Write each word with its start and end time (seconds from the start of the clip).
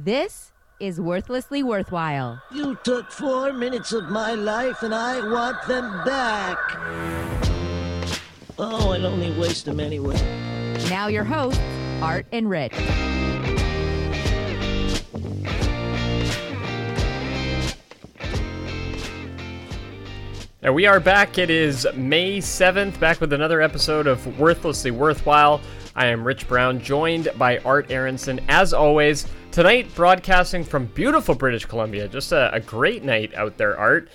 This 0.00 0.52
is 0.78 1.00
Worthlessly 1.00 1.64
Worthwhile. 1.64 2.40
You 2.54 2.78
took 2.84 3.10
four 3.10 3.52
minutes 3.52 3.92
of 3.92 4.08
my 4.10 4.34
life 4.34 4.84
and 4.84 4.94
I 4.94 5.18
want 5.28 5.60
them 5.66 6.04
back. 6.04 6.56
Oh, 8.60 8.92
I'd 8.92 9.04
only 9.04 9.36
waste 9.36 9.64
them 9.64 9.80
anyway. 9.80 10.14
Now, 10.88 11.08
your 11.08 11.24
hosts, 11.24 11.60
Art 12.00 12.26
and 12.30 12.48
Rich. 12.48 12.74
And 20.62 20.76
we 20.76 20.86
are 20.86 21.00
back. 21.00 21.38
It 21.38 21.50
is 21.50 21.88
May 21.96 22.38
7th, 22.38 23.00
back 23.00 23.20
with 23.20 23.32
another 23.32 23.60
episode 23.60 24.06
of 24.06 24.38
Worthlessly 24.38 24.92
Worthwhile. 24.92 25.60
I 25.96 26.06
am 26.06 26.24
Rich 26.24 26.46
Brown, 26.46 26.80
joined 26.80 27.30
by 27.36 27.58
Art 27.58 27.90
Aronson, 27.90 28.38
as 28.48 28.72
always. 28.72 29.26
Tonight, 29.58 29.92
broadcasting 29.96 30.62
from 30.62 30.86
beautiful 30.86 31.34
British 31.34 31.64
Columbia. 31.64 32.06
Just 32.06 32.30
a, 32.30 32.54
a 32.54 32.60
great 32.60 33.02
night 33.02 33.34
out 33.34 33.56
there, 33.56 33.76
Art. 33.76 34.08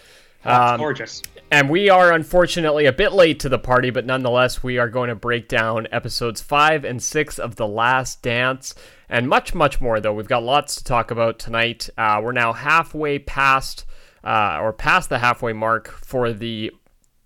Um, 0.45 0.77
gorgeous. 0.77 1.21
And 1.51 1.70
we 1.70 1.89
are 1.89 2.13
unfortunately 2.13 2.85
a 2.85 2.93
bit 2.93 3.11
late 3.11 3.41
to 3.41 3.49
the 3.49 3.59
party, 3.59 3.89
but 3.89 4.05
nonetheless, 4.05 4.63
we 4.63 4.77
are 4.77 4.87
going 4.87 5.09
to 5.09 5.15
break 5.15 5.49
down 5.49 5.89
episodes 5.91 6.41
five 6.41 6.85
and 6.85 7.03
six 7.03 7.39
of 7.39 7.57
The 7.57 7.67
Last 7.67 8.21
Dance 8.21 8.73
and 9.09 9.27
much, 9.27 9.53
much 9.53 9.81
more, 9.81 9.99
though. 9.99 10.13
We've 10.13 10.29
got 10.29 10.43
lots 10.43 10.77
to 10.77 10.84
talk 10.85 11.11
about 11.11 11.39
tonight. 11.39 11.89
Uh, 11.98 12.21
we're 12.23 12.31
now 12.31 12.53
halfway 12.53 13.20
past 13.20 13.84
uh, 14.23 14.59
or 14.62 14.71
past 14.71 15.09
the 15.09 15.20
halfway 15.20 15.51
mark 15.51 15.89
for 15.89 16.31
the 16.31 16.71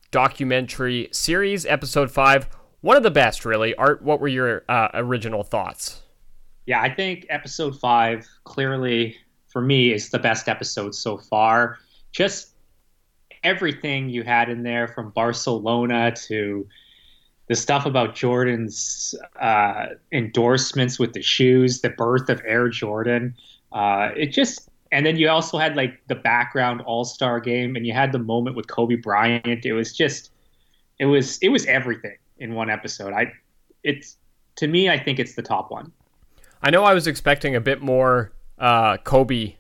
documentary 0.09 1.09
series, 1.11 1.67
episode 1.67 2.09
five. 2.09 2.49
One 2.81 2.97
of 2.97 3.03
the 3.03 3.11
best, 3.11 3.45
really. 3.45 3.75
Art, 3.75 4.01
what 4.01 4.19
were 4.19 4.27
your 4.27 4.63
uh, 4.67 4.87
original 4.95 5.43
thoughts? 5.43 6.01
Yeah, 6.67 6.81
I 6.81 6.93
think 6.93 7.25
episode 7.29 7.79
five 7.79 8.27
clearly 8.43 9.15
for 9.47 9.61
me 9.61 9.93
is 9.93 10.09
the 10.09 10.19
best 10.19 10.49
episode 10.49 10.93
so 10.93 11.17
far. 11.17 11.79
Just 12.11 12.51
everything 13.43 14.09
you 14.09 14.23
had 14.23 14.49
in 14.49 14.63
there 14.63 14.89
from 14.89 15.11
Barcelona 15.11 16.13
to 16.27 16.67
the 17.47 17.55
stuff 17.55 17.85
about 17.85 18.15
Jordan's 18.15 19.15
uh, 19.39 19.87
endorsements 20.11 20.99
with 20.99 21.13
the 21.13 21.21
shoes, 21.21 21.79
the 21.79 21.89
birth 21.89 22.29
of 22.29 22.41
Air 22.45 22.67
Jordan. 22.67 23.33
Uh, 23.71 24.09
it 24.17 24.27
just 24.27 24.67
and 24.91 25.05
then 25.05 25.15
you 25.15 25.29
also 25.29 25.57
had 25.57 25.77
like 25.77 26.01
the 26.07 26.15
background 26.15 26.81
All 26.81 27.05
Star 27.05 27.39
game, 27.39 27.77
and 27.77 27.87
you 27.87 27.93
had 27.93 28.11
the 28.11 28.19
moment 28.19 28.57
with 28.57 28.67
Kobe 28.67 28.95
Bryant. 28.95 29.65
It 29.65 29.73
was 29.73 29.95
just, 29.95 30.31
it 30.99 31.05
was 31.05 31.37
it 31.37 31.47
was 31.47 31.65
everything 31.65 32.17
in 32.39 32.55
one 32.55 32.69
episode. 32.69 33.13
I, 33.13 33.31
it's 33.83 34.17
to 34.57 34.67
me, 34.67 34.89
I 34.89 34.99
think 34.99 35.17
it's 35.19 35.35
the 35.35 35.41
top 35.41 35.71
one. 35.71 35.93
I 36.61 36.69
know 36.69 36.83
I 36.83 36.93
was 36.93 37.07
expecting 37.07 37.55
a 37.55 37.61
bit 37.61 37.81
more 37.81 38.33
uh, 38.57 38.97
Kobe 38.97 39.55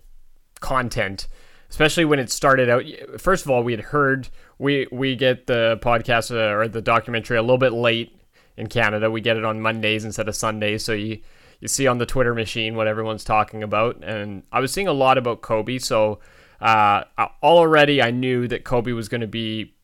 content, 0.59 1.27
especially 1.69 2.05
when 2.05 2.19
it 2.19 2.31
started 2.31 2.69
out. 2.69 2.83
First 3.19 3.45
of 3.45 3.51
all, 3.51 3.63
we 3.63 3.73
had 3.73 3.81
heard 3.81 4.29
we 4.57 4.87
we 4.91 5.15
get 5.15 5.47
the 5.47 5.79
podcast 5.81 6.31
uh, 6.31 6.55
or 6.57 6.67
the 6.67 6.81
documentary 6.81 7.37
a 7.37 7.41
little 7.41 7.57
bit 7.57 7.73
late 7.73 8.19
in 8.55 8.67
Canada. 8.67 9.11
We 9.11 9.21
get 9.21 9.37
it 9.37 9.45
on 9.45 9.61
Mondays 9.61 10.03
instead 10.05 10.27
of 10.27 10.35
Sundays, 10.35 10.83
so 10.83 10.93
you 10.93 11.19
you 11.59 11.67
see 11.67 11.87
on 11.87 11.97
the 11.97 12.05
Twitter 12.05 12.33
machine 12.33 12.75
what 12.75 12.87
everyone's 12.87 13.23
talking 13.23 13.63
about. 13.63 14.03
And 14.03 14.43
I 14.51 14.59
was 14.59 14.71
seeing 14.71 14.87
a 14.87 14.93
lot 14.93 15.17
about 15.17 15.41
Kobe, 15.41 15.79
so 15.79 16.19
uh, 16.61 17.03
already 17.41 18.01
I 18.01 18.11
knew 18.11 18.47
that 18.47 18.63
Kobe 18.63 18.91
was 18.91 19.09
going 19.09 19.21
to 19.21 19.27
be 19.27 19.75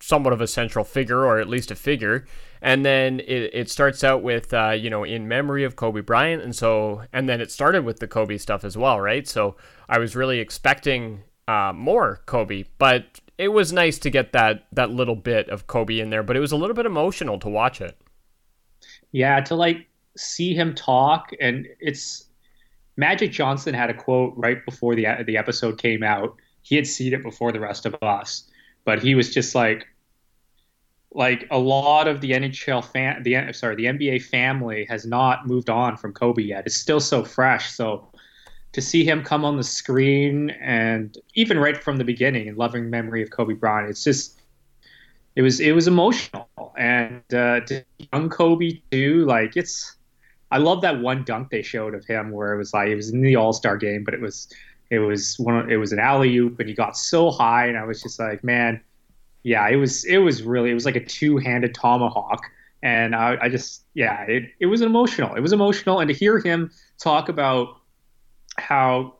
somewhat 0.00 0.32
of 0.32 0.40
a 0.40 0.46
central 0.46 0.84
figure, 0.84 1.24
or 1.24 1.38
at 1.38 1.48
least 1.48 1.70
a 1.70 1.74
figure. 1.74 2.26
And 2.62 2.84
then 2.84 3.20
it, 3.20 3.50
it 3.54 3.70
starts 3.70 4.02
out 4.02 4.22
with, 4.22 4.52
uh, 4.52 4.70
you 4.70 4.90
know, 4.90 5.04
in 5.04 5.28
memory 5.28 5.64
of 5.64 5.76
Kobe 5.76 6.00
Bryant. 6.00 6.42
And 6.42 6.54
so, 6.54 7.02
and 7.12 7.28
then 7.28 7.40
it 7.40 7.50
started 7.50 7.84
with 7.84 8.00
the 8.00 8.08
Kobe 8.08 8.38
stuff 8.38 8.64
as 8.64 8.76
well, 8.76 9.00
right? 9.00 9.26
So 9.28 9.56
I 9.88 9.98
was 9.98 10.16
really 10.16 10.40
expecting 10.40 11.22
uh, 11.48 11.72
more 11.74 12.22
Kobe, 12.26 12.64
but 12.78 13.20
it 13.38 13.48
was 13.48 13.72
nice 13.72 13.98
to 14.00 14.10
get 14.10 14.32
that, 14.32 14.66
that 14.72 14.90
little 14.90 15.16
bit 15.16 15.48
of 15.50 15.66
Kobe 15.66 16.00
in 16.00 16.10
there, 16.10 16.22
but 16.22 16.36
it 16.36 16.40
was 16.40 16.52
a 16.52 16.56
little 16.56 16.74
bit 16.74 16.86
emotional 16.86 17.38
to 17.40 17.48
watch 17.48 17.80
it. 17.80 17.96
Yeah, 19.12 19.40
to 19.40 19.54
like 19.54 19.86
see 20.16 20.54
him 20.54 20.74
talk, 20.74 21.30
and 21.40 21.66
it's 21.80 22.28
Magic 22.96 23.32
Johnson 23.32 23.74
had 23.74 23.90
a 23.90 23.94
quote 23.94 24.34
right 24.36 24.64
before 24.64 24.94
the 24.94 25.06
the 25.26 25.36
episode 25.36 25.78
came 25.78 26.02
out. 26.02 26.36
He 26.62 26.76
had 26.76 26.86
seen 26.86 27.14
it 27.14 27.22
before 27.22 27.52
the 27.52 27.60
rest 27.60 27.86
of 27.86 27.94
us, 28.02 28.48
but 28.84 29.02
he 29.02 29.14
was 29.14 29.32
just 29.32 29.54
like, 29.54 29.86
like 31.16 31.48
a 31.50 31.58
lot 31.58 32.06
of 32.06 32.20
the 32.20 32.32
NHL 32.32 32.84
fan, 32.84 33.22
the 33.22 33.50
sorry, 33.54 33.74
the 33.74 33.86
NBA 33.86 34.22
family 34.24 34.84
has 34.84 35.06
not 35.06 35.46
moved 35.46 35.70
on 35.70 35.96
from 35.96 36.12
Kobe 36.12 36.42
yet. 36.42 36.64
It's 36.66 36.76
still 36.76 37.00
so 37.00 37.24
fresh. 37.24 37.72
So 37.72 38.06
to 38.72 38.82
see 38.82 39.02
him 39.02 39.24
come 39.24 39.42
on 39.42 39.56
the 39.56 39.64
screen 39.64 40.50
and 40.50 41.16
even 41.34 41.58
right 41.58 41.82
from 41.82 41.96
the 41.96 42.04
beginning 42.04 42.48
in 42.48 42.56
loving 42.56 42.90
memory 42.90 43.22
of 43.22 43.30
Kobe 43.30 43.54
Bryant, 43.54 43.88
it's 43.88 44.04
just 44.04 44.42
it 45.36 45.42
was 45.42 45.58
it 45.58 45.72
was 45.72 45.88
emotional 45.88 46.50
and 46.76 47.22
uh, 47.32 47.62
young 48.12 48.28
Kobe 48.28 48.82
too. 48.90 49.24
Like 49.24 49.56
it's 49.56 49.96
I 50.50 50.58
love 50.58 50.82
that 50.82 51.00
one 51.00 51.24
dunk 51.24 51.48
they 51.48 51.62
showed 51.62 51.94
of 51.94 52.04
him 52.04 52.30
where 52.30 52.52
it 52.52 52.58
was 52.58 52.74
like 52.74 52.88
it 52.88 52.94
was 52.94 53.08
in 53.08 53.22
the 53.22 53.36
All 53.36 53.54
Star 53.54 53.78
game, 53.78 54.04
but 54.04 54.12
it 54.12 54.20
was 54.20 54.52
it 54.90 54.98
was 54.98 55.38
one 55.38 55.70
it 55.70 55.76
was 55.76 55.92
an 55.92 55.98
alley 55.98 56.36
oop 56.36 56.60
and 56.60 56.68
he 56.68 56.74
got 56.74 56.94
so 56.94 57.30
high 57.30 57.68
and 57.68 57.78
I 57.78 57.84
was 57.84 58.02
just 58.02 58.20
like, 58.20 58.44
man, 58.44 58.82
yeah, 59.46 59.68
it 59.68 59.76
was 59.76 60.04
it 60.06 60.18
was 60.18 60.42
really 60.42 60.72
it 60.72 60.74
was 60.74 60.84
like 60.84 60.96
a 60.96 61.04
two 61.04 61.36
handed 61.36 61.72
tomahawk. 61.72 62.42
And 62.82 63.14
I, 63.14 63.38
I 63.40 63.48
just 63.48 63.84
yeah, 63.94 64.22
it, 64.22 64.50
it 64.58 64.66
was 64.66 64.80
emotional. 64.82 65.36
It 65.36 65.40
was 65.40 65.52
emotional 65.52 66.00
and 66.00 66.08
to 66.08 66.14
hear 66.14 66.40
him 66.40 66.72
talk 66.98 67.28
about 67.28 67.76
how 68.58 69.14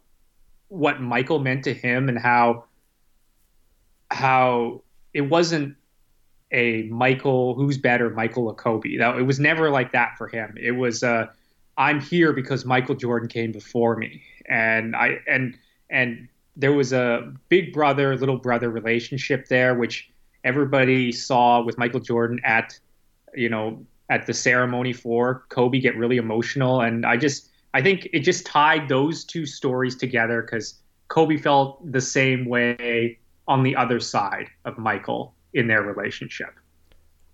what 0.66 1.00
Michael 1.00 1.38
meant 1.38 1.62
to 1.62 1.72
him 1.72 2.08
and 2.08 2.18
how 2.18 2.64
how 4.10 4.82
it 5.14 5.20
wasn't 5.20 5.76
a 6.50 6.82
Michael 6.84 7.54
who's 7.54 7.78
better, 7.78 8.10
Michael 8.10 8.48
or 8.48 8.54
Kobe. 8.54 8.96
That 8.96 9.18
it 9.18 9.22
was 9.22 9.38
never 9.38 9.70
like 9.70 9.92
that 9.92 10.18
for 10.18 10.26
him. 10.26 10.56
It 10.60 10.72
was 10.72 11.04
uh, 11.04 11.26
I'm 11.78 12.00
here 12.00 12.32
because 12.32 12.64
Michael 12.64 12.96
Jordan 12.96 13.28
came 13.28 13.52
before 13.52 13.94
me, 13.94 14.24
and 14.48 14.96
I 14.96 15.20
and 15.28 15.56
and 15.88 16.26
there 16.56 16.72
was 16.72 16.92
a 16.92 17.32
big 17.48 17.72
brother 17.72 18.16
little 18.16 18.38
brother 18.38 18.70
relationship 18.70 19.46
there, 19.46 19.76
which 19.76 20.10
everybody 20.46 21.12
saw 21.12 21.62
with 21.62 21.76
Michael 21.76 22.00
Jordan 22.00 22.40
at 22.44 22.78
you 23.34 23.50
know 23.50 23.84
at 24.08 24.26
the 24.26 24.32
ceremony 24.32 24.92
for 24.92 25.44
Kobe 25.48 25.80
get 25.80 25.96
really 25.96 26.16
emotional, 26.16 26.80
and 26.80 27.04
I 27.04 27.16
just 27.16 27.50
I 27.74 27.82
think 27.82 28.08
it 28.12 28.20
just 28.20 28.46
tied 28.46 28.88
those 28.88 29.24
two 29.24 29.44
stories 29.44 29.96
together 29.96 30.40
because 30.40 30.76
Kobe 31.08 31.36
felt 31.36 31.92
the 31.92 32.00
same 32.00 32.46
way 32.46 33.18
on 33.48 33.62
the 33.62 33.76
other 33.76 34.00
side 34.00 34.48
of 34.64 34.78
Michael 34.78 35.34
in 35.52 35.66
their 35.66 35.82
relationship. 35.82 36.54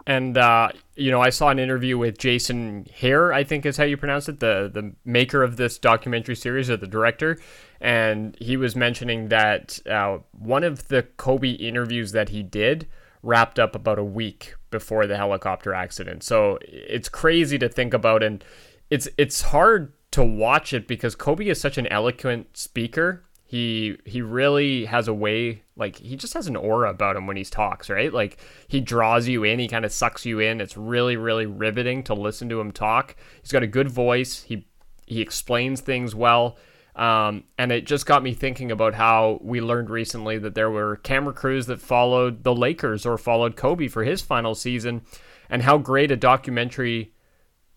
And 0.06 0.36
uh, 0.36 0.70
you 0.96 1.10
know, 1.10 1.20
I 1.20 1.30
saw 1.30 1.50
an 1.50 1.58
interview 1.58 1.96
with 1.96 2.18
Jason 2.18 2.86
Hehir, 3.00 3.32
I 3.32 3.44
think 3.44 3.64
is 3.64 3.76
how 3.76 3.84
you 3.84 3.96
pronounce 3.96 4.28
it, 4.28 4.40
the 4.40 4.70
the 4.72 4.92
maker 5.04 5.42
of 5.42 5.56
this 5.56 5.78
documentary 5.78 6.34
series 6.34 6.68
or 6.68 6.76
the 6.76 6.88
director, 6.88 7.38
and 7.80 8.36
he 8.40 8.56
was 8.56 8.74
mentioning 8.74 9.28
that 9.28 9.78
uh, 9.86 10.18
one 10.32 10.64
of 10.64 10.88
the 10.88 11.04
Kobe 11.18 11.50
interviews 11.50 12.12
that 12.12 12.30
he 12.30 12.42
did 12.42 12.88
wrapped 13.22 13.58
up 13.58 13.74
about 13.74 13.98
a 13.98 14.04
week 14.04 14.54
before 14.70 15.06
the 15.06 15.16
helicopter 15.16 15.72
accident. 15.72 16.22
So 16.22 16.58
it's 16.62 17.08
crazy 17.08 17.58
to 17.58 17.68
think 17.68 17.94
about, 17.94 18.22
and 18.22 18.44
it's 18.90 19.08
it's 19.16 19.42
hard 19.42 19.92
to 20.12 20.24
watch 20.24 20.72
it 20.72 20.86
because 20.86 21.14
Kobe 21.14 21.46
is 21.46 21.60
such 21.60 21.78
an 21.78 21.86
eloquent 21.86 22.56
speaker. 22.56 23.24
He 23.44 23.98
he 24.04 24.22
really 24.22 24.86
has 24.86 25.08
a 25.08 25.14
way 25.14 25.62
like 25.76 25.96
he 25.96 26.16
just 26.16 26.34
has 26.34 26.46
an 26.46 26.56
aura 26.56 26.90
about 26.90 27.16
him 27.16 27.26
when 27.26 27.36
he 27.36 27.44
talks 27.44 27.90
right? 27.90 28.12
Like 28.12 28.38
he 28.66 28.80
draws 28.80 29.28
you 29.28 29.44
in 29.44 29.58
he 29.58 29.68
kind 29.68 29.84
of 29.84 29.92
sucks 29.92 30.24
you 30.24 30.40
in. 30.40 30.60
It's 30.60 30.76
really 30.76 31.16
really 31.16 31.46
riveting 31.46 32.02
to 32.04 32.14
listen 32.14 32.48
to 32.48 32.60
him 32.60 32.72
talk. 32.72 33.14
He's 33.42 33.52
got 33.52 33.62
a 33.62 33.66
good 33.66 33.90
voice. 33.90 34.42
He 34.42 34.66
he 35.06 35.20
explains 35.20 35.80
things 35.80 36.14
well 36.14 36.56
um, 36.94 37.44
and 37.56 37.72
it 37.72 37.86
just 37.86 38.04
got 38.04 38.22
me 38.22 38.34
thinking 38.34 38.70
about 38.70 38.94
how 38.94 39.38
we 39.42 39.60
learned 39.60 39.88
recently 39.88 40.38
that 40.38 40.54
there 40.54 40.70
were 40.70 40.96
camera 40.96 41.32
crews 41.32 41.66
that 41.66 41.80
followed 41.80 42.44
the 42.44 42.54
Lakers 42.54 43.06
or 43.06 43.16
followed 43.16 43.56
Kobe 43.56 43.88
for 43.88 44.04
his 44.04 44.20
final 44.20 44.54
season 44.54 45.02
and 45.48 45.62
how 45.62 45.78
great 45.78 46.10
a 46.10 46.16
documentary 46.16 47.14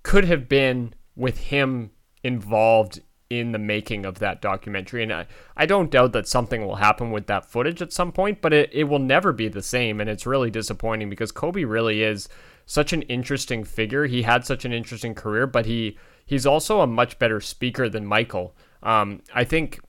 could 0.04 0.26
have 0.26 0.50
been 0.50 0.94
with 1.16 1.38
him 1.38 1.92
involved 2.24 3.02
in 3.30 3.52
the 3.52 3.60
making 3.60 4.06
of 4.06 4.20
that 4.20 4.42
documentary. 4.42 5.02
And 5.02 5.14
I, 5.14 5.28
I 5.58 5.66
don't 5.66 5.90
doubt 5.90 6.14
that 6.14 6.28
something 6.28 6.66
will 6.66 6.76
happen 6.76 7.12
with 7.12 7.28
that 7.28 7.46
footage 7.46 7.82
at 7.82 7.94
some 7.94 8.12
point, 8.12 8.42
but 8.42 8.54
it, 8.54 8.70
it 8.72 8.84
will 8.84 9.00
never 9.00 9.34
be 9.34 9.48
the 9.48 9.64
same. 9.64 10.00
And 10.00 10.10
it's 10.10 10.26
really 10.26 10.52
disappointing 10.52 11.10
because 11.10 11.32
Kobe 11.32 11.64
really 11.64 12.04
is 12.04 12.30
such 12.66 12.94
an 12.94 13.02
interesting 13.04 13.64
figure. 13.64 14.06
He 14.06 14.24
had 14.24 14.46
such 14.46 14.66
an 14.66 14.74
interesting 14.74 15.16
career, 15.16 15.48
but 15.48 15.66
he 15.66 15.98
he's 16.26 16.46
also 16.46 16.82
a 16.82 16.88
much 16.88 17.18
better 17.20 17.40
speaker 17.40 17.90
than 17.90 18.06
Michael. 18.06 18.56
Um, 18.86 19.22
I 19.34 19.44
think 19.44 19.80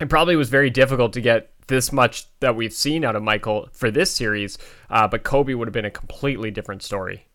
it 0.00 0.08
probably 0.08 0.36
was 0.36 0.48
very 0.48 0.70
difficult 0.70 1.12
to 1.14 1.20
get 1.20 1.50
this 1.66 1.92
much 1.92 2.26
that 2.40 2.56
we've 2.56 2.72
seen 2.72 3.04
out 3.04 3.14
of 3.16 3.22
Michael 3.22 3.68
for 3.72 3.90
this 3.90 4.10
series, 4.10 4.56
uh, 4.88 5.06
but 5.06 5.22
Kobe 5.22 5.54
would 5.54 5.68
have 5.68 5.72
been 5.72 5.84
a 5.84 5.90
completely 5.90 6.50
different 6.50 6.82
story. 6.82 7.26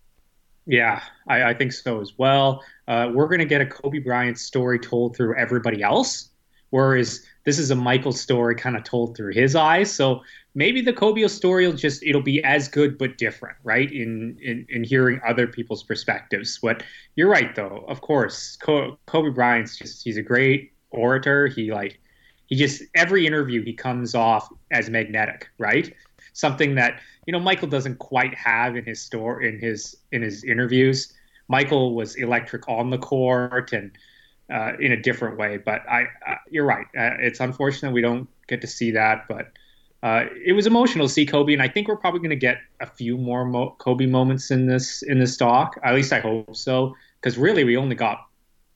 Yeah, 0.65 1.01
I, 1.27 1.43
I 1.43 1.53
think 1.53 1.73
so 1.73 2.01
as 2.01 2.17
well. 2.17 2.63
Uh, 2.87 3.11
we're 3.13 3.27
going 3.27 3.39
to 3.39 3.45
get 3.45 3.61
a 3.61 3.65
Kobe 3.65 3.99
Bryant 3.99 4.39
story 4.39 4.79
told 4.79 5.15
through 5.15 5.37
everybody 5.37 5.83
else 5.83 6.31
whereas 6.75 7.25
this 7.45 7.57
is 7.57 7.71
a 7.71 7.75
Michael 7.75 8.11
story 8.11 8.53
kind 8.53 8.75
of 8.75 8.83
told 8.83 9.15
through 9.15 9.31
his 9.31 9.55
eyes. 9.55 9.89
So 9.89 10.21
maybe 10.55 10.81
the 10.81 10.91
Kobe 10.91 11.25
story 11.27 11.65
will 11.65 11.73
just 11.73 12.03
it'll 12.03 12.21
be 12.21 12.43
as 12.43 12.67
good 12.67 12.97
but 12.97 13.17
different, 13.17 13.55
right? 13.63 13.89
In 13.89 14.37
in, 14.41 14.65
in 14.69 14.83
hearing 14.83 15.21
other 15.25 15.47
people's 15.47 15.83
perspectives. 15.83 16.59
But 16.61 16.83
you're 17.15 17.29
right 17.29 17.55
though. 17.55 17.85
Of 17.87 18.01
course, 18.01 18.57
Kobe 18.57 19.29
Bryant's 19.29 19.77
just 19.77 20.03
he's 20.03 20.17
a 20.17 20.21
great 20.21 20.73
orator. 20.95 21.47
He 21.47 21.71
like 21.71 21.99
he 22.47 22.55
just 22.55 22.83
every 22.95 23.25
interview 23.27 23.63
he 23.63 23.73
comes 23.73 24.15
off 24.15 24.49
as 24.71 24.89
magnetic, 24.89 25.49
right? 25.57 25.93
Something 26.33 26.75
that 26.75 26.99
you 27.25 27.31
know 27.33 27.39
Michael 27.39 27.67
doesn't 27.67 27.99
quite 27.99 28.33
have 28.35 28.75
in 28.75 28.85
his 28.85 29.01
store 29.01 29.41
in 29.41 29.59
his 29.59 29.95
in 30.11 30.21
his 30.21 30.43
interviews. 30.43 31.13
Michael 31.47 31.93
was 31.95 32.15
electric 32.15 32.67
on 32.67 32.89
the 32.89 32.97
court 32.97 33.71
and 33.71 33.91
uh, 34.51 34.73
in 34.79 34.91
a 34.91 34.97
different 34.97 35.37
way. 35.37 35.57
But 35.57 35.87
I, 35.89 36.03
uh, 36.27 36.35
you're 36.49 36.65
right. 36.65 36.85
Uh, 36.97 37.17
it's 37.19 37.39
unfortunate 37.39 37.91
we 37.91 38.01
don't 38.01 38.27
get 38.47 38.61
to 38.61 38.67
see 38.67 38.91
that, 38.91 39.27
but 39.27 39.51
uh, 40.03 40.25
it 40.45 40.53
was 40.53 40.67
emotional 40.67 41.07
to 41.07 41.13
see 41.13 41.25
Kobe, 41.25 41.53
and 41.53 41.61
I 41.61 41.67
think 41.67 41.87
we're 41.87 41.95
probably 41.95 42.19
going 42.19 42.29
to 42.29 42.35
get 42.35 42.59
a 42.79 42.85
few 42.85 43.17
more 43.17 43.43
Mo- 43.43 43.75
Kobe 43.79 44.05
moments 44.05 44.51
in 44.51 44.67
this 44.67 45.01
in 45.01 45.19
this 45.19 45.35
talk. 45.35 45.79
At 45.83 45.95
least 45.95 46.13
I 46.13 46.19
hope 46.19 46.55
so, 46.55 46.95
because 47.19 47.37
really 47.37 47.63
we 47.63 47.75
only 47.75 47.95
got 47.95 48.24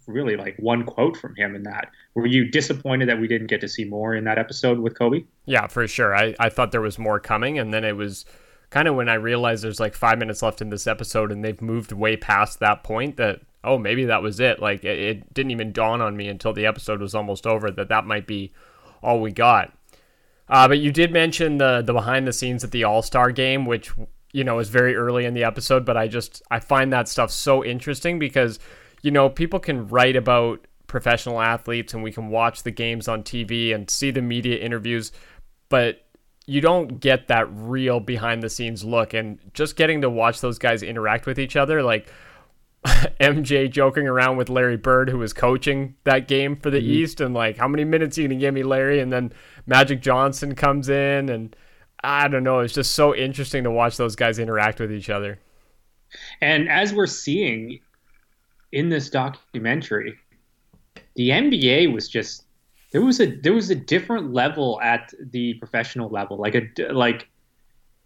really 0.09 0.35
like 0.35 0.56
one 0.57 0.83
quote 0.85 1.15
from 1.15 1.35
him 1.35 1.56
in 1.56 1.63
that. 1.63 1.89
Were 2.15 2.25
you 2.25 2.50
disappointed 2.50 3.09
that 3.09 3.19
we 3.19 3.27
didn't 3.27 3.47
get 3.47 3.61
to 3.61 3.67
see 3.67 3.85
more 3.85 4.15
in 4.15 4.23
that 4.25 4.38
episode 4.38 4.79
with 4.79 4.97
Kobe? 4.97 5.23
Yeah, 5.45 5.67
for 5.67 5.88
sure. 5.88 6.15
I, 6.15 6.35
I 6.39 6.50
thought 6.50 6.71
there 6.71 6.81
was 6.81 7.00
more 7.00 7.19
coming, 7.19 7.59
and 7.59 7.73
then 7.73 7.83
it 7.83 7.95
was 7.95 8.25
kind 8.69 8.88
of 8.88 8.95
when 8.95 9.09
I 9.09 9.15
realized 9.15 9.63
there's 9.63 9.79
like 9.79 9.95
five 9.95 10.17
minutes 10.19 10.41
left 10.41 10.61
in 10.61 10.69
this 10.69 10.88
episode, 10.88 11.31
and 11.31 11.44
they've 11.44 11.61
moved 11.61 11.91
way 11.91 12.17
past 12.17 12.59
that 12.59 12.83
point 12.83 13.17
that 13.17 13.41
oh, 13.63 13.77
maybe 13.77 14.06
that 14.06 14.21
was 14.21 14.39
it. 14.39 14.59
Like 14.61 14.83
it, 14.83 15.00
it 15.00 15.33
didn't 15.33 15.51
even 15.51 15.71
dawn 15.71 16.01
on 16.01 16.15
me 16.15 16.27
until 16.27 16.53
the 16.53 16.65
episode 16.65 17.01
was 17.01 17.15
almost 17.15 17.45
over 17.45 17.71
that 17.71 17.89
that 17.89 18.05
might 18.05 18.27
be 18.27 18.51
all 19.01 19.21
we 19.21 19.31
got. 19.31 19.73
Uh, 20.47 20.67
but 20.67 20.79
you 20.79 20.91
did 20.91 21.12
mention 21.12 21.57
the 21.57 21.81
the 21.81 21.94
behind 21.94 22.27
the 22.27 22.33
scenes 22.33 22.63
at 22.63 22.71
the 22.71 22.83
All 22.83 23.01
Star 23.01 23.31
game, 23.31 23.65
which 23.65 23.91
you 24.31 24.44
know 24.44 24.59
is 24.59 24.69
very 24.69 24.95
early 24.95 25.25
in 25.25 25.33
the 25.33 25.44
episode. 25.44 25.85
But 25.85 25.97
I 25.97 26.07
just 26.07 26.41
I 26.50 26.59
find 26.59 26.91
that 26.94 27.07
stuff 27.07 27.31
so 27.31 27.63
interesting 27.63 28.19
because 28.19 28.59
you 29.01 29.12
know 29.12 29.30
people 29.30 29.60
can 29.60 29.88
write 29.88 30.16
about 30.16 30.66
professional 30.88 31.40
athletes 31.40 31.94
and 31.94 32.04
we 32.04 32.12
can 32.12 32.30
watch 32.30 32.63
the 32.63 32.72
games 32.72 33.07
on 33.07 33.24
TV 33.24 33.74
and 33.74 33.90
see 33.90 34.12
the 34.12 34.22
media 34.22 34.57
interviews, 34.57 35.12
but 35.69 36.06
you 36.46 36.62
don't 36.62 37.00
get 37.00 37.28
that 37.28 37.48
real 37.51 38.00
behind 38.00 38.42
the 38.42 38.50
scenes 38.50 38.84
look. 38.84 39.13
And 39.13 39.40
just 39.54 39.75
getting 39.75 40.01
to 40.01 40.10
watch 40.10 40.42
those 40.42 40.57
guys 40.57 40.81
interact 40.81 41.28
with 41.28 41.40
each 41.40 41.56
other, 41.56 41.84
like 41.84 42.12
MJ 42.86 43.69
joking 43.69 44.07
around 44.07 44.38
with 44.38 44.50
Larry 44.50 44.78
Bird, 44.78 45.10
who 45.10 45.19
was 45.19 45.31
coaching 45.31 45.96
that 46.06 46.28
game 46.28 46.56
for 46.56 46.69
the 46.69 46.80
mm-hmm. 46.80 46.92
East, 46.92 47.22
and 47.22 47.34
like, 47.34 47.57
how 47.57 47.68
many 47.68 47.84
minutes 47.84 48.18
are 48.18 48.22
you 48.22 48.28
gonna 48.28 48.40
give 48.40 48.54
me, 48.54 48.63
Larry? 48.63 49.00
And 49.00 49.13
then 49.13 49.31
Magic 49.68 50.01
Johnson 50.01 50.56
comes 50.56 50.90
in, 50.90 51.30
and 51.30 51.56
I 52.04 52.28
don't 52.28 52.44
know. 52.44 52.60
It's 52.60 52.74
just 52.74 52.94
so 52.94 53.16
interesting 53.16 53.63
to 53.66 53.72
watch 53.72 53.98
those 53.98 54.16
guys 54.16 54.40
interact 54.40 54.80
with 54.80 54.92
each 54.92 55.10
other. 55.10 55.40
And 56.42 56.68
as 56.68 56.94
we're 56.94 57.06
seeing 57.06 57.80
in 58.71 58.89
this 58.89 59.10
documentary, 59.10 60.18
the 61.16 61.30
NBA 61.30 61.94
was 61.94 62.07
just 62.07 62.45
there 62.92 63.01
was 63.01 63.19
a 63.19 63.27
there 63.27 63.54
was 63.54 63.69
a 63.69 63.75
different 63.75 64.33
level 64.33 64.80
at 64.81 65.13
the 65.31 65.54
professional 65.56 66.10
level, 66.10 66.38
like 66.38 66.56
a 66.56 66.92
like 66.92 67.27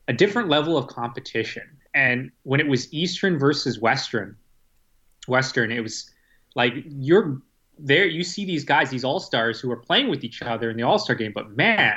a 0.08 0.14
different 0.14 0.50
level 0.50 0.78
of 0.78 0.88
competition. 0.88 1.64
And 1.94 2.32
when 2.44 2.60
it 2.60 2.68
was 2.68 2.92
Eastern 2.94 3.38
versus 3.38 3.80
Western, 3.80 4.36
Western, 5.28 5.72
it 5.72 5.82
was 5.82 6.10
like 6.56 6.74
you're 6.86 7.42
there. 7.78 8.06
You 8.06 8.24
see 8.24 8.46
these 8.46 8.66
guys, 8.66 8.90
these 8.90 9.04
all 9.04 9.20
stars 9.20 9.60
who 9.60 9.72
are 9.72 9.78
playing 9.78 10.10
with 10.10 10.24
each 10.24 10.42
other 10.42 10.70
in 10.70 10.78
the 10.78 10.84
All 10.84 11.00
Star 11.00 11.16
game, 11.16 11.32
but 11.34 11.56
man, 11.56 11.96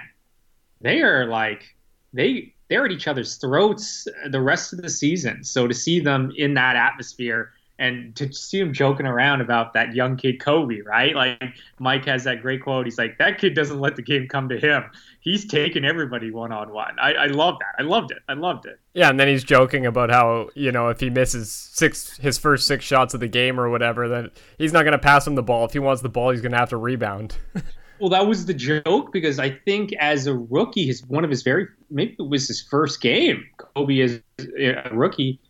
they 0.81 1.03
are 1.03 1.27
like 1.27 1.75
they 2.13 2.55
they're 2.69 2.85
at 2.85 2.93
each 2.93 3.09
other's 3.09 3.37
throats 3.37 4.07
the 4.31 4.41
rest 4.41 4.73
of 4.73 4.83
the 4.83 4.91
season. 4.91 5.45
So 5.45 5.67
to 5.67 5.75
see 5.75 6.01
them 6.01 6.33
in 6.37 6.55
that 6.55 6.77
atmosphere 6.77 7.53
and 7.79 8.17
to 8.17 8.33
see 8.33 8.59
him 8.59 8.73
joking 8.73 9.07
around 9.07 9.41
about 9.41 9.75
that 9.75 9.95
young 9.95 10.17
kid 10.17 10.41
Kobe, 10.41 10.81
right? 10.81 11.15
Like 11.15 11.43
Mike 11.79 12.05
has 12.07 12.25
that 12.25 12.41
great 12.41 12.63
quote. 12.63 12.87
He's 12.87 12.99
like, 12.99 13.19
"That 13.19 13.39
kid 13.39 13.55
doesn't 13.55 13.81
let 13.81 13.97
the 13.97 14.03
game 14.03 14.29
come 14.29 14.49
to 14.49 14.59
him. 14.59 14.85
He's 15.21 15.47
taking 15.47 15.85
everybody 15.85 16.31
one 16.31 16.53
on 16.53 16.73
one." 16.73 16.99
I 16.99 17.13
I 17.15 17.27
love 17.27 17.59
that. 17.59 17.83
I 17.83 17.87
loved 17.87 18.11
it. 18.13 18.19
I 18.29 18.35
loved 18.35 18.67
it. 18.67 18.81
Yeah, 18.95 19.11
and 19.11 19.21
then 19.21 19.29
he's 19.29 19.45
joking 19.45 19.87
about 19.87 20.11
how 20.11 20.49
you 20.55 20.73
know 20.73 20.89
if 20.89 21.01
he 21.01 21.11
misses 21.11 21.53
six 21.53 22.17
his 22.17 22.39
first 22.39 22.67
six 22.67 22.85
shots 22.85 23.15
of 23.15 23.21
the 23.21 23.29
game 23.29 23.61
or 23.61 23.69
whatever, 23.69 24.09
then 24.09 24.31
he's 24.59 24.73
not 24.73 24.83
going 24.83 24.93
to 24.93 24.99
pass 24.99 25.27
him 25.27 25.35
the 25.35 25.43
ball. 25.43 25.65
If 25.67 25.73
he 25.73 25.79
wants 25.79 26.03
the 26.03 26.09
ball, 26.09 26.31
he's 26.31 26.41
going 26.41 26.53
to 26.53 26.59
have 26.59 26.71
to 26.71 26.77
rebound. 26.77 27.37
well, 27.99 28.11
that 28.11 28.27
was 28.27 28.47
the 28.47 28.55
joke 28.55 29.13
because 29.13 29.39
I 29.39 29.51
think 29.51 29.93
as 29.95 30.27
a 30.27 30.35
rookie, 30.35 30.87
his 30.87 31.05
one 31.07 31.25
of 31.25 31.31
his 31.31 31.43
very 31.43 31.67
maybe 31.91 32.17
it 32.19 32.29
was 32.29 32.49
his 32.49 32.63
first 32.63 33.01
game. 33.01 33.45
Kobe 33.59 33.99
is 33.99 34.21
a 34.59 34.89
rookie. 34.93 35.41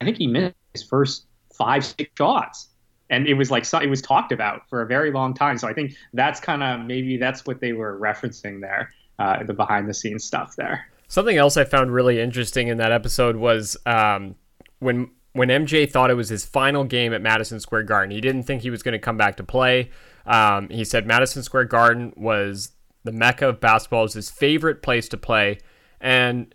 I 0.00 0.04
think 0.04 0.18
he 0.18 0.26
missed 0.26 0.54
his 0.74 0.84
first 0.84 1.26
five, 1.58 1.84
six 1.84 2.10
shots. 2.16 2.68
And 3.10 3.26
it 3.26 3.34
was 3.34 3.50
like 3.50 3.64
it 3.72 3.90
was 3.90 4.02
talked 4.02 4.32
about 4.32 4.68
for 4.68 4.82
a 4.82 4.86
very 4.86 5.10
long 5.10 5.34
time. 5.34 5.58
So 5.58 5.66
I 5.66 5.72
think 5.72 5.94
that's 6.12 6.40
kind 6.40 6.62
of 6.62 6.86
maybe 6.86 7.16
that's 7.16 7.46
what 7.46 7.60
they 7.60 7.72
were 7.72 7.98
referencing 7.98 8.60
there, 8.60 8.92
uh, 9.18 9.42
the 9.44 9.54
behind 9.54 9.88
the 9.88 9.94
scenes 9.94 10.24
stuff 10.24 10.54
there. 10.56 10.86
Something 11.08 11.38
else 11.38 11.56
I 11.56 11.64
found 11.64 11.92
really 11.92 12.20
interesting 12.20 12.68
in 12.68 12.76
that 12.78 12.92
episode 12.92 13.36
was 13.36 13.78
um, 13.86 14.34
when 14.78 15.10
when 15.32 15.48
MJ 15.48 15.90
thought 15.90 16.10
it 16.10 16.14
was 16.14 16.28
his 16.28 16.44
final 16.44 16.84
game 16.84 17.14
at 17.14 17.22
Madison 17.22 17.60
Square 17.60 17.84
Garden. 17.84 18.10
He 18.10 18.20
didn't 18.20 18.42
think 18.42 18.62
he 18.62 18.70
was 18.70 18.82
going 18.82 18.92
to 18.92 18.98
come 18.98 19.16
back 19.16 19.36
to 19.36 19.44
play. 19.44 19.90
Um, 20.26 20.68
he 20.68 20.84
said 20.84 21.06
Madison 21.06 21.42
Square 21.42 21.66
Garden 21.66 22.12
was 22.16 22.72
the 23.04 23.12
mecca 23.12 23.48
of 23.48 23.60
basketball, 23.60 24.04
is 24.04 24.12
his 24.12 24.30
favorite 24.30 24.82
place 24.82 25.08
to 25.08 25.16
play, 25.16 25.58
and 26.00 26.54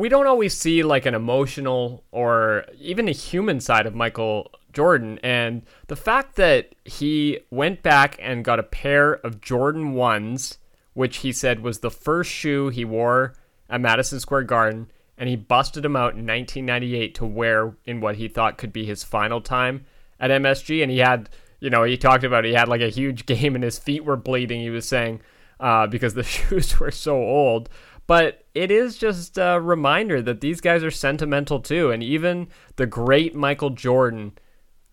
we 0.00 0.08
don't 0.08 0.26
always 0.26 0.54
see 0.56 0.82
like 0.82 1.04
an 1.04 1.14
emotional 1.14 2.02
or 2.10 2.64
even 2.80 3.06
a 3.06 3.12
human 3.12 3.60
side 3.60 3.86
of 3.86 3.94
Michael 3.94 4.50
Jordan. 4.72 5.20
And 5.22 5.62
the 5.88 5.96
fact 5.96 6.36
that 6.36 6.74
he 6.86 7.40
went 7.50 7.82
back 7.82 8.16
and 8.18 8.42
got 8.42 8.58
a 8.58 8.64
pair 8.64 9.14
of 9.14 9.42
Jordan 9.42 9.92
1s, 9.94 10.56
which 10.94 11.18
he 11.18 11.32
said 11.32 11.60
was 11.60 11.80
the 11.80 11.90
first 11.90 12.30
shoe 12.30 12.70
he 12.70 12.82
wore 12.82 13.34
at 13.68 13.82
Madison 13.82 14.20
Square 14.20 14.44
Garden, 14.44 14.90
and 15.18 15.28
he 15.28 15.36
busted 15.36 15.82
them 15.82 15.96
out 15.96 16.14
in 16.14 16.26
1998 16.26 17.14
to 17.16 17.26
wear 17.26 17.76
in 17.84 18.00
what 18.00 18.16
he 18.16 18.26
thought 18.26 18.56
could 18.56 18.72
be 18.72 18.86
his 18.86 19.04
final 19.04 19.42
time 19.42 19.84
at 20.18 20.30
MSG. 20.30 20.82
And 20.82 20.90
he 20.90 20.98
had, 20.98 21.28
you 21.60 21.68
know, 21.68 21.84
he 21.84 21.98
talked 21.98 22.24
about 22.24 22.46
he 22.46 22.54
had 22.54 22.68
like 22.68 22.80
a 22.80 22.88
huge 22.88 23.26
game 23.26 23.54
and 23.54 23.62
his 23.62 23.78
feet 23.78 24.06
were 24.06 24.16
bleeding, 24.16 24.62
he 24.62 24.70
was 24.70 24.88
saying, 24.88 25.20
uh, 25.60 25.86
because 25.86 26.14
the 26.14 26.22
shoes 26.24 26.80
were 26.80 26.90
so 26.90 27.16
old. 27.16 27.68
But 28.10 28.44
it 28.54 28.72
is 28.72 28.98
just 28.98 29.38
a 29.38 29.60
reminder 29.60 30.20
that 30.20 30.40
these 30.40 30.60
guys 30.60 30.82
are 30.82 30.90
sentimental 30.90 31.60
too. 31.60 31.92
And 31.92 32.02
even 32.02 32.48
the 32.74 32.84
great 32.84 33.36
Michael 33.36 33.70
Jordan 33.70 34.32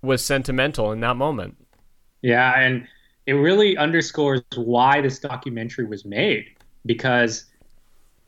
was 0.04 0.24
sentimental 0.24 0.92
in 0.92 1.00
that 1.00 1.16
moment. 1.16 1.58
Yeah. 2.22 2.60
And 2.60 2.88
it 3.26 3.34
really 3.34 3.76
underscores 3.76 4.44
why 4.54 5.02
this 5.02 5.18
documentary 5.18 5.86
was 5.86 6.06
made 6.06 6.46
because, 6.86 7.46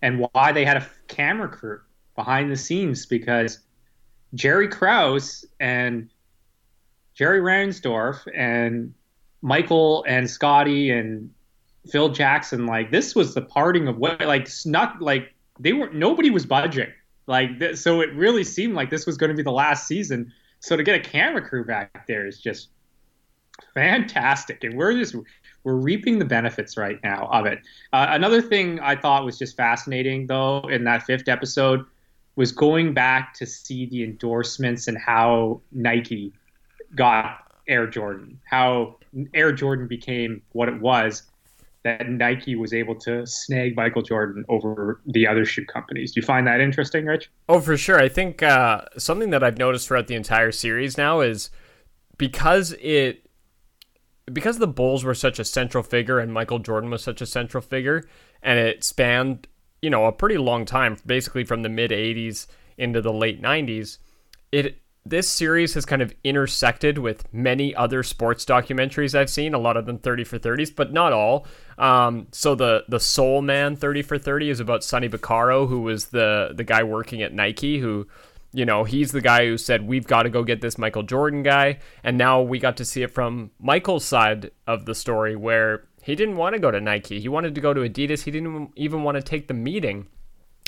and 0.02 0.26
why 0.32 0.52
they 0.54 0.66
had 0.66 0.78
a 0.78 0.88
camera 1.08 1.50
crew 1.50 1.82
behind 2.16 2.52
the 2.52 2.58
scenes 2.58 3.06
because 3.06 3.60
Jerry 4.34 4.68
Krause 4.68 5.46
and 5.60 6.10
Jerry 7.14 7.42
Reinsdorf 7.42 8.28
and 8.36 8.92
Michael 9.44 10.04
and 10.08 10.28
Scottie 10.28 10.90
and 10.90 11.30
Phil 11.88 12.10
Jackson, 12.10 12.66
like 12.66 12.92
this 12.92 13.16
was 13.16 13.34
the 13.34 13.42
parting 13.42 13.88
of 13.88 13.98
what, 13.98 14.22
like 14.22 14.50
not 14.66 15.02
like 15.02 15.34
they 15.60 15.74
were 15.74 15.90
nobody 15.92 16.30
was 16.30 16.46
budging, 16.46 16.92
like 17.28 17.60
th- 17.60 17.78
so 17.78 18.02
it 18.02 18.14
really 18.14 18.44
seemed 18.44 18.76
like 18.76 18.90
this 18.90 19.06
was 19.06 19.18
going 19.18 19.30
to 19.30 19.36
be 19.36 19.44
the 19.44 19.52
last 19.52 19.88
season. 19.88 20.32
So 20.60 20.76
to 20.76 20.84
get 20.84 20.96
a 20.96 21.00
camera 21.00 21.42
crew 21.42 21.64
back 21.64 22.06
there 22.08 22.28
is 22.28 22.40
just 22.40 22.70
fantastic, 23.74 24.64
and 24.64 24.78
we're 24.78 24.94
just 24.94 25.16
we're 25.64 25.76
reaping 25.76 26.20
the 26.20 26.26
benefits 26.26 26.78
right 26.78 27.00
now 27.04 27.30
of 27.32 27.46
it. 27.46 27.60
Uh, 27.94 28.08
another 28.10 28.42
thing 28.42 28.80
I 28.80 28.96
thought 28.96 29.26
was 29.26 29.38
just 29.38 29.56
fascinating 29.56 30.28
though 30.28 30.62
in 30.70 30.84
that 30.86 31.04
fifth 31.04 31.28
episode 31.28 31.86
was 32.36 32.52
going 32.52 32.94
back 32.94 33.34
to 33.36 33.46
see 33.46 33.86
the 33.86 34.04
endorsements 34.04 34.88
and 34.88 34.98
how 34.98 35.62
Nike 35.72 36.34
got 36.96 37.52
Air 37.68 37.86
Jordan, 37.88 38.40
how 38.46 38.96
Air 39.34 39.52
Jordan 39.52 39.88
became 39.88 40.42
what 40.54 40.70
it 40.70 40.80
was 40.80 41.24
that 41.84 42.10
Nike 42.10 42.56
was 42.56 42.74
able 42.74 42.96
to 42.96 43.26
snag 43.26 43.76
Michael 43.76 44.02
Jordan 44.02 44.44
over 44.50 45.02
the 45.06 45.26
other 45.26 45.46
shoe 45.46 45.66
companies. 45.66 46.12
Do 46.12 46.20
you 46.20 46.26
find 46.26 46.46
that 46.48 46.60
interesting, 46.60 47.06
Rich? 47.06 47.32
Oh, 47.48 47.62
for 47.62 47.78
sure. 47.78 48.00
I 48.00 48.10
think 48.10 48.44
uh, 48.44 48.82
something 48.98 49.30
that 49.30 49.44
I've 49.44 49.58
noticed 49.58 49.88
throughout 49.88 50.08
the 50.08 50.16
entire 50.16 50.52
series 50.52 50.98
now 50.98 51.22
is 51.22 51.50
because 52.18 52.76
it 52.82 53.26
because 54.32 54.60
the 54.60 54.68
Bulls 54.68 55.04
were 55.04 55.16
such 55.16 55.40
a 55.40 55.46
central 55.46 55.84
figure 55.84 56.20
and 56.20 56.32
Michael 56.32 56.60
Jordan 56.60 56.92
was 56.92 57.02
such 57.02 57.22
a 57.22 57.26
central 57.26 57.62
figure, 57.62 58.08
and 58.44 58.60
it 58.60 58.84
spanned 58.84 59.48
you 59.82 59.90
know 59.90 60.06
a 60.06 60.12
pretty 60.12 60.38
long 60.38 60.66
time, 60.66 60.98
basically 61.06 61.44
from 61.44 61.64
the 61.64 61.70
mid 61.70 61.92
'80s 61.92 62.48
into 62.78 63.02
the 63.02 63.14
late 63.14 63.42
'90s. 63.42 64.00
It 64.52 64.82
this 65.06 65.30
series 65.30 65.74
has 65.74 65.86
kind 65.86 66.02
of 66.02 66.14
intersected 66.24 66.98
with 66.98 67.32
many 67.34 67.74
other 67.74 68.04
sports 68.04 68.46
documentaries 68.46 69.18
I've 69.18 69.30
seen. 69.30 69.54
A 69.54 69.60
lot 69.60 69.78
of 69.78 69.86
them 69.86 69.98
30 69.98 70.24
for 70.24 70.38
30s, 70.38 70.76
but 70.76 70.94
not 70.94 71.14
all. 71.14 71.48
Um, 71.78 72.28
so 72.32 72.56
the 72.56 72.84
the 72.88 73.00
Sole 73.00 73.42
Man 73.42 73.76
30 73.76 74.02
for 74.02 74.18
30 74.18 74.50
is 74.50 74.60
about 74.60 74.84
Sonny 74.84 75.10
Vaccaro, 75.10 75.68
who 75.68 75.82
was 75.82 76.08
the 76.08 76.52
the 76.54 76.64
guy 76.64 76.84
working 76.84 77.22
at 77.22 77.34
Nike, 77.34 77.80
who 77.80 78.08
you 78.52 78.66
know 78.66 78.84
he's 78.84 79.12
the 79.12 79.22
guy 79.22 79.46
who 79.46 79.58
said 79.58 79.88
we've 79.88 80.08
got 80.08 80.24
to 80.24 80.30
go 80.30 80.44
get 80.44 80.62
this 80.62 80.78
Michael 80.78 81.04
Jordan 81.04 81.44
guy, 81.44 81.80
and 82.04 82.18
now 82.18 82.42
we 82.42 82.60
got 82.60 82.78
to 82.78 82.86
see 82.86 83.02
it 83.02 83.12
from 83.12 83.52
Michael's 83.60 84.06
side 84.06 84.52
of 84.68 84.86
the 84.86 84.96
story 84.96 85.36
where 85.36 85.86
he 86.02 86.16
didn't 86.16 86.38
want 86.38 86.54
to 86.54 86.60
go 86.60 86.72
to 86.72 86.82
Nike. 86.82 87.20
He 87.20 87.30
wanted 87.30 87.56
to 87.56 87.62
go 87.62 87.74
to 87.74 87.82
Adidas. 87.82 88.24
He 88.24 88.32
didn't 88.32 88.72
even 88.76 89.04
want 89.04 89.16
to 89.16 89.24
take 89.24 89.48
the 89.48 89.54
meeting 89.54 90.08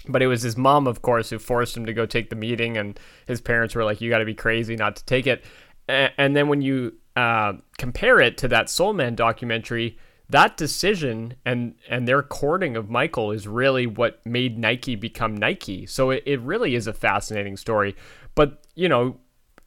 but 0.08 0.22
it 0.22 0.28
was 0.28 0.42
his 0.42 0.58
mom, 0.58 0.88
of 0.88 1.02
course, 1.02 1.30
who 1.30 1.40
forced 1.40 1.78
him 1.78 1.86
to 1.86 1.94
go 1.94 2.06
take 2.06 2.30
the 2.30 2.36
meeting, 2.36 2.78
and 2.78 3.00
his 3.28 3.42
parents 3.42 3.76
were 3.76 3.84
like, 3.84 4.02
"You 4.02 4.10
got 4.10 4.20
to 4.20 4.26
be 4.26 4.34
crazy 4.34 4.76
not 4.76 4.96
to 4.98 5.06
take 5.06 5.28
it." 5.28 5.44
And 5.88 6.36
then 6.36 6.48
when 6.48 6.62
you 6.62 6.94
uh, 7.16 7.54
compare 7.78 8.20
it 8.20 8.38
to 8.40 8.48
that 8.48 8.70
Sole 8.70 8.94
Man 8.94 9.16
documentary, 9.16 9.98
that 10.30 10.56
decision 10.58 11.36
and 11.46 11.76
and 11.90 12.08
their 12.08 12.24
courting 12.24 12.78
of 12.78 12.90
Michael 12.90 13.32
is 13.32 13.48
really 13.48 13.86
what 13.86 14.26
made 14.26 14.58
Nike 14.58 14.96
become 14.96 15.36
Nike. 15.36 15.86
So 15.86 16.10
it, 16.12 16.24
it 16.26 16.40
really 16.42 16.76
is 16.76 16.88
a 16.88 16.94
fascinating 16.94 17.58
story. 17.58 17.96
But 18.34 18.64
you 18.76 18.88
know, 18.88 19.18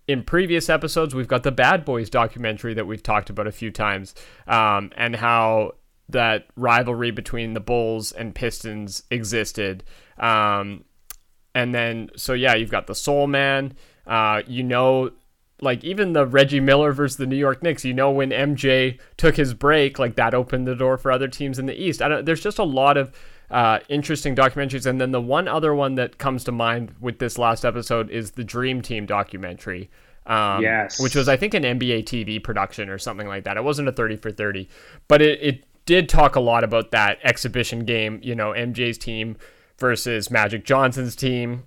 in 0.08 0.22
previous 0.22 0.68
episodes, 0.68 1.14
we've 1.14 1.28
got 1.28 1.42
the 1.42 1.52
Bad 1.52 1.84
Boys 1.84 2.08
documentary 2.08 2.74
that 2.74 2.86
we've 2.86 3.02
talked 3.02 3.30
about 3.30 3.46
a 3.46 3.52
few 3.52 3.70
times, 3.70 4.14
um, 4.46 4.90
and 4.96 5.16
how 5.16 5.72
that 6.08 6.46
rivalry 6.56 7.10
between 7.10 7.54
the 7.54 7.60
Bulls 7.60 8.12
and 8.12 8.34
Pistons 8.34 9.02
existed. 9.10 9.84
Um, 10.18 10.84
and 11.54 11.74
then, 11.74 12.10
so 12.16 12.32
yeah, 12.32 12.54
you've 12.54 12.70
got 12.70 12.86
the 12.86 12.94
Sole 12.94 13.26
Man. 13.26 13.74
Uh, 14.06 14.42
you 14.46 14.62
know, 14.62 15.12
like 15.60 15.82
even 15.84 16.12
the 16.12 16.26
Reggie 16.26 16.60
Miller 16.60 16.92
versus 16.92 17.16
the 17.16 17.26
New 17.26 17.36
York 17.36 17.62
Knicks. 17.62 17.84
You 17.84 17.94
know, 17.94 18.10
when 18.10 18.30
MJ 18.30 18.98
took 19.16 19.36
his 19.36 19.54
break, 19.54 19.98
like 19.98 20.16
that 20.16 20.34
opened 20.34 20.66
the 20.66 20.74
door 20.74 20.98
for 20.98 21.12
other 21.12 21.28
teams 21.28 21.58
in 21.58 21.66
the 21.66 21.80
East. 21.80 22.02
I 22.02 22.08
don't. 22.08 22.24
There's 22.24 22.42
just 22.42 22.58
a 22.58 22.64
lot 22.64 22.96
of 22.96 23.12
uh, 23.50 23.78
interesting 23.88 24.34
documentaries. 24.34 24.86
And 24.86 25.00
then 25.00 25.12
the 25.12 25.20
one 25.20 25.48
other 25.48 25.74
one 25.74 25.94
that 25.96 26.18
comes 26.18 26.44
to 26.44 26.52
mind 26.52 26.94
with 27.00 27.18
this 27.18 27.38
last 27.38 27.64
episode 27.64 28.10
is 28.10 28.32
the 28.32 28.44
Dream 28.44 28.82
Team 28.82 29.06
documentary. 29.06 29.90
Um, 30.26 30.62
yes. 30.62 31.00
Which 31.00 31.14
was, 31.14 31.28
I 31.28 31.36
think, 31.36 31.54
an 31.54 31.62
NBA 31.62 32.04
TV 32.04 32.42
production 32.42 32.88
or 32.88 32.98
something 32.98 33.28
like 33.28 33.44
that. 33.44 33.56
It 33.56 33.64
wasn't 33.64 33.88
a 33.88 33.92
30 33.92 34.16
for 34.16 34.32
30, 34.32 34.68
but 35.06 35.20
it, 35.20 35.38
it 35.42 35.64
did 35.86 36.08
talk 36.08 36.34
a 36.34 36.40
lot 36.40 36.64
about 36.64 36.90
that 36.92 37.18
exhibition 37.22 37.84
game, 37.84 38.20
you 38.22 38.34
know, 38.34 38.52
MJ's 38.52 38.96
team 38.96 39.36
versus 39.78 40.30
Magic 40.30 40.64
Johnson's 40.64 41.16
team. 41.16 41.64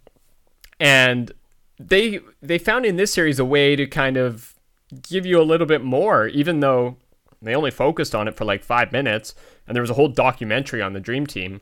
And 0.79 1.31
they 1.79 2.19
they 2.41 2.57
found 2.57 2.85
in 2.85 2.95
this 2.95 3.13
series 3.13 3.39
a 3.39 3.45
way 3.45 3.75
to 3.75 3.85
kind 3.85 4.17
of 4.17 4.55
give 5.01 5.25
you 5.25 5.41
a 5.41 5.43
little 5.43 5.67
bit 5.67 5.83
more, 5.83 6.27
even 6.27 6.59
though 6.59 6.97
they 7.41 7.55
only 7.55 7.71
focused 7.71 8.15
on 8.15 8.27
it 8.27 8.35
for 8.35 8.45
like 8.45 8.63
five 8.63 8.91
minutes, 8.91 9.35
and 9.67 9.75
there 9.75 9.81
was 9.81 9.89
a 9.89 9.95
whole 9.95 10.07
documentary 10.07 10.81
on 10.81 10.93
the 10.93 10.99
Dream 10.99 11.27
Team. 11.27 11.61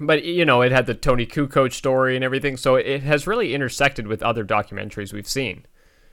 But 0.00 0.24
you 0.24 0.44
know, 0.44 0.62
it 0.62 0.72
had 0.72 0.86
the 0.86 0.94
Toni 0.94 1.26
Kukoc 1.26 1.72
story 1.72 2.14
and 2.14 2.24
everything, 2.24 2.56
so 2.56 2.76
it 2.76 3.02
has 3.02 3.26
really 3.26 3.54
intersected 3.54 4.06
with 4.06 4.22
other 4.22 4.44
documentaries 4.44 5.12
we've 5.12 5.28
seen. 5.28 5.66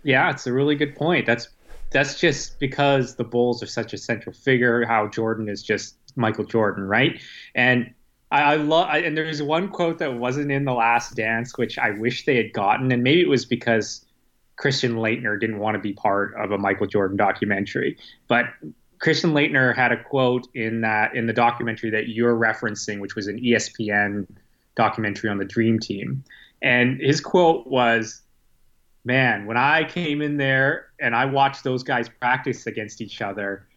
Yeah, 0.04 0.30
it's 0.30 0.46
a 0.48 0.54
really 0.54 0.76
good 0.76 0.96
point. 0.96 1.26
That's 1.26 1.50
that's 1.92 2.20
just 2.20 2.60
because 2.60 3.16
the 3.16 3.24
Bulls 3.24 3.64
are 3.64 3.68
such 3.68 3.94
a 3.94 3.98
central 3.98 4.34
figure. 4.34 4.86
How 4.86 5.08
Jordan 5.08 5.50
is 5.50 5.64
just 5.64 5.96
Michael 6.16 6.46
Jordan, 6.46 6.84
right? 6.86 7.22
And 7.54 7.94
I, 8.32 8.41
I 8.41 8.55
love. 8.55 8.89
And 8.94 9.17
there's 9.17 9.41
one 9.41 9.70
quote 9.70 10.00
that 10.00 10.15
wasn't 10.15 10.51
in 10.51 10.65
the 10.65 10.74
Last 10.74 11.15
Dance, 11.15 11.58
which 11.58 11.77
I 11.77 11.91
wish 11.91 12.25
they 12.25 12.36
had 12.38 12.53
gotten, 12.53 12.91
and 12.91 13.03
maybe 13.03 13.22
it 13.22 13.29
was 13.29 13.46
because 13.46 14.05
Christian 14.58 14.96
Laettner 14.96 15.39
didn't 15.39 15.60
want 15.60 15.75
to 15.75 15.79
be 15.79 15.94
part 15.94 16.34
of 16.36 16.51
a 16.51 16.58
Michael 16.58 16.88
Jordan 16.88 17.17
documentary. 17.17 17.98
But 18.27 18.46
Christian 19.00 19.34
Laettner 19.34 19.75
had 19.75 19.91
a 19.91 20.03
quote 20.03 20.48
in 20.53 20.82
that 20.82 21.15
in 21.15 21.27
the 21.27 21.34
documentary 21.34 21.89
that 21.91 22.10
you're 22.10 22.36
referencing, 22.36 23.00
which 23.00 23.15
was 23.15 23.27
an 23.27 23.39
ESPN 23.39 24.27
documentary 24.75 25.29
on 25.29 25.38
the 25.38 25.46
Dream 25.46 25.79
Team, 25.79 26.24
and 26.62 27.00
his 27.00 27.22
quote 27.22 27.67
was 27.67 28.22
man, 29.05 29.46
when 29.46 29.55
I 29.55 29.84
came 29.84 30.22
in 30.22 30.38
there 30.38 30.88
and 31.00 31.15
I 31.15 31.25
watched 31.25 31.63
those 31.63 31.84
guys 31.84 32.10
practice 32.10 32.65
against 32.65 33.01
each 33.01 33.22
other, 33.22 33.67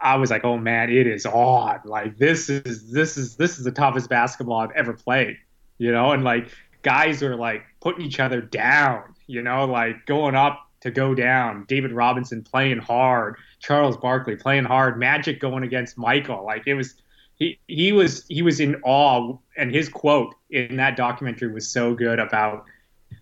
I 0.00 0.16
was 0.16 0.30
like, 0.30 0.44
oh 0.44 0.56
man, 0.56 0.90
it 0.90 1.06
is 1.06 1.26
on. 1.26 1.80
Like 1.84 2.18
this 2.18 2.48
is 2.48 2.90
this 2.90 3.16
is 3.16 3.36
this 3.36 3.58
is 3.58 3.64
the 3.64 3.72
toughest 3.72 4.08
basketball 4.08 4.60
I've 4.60 4.70
ever 4.72 4.92
played. 4.92 5.36
You 5.78 5.92
know, 5.92 6.12
and 6.12 6.24
like 6.24 6.48
guys 6.82 7.22
are 7.22 7.36
like 7.36 7.62
putting 7.80 8.04
each 8.04 8.20
other 8.20 8.40
down, 8.40 9.14
you 9.26 9.42
know, 9.42 9.64
like 9.64 10.06
going 10.06 10.34
up 10.34 10.66
to 10.80 10.90
go 10.90 11.14
down. 11.14 11.64
David 11.68 11.92
Robinson 11.92 12.42
playing 12.42 12.78
hard, 12.78 13.36
Charles 13.58 13.96
Barkley 13.96 14.36
playing 14.36 14.64
hard, 14.64 14.98
Magic 14.98 15.40
going 15.40 15.64
against 15.64 15.98
Michael. 15.98 16.44
Like 16.44 16.66
it 16.66 16.74
was 16.74 16.94
he 17.36 17.58
he 17.68 17.92
was 17.92 18.24
he 18.28 18.42
was 18.42 18.60
in 18.60 18.76
awe 18.84 19.36
and 19.56 19.74
his 19.74 19.88
quote 19.88 20.34
in 20.50 20.76
that 20.76 20.96
documentary 20.96 21.52
was 21.52 21.68
so 21.68 21.94
good 21.94 22.18
about 22.18 22.64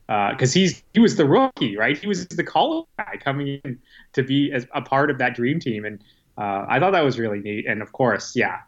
because 0.06 0.56
uh, 0.56 0.58
he's 0.58 0.82
he 0.94 1.00
was 1.00 1.16
the 1.16 1.26
rookie, 1.26 1.76
right? 1.76 1.99
He 1.99 2.06
was 2.06 2.26
the 2.28 2.44
college 2.44 2.87
guy 2.99 3.16
coming 3.23 3.61
in 3.64 3.78
to 4.14 4.23
be 4.23 4.50
as 4.52 4.66
a 4.75 4.80
part 4.80 5.11
of 5.11 5.18
that 5.18 5.35
dream 5.35 5.61
team, 5.61 5.85
and 5.85 6.02
uh, 6.38 6.64
I 6.68 6.78
thought 6.78 6.92
that 6.92 7.04
was 7.04 7.18
really 7.18 7.40
neat. 7.40 7.66
And 7.66 7.83
of 7.83 7.92
course, 7.92 8.37
yeah, 8.37 8.61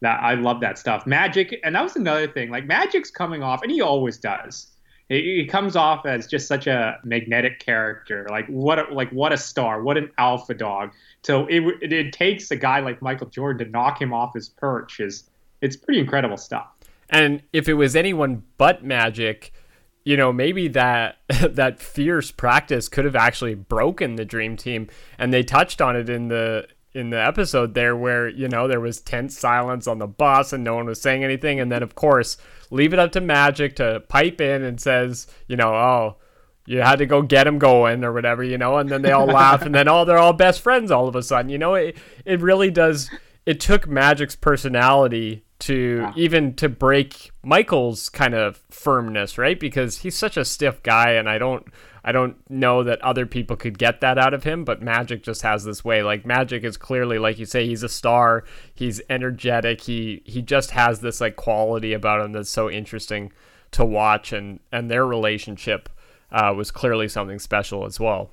that 0.00 0.22
I 0.22 0.34
love 0.34 0.60
that 0.60 0.78
stuff. 0.78 1.06
Magic, 1.06 1.58
and 1.64 1.74
that 1.74 1.82
was 1.82 1.96
another 1.96 2.28
thing. 2.28 2.50
Like 2.50 2.66
Magic's 2.66 3.10
coming 3.10 3.42
off, 3.42 3.62
and 3.62 3.72
he 3.72 3.80
always 3.80 4.18
does. 4.18 4.68
He, 5.08 5.46
comes 5.46 5.76
off 5.76 6.06
as 6.06 6.26
just 6.26 6.48
such 6.48 6.66
a 6.66 6.98
magnetic 7.04 7.60
character. 7.60 8.26
Like 8.30 8.46
what, 8.46 8.78
a, 8.78 8.94
like 8.94 9.10
what 9.10 9.34
a 9.34 9.36
star, 9.36 9.82
what 9.82 9.98
an 9.98 10.10
alpha 10.16 10.54
dog. 10.54 10.92
So 11.22 11.46
it, 11.46 11.60
it, 11.82 11.92
it 11.92 12.12
takes 12.12 12.50
a 12.50 12.56
guy 12.56 12.80
like 12.80 13.02
Michael 13.02 13.26
Jordan 13.28 13.66
to 13.66 13.70
knock 13.70 14.00
him 14.00 14.14
off 14.14 14.32
his 14.34 14.48
perch. 14.48 15.00
Is 15.00 15.28
it's 15.60 15.76
pretty 15.76 16.00
incredible 16.00 16.38
stuff. 16.38 16.66
And 17.10 17.42
if 17.52 17.68
it 17.68 17.74
was 17.74 17.94
anyone 17.94 18.44
but 18.56 18.84
Magic 18.84 19.52
you 20.04 20.16
know 20.16 20.32
maybe 20.32 20.68
that 20.68 21.16
that 21.28 21.80
fierce 21.80 22.30
practice 22.30 22.88
could 22.88 23.04
have 23.04 23.16
actually 23.16 23.54
broken 23.54 24.16
the 24.16 24.24
dream 24.24 24.56
team 24.56 24.88
and 25.18 25.32
they 25.32 25.42
touched 25.42 25.80
on 25.80 25.96
it 25.96 26.08
in 26.08 26.28
the 26.28 26.66
in 26.94 27.10
the 27.10 27.20
episode 27.20 27.74
there 27.74 27.96
where 27.96 28.28
you 28.28 28.48
know 28.48 28.68
there 28.68 28.80
was 28.80 29.00
tense 29.00 29.36
silence 29.36 29.86
on 29.86 29.98
the 29.98 30.06
bus 30.06 30.52
and 30.52 30.62
no 30.62 30.76
one 30.76 30.86
was 30.86 31.00
saying 31.00 31.24
anything 31.24 31.58
and 31.58 31.70
then 31.70 31.82
of 31.82 31.94
course 31.94 32.36
leave 32.70 32.92
it 32.92 32.98
up 32.98 33.12
to 33.12 33.20
magic 33.20 33.76
to 33.76 34.00
pipe 34.08 34.40
in 34.40 34.62
and 34.62 34.80
says 34.80 35.26
you 35.48 35.56
know 35.56 35.74
oh 35.74 36.16
you 36.66 36.80
had 36.80 36.96
to 36.96 37.06
go 37.06 37.20
get 37.20 37.46
him 37.46 37.58
going 37.58 38.04
or 38.04 38.12
whatever 38.12 38.42
you 38.44 38.56
know 38.56 38.78
and 38.78 38.88
then 38.88 39.02
they 39.02 39.12
all 39.12 39.26
laugh 39.26 39.62
and 39.62 39.74
then 39.74 39.88
oh 39.88 40.04
they're 40.04 40.18
all 40.18 40.32
best 40.32 40.60
friends 40.60 40.90
all 40.90 41.08
of 41.08 41.16
a 41.16 41.22
sudden 41.22 41.50
you 41.50 41.58
know 41.58 41.74
it, 41.74 41.96
it 42.24 42.40
really 42.40 42.70
does 42.70 43.10
it 43.44 43.60
took 43.60 43.86
magic's 43.88 44.36
personality 44.36 45.44
to 45.60 46.00
yeah. 46.00 46.12
even 46.16 46.54
to 46.54 46.68
break 46.68 47.30
Michael's 47.42 48.08
kind 48.08 48.34
of 48.34 48.62
firmness, 48.70 49.38
right? 49.38 49.58
Because 49.58 49.98
he's 49.98 50.16
such 50.16 50.36
a 50.36 50.44
stiff 50.44 50.82
guy 50.82 51.12
and 51.12 51.28
I 51.28 51.38
don't 51.38 51.66
I 52.04 52.12
don't 52.12 52.36
know 52.50 52.82
that 52.82 53.00
other 53.00 53.24
people 53.24 53.56
could 53.56 53.78
get 53.78 54.02
that 54.02 54.18
out 54.18 54.34
of 54.34 54.44
him, 54.44 54.64
but 54.64 54.82
Magic 54.82 55.22
just 55.22 55.40
has 55.42 55.64
this 55.64 55.82
way. 55.82 56.02
Like 56.02 56.26
Magic 56.26 56.62
is 56.62 56.76
clearly 56.76 57.18
like 57.18 57.38
you 57.38 57.46
say 57.46 57.66
he's 57.66 57.82
a 57.82 57.88
star, 57.88 58.44
he's 58.74 59.00
energetic, 59.08 59.80
he 59.80 60.22
he 60.26 60.42
just 60.42 60.72
has 60.72 61.00
this 61.00 61.20
like 61.20 61.36
quality 61.36 61.94
about 61.94 62.20
him 62.20 62.32
that's 62.32 62.50
so 62.50 62.70
interesting 62.70 63.32
to 63.70 63.84
watch 63.84 64.32
and 64.32 64.60
and 64.70 64.90
their 64.90 65.06
relationship 65.06 65.88
uh, 66.30 66.52
was 66.54 66.70
clearly 66.70 67.08
something 67.08 67.38
special 67.38 67.86
as 67.86 67.98
well. 67.98 68.30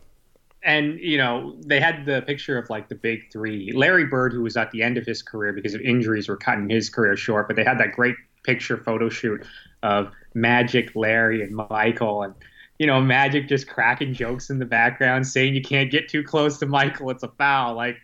And 0.64 1.00
you 1.00 1.18
know 1.18 1.56
they 1.66 1.80
had 1.80 2.06
the 2.06 2.22
picture 2.24 2.58
of 2.58 2.70
like 2.70 2.90
the 2.90 2.96
big 2.96 3.32
three. 3.32 3.72
Larry 3.74 4.06
bird 4.06 4.34
who 4.34 4.42
was 4.42 4.58
at 4.58 4.70
the 4.72 4.84
end 4.84 4.98
of 4.98 5.06
his 5.06 5.22
career 5.22 5.54
because 5.54 5.74
of 5.74 5.82
injuries 5.82 6.28
were 6.28 6.38
cutting 6.38 6.70
his 6.70 6.90
career 6.90 7.16
short 7.16 7.48
but 7.48 7.56
they 7.56 7.64
had 7.64 7.80
that 7.80 7.94
great 7.94 8.16
picture 8.44 8.78
photo 8.78 9.08
shoot 9.08 9.46
of 9.84 10.12
magic 10.34 10.96
larry 10.96 11.44
and 11.44 11.56
michael 11.70 12.24
and 12.24 12.34
you 12.82 12.88
know 12.88 13.00
magic 13.00 13.48
just 13.48 13.68
cracking 13.68 14.12
jokes 14.12 14.50
in 14.50 14.58
the 14.58 14.66
background 14.66 15.28
saying 15.28 15.54
you 15.54 15.62
can't 15.62 15.92
get 15.92 16.10
too 16.10 16.24
close 16.24 16.58
to 16.58 16.66
michael 16.66 17.12
it's 17.12 17.22
a 17.22 17.28
foul 17.38 17.76
like 17.76 17.98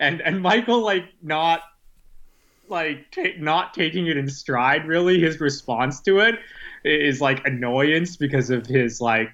and 0.00 0.20
and 0.20 0.42
michael 0.42 0.82
like 0.84 1.06
not 1.22 1.62
like 2.68 3.10
t- 3.10 3.34
not 3.38 3.72
taking 3.72 4.06
it 4.06 4.18
in 4.18 4.28
stride 4.28 4.86
really 4.86 5.18
his 5.18 5.40
response 5.40 6.02
to 6.02 6.18
it 6.18 6.38
is 6.84 7.22
like 7.22 7.42
annoyance 7.46 8.16
because 8.16 8.50
of 8.50 8.66
his 8.66 9.00
like 9.00 9.30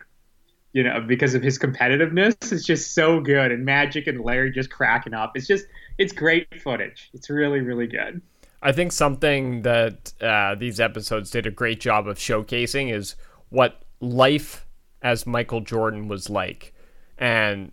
you 0.75 0.83
know, 0.83 1.01
because 1.01 1.35
of 1.35 1.43
his 1.43 1.57
competitiveness. 1.57 2.53
It's 2.53 2.65
just 2.65 2.95
so 2.95 3.21
good. 3.21 3.53
And 3.53 3.65
Magic 3.65 4.09
and 4.09 4.21
Larry 4.21 4.51
just 4.51 4.71
cracking 4.71 5.15
up. 5.15 5.37
It's 5.37 5.47
just, 5.47 5.67
it's 5.99 6.13
great 6.13 6.49
footage. 6.61 7.11
It's 7.15 7.31
really, 7.31 7.61
really 7.61 7.87
good. 7.87 8.21
I 8.61 8.73
think 8.73 8.91
something 8.91 9.63
that 9.63 10.13
uh, 10.21 10.57
these 10.57 10.81
episodes 10.81 11.31
did 11.31 11.47
a 11.47 11.53
great 11.53 11.79
job 11.79 12.09
of 12.09 12.19
showcasing 12.19 12.93
is 12.93 13.15
what 13.51 13.83
life 14.01 14.67
as 15.05 15.27
Michael 15.27 15.61
Jordan 15.61 16.09
was 16.09 16.29
like. 16.29 16.75
And, 17.19 17.71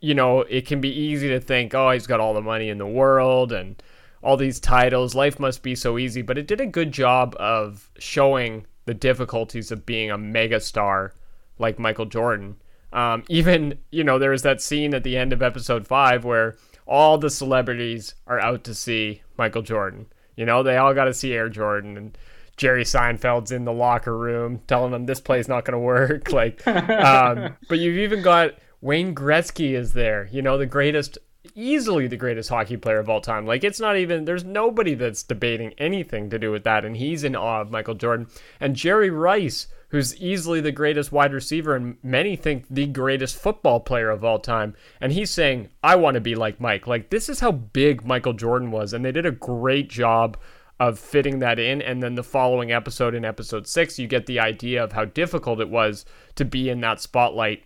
you 0.00 0.14
know, 0.14 0.40
it 0.40 0.66
can 0.66 0.80
be 0.80 0.88
easy 0.88 1.28
to 1.28 1.38
think, 1.38 1.74
oh, 1.74 1.90
he's 1.90 2.08
got 2.08 2.18
all 2.18 2.34
the 2.34 2.40
money 2.40 2.70
in 2.70 2.78
the 2.78 2.86
world 2.86 3.52
and 3.52 3.80
all 4.22 4.36
these 4.36 4.58
titles. 4.58 5.14
Life 5.14 5.38
must 5.38 5.62
be 5.62 5.74
so 5.74 5.98
easy. 5.98 6.22
But 6.22 6.38
it 6.38 6.48
did 6.48 6.60
a 6.60 6.66
good 6.66 6.90
job 6.90 7.36
of 7.38 7.90
showing 7.98 8.66
the 8.86 8.94
difficulties 8.94 9.70
of 9.70 9.86
being 9.86 10.10
a 10.10 10.18
megastar 10.18 11.10
like 11.58 11.78
Michael 11.78 12.06
Jordan. 12.06 12.56
Um, 12.92 13.24
even 13.28 13.78
you 13.90 14.02
know 14.02 14.18
there 14.18 14.30
was 14.30 14.42
that 14.42 14.60
scene 14.60 14.94
at 14.94 15.04
the 15.04 15.16
end 15.16 15.32
of 15.32 15.42
episode 15.42 15.86
five 15.86 16.24
where 16.24 16.56
all 16.86 17.16
the 17.16 17.30
celebrities 17.30 18.14
are 18.26 18.40
out 18.40 18.64
to 18.64 18.74
see 18.74 19.22
Michael 19.36 19.62
Jordan. 19.62 20.06
You 20.36 20.46
know 20.46 20.62
they 20.62 20.76
all 20.76 20.94
got 20.94 21.04
to 21.04 21.14
see 21.14 21.32
Air 21.32 21.48
Jordan 21.48 21.96
and 21.96 22.18
Jerry 22.62 22.84
Seinfeld's 22.84 23.50
in 23.50 23.64
the 23.64 23.72
locker 23.72 24.16
room 24.16 24.60
telling 24.68 24.92
them 24.92 25.04
this 25.04 25.20
play's 25.20 25.48
not 25.48 25.64
going 25.64 25.72
to 25.72 25.80
work. 25.80 26.28
Like, 26.32 26.64
um, 26.66 27.56
but 27.68 27.80
you've 27.80 27.98
even 27.98 28.22
got 28.22 28.52
Wayne 28.80 29.16
Gretzky 29.16 29.72
is 29.72 29.94
there. 29.94 30.28
You 30.30 30.42
know 30.42 30.56
the 30.56 30.66
greatest 30.66 31.18
easily 31.56 32.06
the 32.06 32.16
greatest 32.16 32.48
hockey 32.48 32.76
player 32.76 33.00
of 33.00 33.08
all 33.08 33.20
time. 33.20 33.46
Like 33.46 33.64
it's 33.64 33.80
not 33.80 33.96
even 33.96 34.26
there's 34.26 34.44
nobody 34.44 34.94
that's 34.94 35.24
debating 35.24 35.74
anything 35.76 36.30
to 36.30 36.38
do 36.38 36.52
with 36.52 36.62
that, 36.62 36.84
and 36.84 36.96
he's 36.96 37.24
in 37.24 37.34
awe 37.34 37.62
of 37.62 37.72
Michael 37.72 37.96
Jordan 37.96 38.28
and 38.60 38.76
Jerry 38.76 39.10
Rice, 39.10 39.66
who's 39.88 40.16
easily 40.18 40.60
the 40.60 40.70
greatest 40.70 41.10
wide 41.10 41.32
receiver 41.32 41.74
and 41.74 41.96
many 42.00 42.36
think 42.36 42.66
the 42.70 42.86
greatest 42.86 43.36
football 43.36 43.80
player 43.80 44.08
of 44.08 44.22
all 44.22 44.38
time. 44.38 44.76
And 45.00 45.12
he's 45.12 45.32
saying, 45.32 45.68
I 45.82 45.96
want 45.96 46.14
to 46.14 46.20
be 46.20 46.36
like 46.36 46.60
Mike. 46.60 46.86
Like 46.86 47.10
this 47.10 47.28
is 47.28 47.40
how 47.40 47.50
big 47.50 48.06
Michael 48.06 48.34
Jordan 48.34 48.70
was, 48.70 48.92
and 48.92 49.04
they 49.04 49.12
did 49.12 49.26
a 49.26 49.32
great 49.32 49.90
job 49.90 50.36
of 50.80 50.98
fitting 50.98 51.38
that 51.40 51.58
in. 51.58 51.80
And 51.80 52.02
then 52.02 52.14
the 52.14 52.22
following 52.22 52.72
episode 52.72 53.14
in 53.14 53.24
episode 53.24 53.66
six, 53.66 53.98
you 53.98 54.06
get 54.06 54.26
the 54.26 54.40
idea 54.40 54.82
of 54.82 54.92
how 54.92 55.04
difficult 55.04 55.60
it 55.60 55.70
was 55.70 56.04
to 56.34 56.44
be 56.44 56.68
in 56.68 56.80
that 56.80 57.00
spotlight. 57.00 57.64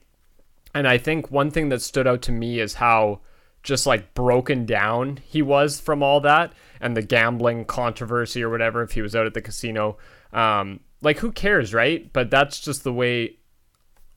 And 0.74 0.86
I 0.86 0.98
think 0.98 1.30
one 1.30 1.50
thing 1.50 1.70
that 1.70 1.82
stood 1.82 2.06
out 2.06 2.22
to 2.22 2.32
me 2.32 2.60
is 2.60 2.74
how 2.74 3.20
just 3.66 3.84
like 3.84 4.14
broken 4.14 4.64
down 4.64 5.18
he 5.24 5.42
was 5.42 5.80
from 5.80 6.00
all 6.00 6.20
that 6.20 6.52
and 6.80 6.96
the 6.96 7.02
gambling 7.02 7.64
controversy 7.64 8.40
or 8.40 8.48
whatever 8.48 8.80
if 8.80 8.92
he 8.92 9.02
was 9.02 9.16
out 9.16 9.26
at 9.26 9.34
the 9.34 9.42
casino 9.42 9.98
um, 10.32 10.78
like 11.02 11.18
who 11.18 11.32
cares 11.32 11.74
right 11.74 12.12
but 12.12 12.30
that's 12.30 12.60
just 12.60 12.84
the 12.84 12.92
way 12.92 13.36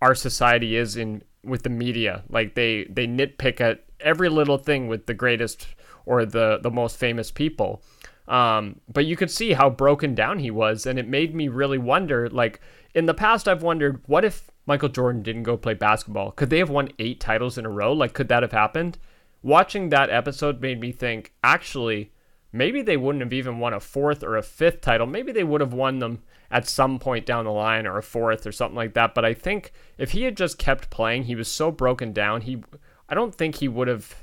our 0.04 0.14
society 0.14 0.76
is 0.76 0.96
in 0.96 1.24
with 1.44 1.64
the 1.64 1.70
media 1.70 2.24
like 2.30 2.54
they 2.54 2.84
they 2.92 3.08
nitpick 3.08 3.60
at 3.60 3.86
every 4.00 4.30
little 4.30 4.60
thing 4.60 4.88
with 4.88 5.08
the 5.08 5.16
greatest 5.16 5.68
or 6.06 6.26
the 6.26 6.60
the 6.62 6.70
most 6.70 6.98
famous 6.98 7.32
people 7.32 7.82
um, 8.30 8.80
but 8.92 9.06
you 9.06 9.16
could 9.16 9.32
see 9.32 9.54
how 9.54 9.70
broken 9.70 10.16
down 10.16 10.40
he 10.40 10.52
was 10.52 10.86
and 10.86 10.98
it 10.98 11.08
made 11.08 11.36
me 11.36 11.48
really 11.48 11.78
wonder 11.78 12.30
like 12.30 12.62
in 12.94 13.06
the 13.06 13.14
past 13.14 13.48
i've 13.48 13.64
wondered 13.64 14.02
what 14.06 14.24
if 14.24 14.50
michael 14.66 14.90
jordan 14.90 15.22
didn't 15.22 15.44
go 15.44 15.58
play 15.58 15.74
basketball 15.74 16.32
could 16.32 16.50
they 16.50 16.60
have 16.60 16.70
won 16.70 16.90
eight 17.00 17.20
titles 17.20 17.58
in 17.58 17.66
a 17.66 17.70
row 17.70 17.92
like 17.92 18.14
could 18.14 18.28
that 18.28 18.44
have 18.44 18.52
happened 18.52 18.98
watching 19.42 19.90
that 19.90 20.10
episode 20.10 20.62
made 20.62 20.80
me 20.80 20.92
think 20.92 21.34
actually 21.44 22.12
maybe 22.52 22.82
they 22.82 22.98
wouldn't 22.98 23.24
have 23.24 23.34
even 23.34 23.60
won 23.60 23.74
a 23.74 23.80
fourth 23.80 24.24
or 24.24 24.38
a 24.38 24.44
fifth 24.44 24.82
title. 24.82 25.08
Maybe 25.08 25.32
they 25.32 25.44
would 25.44 25.62
have 25.62 25.74
won 25.74 26.00
them 26.00 26.24
at 26.52 26.68
some 26.68 27.00
point 27.00 27.26
down 27.26 27.46
the 27.46 27.52
line 27.52 27.86
or 27.86 27.98
a 27.98 28.04
fourth 28.04 28.48
or 28.48 28.52
something 28.52 28.76
like 28.76 28.94
that. 28.94 29.14
But 29.14 29.26
I 29.26 29.34
think 29.34 29.72
if 29.98 30.12
he 30.12 30.24
had 30.24 30.36
just 30.36 30.58
kept 30.58 30.90
playing, 30.90 31.24
he 31.24 31.36
was 31.36 31.50
so 31.50 31.72
broken 31.72 32.12
down. 32.12 32.42
He, 32.42 32.64
I 33.08 33.16
don't 33.16 33.36
think 33.36 33.56
he 33.56 33.68
would 33.68 33.88
have 33.88 34.16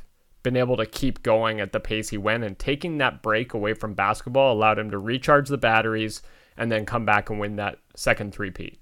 been 0.46 0.56
able 0.56 0.76
to 0.76 0.86
keep 0.86 1.24
going 1.24 1.58
at 1.58 1.72
the 1.72 1.80
pace 1.80 2.10
he 2.10 2.16
went. 2.16 2.44
And 2.44 2.56
taking 2.56 2.98
that 2.98 3.20
break 3.20 3.52
away 3.52 3.74
from 3.74 3.94
basketball 3.94 4.52
allowed 4.52 4.78
him 4.78 4.92
to 4.92 4.98
recharge 4.98 5.48
the 5.48 5.58
batteries 5.58 6.22
and 6.56 6.70
then 6.70 6.86
come 6.86 7.04
back 7.04 7.28
and 7.30 7.40
win 7.40 7.56
that 7.56 7.78
second 7.96 8.32
three-peat. 8.32 8.78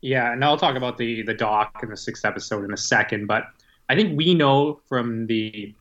Yeah, 0.00 0.32
and 0.32 0.44
I'll 0.44 0.58
talk 0.58 0.74
about 0.74 0.98
the 0.98 1.22
the 1.22 1.34
doc 1.34 1.78
in 1.84 1.88
the 1.88 1.96
sixth 1.96 2.24
episode 2.24 2.64
in 2.64 2.72
a 2.72 2.76
second, 2.76 3.26
but 3.26 3.44
I 3.88 3.94
think 3.94 4.16
we 4.16 4.34
know 4.34 4.80
from 4.88 5.28
the 5.28 5.72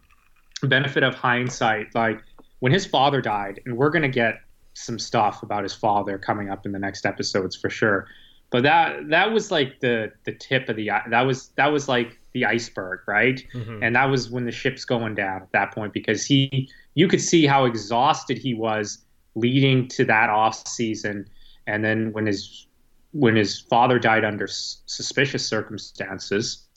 benefit 0.61 1.01
of 1.01 1.15
hindsight, 1.15 1.95
like 1.95 2.21
when 2.59 2.71
his 2.71 2.85
father 2.85 3.21
died, 3.21 3.61
and 3.65 3.75
we're 3.75 3.89
gonna 3.89 4.07
get 4.07 4.35
some 4.73 4.99
stuff 4.99 5.41
about 5.41 5.63
his 5.63 5.73
father 5.73 6.19
coming 6.19 6.51
up 6.51 6.65
in 6.67 6.71
the 6.71 6.79
next 6.79 7.07
episodes 7.07 7.55
for 7.55 7.71
sure. 7.71 8.07
But 8.51 8.63
that 8.63 9.09
that 9.09 9.31
was 9.31 9.49
like 9.49 9.79
the 9.79 10.11
the 10.25 10.33
tip 10.33 10.69
of 10.69 10.75
the 10.75 10.91
that 11.09 11.21
was 11.23 11.49
that 11.55 11.71
was 11.71 11.89
like 11.89 12.19
the 12.35 12.45
iceberg, 12.45 12.99
right? 13.07 13.43
Mm-hmm. 13.53 13.81
And 13.81 13.95
that 13.95 14.05
was 14.05 14.29
when 14.29 14.45
the 14.45 14.51
ship's 14.51 14.85
going 14.85 15.15
down 15.15 15.41
at 15.41 15.51
that 15.53 15.73
point 15.73 15.93
because 15.93 16.25
he 16.25 16.69
you 16.93 17.07
could 17.07 17.21
see 17.21 17.47
how 17.47 17.65
exhausted 17.65 18.37
he 18.37 18.53
was 18.53 18.99
leading 19.33 19.87
to 19.87 20.05
that 20.05 20.29
off 20.29 20.67
season, 20.67 21.27
and 21.65 21.83
then 21.83 22.11
when 22.11 22.27
his 22.27 22.67
when 23.13 23.35
his 23.35 23.61
father 23.61 23.97
died 23.97 24.25
under 24.25 24.45
suspicious 24.47 25.45
circumstances, 25.47 26.67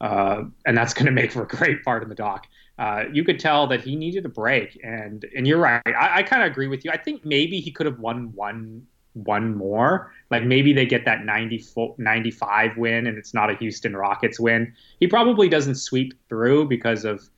uh, 0.00 0.42
and 0.66 0.76
that's 0.76 0.92
going 0.92 1.06
to 1.06 1.12
make 1.12 1.30
for 1.30 1.44
a 1.44 1.48
great 1.48 1.82
part 1.84 2.02
in 2.02 2.08
the 2.08 2.14
doc. 2.14 2.46
Uh, 2.78 3.04
you 3.10 3.24
could 3.24 3.40
tell 3.40 3.66
that 3.68 3.80
he 3.80 3.96
needed 3.96 4.26
a 4.26 4.28
break, 4.28 4.78
and 4.82 5.24
and 5.36 5.46
you're 5.46 5.60
right. 5.60 5.80
I, 5.86 6.18
I 6.18 6.22
kind 6.24 6.42
of 6.42 6.50
agree 6.50 6.66
with 6.66 6.84
you. 6.84 6.90
I 6.90 6.98
think 6.98 7.24
maybe 7.24 7.60
he 7.60 7.70
could 7.70 7.86
have 7.86 8.00
won 8.00 8.32
one 8.34 8.86
one 9.24 9.54
more. 9.54 10.12
Like 10.30 10.44
maybe 10.44 10.72
they 10.72 10.86
get 10.86 11.04
that 11.04 11.24
90, 11.24 11.64
95 11.98 12.76
win, 12.76 13.06
and 13.06 13.18
it's 13.18 13.34
not 13.34 13.50
a 13.50 13.54
Houston 13.56 13.96
Rockets 13.96 14.38
win. 14.38 14.72
He 15.00 15.06
probably 15.06 15.48
doesn't 15.48 15.76
sweep 15.76 16.14
through 16.28 16.68
because 16.68 17.04
of, 17.04 17.28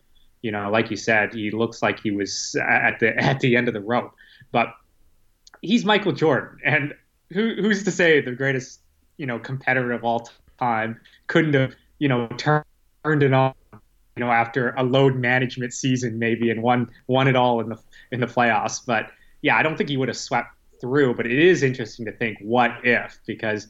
you 0.43 0.51
know, 0.51 0.71
like 0.71 0.91
you 0.91 0.97
said, 0.97 1.35
he 1.35 1.51
looks 1.51 1.83
like 1.83 2.01
he 2.01 2.11
was 2.11 2.57
at 2.61 3.01
the 3.01 3.17
at 3.19 3.41
the 3.41 3.57
end 3.57 3.69
of 3.69 3.75
the 3.75 3.81
rope. 3.81 4.13
But 4.53 4.69
he's 5.63 5.85
Michael 5.85 6.13
Jordan, 6.13 6.59
and 6.65 6.95
who, 7.33 7.55
who's 7.55 7.85
to 7.85 7.91
say 7.91 8.21
the 8.21 8.33
greatest 8.33 8.81
you 9.17 9.27
know 9.27 9.39
competitor 9.39 9.93
of 9.93 10.05
all 10.05 10.31
time 10.59 11.01
couldn't 11.27 11.55
have 11.55 11.75
you 11.99 12.09
know, 12.09 12.29
turned 12.37 12.65
it 13.05 13.33
on, 13.33 13.55
you 13.73 14.25
know, 14.25 14.31
after 14.31 14.71
a 14.77 14.83
load 14.83 15.17
management 15.17 15.73
season 15.73 16.19
maybe 16.19 16.51
and 16.51 16.63
won 16.63 16.91
won 17.07 17.29
it 17.29 17.37
all 17.37 17.61
in 17.61 17.69
the 17.69 17.79
in 18.13 18.21
the 18.21 18.27
playoffs. 18.27 18.85
But 18.85 19.11
yeah, 19.43 19.57
I 19.57 19.63
don't 19.63 19.77
think 19.77 19.91
he 19.91 19.97
would 19.97 20.09
have 20.09 20.17
swept 20.17 20.49
through. 20.81 21.15
But 21.15 21.27
it 21.27 21.39
is 21.39 21.63
interesting 21.63 22.05
to 22.07 22.13
think 22.13 22.39
what 22.41 22.73
if 22.85 23.19
because 23.27 23.69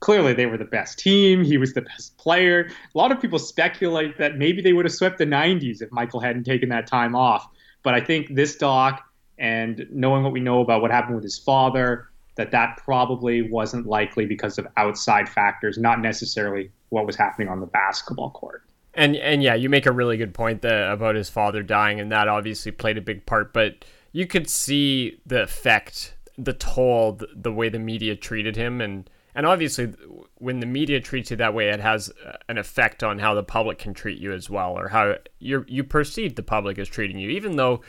clearly 0.00 0.32
they 0.32 0.46
were 0.46 0.58
the 0.58 0.64
best 0.64 0.98
team. 0.98 1.44
He 1.44 1.58
was 1.58 1.74
the 1.74 1.82
best 1.82 2.16
player. 2.18 2.70
A 2.94 2.98
lot 2.98 3.12
of 3.12 3.20
people 3.20 3.38
speculate 3.38 4.18
that 4.18 4.36
maybe 4.36 4.62
they 4.62 4.72
would 4.72 4.84
have 4.84 4.94
swept 4.94 5.18
the 5.18 5.26
90s 5.26 5.82
if 5.82 5.92
Michael 5.92 6.20
hadn't 6.20 6.44
taken 6.44 6.68
that 6.70 6.86
time 6.86 7.14
off. 7.14 7.48
But 7.82 7.94
I 7.94 8.00
think 8.00 8.34
this 8.34 8.56
doc 8.56 9.02
and 9.38 9.86
knowing 9.90 10.22
what 10.22 10.32
we 10.32 10.40
know 10.40 10.60
about 10.60 10.82
what 10.82 10.90
happened 10.90 11.14
with 11.14 11.24
his 11.24 11.38
father, 11.38 12.08
that 12.36 12.50
that 12.50 12.78
probably 12.84 13.42
wasn't 13.42 13.86
likely 13.86 14.26
because 14.26 14.58
of 14.58 14.66
outside 14.76 15.28
factors, 15.28 15.78
not 15.78 16.00
necessarily 16.00 16.70
what 16.90 17.06
was 17.06 17.16
happening 17.16 17.48
on 17.48 17.60
the 17.60 17.66
basketball 17.66 18.30
court. 18.30 18.62
And 18.94 19.16
and 19.16 19.42
yeah, 19.42 19.54
you 19.54 19.68
make 19.68 19.86
a 19.86 19.92
really 19.92 20.16
good 20.16 20.34
point 20.34 20.62
that, 20.62 20.90
about 20.90 21.14
his 21.14 21.30
father 21.30 21.62
dying, 21.62 22.00
and 22.00 22.10
that 22.10 22.28
obviously 22.28 22.72
played 22.72 22.98
a 22.98 23.00
big 23.00 23.24
part. 23.24 23.52
But 23.52 23.84
you 24.12 24.26
could 24.26 24.48
see 24.50 25.20
the 25.24 25.42
effect, 25.42 26.14
the 26.44 26.52
toll, 26.52 27.12
the, 27.12 27.28
the 27.34 27.52
way 27.52 27.68
the 27.68 27.78
media 27.78 28.16
treated 28.16 28.56
him, 28.56 28.80
and 28.80 29.08
and 29.34 29.46
obviously 29.46 29.92
when 30.36 30.60
the 30.60 30.66
media 30.66 31.00
treats 31.00 31.30
you 31.30 31.36
that 31.36 31.54
way, 31.54 31.68
it 31.68 31.80
has 31.80 32.12
an 32.48 32.58
effect 32.58 33.02
on 33.02 33.18
how 33.18 33.34
the 33.34 33.42
public 33.42 33.78
can 33.78 33.94
treat 33.94 34.18
you 34.18 34.32
as 34.32 34.50
well, 34.50 34.78
or 34.78 34.88
how 34.88 35.14
you 35.38 35.64
you 35.68 35.84
perceive 35.84 36.34
the 36.34 36.42
public 36.42 36.78
as 36.78 36.88
treating 36.88 37.18
you, 37.18 37.30
even 37.30 37.56
though 37.56 37.80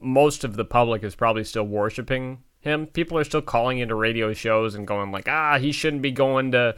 most 0.00 0.44
of 0.44 0.56
the 0.56 0.64
public 0.64 1.02
is 1.02 1.14
probably 1.14 1.44
still 1.44 1.64
worshiping 1.64 2.42
him. 2.60 2.86
People 2.86 3.18
are 3.18 3.24
still 3.24 3.42
calling 3.42 3.78
into 3.78 3.94
radio 3.94 4.32
shows 4.32 4.74
and 4.74 4.86
going 4.86 5.10
like, 5.12 5.28
ah, 5.28 5.58
he 5.58 5.72
shouldn't 5.72 6.02
be 6.02 6.12
going 6.12 6.52
to 6.52 6.74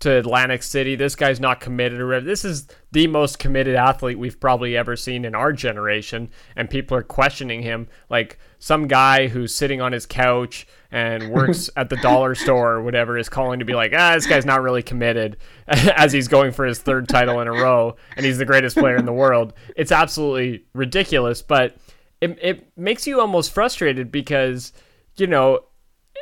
to 0.00 0.10
Atlantic 0.10 0.62
City. 0.62 0.96
This 0.96 1.14
guy's 1.14 1.40
not 1.40 1.60
committed 1.60 2.00
or 2.00 2.20
this 2.20 2.44
is 2.44 2.66
the 2.92 3.06
most 3.06 3.38
committed 3.38 3.76
athlete 3.76 4.18
we've 4.18 4.40
probably 4.40 4.76
ever 4.76 4.96
seen 4.96 5.24
in 5.24 5.34
our 5.34 5.52
generation 5.52 6.30
and 6.56 6.68
people 6.68 6.96
are 6.96 7.02
questioning 7.02 7.62
him 7.62 7.88
like 8.08 8.38
some 8.58 8.88
guy 8.88 9.28
who's 9.28 9.54
sitting 9.54 9.80
on 9.80 9.92
his 9.92 10.06
couch 10.06 10.66
and 10.90 11.30
works 11.30 11.70
at 11.76 11.90
the 11.90 11.96
dollar 11.96 12.34
store 12.34 12.72
or 12.72 12.82
whatever 12.82 13.16
is 13.16 13.28
calling 13.28 13.58
to 13.58 13.64
be 13.64 13.74
like, 13.74 13.92
"Ah, 13.96 14.14
this 14.14 14.26
guy's 14.26 14.44
not 14.44 14.62
really 14.62 14.82
committed." 14.82 15.36
as 15.66 16.12
he's 16.12 16.28
going 16.28 16.50
for 16.50 16.66
his 16.66 16.80
third 16.80 17.08
title 17.08 17.40
in 17.40 17.46
a 17.46 17.52
row 17.52 17.96
and 18.16 18.26
he's 18.26 18.38
the 18.38 18.44
greatest 18.44 18.76
player 18.76 18.96
in 18.96 19.06
the 19.06 19.12
world. 19.12 19.52
It's 19.76 19.92
absolutely 19.92 20.64
ridiculous, 20.74 21.42
but 21.42 21.76
it 22.20 22.38
it 22.42 22.76
makes 22.76 23.06
you 23.06 23.20
almost 23.20 23.52
frustrated 23.52 24.10
because 24.10 24.72
you 25.16 25.26
know, 25.26 25.60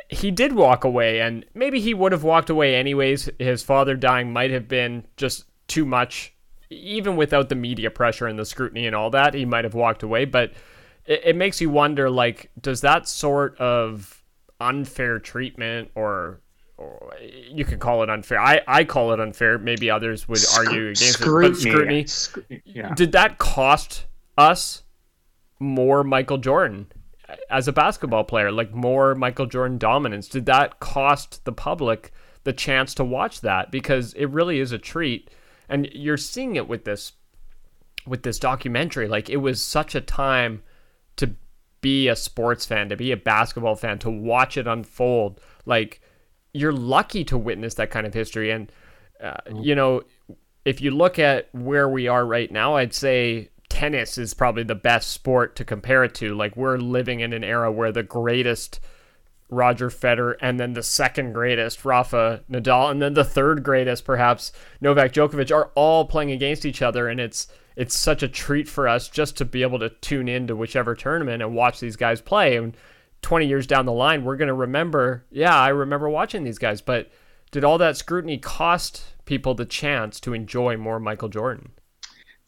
he 0.07 0.31
did 0.31 0.53
walk 0.53 0.83
away, 0.83 1.19
and 1.21 1.45
maybe 1.53 1.79
he 1.79 1.93
would 1.93 2.11
have 2.11 2.23
walked 2.23 2.49
away 2.49 2.75
anyways. 2.75 3.29
His 3.39 3.63
father 3.63 3.95
dying 3.95 4.31
might 4.31 4.51
have 4.51 4.67
been 4.67 5.05
just 5.17 5.45
too 5.67 5.85
much, 5.85 6.33
even 6.69 7.15
without 7.15 7.49
the 7.49 7.55
media 7.55 7.91
pressure 7.91 8.27
and 8.27 8.39
the 8.39 8.45
scrutiny 8.45 8.87
and 8.87 8.95
all 8.95 9.09
that. 9.11 9.33
He 9.33 9.45
might 9.45 9.65
have 9.65 9.73
walked 9.73 10.03
away, 10.03 10.25
but 10.25 10.53
it, 11.05 11.21
it 11.25 11.35
makes 11.35 11.59
you 11.59 11.69
wonder 11.69 12.09
like, 12.09 12.49
does 12.61 12.81
that 12.81 13.07
sort 13.07 13.57
of 13.57 14.23
unfair 14.59 15.19
treatment 15.19 15.89
or 15.95 16.41
or 16.77 17.13
you 17.51 17.65
can 17.65 17.77
call 17.77 18.03
it 18.03 18.09
unfair. 18.09 18.39
I, 18.39 18.61
I 18.65 18.83
call 18.85 19.11
it 19.11 19.19
unfair. 19.19 19.57
Maybe 19.57 19.91
others 19.91 20.29
would 20.29 20.39
argue 20.55 20.83
against 20.83 21.13
scrutiny. 21.13 21.99
it. 21.99 22.03
But 22.03 22.09
scrutiny. 22.09 22.61
Yeah. 22.63 22.93
Did 22.93 23.11
that 23.11 23.37
cost 23.37 24.05
us 24.37 24.83
more 25.59 26.05
Michael 26.05 26.37
Jordan? 26.37 26.87
As 27.49 27.67
a 27.67 27.73
basketball 27.73 28.23
player, 28.23 28.51
like 28.51 28.73
more 28.73 29.15
Michael 29.15 29.45
Jordan 29.45 29.77
dominance? 29.77 30.27
Did 30.27 30.45
that 30.47 30.79
cost 30.79 31.45
the 31.45 31.51
public 31.51 32.11
the 32.43 32.53
chance 32.53 32.93
to 32.95 33.03
watch 33.03 33.41
that? 33.41 33.71
Because 33.71 34.13
it 34.13 34.25
really 34.25 34.59
is 34.59 34.71
a 34.71 34.77
treat, 34.77 35.29
and 35.67 35.87
you're 35.93 36.17
seeing 36.17 36.55
it 36.55 36.67
with 36.67 36.85
this 36.85 37.13
with 38.05 38.23
this 38.23 38.39
documentary. 38.39 39.07
Like 39.07 39.29
it 39.29 39.37
was 39.37 39.61
such 39.61 39.95
a 39.95 40.01
time 40.01 40.63
to 41.17 41.35
be 41.81 42.07
a 42.07 42.15
sports 42.15 42.65
fan, 42.65 42.89
to 42.89 42.95
be 42.95 43.11
a 43.11 43.17
basketball 43.17 43.75
fan, 43.75 43.99
to 43.99 44.09
watch 44.09 44.57
it 44.57 44.67
unfold. 44.67 45.39
Like 45.65 46.01
you're 46.53 46.73
lucky 46.73 47.23
to 47.25 47.37
witness 47.37 47.75
that 47.75 47.91
kind 47.91 48.07
of 48.07 48.13
history 48.13 48.49
and 48.51 48.71
uh, 49.21 49.35
you 49.53 49.75
know, 49.75 50.03
if 50.65 50.81
you 50.81 50.91
look 50.91 51.19
at 51.19 51.49
where 51.53 51.89
we 51.89 52.07
are 52.07 52.25
right 52.25 52.51
now, 52.51 52.75
I'd 52.75 52.93
say 52.93 53.49
tennis 53.79 54.17
is 54.17 54.33
probably 54.33 54.63
the 54.63 54.75
best 54.75 55.09
sport 55.09 55.55
to 55.55 55.63
compare 55.63 56.03
it 56.03 56.13
to. 56.13 56.35
Like 56.35 56.57
we're 56.57 56.75
living 56.75 57.21
in 57.21 57.31
an 57.31 57.45
era 57.45 57.71
where 57.71 57.93
the 57.93 58.03
greatest 58.03 58.81
Roger 59.47 59.89
Federer 59.89 60.35
and 60.41 60.59
then 60.59 60.73
the 60.73 60.83
second 60.83 61.31
greatest 61.31 61.85
Rafa 61.85 62.43
Nadal 62.51 62.91
and 62.91 63.01
then 63.01 63.13
the 63.13 63.23
third 63.23 63.63
greatest 63.63 64.03
perhaps 64.03 64.51
Novak 64.81 65.13
Djokovic 65.13 65.55
are 65.55 65.71
all 65.75 66.03
playing 66.03 66.29
against 66.31 66.65
each 66.65 66.81
other 66.81 67.07
and 67.07 67.21
it's 67.21 67.47
it's 67.77 67.95
such 67.95 68.21
a 68.21 68.27
treat 68.27 68.67
for 68.67 68.85
us 68.85 69.07
just 69.07 69.37
to 69.37 69.45
be 69.45 69.61
able 69.61 69.79
to 69.79 69.89
tune 69.89 70.27
into 70.27 70.57
whichever 70.57 70.93
tournament 70.93 71.41
and 71.41 71.55
watch 71.55 71.79
these 71.79 71.95
guys 71.95 72.19
play 72.19 72.57
and 72.57 72.75
20 73.21 73.47
years 73.47 73.65
down 73.65 73.85
the 73.85 73.93
line 73.93 74.25
we're 74.25 74.35
going 74.35 74.49
to 74.49 74.53
remember 74.53 75.25
yeah 75.31 75.55
I 75.55 75.69
remember 75.69 76.09
watching 76.09 76.43
these 76.43 76.59
guys 76.59 76.81
but 76.81 77.09
did 77.49 77.63
all 77.63 77.77
that 77.77 77.95
scrutiny 77.95 78.39
cost 78.39 79.15
people 79.23 79.55
the 79.55 79.65
chance 79.65 80.19
to 80.19 80.33
enjoy 80.33 80.75
more 80.75 80.99
Michael 80.99 81.29
Jordan 81.29 81.71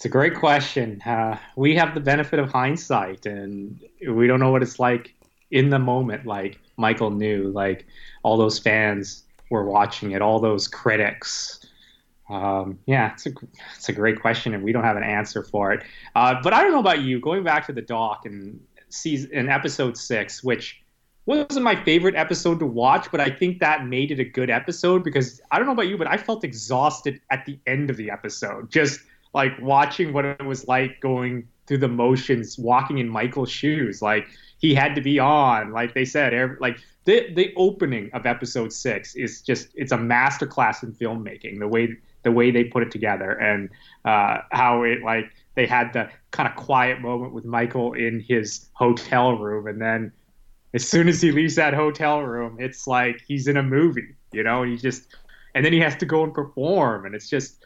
it's 0.02 0.08
a 0.08 0.10
great 0.10 0.34
question. 0.34 1.00
Uh, 1.04 1.38
we 1.56 1.76
have 1.76 1.94
the 1.94 2.00
benefit 2.00 2.40
of 2.40 2.52
hindsight, 2.52 3.28
and 3.28 3.80
we 4.10 4.26
don't 4.26 4.40
know 4.40 4.50
what 4.50 4.64
it's 4.64 4.80
like 4.80 5.14
in 5.52 5.70
the 5.70 5.78
moment. 5.78 6.26
Like 6.26 6.58
Michael 6.76 7.12
knew, 7.12 7.50
like 7.50 7.86
all 8.24 8.36
those 8.36 8.58
fans 8.58 9.26
were 9.52 9.64
watching 9.64 10.10
it, 10.10 10.24
all 10.24 10.40
those 10.40 10.68
critics. 10.68 11.64
Um, 12.32 12.80
yeah, 12.88 13.14
it's 13.14 13.28
a 13.28 13.32
it's 13.76 13.90
a 13.90 13.94
great 13.94 14.20
question, 14.20 14.56
and 14.56 14.64
we 14.64 14.72
don't 14.72 14.84
have 14.84 14.98
an 14.98 15.04
answer 15.04 15.44
for 15.44 15.72
it. 15.72 15.84
Uh, 16.16 16.34
but 16.42 16.52
I 16.52 16.64
don't 16.64 16.72
know 16.72 16.80
about 16.80 17.02
you. 17.02 17.20
Going 17.20 17.44
back 17.44 17.68
to 17.68 17.72
the 17.72 17.84
doc 17.84 18.26
and 18.26 18.60
season 18.90 19.30
in 19.32 19.50
episode 19.50 19.96
six, 19.96 20.44
which 20.44 20.82
wasn't 21.28 21.62
my 21.64 21.76
favorite 21.76 22.16
episode 22.16 22.58
to 22.58 22.66
watch, 22.66 23.12
but 23.12 23.22
I 23.22 23.30
think 23.30 23.60
that 23.60 23.86
made 23.86 24.10
it 24.10 24.20
a 24.20 24.26
good 24.26 24.50
episode 24.50 25.04
because 25.04 25.40
I 25.52 25.60
don't 25.60 25.68
know 25.68 25.74
about 25.74 25.90
you, 25.90 25.98
but 26.00 26.08
I 26.08 26.18
felt 26.18 26.44
exhausted 26.44 27.22
at 27.30 27.46
the 27.46 27.60
end 27.68 27.92
of 27.92 27.98
the 27.98 28.10
episode. 28.10 28.72
Just 28.72 29.02
like 29.34 29.54
watching 29.62 30.14
what 30.14 30.26
it 30.26 30.44
was 30.46 30.68
like 30.68 31.00
going 31.00 31.48
through 31.68 31.78
the 31.78 31.88
motions, 31.88 32.58
walking 32.58 32.98
in 32.98 33.08
Michael's 33.10 33.52
shoes. 33.52 34.02
Like 34.02 34.28
he 34.58 34.76
had 34.76 34.96
to 34.96 35.02
be 35.02 35.20
on. 35.20 35.72
Like 35.72 35.94
they 35.94 36.06
said, 36.06 36.34
every, 36.34 36.58
like 36.60 36.80
the 37.06 37.34
the 37.34 37.54
opening 37.56 38.10
of 38.14 38.26
episode 38.26 38.74
six 38.74 39.16
is 39.16 39.42
just 39.42 39.70
it's 39.76 39.92
a 39.92 39.98
masterclass 39.98 40.84
in 40.84 40.94
filmmaking. 40.94 41.60
The 41.60 41.68
way 41.68 41.98
the 42.24 42.32
way 42.32 42.52
they 42.52 42.66
put 42.66 42.84
it 42.84 42.92
together 42.92 43.32
and 43.32 43.70
uh, 44.06 44.40
how 44.52 44.84
it 44.84 45.02
like 45.02 45.32
they 45.56 45.66
had 45.66 45.94
the 45.94 46.10
kind 46.32 46.48
of 46.48 46.56
quiet 46.56 47.02
moment 47.02 47.34
with 47.34 47.46
Michael 47.46 47.94
in 47.94 48.24
his 48.28 48.70
hotel 48.74 49.38
room, 49.38 49.68
and 49.68 49.82
then 49.82 50.12
as 50.74 50.88
soon 50.88 51.08
as 51.08 51.22
he 51.22 51.32
leaves 51.32 51.56
that 51.56 51.74
hotel 51.74 52.22
room, 52.22 52.58
it's 52.60 52.88
like 52.88 53.22
he's 53.28 53.48
in 53.48 53.58
a 53.58 53.64
movie, 53.64 54.16
you 54.32 54.44
know. 54.44 54.64
He 54.64 54.78
just 54.78 55.16
and 55.56 55.66
then 55.66 55.74
he 55.74 55.80
has 55.80 55.96
to 55.98 56.06
go 56.06 56.24
and 56.24 56.34
perform, 56.34 57.06
and 57.06 57.16
it's 57.16 57.30
just 57.30 57.66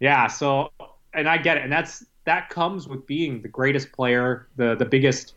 yeah, 0.00 0.26
so 0.26 0.70
and 1.14 1.28
I 1.28 1.38
get 1.38 1.56
it, 1.56 1.64
and 1.64 1.72
that's 1.72 2.04
that 2.24 2.50
comes 2.50 2.86
with 2.86 3.06
being 3.06 3.42
the 3.42 3.48
greatest 3.48 3.92
player, 3.92 4.48
the 4.56 4.74
the 4.76 4.84
biggest 4.84 5.34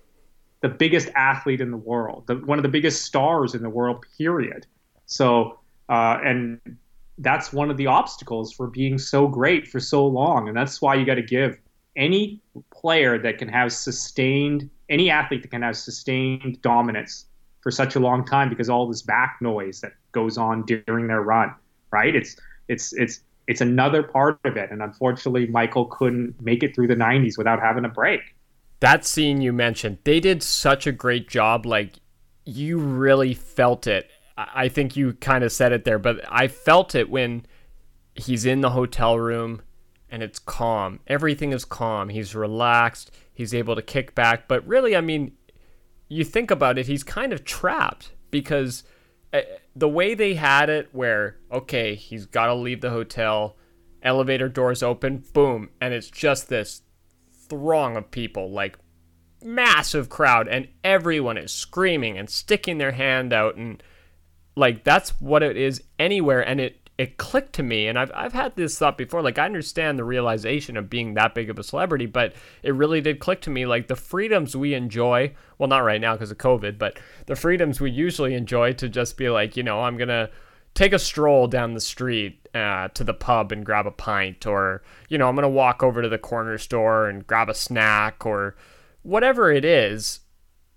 the 0.61 0.69
biggest 0.69 1.09
athlete 1.15 1.59
in 1.59 1.71
the 1.71 1.77
world, 1.77 2.27
the, 2.27 2.35
one 2.35 2.59
of 2.59 2.63
the 2.63 2.69
biggest 2.69 3.03
stars 3.03 3.55
in 3.55 3.63
the 3.63 3.69
world, 3.69 4.05
period. 4.17 4.67
So 5.05 5.59
uh, 5.89 6.19
and 6.23 6.59
that's 7.17 7.51
one 7.51 7.71
of 7.71 7.77
the 7.77 7.87
obstacles 7.87 8.53
for 8.53 8.67
being 8.67 8.97
so 8.97 9.27
great 9.27 9.67
for 9.67 9.79
so 9.79 10.05
long, 10.05 10.47
and 10.47 10.55
that's 10.55 10.81
why 10.81 10.95
you 10.95 11.05
got 11.05 11.15
to 11.15 11.23
give 11.23 11.57
any 11.95 12.41
player 12.71 13.17
that 13.19 13.37
can 13.37 13.49
have 13.49 13.73
sustained 13.73 14.69
any 14.89 15.09
athlete 15.09 15.41
that 15.41 15.51
can 15.51 15.61
have 15.61 15.77
sustained 15.77 16.61
dominance 16.61 17.25
for 17.61 17.71
such 17.71 17.95
a 17.95 17.99
long 17.99 18.25
time 18.25 18.49
because 18.49 18.69
all 18.69 18.87
this 18.87 19.01
back 19.01 19.37
noise 19.41 19.81
that 19.81 19.93
goes 20.11 20.37
on 20.37 20.65
during 20.65 21.07
their 21.07 21.21
run, 21.21 21.53
right? 21.91 22.15
It's 22.15 22.35
it's 22.67 22.93
it's 22.93 23.21
it's 23.51 23.59
another 23.59 24.01
part 24.01 24.39
of 24.45 24.55
it. 24.55 24.71
And 24.71 24.81
unfortunately, 24.81 25.45
Michael 25.47 25.85
couldn't 25.87 26.41
make 26.41 26.63
it 26.63 26.73
through 26.73 26.87
the 26.87 26.95
90s 26.95 27.37
without 27.37 27.59
having 27.59 27.83
a 27.83 27.89
break. 27.89 28.21
That 28.79 29.05
scene 29.05 29.41
you 29.41 29.51
mentioned, 29.51 29.97
they 30.05 30.21
did 30.21 30.41
such 30.41 30.87
a 30.87 30.93
great 30.93 31.27
job. 31.27 31.65
Like, 31.65 31.95
you 32.45 32.77
really 32.77 33.33
felt 33.33 33.87
it. 33.87 34.09
I 34.37 34.69
think 34.69 34.95
you 34.95 35.13
kind 35.13 35.43
of 35.43 35.51
said 35.51 35.73
it 35.73 35.83
there, 35.83 35.99
but 35.99 36.21
I 36.31 36.47
felt 36.47 36.95
it 36.95 37.09
when 37.09 37.45
he's 38.15 38.45
in 38.45 38.61
the 38.61 38.69
hotel 38.69 39.19
room 39.19 39.61
and 40.09 40.23
it's 40.23 40.39
calm. 40.39 41.01
Everything 41.07 41.51
is 41.51 41.65
calm. 41.65 42.07
He's 42.07 42.33
relaxed. 42.33 43.11
He's 43.33 43.53
able 43.53 43.75
to 43.75 43.81
kick 43.81 44.15
back. 44.15 44.47
But 44.47 44.65
really, 44.65 44.95
I 44.95 45.01
mean, 45.01 45.33
you 46.07 46.23
think 46.23 46.49
about 46.51 46.79
it, 46.79 46.87
he's 46.87 47.03
kind 47.03 47.33
of 47.33 47.43
trapped 47.43 48.11
because 48.31 48.83
uh, 49.33 49.41
the 49.75 49.89
way 49.89 50.13
they 50.13 50.33
had 50.33 50.69
it 50.69 50.89
where 50.91 51.37
okay 51.51 51.95
he's 51.95 52.25
got 52.25 52.47
to 52.47 52.53
leave 52.53 52.81
the 52.81 52.89
hotel 52.89 53.55
elevator 54.03 54.49
doors 54.49 54.83
open 54.83 55.23
boom 55.33 55.69
and 55.79 55.93
it's 55.93 56.09
just 56.09 56.49
this 56.49 56.81
throng 57.49 57.95
of 57.95 58.11
people 58.11 58.51
like 58.51 58.77
massive 59.43 60.09
crowd 60.09 60.47
and 60.47 60.67
everyone 60.83 61.37
is 61.37 61.51
screaming 61.51 62.17
and 62.17 62.29
sticking 62.29 62.77
their 62.77 62.91
hand 62.91 63.33
out 63.33 63.55
and 63.55 63.81
like 64.55 64.83
that's 64.83 65.11
what 65.21 65.43
it 65.43 65.57
is 65.57 65.83
anywhere 65.97 66.41
and 66.41 66.59
it 66.59 66.80
it 66.97 67.17
clicked 67.17 67.53
to 67.53 67.63
me 67.63 67.87
and 67.87 67.97
I've, 67.97 68.11
I've 68.13 68.33
had 68.33 68.55
this 68.55 68.77
thought 68.77 68.97
before 68.97 69.21
like 69.21 69.39
i 69.39 69.45
understand 69.45 69.97
the 69.97 70.03
realization 70.03 70.77
of 70.77 70.89
being 70.89 71.13
that 71.13 71.33
big 71.33 71.49
of 71.49 71.57
a 71.57 71.63
celebrity 71.63 72.05
but 72.05 72.33
it 72.63 72.75
really 72.75 73.01
did 73.01 73.19
click 73.19 73.41
to 73.41 73.49
me 73.49 73.65
like 73.65 73.87
the 73.87 73.95
freedoms 73.95 74.55
we 74.55 74.73
enjoy 74.73 75.33
well 75.57 75.69
not 75.69 75.79
right 75.79 76.01
now 76.01 76.13
because 76.13 76.31
of 76.31 76.37
covid 76.37 76.77
but 76.77 76.99
the 77.25 77.35
freedoms 77.35 77.81
we 77.81 77.89
usually 77.89 78.33
enjoy 78.33 78.73
to 78.73 78.89
just 78.89 79.17
be 79.17 79.29
like 79.29 79.57
you 79.57 79.63
know 79.63 79.81
i'm 79.81 79.97
gonna 79.97 80.29
take 80.73 80.93
a 80.93 80.99
stroll 80.99 81.47
down 81.47 81.73
the 81.73 81.81
street 81.81 82.47
uh, 82.53 82.87
to 82.89 83.03
the 83.03 83.13
pub 83.13 83.51
and 83.51 83.65
grab 83.65 83.85
a 83.85 83.91
pint 83.91 84.45
or 84.45 84.81
you 85.09 85.17
know 85.17 85.27
i'm 85.27 85.35
gonna 85.35 85.49
walk 85.49 85.81
over 85.81 86.01
to 86.01 86.09
the 86.09 86.17
corner 86.17 86.57
store 86.57 87.07
and 87.07 87.25
grab 87.25 87.49
a 87.49 87.53
snack 87.53 88.25
or 88.25 88.55
whatever 89.03 89.51
it 89.51 89.65
is 89.65 90.19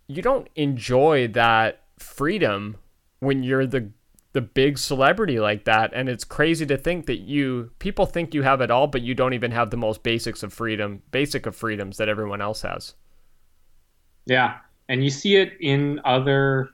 you 0.07 0.23
don't 0.23 0.49
enjoy 0.55 1.27
that 1.29 1.83
freedom 1.99 2.77
when 3.21 3.43
you're 3.43 3.67
the 3.67 3.91
the 4.35 4.41
big 4.41 4.79
celebrity 4.79 5.39
like 5.39 5.65
that 5.65 5.93
and 5.95 6.09
it's 6.09 6.25
crazy 6.25 6.67
to 6.67 6.77
think 6.77 7.07
that 7.07 7.21
you 7.21 7.71
people 7.79 8.05
think 8.05 8.35
you 8.35 8.43
have 8.43 8.61
it 8.61 8.71
all 8.71 8.89
but 8.89 9.01
you 9.01 9.15
don't 9.15 9.33
even 9.33 9.53
have 9.53 9.71
the 9.71 9.77
most 9.77 10.03
basics 10.03 10.43
of 10.43 10.53
freedom 10.53 11.01
basic 11.13 11.47
of 11.47 11.57
freedoms 11.57 11.97
that 11.97 12.09
everyone 12.09 12.43
else 12.43 12.63
has. 12.63 12.95
Yeah 14.27 14.59
and 14.89 15.03
you 15.05 15.11
see 15.11 15.37
it 15.37 15.53
in 15.61 16.01
other 16.05 16.69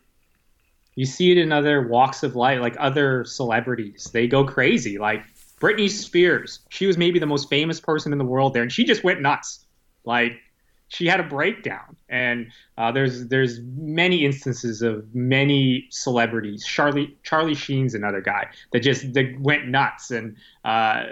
you 0.96 1.04
see 1.04 1.30
it 1.30 1.38
in 1.38 1.52
other 1.52 1.86
walks 1.86 2.22
of 2.22 2.34
life 2.34 2.60
like 2.60 2.76
other 2.78 3.24
celebrities. 3.24 4.10
They 4.12 4.26
go 4.26 4.44
crazy 4.44 4.98
like 4.98 5.22
Britney 5.60 5.90
Spears. 5.90 6.60
She 6.70 6.86
was 6.86 6.96
maybe 6.96 7.18
the 7.18 7.26
most 7.26 7.50
famous 7.50 7.78
person 7.78 8.10
in 8.12 8.18
the 8.18 8.24
world 8.24 8.54
there 8.54 8.62
and 8.62 8.72
she 8.72 8.84
just 8.84 9.04
went 9.04 9.20
nuts. 9.20 9.66
Like 10.04 10.40
she 10.88 11.06
had 11.06 11.20
a 11.20 11.24
breakdown. 11.24 11.94
And 12.10 12.50
uh, 12.76 12.92
there's 12.92 13.28
there's 13.28 13.60
many 13.76 14.24
instances 14.24 14.82
of 14.82 15.14
many 15.14 15.86
celebrities. 15.90 16.64
Charlie 16.64 17.16
Charlie 17.22 17.54
Sheen's 17.54 17.94
another 17.94 18.20
guy 18.20 18.48
that 18.72 18.80
just 18.80 19.12
that 19.14 19.40
went 19.40 19.68
nuts. 19.68 20.10
And 20.10 20.36
uh, 20.64 21.04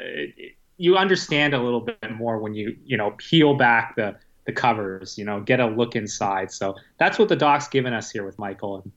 you 0.77 0.97
understand 0.97 1.55
a 1.55 1.63
little 1.63 1.81
bit 1.81 2.13
more 2.13 2.39
when 2.39 2.55
you 2.55 2.77
you 2.85 2.97
know 2.97 3.15
peel 3.19 3.55
back 3.55 3.97
the 3.97 4.17
the 4.47 4.53
covers. 4.53 5.17
You 5.17 5.25
know, 5.25 5.41
get 5.41 5.61
a 5.61 5.67
look 5.67 5.95
inside. 5.95 6.51
So 6.51 6.75
that's 6.99 7.19
what 7.19 7.29
the 7.29 7.37
doc's 7.37 7.69
given 7.69 7.93
us 7.93 8.11
here 8.11 8.25
with 8.25 8.39
Michael. 8.39 8.83
And 8.83 8.93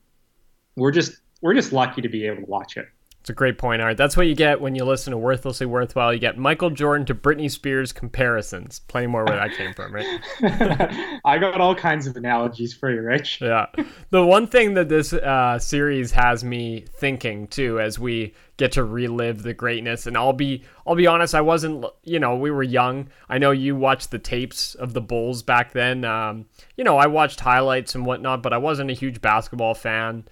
we're 0.75 0.91
just 0.91 1.21
we're 1.41 1.53
just 1.53 1.71
lucky 1.71 2.01
to 2.01 2.09
be 2.09 2.25
able 2.25 2.37
to 2.37 2.49
watch 2.49 2.77
it. 2.77 2.87
It's 3.21 3.29
a 3.29 3.33
great 3.33 3.59
point, 3.59 3.83
Art. 3.83 3.97
That's 3.97 4.17
what 4.17 4.25
you 4.25 4.33
get 4.33 4.61
when 4.61 4.73
you 4.73 4.83
listen 4.83 5.11
to 5.11 5.17
Worthlessly 5.17 5.67
Worthwhile. 5.67 6.11
You 6.11 6.19
get 6.19 6.39
Michael 6.39 6.71
Jordan 6.71 7.05
to 7.05 7.13
Britney 7.13 7.51
Spears 7.51 7.93
comparisons. 7.93 8.79
Plenty 8.79 9.05
more 9.05 9.23
where 9.23 9.35
that 9.35 9.55
came 9.55 9.75
from, 9.75 9.93
right? 9.93 10.19
I 11.23 11.37
got 11.37 11.61
all 11.61 11.75
kinds 11.75 12.07
of 12.07 12.17
analogies 12.17 12.73
for 12.73 12.91
you, 12.91 13.01
Rich. 13.01 13.39
Yeah. 13.39 13.67
The 14.09 14.25
one 14.25 14.47
thing 14.47 14.73
that 14.73 14.89
this 14.89 15.13
uh, 15.13 15.59
series 15.59 16.11
has 16.13 16.43
me 16.43 16.85
thinking 16.95 17.45
too, 17.45 17.79
as 17.79 17.99
we 17.99 18.33
get 18.57 18.71
to 18.71 18.83
relive 18.83 19.43
the 19.43 19.53
greatness, 19.53 20.07
and 20.07 20.17
I'll 20.17 20.33
be, 20.33 20.63
I'll 20.87 20.95
be 20.95 21.05
honest, 21.05 21.35
I 21.35 21.41
wasn't, 21.41 21.85
you 22.01 22.17
know, 22.17 22.35
we 22.35 22.49
were 22.49 22.63
young. 22.63 23.07
I 23.29 23.37
know 23.37 23.51
you 23.51 23.75
watched 23.75 24.09
the 24.09 24.17
tapes 24.17 24.73
of 24.73 24.93
the 24.93 25.01
Bulls 25.01 25.43
back 25.43 25.73
then. 25.73 26.05
Um, 26.05 26.47
you 26.75 26.83
know, 26.83 26.97
I 26.97 27.05
watched 27.05 27.39
highlights 27.39 27.93
and 27.93 28.03
whatnot, 28.03 28.41
but 28.41 28.51
I 28.51 28.57
wasn't 28.57 28.89
a 28.89 28.95
huge 28.95 29.21
basketball 29.21 29.75
fan 29.75 30.27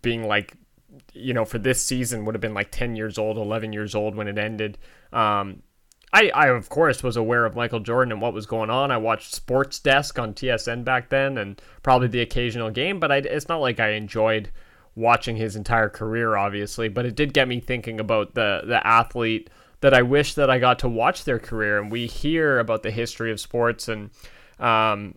being 0.00 0.26
like 0.26 0.56
you 1.12 1.34
know, 1.34 1.44
for 1.44 1.58
this 1.58 1.82
season 1.84 2.24
would 2.24 2.34
have 2.34 2.40
been 2.40 2.54
like 2.54 2.70
10 2.70 2.96
years 2.96 3.18
old, 3.18 3.36
11 3.36 3.72
years 3.72 3.94
old 3.94 4.14
when 4.14 4.28
it 4.28 4.38
ended. 4.38 4.78
Um, 5.12 5.62
I, 6.12 6.30
I, 6.34 6.48
of 6.48 6.68
course, 6.68 7.02
was 7.02 7.16
aware 7.16 7.44
of 7.44 7.54
Michael 7.54 7.80
Jordan 7.80 8.12
and 8.12 8.20
what 8.20 8.34
was 8.34 8.46
going 8.46 8.70
on. 8.70 8.90
I 8.90 8.96
watched 8.96 9.34
Sports 9.34 9.78
Desk 9.78 10.18
on 10.18 10.34
TSN 10.34 10.84
back 10.84 11.08
then 11.08 11.38
and 11.38 11.60
probably 11.82 12.08
the 12.08 12.20
occasional 12.20 12.70
game, 12.70 12.98
but 12.98 13.12
I, 13.12 13.18
it's 13.18 13.48
not 13.48 13.60
like 13.60 13.78
I 13.78 13.90
enjoyed 13.90 14.50
watching 14.96 15.36
his 15.36 15.54
entire 15.54 15.88
career, 15.88 16.36
obviously. 16.36 16.88
But 16.88 17.06
it 17.06 17.14
did 17.14 17.32
get 17.32 17.46
me 17.46 17.60
thinking 17.60 18.00
about 18.00 18.34
the, 18.34 18.62
the 18.66 18.84
athlete 18.84 19.50
that 19.82 19.94
I 19.94 20.02
wish 20.02 20.34
that 20.34 20.50
I 20.50 20.58
got 20.58 20.80
to 20.80 20.88
watch 20.88 21.24
their 21.24 21.38
career. 21.38 21.78
And 21.78 21.92
we 21.92 22.06
hear 22.06 22.58
about 22.58 22.82
the 22.82 22.90
history 22.90 23.30
of 23.30 23.40
sports 23.40 23.88
and, 23.88 24.10
um, 24.58 25.14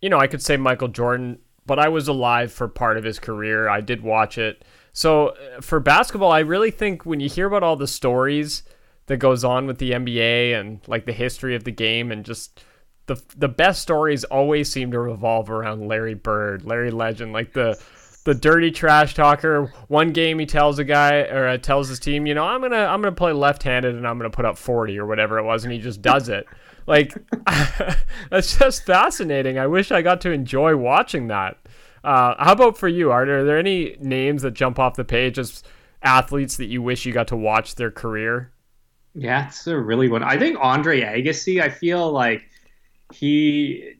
you 0.00 0.08
know, 0.08 0.18
I 0.18 0.26
could 0.26 0.42
say 0.42 0.56
Michael 0.56 0.88
Jordan, 0.88 1.38
but 1.66 1.78
I 1.78 1.88
was 1.88 2.08
alive 2.08 2.52
for 2.52 2.66
part 2.66 2.96
of 2.96 3.04
his 3.04 3.18
career. 3.18 3.68
I 3.68 3.80
did 3.80 4.02
watch 4.02 4.36
it 4.36 4.64
So 4.94 5.28
uh, 5.28 5.60
for 5.60 5.80
basketball, 5.80 6.32
I 6.32 6.38
really 6.38 6.70
think 6.70 7.04
when 7.04 7.20
you 7.20 7.28
hear 7.28 7.46
about 7.46 7.62
all 7.62 7.76
the 7.76 7.86
stories 7.86 8.62
that 9.06 9.18
goes 9.18 9.44
on 9.44 9.66
with 9.66 9.76
the 9.78 9.90
NBA 9.90 10.58
and 10.58 10.80
like 10.86 11.04
the 11.04 11.12
history 11.12 11.54
of 11.54 11.64
the 11.64 11.72
game 11.72 12.10
and 12.10 12.24
just 12.24 12.64
the 13.06 13.20
the 13.36 13.48
best 13.48 13.82
stories 13.82 14.24
always 14.24 14.70
seem 14.70 14.90
to 14.92 14.98
revolve 14.98 15.50
around 15.50 15.88
Larry 15.88 16.14
Bird, 16.14 16.64
Larry 16.64 16.90
Legend, 16.90 17.34
like 17.34 17.52
the 17.52 17.78
the 18.24 18.34
dirty 18.34 18.70
trash 18.70 19.14
talker. 19.14 19.66
One 19.88 20.12
game 20.12 20.38
he 20.38 20.46
tells 20.46 20.78
a 20.78 20.84
guy 20.84 21.22
or 21.22 21.48
uh, 21.48 21.58
tells 21.58 21.88
his 21.88 21.98
team, 21.98 22.24
you 22.24 22.34
know, 22.34 22.44
I'm 22.44 22.62
gonna 22.62 22.76
I'm 22.76 23.02
gonna 23.02 23.12
play 23.12 23.32
left-handed 23.32 23.94
and 23.94 24.06
I'm 24.06 24.16
gonna 24.16 24.30
put 24.30 24.46
up 24.46 24.56
40 24.56 24.98
or 24.98 25.06
whatever 25.06 25.38
it 25.38 25.44
was, 25.44 25.64
and 25.64 25.72
he 25.72 25.80
just 25.80 26.00
does 26.00 26.28
it. 26.28 26.46
Like 26.86 27.14
that's 28.30 28.56
just 28.56 28.86
fascinating. 28.86 29.58
I 29.58 29.66
wish 29.66 29.90
I 29.90 30.02
got 30.02 30.20
to 30.22 30.30
enjoy 30.30 30.76
watching 30.76 31.26
that. 31.28 31.58
Uh, 32.04 32.34
how 32.38 32.52
about 32.52 32.76
for 32.76 32.86
you, 32.86 33.10
Art? 33.10 33.28
Are 33.28 33.44
there 33.44 33.58
any 33.58 33.96
names 33.98 34.42
that 34.42 34.52
jump 34.52 34.78
off 34.78 34.94
the 34.94 35.04
page 35.04 35.38
as 35.38 35.62
athletes 36.02 36.58
that 36.58 36.66
you 36.66 36.82
wish 36.82 37.06
you 37.06 37.12
got 37.12 37.28
to 37.28 37.36
watch 37.36 37.76
their 37.76 37.90
career? 37.90 38.52
Yeah, 39.14 39.48
it's 39.48 39.66
a 39.66 39.78
really 39.78 40.08
one. 40.08 40.22
I 40.22 40.38
think 40.38 40.58
Andre 40.60 41.00
Agassi. 41.00 41.62
I 41.62 41.70
feel 41.70 42.12
like 42.12 42.42
he 43.12 43.94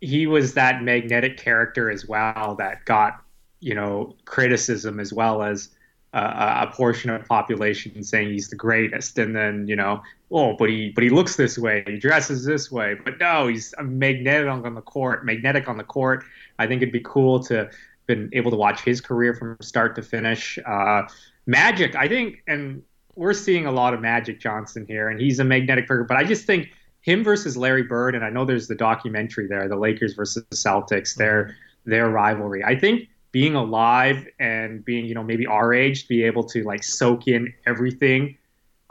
he 0.00 0.26
was 0.26 0.54
that 0.54 0.82
magnetic 0.82 1.38
character 1.38 1.90
as 1.90 2.06
well 2.06 2.56
that 2.58 2.84
got 2.84 3.22
you 3.60 3.74
know 3.74 4.16
criticism 4.26 5.00
as 5.00 5.12
well 5.12 5.42
as 5.42 5.70
uh, 6.14 6.66
a 6.68 6.72
portion 6.72 7.10
of 7.10 7.22
the 7.22 7.26
population 7.26 8.02
saying 8.04 8.30
he's 8.30 8.48
the 8.48 8.56
greatest, 8.56 9.18
and 9.18 9.34
then 9.34 9.66
you 9.66 9.76
know, 9.76 10.02
oh, 10.30 10.54
but 10.56 10.68
he 10.68 10.90
but 10.90 11.02
he 11.02 11.10
looks 11.10 11.36
this 11.36 11.58
way, 11.58 11.82
he 11.86 11.98
dresses 11.98 12.44
this 12.44 12.70
way, 12.70 12.94
but 13.02 13.18
no, 13.18 13.48
he's 13.48 13.74
magnetic 13.82 14.48
on 14.48 14.74
the 14.74 14.80
court, 14.82 15.24
magnetic 15.24 15.68
on 15.68 15.76
the 15.76 15.84
court. 15.84 16.24
I 16.58 16.66
think 16.66 16.82
it'd 16.82 16.92
be 16.92 17.02
cool 17.04 17.40
to 17.44 17.70
been 18.06 18.28
able 18.32 18.50
to 18.50 18.56
watch 18.56 18.82
his 18.82 19.00
career 19.00 19.34
from 19.34 19.56
start 19.60 19.94
to 19.96 20.02
finish. 20.02 20.58
Uh, 20.66 21.02
Magic, 21.46 21.94
I 21.94 22.08
think, 22.08 22.42
and 22.46 22.82
we're 23.14 23.32
seeing 23.32 23.66
a 23.66 23.72
lot 23.72 23.94
of 23.94 24.00
Magic 24.00 24.40
Johnson 24.40 24.84
here, 24.86 25.08
and 25.08 25.20
he's 25.20 25.38
a 25.38 25.44
magnetic 25.44 25.84
figure, 25.84 26.04
but 26.04 26.16
I 26.16 26.24
just 26.24 26.46
think 26.46 26.68
him 27.02 27.22
versus 27.22 27.56
Larry 27.56 27.82
Bird, 27.82 28.14
and 28.14 28.24
I 28.24 28.30
know 28.30 28.44
there's 28.44 28.66
the 28.66 28.74
documentary 28.74 29.46
there, 29.46 29.68
the 29.68 29.76
Lakers 29.76 30.14
versus 30.14 30.44
the 30.48 30.56
Celtics, 30.56 31.14
their 31.14 31.54
their 31.84 32.08
rivalry. 32.08 32.64
I 32.64 32.78
think 32.78 33.08
being 33.30 33.54
alive 33.54 34.26
and 34.38 34.84
being, 34.84 35.04
you 35.04 35.14
know, 35.14 35.22
maybe 35.22 35.46
our 35.46 35.74
age 35.74 36.02
to 36.02 36.08
be 36.08 36.22
able 36.22 36.44
to 36.44 36.62
like 36.62 36.82
soak 36.82 37.28
in 37.28 37.52
everything 37.66 38.38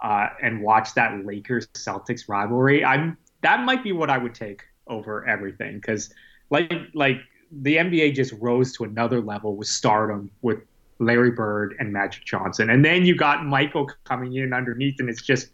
uh, 0.03 0.27
and 0.41 0.61
watch 0.61 0.93
that 0.93 1.25
Lakers 1.25 1.65
Celtics 1.67 2.29
rivalry, 2.29 2.85
I'm 2.85 3.17
that 3.41 3.65
might 3.65 3.83
be 3.83 3.91
what 3.93 4.09
I 4.09 4.17
would 4.17 4.35
take 4.35 4.63
over 4.87 5.27
everything 5.27 5.75
because 5.75 6.13
like 6.49 6.71
like 6.93 7.17
the 7.61 7.77
NBA 7.77 8.15
just 8.15 8.33
rose 8.39 8.73
to 8.73 8.83
another 8.83 9.21
level 9.21 9.55
with 9.55 9.67
stardom 9.67 10.31
with 10.41 10.59
Larry 10.99 11.31
Bird 11.31 11.75
and 11.79 11.91
Magic 11.91 12.23
Johnson, 12.25 12.69
and 12.69 12.83
then 12.83 13.05
you 13.05 13.15
got 13.15 13.45
Michael 13.45 13.89
coming 14.03 14.35
in 14.35 14.53
underneath, 14.53 14.99
and 14.99 15.09
it's 15.09 15.21
just 15.21 15.49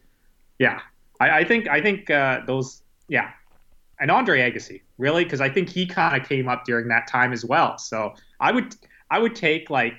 yeah. 0.58 0.80
I, 1.18 1.40
I 1.40 1.44
think 1.44 1.68
I 1.68 1.80
think 1.80 2.10
uh, 2.10 2.40
those 2.46 2.82
yeah, 3.08 3.30
and 3.98 4.10
Andre 4.10 4.50
Agassi 4.50 4.80
really 4.98 5.24
because 5.24 5.40
I 5.40 5.48
think 5.48 5.68
he 5.68 5.86
kind 5.86 6.20
of 6.20 6.28
came 6.28 6.48
up 6.48 6.64
during 6.64 6.88
that 6.88 7.06
time 7.06 7.32
as 7.32 7.44
well. 7.44 7.78
So 7.78 8.14
I 8.38 8.52
would 8.52 8.76
I 9.10 9.18
would 9.18 9.34
take 9.34 9.70
like 9.70 9.94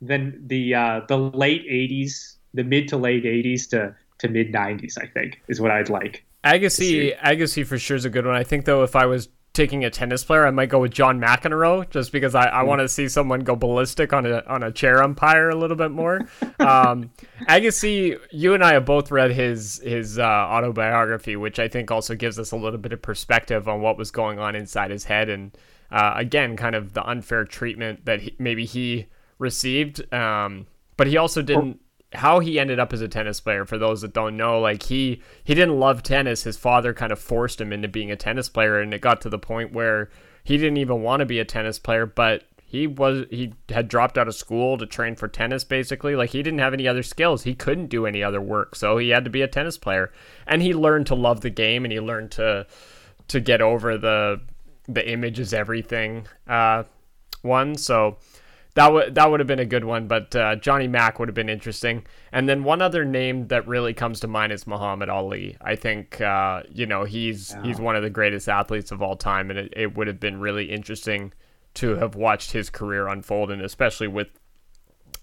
the 0.00 0.32
the 0.46 0.74
uh, 0.74 1.00
the 1.08 1.16
late 1.16 1.66
'80s, 1.68 2.36
the 2.54 2.64
mid 2.64 2.88
to 2.88 2.96
late 2.96 3.24
'80s 3.24 3.68
to 3.70 3.94
to 4.18 4.28
mid 4.28 4.52
'90s. 4.52 4.98
I 5.00 5.06
think 5.06 5.40
is 5.48 5.60
what 5.60 5.70
I'd 5.70 5.88
like. 5.88 6.24
Agassi 6.44 7.18
Agassi 7.20 7.64
for 7.64 7.78
sure 7.78 7.96
is 7.96 8.04
a 8.04 8.10
good 8.10 8.26
one. 8.26 8.34
I 8.34 8.44
think 8.44 8.64
though 8.64 8.82
if 8.82 8.96
I 8.96 9.06
was 9.06 9.28
taking 9.52 9.84
a 9.84 9.90
tennis 9.90 10.24
player, 10.24 10.46
I 10.46 10.50
might 10.50 10.68
go 10.68 10.80
with 10.80 10.92
John 10.92 11.20
McEnroe 11.20 11.88
just 11.90 12.12
because 12.12 12.34
I, 12.34 12.46
I 12.46 12.62
mm. 12.62 12.66
want 12.66 12.80
to 12.80 12.88
see 12.88 13.08
someone 13.08 13.40
go 13.40 13.54
ballistic 13.56 14.12
on 14.12 14.26
a 14.26 14.42
on 14.46 14.62
a 14.62 14.72
chair 14.72 15.02
umpire 15.02 15.50
a 15.50 15.54
little 15.54 15.76
bit 15.76 15.90
more. 15.90 16.20
um, 16.58 17.10
Agassi, 17.48 18.18
you 18.30 18.54
and 18.54 18.64
I 18.64 18.74
have 18.74 18.84
both 18.84 19.10
read 19.10 19.32
his 19.32 19.80
his 19.84 20.18
uh, 20.18 20.22
autobiography, 20.22 21.36
which 21.36 21.58
I 21.58 21.68
think 21.68 21.90
also 21.90 22.14
gives 22.14 22.38
us 22.38 22.52
a 22.52 22.56
little 22.56 22.78
bit 22.78 22.92
of 22.92 23.02
perspective 23.02 23.68
on 23.68 23.80
what 23.80 23.98
was 23.98 24.10
going 24.10 24.38
on 24.38 24.54
inside 24.54 24.90
his 24.90 25.04
head 25.04 25.28
and 25.28 25.56
uh, 25.92 26.14
again, 26.16 26.56
kind 26.56 26.74
of 26.74 26.94
the 26.94 27.06
unfair 27.06 27.44
treatment 27.44 28.06
that 28.06 28.22
he, 28.22 28.34
maybe 28.38 28.64
he 28.64 29.06
received. 29.38 30.12
Um, 30.12 30.66
but 30.96 31.06
he 31.06 31.18
also 31.18 31.42
didn't. 31.42 31.80
How 32.14 32.40
he 32.40 32.58
ended 32.58 32.78
up 32.78 32.92
as 32.92 33.00
a 33.00 33.08
tennis 33.08 33.40
player, 33.40 33.64
for 33.64 33.78
those 33.78 34.02
that 34.02 34.12
don't 34.12 34.36
know, 34.36 34.60
like 34.60 34.84
he 34.84 35.22
he 35.44 35.54
didn't 35.54 35.78
love 35.78 36.02
tennis. 36.02 36.44
His 36.44 36.56
father 36.56 36.92
kind 36.92 37.12
of 37.12 37.18
forced 37.18 37.60
him 37.60 37.72
into 37.72 37.88
being 37.88 38.10
a 38.10 38.16
tennis 38.16 38.48
player, 38.48 38.80
and 38.80 38.92
it 38.92 39.00
got 39.00 39.20
to 39.22 39.28
the 39.28 39.38
point 39.38 39.72
where 39.72 40.10
he 40.44 40.56
didn't 40.56 40.78
even 40.78 41.02
want 41.02 41.20
to 41.20 41.26
be 41.26 41.38
a 41.38 41.44
tennis 41.44 41.78
player, 41.78 42.06
but 42.06 42.44
he 42.64 42.86
was 42.86 43.26
he 43.30 43.52
had 43.68 43.88
dropped 43.88 44.16
out 44.16 44.28
of 44.28 44.34
school 44.34 44.78
to 44.78 44.86
train 44.86 45.14
for 45.14 45.28
tennis 45.28 45.62
basically 45.62 46.16
like 46.16 46.30
he 46.30 46.42
didn't 46.42 46.58
have 46.58 46.72
any 46.72 46.88
other 46.88 47.02
skills 47.02 47.42
he 47.42 47.54
couldn't 47.54 47.88
do 47.88 48.06
any 48.06 48.22
other 48.22 48.40
work 48.40 48.74
so 48.74 48.96
he 48.96 49.10
had 49.10 49.24
to 49.24 49.30
be 49.30 49.42
a 49.42 49.46
tennis 49.46 49.76
player 49.76 50.10
and 50.46 50.62
he 50.62 50.72
learned 50.72 51.06
to 51.06 51.14
love 51.14 51.42
the 51.42 51.50
game 51.50 51.84
and 51.84 51.92
he 51.92 52.00
learned 52.00 52.30
to 52.30 52.66
to 53.28 53.40
get 53.40 53.60
over 53.60 53.98
the 53.98 54.40
the 54.88 55.08
image 55.08 55.38
is 55.38 55.52
everything 55.52 56.26
uh, 56.48 56.84
one. 57.42 57.76
So 57.76 58.18
that 58.74 58.92
would 58.92 59.14
that 59.14 59.30
would 59.30 59.40
have 59.40 59.46
been 59.46 59.58
a 59.58 59.66
good 59.66 59.84
one, 59.84 60.06
but 60.06 60.34
uh, 60.34 60.56
Johnny 60.56 60.88
Mack 60.88 61.18
would 61.18 61.28
have 61.28 61.34
been 61.34 61.50
interesting. 61.50 62.06
And 62.32 62.48
then 62.48 62.64
one 62.64 62.80
other 62.80 63.04
name 63.04 63.48
that 63.48 63.66
really 63.66 63.92
comes 63.92 64.20
to 64.20 64.28
mind 64.28 64.52
is 64.52 64.66
Muhammad 64.66 65.10
Ali. 65.10 65.56
I 65.60 65.76
think 65.76 66.20
uh, 66.20 66.62
you 66.70 66.86
know 66.86 67.04
he's 67.04 67.54
he's 67.62 67.78
one 67.78 67.96
of 67.96 68.02
the 68.02 68.10
greatest 68.10 68.48
athletes 68.48 68.90
of 68.90 69.02
all 69.02 69.16
time, 69.16 69.50
and 69.50 69.58
it, 69.58 69.72
it 69.76 69.96
would 69.96 70.06
have 70.06 70.20
been 70.20 70.40
really 70.40 70.70
interesting 70.70 71.32
to 71.74 71.96
have 71.96 72.14
watched 72.14 72.52
his 72.52 72.70
career 72.70 73.08
unfold, 73.08 73.50
and 73.50 73.60
especially 73.60 74.08
with 74.08 74.28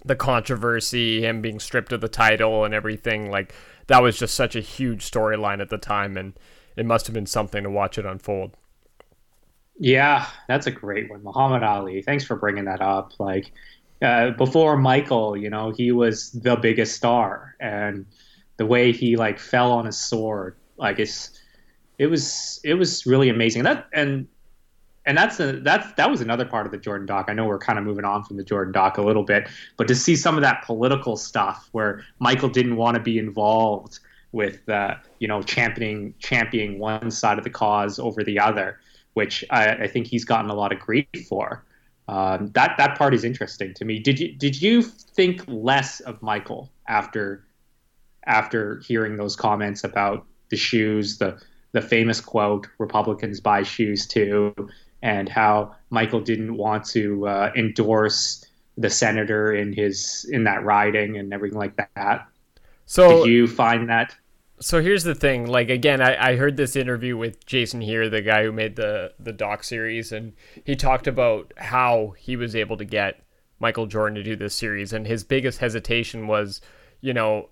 the 0.06 0.16
controversy, 0.16 1.22
him 1.26 1.42
being 1.42 1.60
stripped 1.60 1.92
of 1.92 2.02
the 2.02 2.08
title 2.08 2.64
and 2.66 2.74
everything. 2.74 3.32
Like 3.32 3.54
that 3.88 4.04
was 4.04 4.20
just 4.20 4.36
such 4.36 4.56
a 4.56 4.62
huge 4.62 5.10
storyline 5.10 5.60
at 5.60 5.70
the 5.70 5.80
time, 5.80 6.18
and 6.18 6.34
it 6.76 6.86
must 6.86 7.08
have 7.08 7.16
been 7.16 7.26
something 7.26 7.64
to 7.64 7.70
watch 7.70 7.98
it 7.98 8.06
unfold. 8.06 8.56
Yeah, 9.80 10.28
that's 10.50 10.68
a 10.68 10.72
great 10.72 11.10
one, 11.10 11.24
Muhammad 11.24 11.64
Ali. 11.64 12.02
Thanks 12.02 12.26
for 12.26 12.36
bringing 12.36 12.66
that 12.66 12.82
up. 12.82 13.14
Like 13.18 13.54
uh, 14.02 14.32
before 14.32 14.78
Michael, 14.78 15.38
you 15.38 15.50
know, 15.50 15.72
he 15.72 15.94
was 15.94 16.32
the 16.32 16.58
biggest 16.58 16.96
star, 16.96 17.56
and 17.62 18.06
the 18.58 18.66
way 18.66 18.92
he 18.92 19.16
like 19.16 19.40
fell 19.40 19.72
on 19.72 19.86
his 19.86 19.98
sword, 19.98 20.58
like 20.78 21.00
it's 21.00 21.42
it 21.98 22.08
was 22.08 22.60
it 22.66 22.74
was 22.74 23.06
really 23.06 23.30
amazing. 23.30 23.64
That 23.64 23.88
and 23.94 24.28
and 25.06 25.18
that's 25.18 25.40
a, 25.40 25.54
that's 25.62 25.94
that 25.94 26.12
was 26.12 26.20
another 26.20 26.46
part 26.46 26.66
of 26.66 26.74
the 26.74 26.78
Jordan 26.78 27.08
doc. 27.08 27.28
I 27.30 27.34
know 27.34 27.46
we're 27.46 27.58
kind 27.58 27.80
of 27.80 27.86
moving 27.86 28.04
on 28.04 28.26
from 28.26 28.36
the 28.36 28.44
Jordan 28.44 28.74
doc 28.74 28.98
a 28.98 29.02
little 29.02 29.24
bit, 29.24 29.48
but 29.78 29.88
to 29.88 29.96
see 29.96 30.18
some 30.18 30.36
of 30.36 30.42
that 30.42 30.62
political 30.66 31.16
stuff 31.16 31.70
where 31.72 32.04
Michael 32.20 32.50
didn't 32.50 32.76
want 32.76 32.96
to 32.96 33.02
be 33.02 33.18
involved 33.18 34.00
with 34.34 34.68
uh, 34.68 34.96
you 35.20 35.28
know 35.30 35.42
championing 35.42 36.14
championing 36.20 36.80
one 36.80 37.10
side 37.12 37.38
of 37.38 37.46
the 37.46 37.50
cause 37.50 37.98
over 37.98 38.26
the 38.26 38.38
other 38.38 38.78
which 39.14 39.44
I, 39.50 39.70
I 39.70 39.88
think 39.88 40.08
he's 40.08 40.26
gotten 40.26 40.50
a 40.50 40.54
lot 40.54 40.72
of 40.72 40.80
grief 40.80 41.08
for. 41.28 41.66
Um, 42.08 42.48
that 42.54 42.76
that 42.78 42.98
part 42.98 43.14
is 43.14 43.24
interesting 43.24 43.74
to 43.76 43.86
me. 43.86 44.00
Did 44.00 44.20
you 44.20 44.34
did 44.34 44.60
you 44.60 44.82
think 44.82 45.44
less 45.48 46.00
of 46.00 46.22
Michael 46.24 46.72
after 46.88 47.46
after 48.26 48.80
hearing 48.80 49.16
those 49.16 49.36
comments 49.36 49.84
about 49.84 50.26
the 50.50 50.58
shoes, 50.58 51.20
the 51.20 51.40
the 51.72 51.82
famous 51.82 52.20
quote 52.20 52.68
"Republicans 52.80 53.40
buy 53.40 53.62
shoes 53.62 54.08
too," 54.08 54.56
and 55.04 55.30
how 55.30 55.76
Michael 55.92 56.20
didn't 56.20 56.58
want 56.58 56.84
to 56.86 57.28
uh, 57.28 57.52
endorse 57.56 58.44
the 58.76 58.90
senator 58.90 59.54
in 59.54 59.74
his 59.74 60.26
in 60.32 60.46
that 60.46 60.64
riding 60.64 61.18
and 61.18 61.32
everything 61.32 61.60
like 61.60 61.76
that. 61.96 62.26
So 62.88 63.24
did 63.24 63.32
you 63.32 63.46
find 63.46 63.90
that 63.90 64.16
so 64.60 64.82
here's 64.82 65.04
the 65.04 65.16
thing 65.16 65.46
like 65.46 65.70
again 65.70 66.02
I, 66.02 66.32
I 66.32 66.36
heard 66.36 66.58
this 66.58 66.76
interview 66.76 67.18
with 67.18 67.46
jason 67.46 67.82
Hehir 67.82 68.10
the 68.12 68.22
guy 68.22 68.44
who 68.44 68.52
made 68.52 68.76
the 68.76 69.14
the 69.20 69.32
doc 69.32 69.64
series 69.64 70.12
and 70.12 70.34
he 70.64 70.76
talked 70.76 71.08
about 71.08 71.54
how 71.58 72.14
he 72.18 72.36
was 72.36 72.56
able 72.56 72.78
to 72.78 72.86
get 72.86 73.24
michael 73.60 73.88
jordan 73.88 74.16
to 74.16 74.24
do 74.24 74.36
this 74.36 74.54
series 74.54 74.94
and 74.94 75.08
his 75.08 75.24
biggest 75.24 75.60
hesitation 75.60 76.28
was 76.28 76.62
you 77.02 77.14
know 77.14 77.50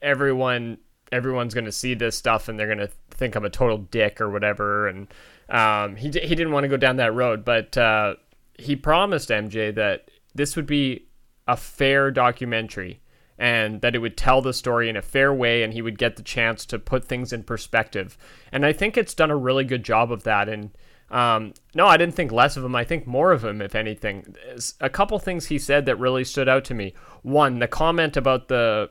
everyone 0.00 0.78
everyone's 1.10 1.54
going 1.54 1.64
to 1.64 1.72
see 1.72 1.94
this 1.94 2.16
stuff 2.16 2.48
and 2.48 2.58
they're 2.58 2.66
going 2.66 2.78
to 2.78 2.90
think 3.10 3.34
i'm 3.34 3.44
a 3.44 3.50
total 3.50 3.78
dick 3.78 4.20
or 4.20 4.30
whatever 4.30 4.88
and 4.88 5.08
um, 5.48 5.96
he, 5.96 6.06
he 6.06 6.34
didn't 6.34 6.52
want 6.52 6.64
to 6.64 6.68
go 6.68 6.76
down 6.76 6.96
that 6.96 7.14
road 7.14 7.44
but 7.44 7.76
uh, 7.76 8.14
he 8.58 8.76
promised 8.76 9.28
mj 9.30 9.74
that 9.74 10.10
this 10.34 10.56
would 10.56 10.66
be 10.66 11.06
a 11.46 11.56
fair 11.56 12.10
documentary 12.10 13.01
and 13.42 13.80
that 13.80 13.96
it 13.96 13.98
would 13.98 14.16
tell 14.16 14.40
the 14.40 14.52
story 14.52 14.88
in 14.88 14.96
a 14.96 15.02
fair 15.02 15.34
way 15.34 15.64
and 15.64 15.72
he 15.72 15.82
would 15.82 15.98
get 15.98 16.14
the 16.14 16.22
chance 16.22 16.64
to 16.64 16.78
put 16.78 17.04
things 17.04 17.32
in 17.32 17.42
perspective. 17.42 18.16
And 18.52 18.64
I 18.64 18.72
think 18.72 18.96
it's 18.96 19.14
done 19.14 19.32
a 19.32 19.36
really 19.36 19.64
good 19.64 19.82
job 19.82 20.12
of 20.12 20.22
that. 20.22 20.48
And 20.48 20.70
um, 21.10 21.52
no, 21.74 21.88
I 21.88 21.96
didn't 21.96 22.14
think 22.14 22.30
less 22.30 22.56
of 22.56 22.64
him. 22.64 22.76
I 22.76 22.84
think 22.84 23.04
more 23.04 23.32
of 23.32 23.44
him, 23.44 23.60
if 23.60 23.74
anything. 23.74 24.36
A 24.80 24.88
couple 24.88 25.18
things 25.18 25.46
he 25.46 25.58
said 25.58 25.86
that 25.86 25.96
really 25.96 26.22
stood 26.22 26.48
out 26.48 26.64
to 26.66 26.74
me. 26.74 26.94
One, 27.22 27.58
the 27.58 27.66
comment 27.66 28.16
about 28.16 28.46
the 28.46 28.90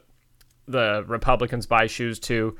the 0.67 1.05
Republicans 1.07 1.65
buy 1.65 1.87
shoes 1.87 2.19
too. 2.19 2.57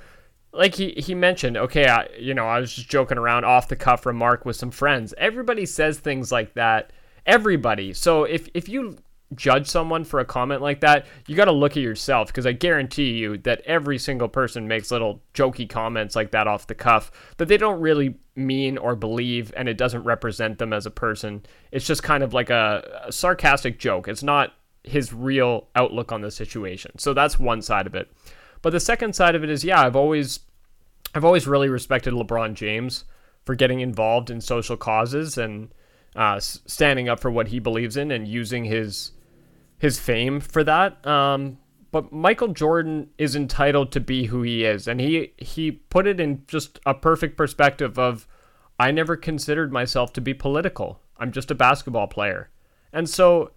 Like 0.54 0.76
he, 0.76 0.92
he 0.92 1.14
mentioned, 1.14 1.58
okay, 1.58 1.88
I, 1.88 2.08
you 2.18 2.34
know, 2.34 2.46
I 2.46 2.60
was 2.62 2.74
just 2.74 2.90
joking 2.90 3.18
around 3.18 3.44
off 3.44 3.68
the 3.68 3.76
cuff 3.76 4.06
remark 4.06 4.46
with 4.46 4.56
some 4.56 4.72
friends. 4.72 5.14
Everybody 5.18 5.66
says 5.66 6.00
things 6.00 6.32
like 6.32 6.54
that. 6.54 6.94
Everybody. 7.26 7.92
So 7.92 8.24
if 8.24 8.48
if 8.54 8.70
you 8.70 8.98
judge 9.36 9.68
someone 9.68 10.04
for 10.04 10.20
a 10.20 10.26
comment 10.26 10.62
like 10.62 10.82
that, 10.82 11.06
you 11.28 11.36
got 11.36 11.46
to 11.46 11.52
look 11.52 11.78
at 11.78 11.84
yourself 11.84 12.28
because 12.28 12.46
I 12.46 12.52
guarantee 12.52 13.12
you 13.12 13.38
that 13.40 13.62
every 13.62 13.98
single 13.98 14.28
person 14.28 14.68
makes 14.68 14.92
little 14.92 15.22
jokey 15.34 15.70
comments 15.70 16.16
like 16.16 16.32
that 16.32 16.48
off 16.48 16.68
the 16.68 16.76
cuff 16.76 17.12
that 17.38 17.48
they 17.48 17.58
don't 17.58 17.80
really 17.80 18.16
mean 18.36 18.78
or 18.78 18.96
believe 18.96 19.54
and 19.56 19.70
it 19.70 19.78
doesn't 19.78 20.04
represent 20.04 20.58
them 20.58 20.74
as 20.74 20.86
a 20.86 20.92
person. 20.92 21.44
It's 21.72 21.86
just 21.86 22.04
kind 22.04 22.24
of 22.24 22.34
like 22.34 22.50
a, 22.50 23.04
a 23.06 23.12
sarcastic 23.12 23.80
joke. 23.80 24.08
It's 24.08 24.24
not 24.24 24.54
his 24.84 25.14
real 25.14 25.68
outlook 25.76 26.12
on 26.12 26.22
the 26.22 26.32
situation. 26.32 26.98
So 26.98 27.14
that's 27.14 27.40
one 27.40 27.62
side 27.62 27.88
of 27.88 27.96
it. 27.96 28.12
But 28.62 28.72
the 28.72 28.80
second 28.80 29.16
side 29.16 29.36
of 29.36 29.44
it 29.44 29.50
is 29.50 29.64
yeah, 29.64 29.82
I've 29.82 29.96
always 29.96 30.42
I've 31.14 31.26
always 31.26 31.48
really 31.48 31.70
respected 31.70 32.14
LeBron 32.14 32.54
James 32.54 33.06
for 33.46 33.56
getting 33.56 33.82
involved 33.82 34.30
in 34.30 34.40
social 34.40 34.78
causes 34.78 35.38
and 35.38 35.70
uh, 36.16 36.40
standing 36.40 37.10
up 37.10 37.20
for 37.20 37.32
what 37.32 37.48
he 37.48 37.60
believes 37.60 37.98
in 37.98 38.12
and 38.12 38.28
using 38.28 38.66
his 38.66 39.12
his 39.82 40.00
fame 40.00 40.40
for 40.40 40.64
that. 40.64 41.06
Um, 41.08 41.58
but 41.92 42.14
Michael 42.14 42.50
Jordan 42.50 43.10
is 43.18 43.36
entitled 43.36 43.92
to 43.94 44.00
be 44.00 44.26
who 44.26 44.44
he 44.44 44.64
is, 44.64 44.88
and 44.88 45.02
he 45.02 45.34
he 45.38 45.72
put 45.72 46.06
it 46.06 46.20
in 46.20 46.44
just 46.48 46.80
a 46.86 46.94
perfect 46.94 47.36
perspective 47.36 47.98
of 47.98 48.28
I 48.80 48.92
never 48.92 49.16
considered 49.16 49.74
myself 49.74 50.14
to 50.14 50.22
be 50.22 50.36
political. 50.36 51.02
I'm 51.18 51.32
just 51.32 51.50
a 51.50 51.56
basketball 51.56 52.06
player, 52.06 52.52
and 52.94 53.10
so 53.10 53.54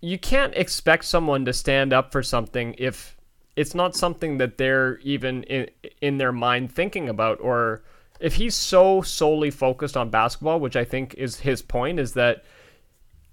you 0.00 0.18
can't 0.18 0.54
expect 0.56 1.04
someone 1.04 1.44
to 1.44 1.52
stand 1.52 1.92
up 1.92 2.10
for 2.10 2.22
something 2.22 2.74
if 2.76 3.16
it's 3.54 3.76
not 3.76 3.94
something 3.94 4.38
that 4.38 4.58
they're 4.58 4.98
even 4.98 5.44
in, 5.44 5.68
in 6.00 6.18
their 6.18 6.32
mind 6.32 6.72
thinking 6.72 7.08
about 7.08 7.38
or 7.40 7.82
if 8.20 8.34
he's 8.34 8.54
so 8.54 9.02
solely 9.02 9.50
focused 9.50 9.96
on 9.96 10.10
basketball 10.10 10.60
which 10.60 10.76
i 10.76 10.84
think 10.84 11.12
is 11.14 11.40
his 11.40 11.60
point 11.60 11.98
is 11.98 12.12
that 12.12 12.44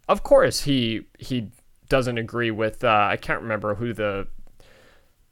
of 0.08 0.24
course 0.24 0.62
he 0.62 1.06
he 1.20 1.52
doesn't 1.90 2.18
agree 2.18 2.52
with 2.52 2.84
uh, 2.84 3.08
i 3.10 3.18
can't 3.18 3.42
remember 3.42 3.76
who 3.76 3.94
the 3.94 4.28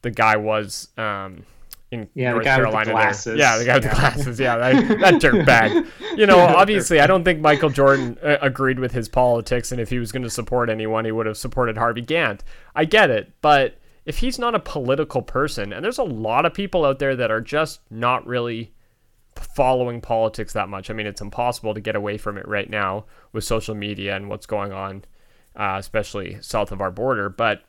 the 0.01 0.11
guy 0.11 0.35
was 0.35 0.89
um, 0.97 1.45
in 1.93 2.09
yeah, 2.13 2.31
North 2.31 2.43
the 2.43 2.45
guy 2.45 2.55
Carolina. 2.55 2.77
with 2.79 2.85
the 2.87 2.91
glasses. 2.91 3.25
There. 3.25 3.35
Yeah, 3.37 3.57
the 3.57 3.65
guy 3.65 3.75
with 3.75 3.83
yeah. 3.85 3.89
the 3.89 3.95
glasses. 3.95 4.39
Yeah, 4.39 4.57
that, 4.57 4.99
that 4.99 5.21
jerk 5.21 5.45
bag. 5.45 5.85
You 6.13 6.27
know, 6.27 6.37
obviously, 6.37 6.99
I 6.99 7.07
don't 7.07 7.23
think 7.23 7.39
Michael 7.39 7.71
Jordan 7.71 8.19
uh, 8.21 8.37
agreed 8.39 8.77
with 8.77 8.91
his 8.91 9.09
politics, 9.09 9.71
and 9.71 9.81
if 9.81 9.89
he 9.89 9.97
was 9.97 10.11
going 10.11 10.21
to 10.21 10.29
support 10.29 10.69
anyone, 10.69 11.05
he 11.05 11.11
would 11.11 11.25
have 11.25 11.37
supported 11.37 11.75
Harvey 11.75 12.03
Gantt. 12.03 12.41
I 12.75 12.85
get 12.85 13.09
it, 13.09 13.31
but 13.41 13.79
if 14.05 14.19
he's 14.19 14.37
not 14.37 14.53
a 14.53 14.59
political 14.59 15.23
person, 15.23 15.73
and 15.73 15.83
there's 15.83 15.97
a 15.97 16.03
lot 16.03 16.45
of 16.45 16.53
people 16.53 16.85
out 16.85 16.99
there 16.99 17.15
that 17.15 17.31
are 17.31 17.41
just 17.41 17.79
not 17.89 18.27
really 18.27 18.73
following 19.35 20.01
politics 20.01 20.53
that 20.53 20.69
much. 20.69 20.91
I 20.91 20.93
mean, 20.93 21.07
it's 21.07 21.21
impossible 21.21 21.73
to 21.73 21.81
get 21.81 21.95
away 21.95 22.19
from 22.19 22.37
it 22.37 22.47
right 22.47 22.69
now 22.69 23.05
with 23.31 23.43
social 23.43 23.73
media 23.73 24.15
and 24.15 24.29
what's 24.29 24.45
going 24.45 24.71
on, 24.71 25.03
uh, 25.55 25.75
especially 25.77 26.37
south 26.41 26.71
of 26.71 26.81
our 26.81 26.91
border. 26.91 27.29
But 27.29 27.63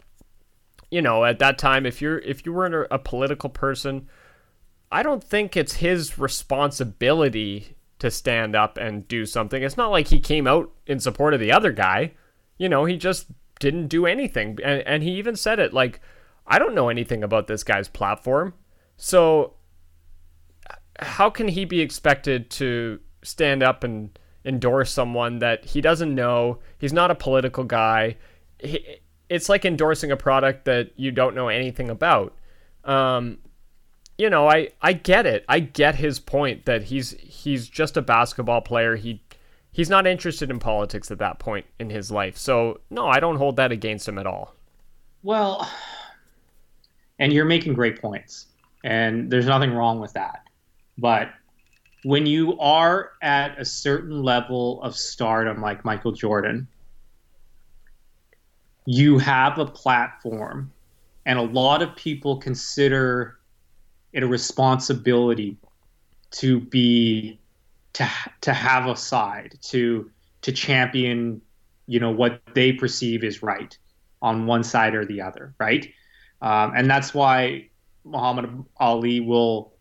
you 0.91 1.03
know, 1.03 1.25
at 1.25 1.39
that 1.41 1.59
time, 1.59 1.87
if 1.87 2.01
you're 2.01 2.19
if 2.19 2.47
you 2.47 2.53
were 2.53 2.87
a 2.91 2.99
political 2.99 3.51
person, 3.51 4.09
I 4.93 5.03
don't 5.03 5.25
think 5.25 5.57
it's 5.57 5.75
his 5.77 6.19
responsibility 6.19 7.77
to 7.99 8.11
stand 8.11 8.55
up 8.55 8.77
and 8.77 9.09
do 9.09 9.27
something. 9.27 9.63
It's 9.63 9.77
not 9.77 9.91
like 9.91 10.09
he 10.09 10.21
came 10.21 10.47
out 10.47 10.71
in 10.87 11.01
support 11.01 11.35
of 11.35 11.41
the 11.41 11.53
other 11.53 11.73
guy. 11.73 12.13
You 12.59 12.69
know, 12.69 12.85
he 12.85 12.97
just 12.97 13.27
didn't 13.59 13.89
do 13.89 14.07
anything, 14.07 14.59
and 14.63 14.83
and 14.83 15.03
he 15.03 15.13
even 15.13 15.37
said 15.37 15.59
it 15.59 15.73
like, 15.73 16.01
I 16.47 16.59
don't 16.59 16.75
know 16.75 16.89
anything 16.89 17.25
about 17.25 17.47
this 17.47 17.65
guy's 17.65 17.89
platform, 17.89 18.55
so 18.97 19.55
how 21.01 21.31
can 21.31 21.49
he 21.49 21.65
be 21.65 21.81
expected 21.81 22.51
to 22.51 23.01
stand 23.23 23.63
up 23.63 23.83
and 23.83 24.17
endorse 24.45 24.93
someone 24.93 25.39
that 25.39 25.65
he 25.65 25.81
doesn't 25.81 26.15
know? 26.15 26.59
He's 26.79 26.93
not 26.93 27.11
a 27.11 27.15
political 27.15 27.65
guy. 27.65 28.17
He, 28.59 28.99
it's 29.29 29.49
like 29.49 29.65
endorsing 29.65 30.11
a 30.11 30.17
product 30.17 30.65
that 30.67 30.91
you 30.97 31.11
don't 31.11 31.35
know 31.35 31.49
anything 31.49 31.91
about. 31.91 32.35
Um, 32.85 33.39
you 34.19 34.31
know, 34.31 34.49
I, 34.49 34.69
I 34.81 34.93
get 34.93 35.27
it. 35.27 35.45
I 35.49 35.61
get 35.61 35.97
his 35.97 36.21
point 36.21 36.67
that 36.67 36.85
he's 36.85 37.13
he's 37.21 37.69
just 37.69 37.97
a 37.97 38.03
basketball 38.03 38.61
player. 38.61 38.97
He 38.97 39.23
he's 39.73 39.91
not 39.91 40.07
interested 40.07 40.51
in 40.51 40.59
politics 40.59 41.11
at 41.11 41.19
that 41.19 41.39
point 41.39 41.67
in 41.79 41.91
his 41.91 42.11
life. 42.11 42.37
So 42.37 42.81
no, 42.91 43.09
I 43.09 43.21
don't 43.21 43.37
hold 43.37 43.57
that 43.57 43.73
against 43.73 44.09
him 44.09 44.19
at 44.19 44.27
all. 44.27 44.55
Well, 45.23 45.69
and 47.19 47.33
you're 47.33 47.45
making 47.45 47.75
great 47.75 48.01
points, 48.01 48.47
and 48.85 49.31
there's 49.31 49.47
nothing 49.47 49.73
wrong 49.73 49.99
with 49.99 50.13
that. 50.13 50.49
But 50.97 51.31
when 52.05 52.27
you 52.27 52.59
are 52.61 53.13
at 53.23 53.59
a 53.59 53.65
certain 53.65 54.23
level 54.23 54.81
of 54.83 54.95
stardom, 54.95 55.61
like 55.63 55.85
Michael 55.85 56.13
Jordan, 56.13 56.69
you 58.85 59.19
have 59.19 59.59
a 59.59 59.65
platform, 59.65 60.71
and 61.25 61.39
a 61.39 61.43
lot 61.43 61.81
of 61.81 61.97
people 61.97 62.37
consider 62.37 63.39
it 64.13 64.23
a 64.23 64.27
responsibility 64.27 65.57
to 66.33 66.61
be 66.61 67.39
to 67.95 68.09
to 68.43 68.53
have 68.53 68.87
a 68.87 68.97
side 68.97 69.57
to 69.63 70.11
to 70.43 70.53
champion 70.53 71.41
you 71.87 72.01
know 72.01 72.11
what 72.11 72.41
they 72.55 72.73
perceive 72.73 73.25
is 73.25 73.43
right 73.43 73.79
on 74.21 74.47
one 74.47 74.63
side 74.63 74.95
or 74.95 75.05
the 75.05 75.21
other 75.21 75.55
right? 75.59 75.93
Um, 76.43 76.73
and 76.77 76.91
that's 76.91 77.15
why 77.15 77.69
muhammad 78.05 78.65
ali 78.79 79.21
will 79.21 79.74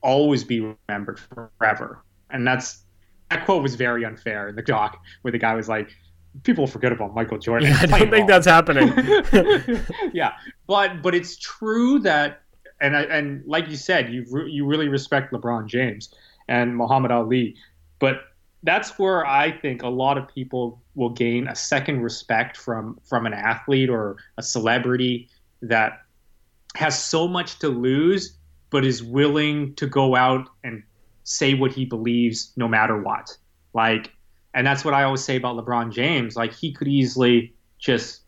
always 0.00 0.44
be 0.44 0.60
remembered 0.88 1.18
forever 1.18 2.02
and 2.30 2.46
that's 2.46 2.84
that 3.30 3.44
quote 3.44 3.62
was 3.62 3.74
very 3.74 4.04
unfair 4.04 4.48
in 4.48 4.56
the 4.56 4.62
doc 4.62 4.98
where 5.22 5.32
the 5.32 5.38
guy 5.38 5.54
was 5.54 5.68
like 5.68 5.90
people 6.42 6.66
forget 6.66 6.92
about 6.92 7.14
Michael 7.14 7.38
Jordan. 7.38 7.70
Yeah, 7.70 7.80
I 7.82 7.98
don't 7.98 8.10
think 8.10 8.28
that's 8.28 8.46
happening. 8.46 8.92
yeah, 10.12 10.32
but 10.66 11.02
but 11.02 11.14
it's 11.14 11.36
true 11.36 11.98
that, 12.00 12.42
and 12.80 12.96
I, 12.96 13.02
and 13.02 13.44
like 13.46 13.68
you 13.68 13.76
said, 13.76 14.12
you 14.12 14.24
re- 14.30 14.50
you 14.50 14.66
really 14.66 14.88
respect 14.88 15.32
LeBron 15.32 15.66
James 15.66 16.14
and 16.48 16.76
Muhammad 16.76 17.10
Ali, 17.10 17.56
but 17.98 18.22
that's 18.62 18.98
where 18.98 19.24
I 19.26 19.52
think 19.52 19.82
a 19.82 19.88
lot 19.88 20.18
of 20.18 20.28
people 20.28 20.82
will 20.94 21.10
gain 21.10 21.48
a 21.48 21.54
second 21.54 22.02
respect 22.02 22.56
from 22.56 22.98
from 23.04 23.26
an 23.26 23.32
athlete 23.32 23.90
or 23.90 24.16
a 24.36 24.42
celebrity 24.42 25.28
that 25.62 26.02
has 26.74 27.02
so 27.02 27.26
much 27.26 27.58
to 27.60 27.68
lose, 27.68 28.37
but 28.70 28.84
is 28.84 29.02
willing 29.02 29.74
to 29.76 29.86
go 29.86 30.14
out 30.14 30.48
and 30.64 30.82
say 31.24 31.54
what 31.54 31.72
he 31.72 31.84
believes 31.84 32.52
no 32.56 32.68
matter 32.68 33.00
what. 33.00 33.36
Like 33.74 34.12
and 34.54 34.66
that's 34.66 34.84
what 34.84 34.94
I 34.94 35.04
always 35.04 35.22
say 35.22 35.36
about 35.36 35.56
LeBron 35.56 35.92
James. 35.92 36.36
Like 36.36 36.52
he 36.52 36.72
could 36.72 36.88
easily 36.88 37.54
just 37.78 38.22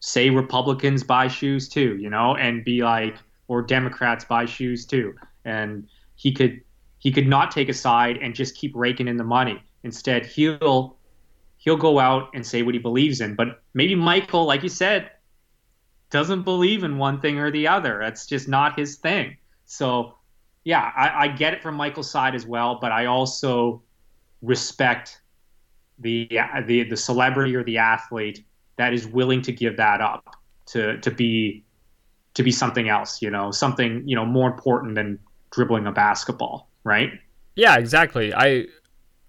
say 0.00 0.30
Republicans 0.30 1.02
buy 1.02 1.28
shoes 1.28 1.68
too, 1.68 1.96
you 1.96 2.10
know, 2.10 2.36
and 2.36 2.64
be 2.64 2.82
like, 2.82 3.16
or 3.48 3.62
Democrats 3.62 4.24
buy 4.24 4.44
shoes 4.44 4.84
too, 4.84 5.14
and 5.44 5.88
he 6.16 6.32
could 6.32 6.60
he 6.98 7.12
could 7.12 7.26
not 7.26 7.50
take 7.50 7.68
a 7.68 7.74
side 7.74 8.18
and 8.18 8.34
just 8.34 8.56
keep 8.56 8.72
raking 8.74 9.08
in 9.08 9.16
the 9.16 9.24
money. 9.24 9.62
Instead, 9.84 10.26
he'll 10.26 10.96
he'll 11.56 11.76
go 11.76 11.98
out 11.98 12.28
and 12.34 12.44
say 12.44 12.62
what 12.62 12.74
he 12.74 12.80
believes 12.80 13.20
in. 13.20 13.34
But 13.34 13.62
maybe 13.74 13.94
Michael, 13.94 14.44
like 14.44 14.62
you 14.62 14.68
said, 14.68 15.10
doesn't 16.10 16.42
believe 16.42 16.84
in 16.84 16.98
one 16.98 17.20
thing 17.20 17.38
or 17.38 17.50
the 17.50 17.68
other. 17.68 17.98
That's 18.00 18.26
just 18.26 18.48
not 18.48 18.78
his 18.78 18.96
thing. 18.96 19.36
So 19.64 20.14
yeah, 20.64 20.90
I, 20.96 21.24
I 21.24 21.28
get 21.28 21.54
it 21.54 21.62
from 21.62 21.76
Michael's 21.76 22.10
side 22.10 22.34
as 22.34 22.46
well, 22.46 22.78
but 22.80 22.92
I 22.92 23.06
also 23.06 23.82
respect 24.42 25.20
the 25.98 26.28
the 26.66 26.84
the 26.84 26.96
celebrity 26.96 27.54
or 27.54 27.64
the 27.64 27.78
athlete 27.78 28.44
that 28.76 28.92
is 28.92 29.06
willing 29.06 29.42
to 29.42 29.52
give 29.52 29.76
that 29.76 30.00
up 30.00 30.36
to 30.66 30.98
to 30.98 31.10
be 31.10 31.64
to 32.34 32.42
be 32.42 32.50
something 32.50 32.88
else, 32.88 33.22
you 33.22 33.30
know, 33.30 33.50
something, 33.50 34.06
you 34.06 34.14
know, 34.14 34.26
more 34.26 34.48
important 34.50 34.94
than 34.94 35.18
dribbling 35.50 35.86
a 35.86 35.92
basketball, 35.92 36.68
right? 36.84 37.12
Yeah, 37.54 37.78
exactly. 37.78 38.34
I 38.34 38.66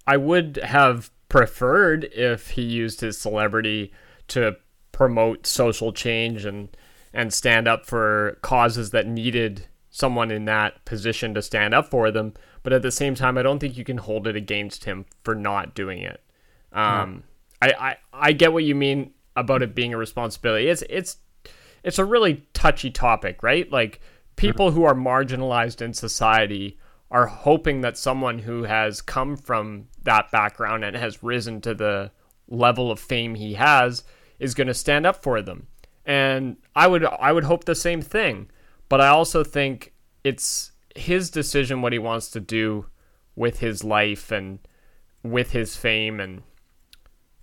I 0.06 0.18
would 0.18 0.60
have 0.64 1.12
preferred 1.30 2.06
if 2.06 2.52
he 2.52 2.62
used 2.62 3.02
his 3.02 3.18
celebrity 3.18 3.94
to 4.30 4.58
promote 4.98 5.46
social 5.46 5.94
change 5.94 6.44
and 6.44 6.76
and 7.14 7.32
stand 7.32 7.68
up 7.68 7.86
for 7.86 8.40
causes 8.42 8.90
that 8.90 9.06
needed 9.06 9.68
someone 9.92 10.32
in 10.32 10.46
that 10.46 10.84
position 10.86 11.36
to 11.36 11.42
stand 11.44 11.76
up 11.76 11.88
for 11.92 12.10
them. 12.10 12.34
But 12.64 12.74
at 12.74 12.82
the 12.82 12.92
same 12.92 13.14
time, 13.14 13.38
I 13.38 13.44
don't 13.44 13.60
think 13.60 13.78
you 13.78 13.84
can 13.84 14.00
hold 14.00 14.26
it 14.26 14.36
against 14.36 14.86
him 14.86 15.06
for 15.24 15.36
not 15.36 15.76
doing 15.76 16.00
it. 16.00 16.20
Um, 16.74 17.24
I, 17.62 17.74
I 17.80 17.98
I 18.12 18.32
get 18.32 18.54
what 18.54 18.64
you 18.64 18.74
mean 18.74 19.12
about 19.36 19.62
it 19.62 19.76
being 19.76 19.94
a 19.94 19.98
responsibility. 19.98 20.68
It's 20.68 20.84
it's 20.90 21.18
it's 21.84 22.00
a 22.00 22.06
really 22.06 22.48
touchy 22.54 22.90
topic, 22.90 23.44
right? 23.44 23.72
Like 23.72 24.02
people 24.36 24.72
who 24.72 24.84
are 24.84 24.96
marginalized 24.96 25.80
in 25.80 25.94
society 25.94 26.80
are 27.12 27.28
hoping 27.28 27.82
that 27.82 28.00
someone 28.00 28.40
who 28.40 28.64
has 28.64 29.00
come 29.02 29.38
from 29.38 29.90
that 30.02 30.32
background 30.32 30.84
and 30.84 30.96
has 30.96 31.22
risen 31.22 31.62
to 31.62 31.76
the 31.76 32.10
level 32.48 32.90
of 32.90 33.00
fame 33.00 33.36
he 33.36 33.54
has 33.54 34.04
is 34.40 34.54
going 34.54 34.68
to 34.68 34.74
stand 34.74 35.06
up 35.06 35.22
for 35.24 35.42
them. 35.42 35.68
And 36.06 36.58
I 36.76 36.88
would 36.88 37.06
I 37.06 37.32
would 37.32 37.44
hope 37.44 37.66
the 37.66 37.76
same 37.76 38.02
thing. 38.02 38.50
But 38.90 39.02
I 39.02 39.08
also 39.08 39.44
think 39.44 39.94
it's 40.24 40.72
his 40.96 41.30
decision 41.30 41.82
what 41.82 41.94
he 41.94 42.00
wants 42.00 42.30
to 42.32 42.40
do 42.40 42.86
with 43.36 43.60
his 43.60 43.84
life 43.84 44.32
and 44.32 44.60
with 45.24 45.52
his 45.52 45.76
fame 45.76 46.20
and 46.20 46.42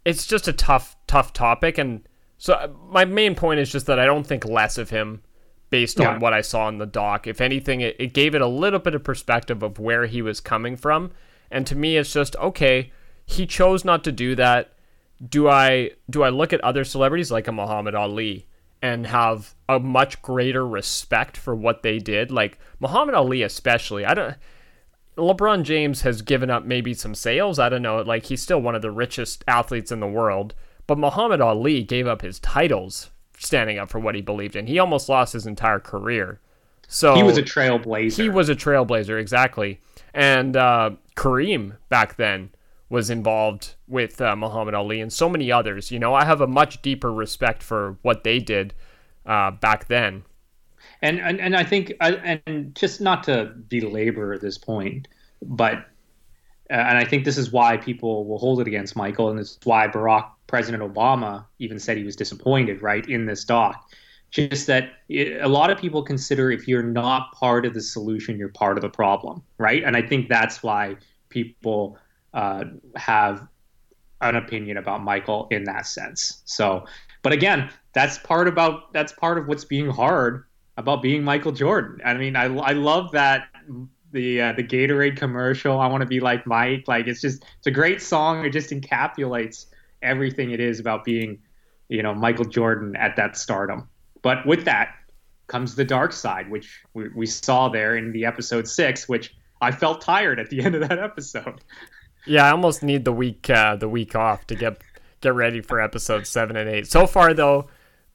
it's 0.04 0.26
just 0.26 0.48
a 0.48 0.52
tough, 0.52 0.96
tough 1.06 1.32
topic. 1.32 1.78
And 1.78 2.06
so 2.38 2.54
uh, 2.54 2.68
my 2.90 3.04
main 3.04 3.34
point 3.34 3.60
is 3.60 3.70
just 3.70 3.86
that 3.86 3.98
I 3.98 4.04
don't 4.04 4.26
think 4.26 4.44
less 4.44 4.78
of 4.78 4.90
him 4.90 5.22
based 5.70 6.00
on 6.00 6.20
what 6.20 6.32
I 6.32 6.40
saw 6.40 6.68
in 6.68 6.78
the 6.78 6.86
doc. 6.86 7.26
If 7.26 7.40
anything, 7.40 7.80
it, 7.80 7.96
it 7.98 8.14
gave 8.14 8.34
it 8.34 8.42
a 8.42 8.46
little 8.46 8.78
bit 8.78 8.94
of 8.94 9.02
perspective 9.02 9.62
of 9.62 9.78
where 9.78 10.06
he 10.06 10.22
was 10.22 10.40
coming 10.40 10.76
from. 10.76 11.10
And 11.50 11.66
to 11.66 11.74
me, 11.74 11.96
it's 11.96 12.12
just 12.12 12.36
okay. 12.36 12.92
He 13.26 13.46
chose 13.46 13.84
not 13.84 14.04
to 14.04 14.12
do 14.12 14.34
that. 14.36 14.73
Do 15.28 15.48
I 15.48 15.90
do 16.10 16.22
I 16.22 16.28
look 16.28 16.52
at 16.52 16.60
other 16.62 16.84
celebrities 16.84 17.30
like 17.30 17.48
a 17.48 17.52
Muhammad 17.52 17.94
Ali 17.94 18.46
and 18.82 19.06
have 19.06 19.54
a 19.68 19.78
much 19.78 20.20
greater 20.22 20.66
respect 20.66 21.36
for 21.36 21.54
what 21.54 21.82
they 21.82 21.98
did? 21.98 22.30
Like 22.30 22.58
Muhammad 22.80 23.14
Ali, 23.14 23.42
especially. 23.42 24.04
I 24.04 24.14
don't. 24.14 24.36
LeBron 25.16 25.62
James 25.62 26.02
has 26.02 26.22
given 26.22 26.50
up 26.50 26.64
maybe 26.64 26.92
some 26.92 27.14
sales. 27.14 27.58
I 27.58 27.68
don't 27.68 27.82
know. 27.82 28.02
Like 28.02 28.24
he's 28.26 28.42
still 28.42 28.60
one 28.60 28.74
of 28.74 28.82
the 28.82 28.90
richest 28.90 29.44
athletes 29.46 29.92
in 29.92 30.00
the 30.00 30.06
world. 30.08 30.54
But 30.86 30.98
Muhammad 30.98 31.40
Ali 31.40 31.82
gave 31.82 32.06
up 32.06 32.20
his 32.22 32.38
titles 32.40 33.10
standing 33.38 33.78
up 33.78 33.88
for 33.90 33.98
what 34.00 34.14
he 34.14 34.20
believed 34.20 34.56
in. 34.56 34.66
He 34.66 34.78
almost 34.78 35.08
lost 35.08 35.32
his 35.32 35.46
entire 35.46 35.78
career. 35.80 36.40
So 36.88 37.14
He 37.14 37.22
was 37.22 37.38
a 37.38 37.42
trailblazer. 37.42 38.22
he 38.22 38.28
was 38.28 38.48
a 38.48 38.54
trailblazer, 38.54 39.18
exactly. 39.18 39.80
And 40.12 40.56
uh, 40.56 40.90
Kareem 41.16 41.76
back 41.88 42.16
then 42.16 42.50
was 42.88 43.10
involved 43.10 43.74
with 43.88 44.20
uh, 44.20 44.36
Muhammad 44.36 44.74
Ali 44.74 45.00
and 45.00 45.12
so 45.12 45.28
many 45.28 45.50
others. 45.50 45.90
You 45.90 45.98
know, 45.98 46.14
I 46.14 46.24
have 46.24 46.40
a 46.40 46.46
much 46.46 46.82
deeper 46.82 47.12
respect 47.12 47.62
for 47.62 47.96
what 48.02 48.24
they 48.24 48.38
did 48.38 48.74
uh, 49.26 49.50
back 49.52 49.86
then. 49.86 50.24
and 51.02 51.18
and, 51.20 51.40
and 51.40 51.56
I 51.56 51.64
think 51.64 51.92
uh, 52.00 52.16
and 52.24 52.74
just 52.74 53.00
not 53.00 53.24
to 53.24 53.52
belabor 53.68 54.38
this 54.38 54.58
point, 54.58 55.08
but 55.42 55.86
uh, 56.70 56.74
and 56.74 56.98
I 56.98 57.04
think 57.04 57.24
this 57.24 57.38
is 57.38 57.52
why 57.52 57.76
people 57.76 58.26
will 58.26 58.38
hold 58.38 58.60
it 58.60 58.66
against 58.66 58.96
Michael, 58.96 59.30
and 59.30 59.38
it's 59.38 59.58
why 59.64 59.86
Barack 59.88 60.30
President 60.46 60.82
Obama 60.82 61.44
even 61.58 61.78
said 61.78 61.96
he 61.96 62.04
was 62.04 62.16
disappointed, 62.16 62.82
right, 62.82 63.06
in 63.08 63.26
this 63.26 63.44
doc. 63.44 63.90
Just 64.30 64.66
that 64.66 64.90
it, 65.08 65.40
a 65.42 65.48
lot 65.48 65.70
of 65.70 65.78
people 65.78 66.02
consider 66.02 66.50
if 66.50 66.66
you're 66.66 66.82
not 66.82 67.32
part 67.32 67.64
of 67.66 67.74
the 67.74 67.80
solution, 67.80 68.36
you're 68.38 68.48
part 68.48 68.76
of 68.76 68.82
the 68.82 68.88
problem, 68.88 69.42
right? 69.58 69.84
And 69.84 69.96
I 69.96 70.02
think 70.02 70.28
that's 70.28 70.62
why 70.62 70.96
people 71.28 71.98
uh, 72.34 72.64
have 72.96 73.46
an 74.20 74.36
opinion 74.36 74.76
about 74.76 75.02
Michael 75.02 75.48
in 75.50 75.64
that 75.64 75.86
sense. 75.86 76.42
So, 76.44 76.84
but 77.22 77.32
again, 77.32 77.70
that's 77.94 78.18
part 78.18 78.48
about 78.48 78.92
that's 78.92 79.12
part 79.12 79.38
of 79.38 79.46
what's 79.46 79.64
being 79.64 79.88
hard 79.88 80.44
about 80.76 81.00
being 81.00 81.22
Michael 81.22 81.52
Jordan. 81.52 82.00
I 82.04 82.14
mean, 82.14 82.36
I, 82.36 82.44
I 82.44 82.72
love 82.72 83.12
that 83.12 83.46
the 84.12 84.40
uh, 84.40 84.52
the 84.52 84.64
Gatorade 84.64 85.16
commercial. 85.16 85.78
I 85.80 85.86
want 85.86 86.02
to 86.02 86.06
be 86.06 86.20
like 86.20 86.46
Mike. 86.46 86.84
Like 86.86 87.06
it's 87.06 87.20
just 87.20 87.44
it's 87.58 87.66
a 87.66 87.70
great 87.70 88.02
song. 88.02 88.44
It 88.44 88.50
just 88.50 88.70
encapsulates 88.70 89.66
everything 90.02 90.50
it 90.50 90.60
is 90.60 90.80
about 90.80 91.04
being, 91.04 91.38
you 91.88 92.02
know, 92.02 92.14
Michael 92.14 92.44
Jordan 92.44 92.96
at 92.96 93.16
that 93.16 93.36
stardom. 93.36 93.88
But 94.22 94.46
with 94.46 94.64
that 94.64 94.94
comes 95.46 95.74
the 95.74 95.84
dark 95.84 96.12
side, 96.12 96.50
which 96.50 96.82
we, 96.94 97.08
we 97.10 97.26
saw 97.26 97.68
there 97.68 97.96
in 97.96 98.12
the 98.12 98.24
episode 98.24 98.66
six, 98.66 99.08
which 99.08 99.34
I 99.60 99.70
felt 99.70 100.00
tired 100.00 100.40
at 100.40 100.50
the 100.50 100.60
end 100.60 100.74
of 100.74 100.88
that 100.88 100.98
episode. 100.98 101.60
Yeah, 102.26 102.46
I 102.46 102.50
almost 102.50 102.82
need 102.82 103.04
the 103.04 103.12
week 103.12 103.50
uh, 103.50 103.76
the 103.76 103.88
week 103.88 104.14
off 104.14 104.46
to 104.46 104.54
get 104.54 104.80
get 105.20 105.34
ready 105.34 105.60
for 105.60 105.80
episode 105.80 106.26
seven 106.26 106.56
and 106.56 106.68
eight. 106.68 106.86
So 106.86 107.06
far, 107.06 107.34
though, 107.34 107.68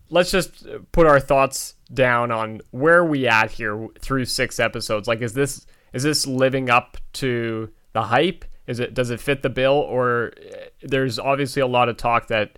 let's 0.10 0.32
just 0.32 0.66
put 0.92 1.08
our 1.08 1.20
thoughts 1.20 1.76
down 1.94 2.32
on 2.32 2.62
where 2.72 3.04
we 3.04 3.28
at 3.28 3.52
here 3.52 3.88
through 4.00 4.26
six 4.26 4.60
episodes. 4.60 5.08
Like, 5.08 5.22
is 5.22 5.34
this 5.34 5.66
is 5.94 6.04
this 6.04 6.26
living 6.26 6.70
up 6.70 6.98
to 7.14 7.70
the 7.94 8.04
hype? 8.04 8.46
Is 8.68 8.80
it 8.80 8.94
does 8.94 9.10
it 9.10 9.20
fit 9.20 9.42
the 9.42 9.50
bill? 9.50 9.74
Or 9.74 10.34
uh, 10.38 10.56
there's 10.82 11.20
obviously 11.20 11.62
a 11.62 11.68
lot 11.68 11.90
of 11.90 11.98
talk 11.98 12.28
that 12.28 12.58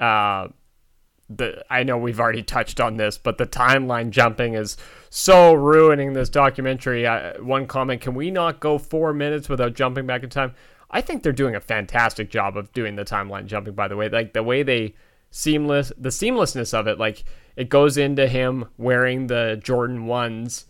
uh, 0.00 0.48
the 1.28 1.64
I 1.70 1.82
know 1.82 1.98
we've 1.98 2.20
already 2.20 2.42
touched 2.42 2.80
on 2.80 2.96
this, 2.96 3.18
but 3.18 3.38
the 3.38 3.46
timeline 3.46 4.10
jumping 4.10 4.54
is 4.54 4.76
so 5.10 5.54
ruining 5.54 6.12
this 6.12 6.28
documentary. 6.28 7.06
Uh, 7.06 7.42
one 7.42 7.66
comment: 7.66 8.00
Can 8.00 8.14
we 8.14 8.30
not 8.30 8.60
go 8.60 8.78
four 8.78 9.12
minutes 9.12 9.48
without 9.48 9.74
jumping 9.74 10.06
back 10.06 10.22
in 10.22 10.30
time? 10.30 10.54
I 10.90 11.00
think 11.00 11.22
they're 11.22 11.32
doing 11.32 11.54
a 11.54 11.60
fantastic 11.60 12.30
job 12.30 12.56
of 12.56 12.72
doing 12.72 12.96
the 12.96 13.04
timeline 13.04 13.46
jumping. 13.46 13.74
By 13.74 13.88
the 13.88 13.96
way, 13.96 14.08
like 14.08 14.32
the 14.32 14.42
way 14.42 14.62
they 14.62 14.94
seamless, 15.30 15.92
the 15.98 16.10
seamlessness 16.10 16.72
of 16.72 16.86
it, 16.86 16.98
like 16.98 17.24
it 17.56 17.68
goes 17.68 17.96
into 17.96 18.28
him 18.28 18.66
wearing 18.78 19.26
the 19.26 19.60
Jordan 19.62 20.06
ones 20.06 20.66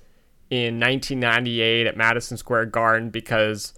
in 0.51 0.79
1998 0.81 1.87
at 1.87 1.97
Madison 1.97 2.37
Square 2.37 2.67
Garden 2.67 3.11
because 3.11 3.75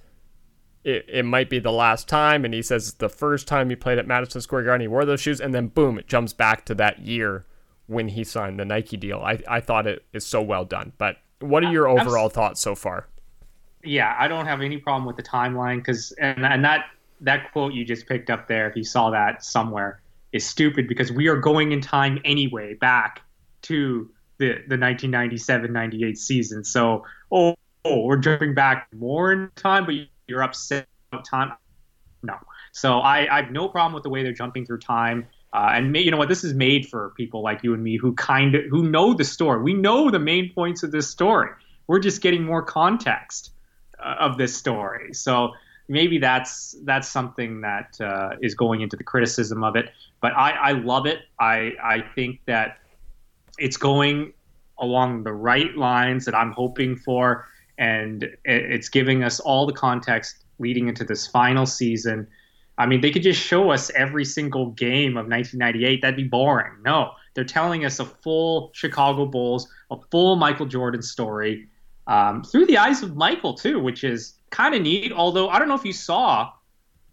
it, 0.84 1.06
it 1.08 1.24
might 1.24 1.50
be 1.50 1.58
the 1.58 1.72
last 1.72 2.08
time 2.08 2.44
and 2.44 2.52
he 2.52 2.62
says 2.62 2.94
the 2.94 3.08
first 3.08 3.48
time 3.48 3.70
he 3.70 3.76
played 3.76 3.98
at 3.98 4.06
Madison 4.06 4.40
Square 4.40 4.64
Garden 4.64 4.82
he 4.82 4.88
wore 4.88 5.04
those 5.04 5.20
shoes 5.20 5.40
and 5.40 5.54
then 5.54 5.68
boom 5.68 5.98
it 5.98 6.06
jumps 6.06 6.32
back 6.32 6.64
to 6.66 6.74
that 6.74 7.00
year 7.00 7.46
when 7.86 8.08
he 8.08 8.22
signed 8.22 8.60
the 8.60 8.64
Nike 8.64 8.96
deal. 8.96 9.20
I, 9.20 9.40
I 9.48 9.60
thought 9.60 9.86
it 9.86 10.04
is 10.12 10.24
so 10.24 10.42
well 10.42 10.64
done. 10.64 10.92
But 10.98 11.16
what 11.40 11.64
are 11.64 11.72
your 11.72 11.88
overall 11.88 12.28
thoughts 12.28 12.60
so 12.60 12.74
far? 12.74 13.08
Yeah, 13.84 14.14
I 14.18 14.28
don't 14.28 14.46
have 14.46 14.60
any 14.60 14.78
problem 14.78 15.06
with 15.06 15.16
the 15.16 15.22
timeline 15.22 15.76
because 15.76 16.12
and 16.12 16.44
and 16.44 16.64
that 16.64 16.86
that 17.20 17.52
quote 17.52 17.72
you 17.72 17.84
just 17.84 18.06
picked 18.06 18.30
up 18.30 18.48
there, 18.48 18.68
if 18.68 18.76
you 18.76 18.84
saw 18.84 19.10
that 19.10 19.44
somewhere, 19.44 20.00
is 20.32 20.44
stupid 20.44 20.88
because 20.88 21.12
we 21.12 21.28
are 21.28 21.36
going 21.36 21.72
in 21.72 21.80
time 21.80 22.20
anyway 22.24 22.74
back 22.74 23.22
to 23.62 24.10
the 24.38 24.62
the 24.68 24.76
1997-98 24.76 26.16
season. 26.16 26.64
So 26.64 27.04
oh, 27.30 27.54
oh 27.84 28.00
we're 28.04 28.16
jumping 28.16 28.54
back 28.54 28.88
more 28.94 29.32
in 29.32 29.50
time, 29.54 29.84
but 29.86 29.94
you're 30.26 30.42
upset 30.42 30.86
about 31.12 31.24
time. 31.24 31.52
No, 32.22 32.34
so 32.72 32.98
I, 32.98 33.32
I 33.32 33.42
have 33.42 33.52
no 33.52 33.68
problem 33.68 33.94
with 33.94 34.02
the 34.02 34.10
way 34.10 34.22
they're 34.22 34.32
jumping 34.32 34.66
through 34.66 34.80
time. 34.80 35.28
Uh, 35.52 35.70
and 35.72 35.96
you 35.96 36.10
know 36.10 36.16
what? 36.16 36.28
This 36.28 36.44
is 36.44 36.52
made 36.52 36.86
for 36.88 37.14
people 37.16 37.42
like 37.42 37.62
you 37.62 37.72
and 37.72 37.82
me 37.82 37.96
who 37.96 38.12
kind 38.14 38.54
of 38.54 38.64
who 38.68 38.90
know 38.90 39.14
the 39.14 39.24
story. 39.24 39.62
We 39.62 39.72
know 39.72 40.10
the 40.10 40.18
main 40.18 40.52
points 40.52 40.82
of 40.82 40.90
this 40.90 41.08
story. 41.08 41.50
We're 41.86 42.00
just 42.00 42.20
getting 42.20 42.44
more 42.44 42.62
context 42.62 43.52
of 44.02 44.38
this 44.38 44.56
story. 44.56 45.12
So 45.14 45.52
maybe 45.88 46.18
that's 46.18 46.76
that's 46.84 47.08
something 47.08 47.62
that 47.62 48.00
uh, 48.00 48.36
is 48.40 48.54
going 48.54 48.82
into 48.82 48.96
the 48.96 49.04
criticism 49.04 49.64
of 49.64 49.76
it. 49.76 49.90
But 50.20 50.32
I, 50.36 50.50
I 50.50 50.72
love 50.72 51.06
it. 51.06 51.20
I 51.40 51.72
I 51.82 52.04
think 52.14 52.40
that 52.46 52.78
it's 53.58 53.76
going 53.76 54.32
along 54.78 55.24
the 55.24 55.32
right 55.32 55.76
lines 55.76 56.24
that 56.26 56.34
I'm 56.34 56.52
hoping 56.52 56.96
for, 56.96 57.46
and 57.78 58.28
it's 58.44 58.88
giving 58.88 59.24
us 59.24 59.40
all 59.40 59.66
the 59.66 59.72
context 59.72 60.44
leading 60.58 60.88
into 60.88 61.04
this 61.04 61.26
final 61.26 61.66
season. 61.66 62.28
I 62.76 62.86
mean, 62.86 63.00
they 63.00 63.10
could 63.10 63.24
just 63.24 63.40
show 63.40 63.70
us 63.70 63.90
every 63.90 64.24
single 64.24 64.70
game 64.70 65.16
of 65.16 65.26
1998. 65.26 66.00
That'd 66.00 66.16
be 66.16 66.24
boring. 66.24 66.74
No, 66.84 67.12
they're 67.34 67.42
telling 67.42 67.84
us 67.84 67.98
a 67.98 68.04
full 68.04 68.70
Chicago 68.72 69.26
Bulls, 69.26 69.68
a 69.90 69.96
full 70.12 70.36
Michael 70.36 70.66
Jordan 70.66 71.02
story 71.02 71.66
um, 72.08 72.42
through 72.42 72.66
the 72.66 72.78
eyes 72.78 73.02
of 73.02 73.14
Michael 73.14 73.54
too, 73.54 73.78
which 73.78 74.02
is 74.02 74.34
kind 74.50 74.74
of 74.74 74.82
neat. 74.82 75.12
Although 75.12 75.50
I 75.50 75.58
don't 75.58 75.68
know 75.68 75.74
if 75.74 75.84
you 75.84 75.92
saw, 75.92 76.50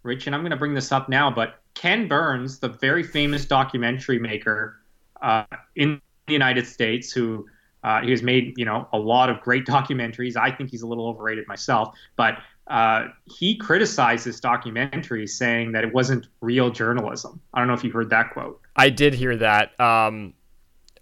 Rich, 0.02 0.26
and 0.26 0.36
I'm 0.36 0.42
going 0.42 0.52
to 0.52 0.58
bring 0.58 0.74
this 0.74 0.92
up 0.92 1.10
now, 1.10 1.30
but 1.30 1.62
Ken 1.76 2.08
Burns, 2.08 2.60
the 2.60 2.70
very 2.70 3.04
famous 3.04 3.46
documentary 3.46 4.18
maker 4.18 4.78
uh, 5.22 5.44
in 5.76 6.02
the 6.28 6.34
United 6.34 6.66
States, 6.66 7.12
who 7.12 7.46
uh, 7.84 8.02
he 8.02 8.10
has 8.12 8.24
made 8.24 8.54
you 8.58 8.66
know 8.66 8.88
a 8.94 8.98
lot 8.98 9.30
of 9.30 9.42
great 9.42 9.66
documentaries. 9.68 10.38
I 10.38 10.50
think 10.50 10.72
he's 10.72 10.82
a 10.82 10.88
little 10.88 11.08
overrated 11.08 11.48
myself, 11.48 11.96
but 12.16 12.40
uh, 12.68 13.10
he 13.26 13.58
criticized 13.58 14.26
this 14.26 14.40
documentary, 14.40 15.28
saying 15.28 15.74
that 15.74 15.84
it 15.84 15.94
wasn't 15.94 16.28
real 16.42 16.72
journalism. 16.72 17.42
I 17.54 17.60
don't 17.60 17.68
know 17.68 17.76
if 17.76 17.84
you 17.84 17.92
heard 17.92 18.10
that 18.10 18.32
quote. 18.32 18.62
I 18.76 18.90
did 18.90 19.14
hear 19.14 19.36
that. 19.38 19.80
Um, 19.80 20.34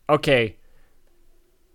okay. 0.10 0.58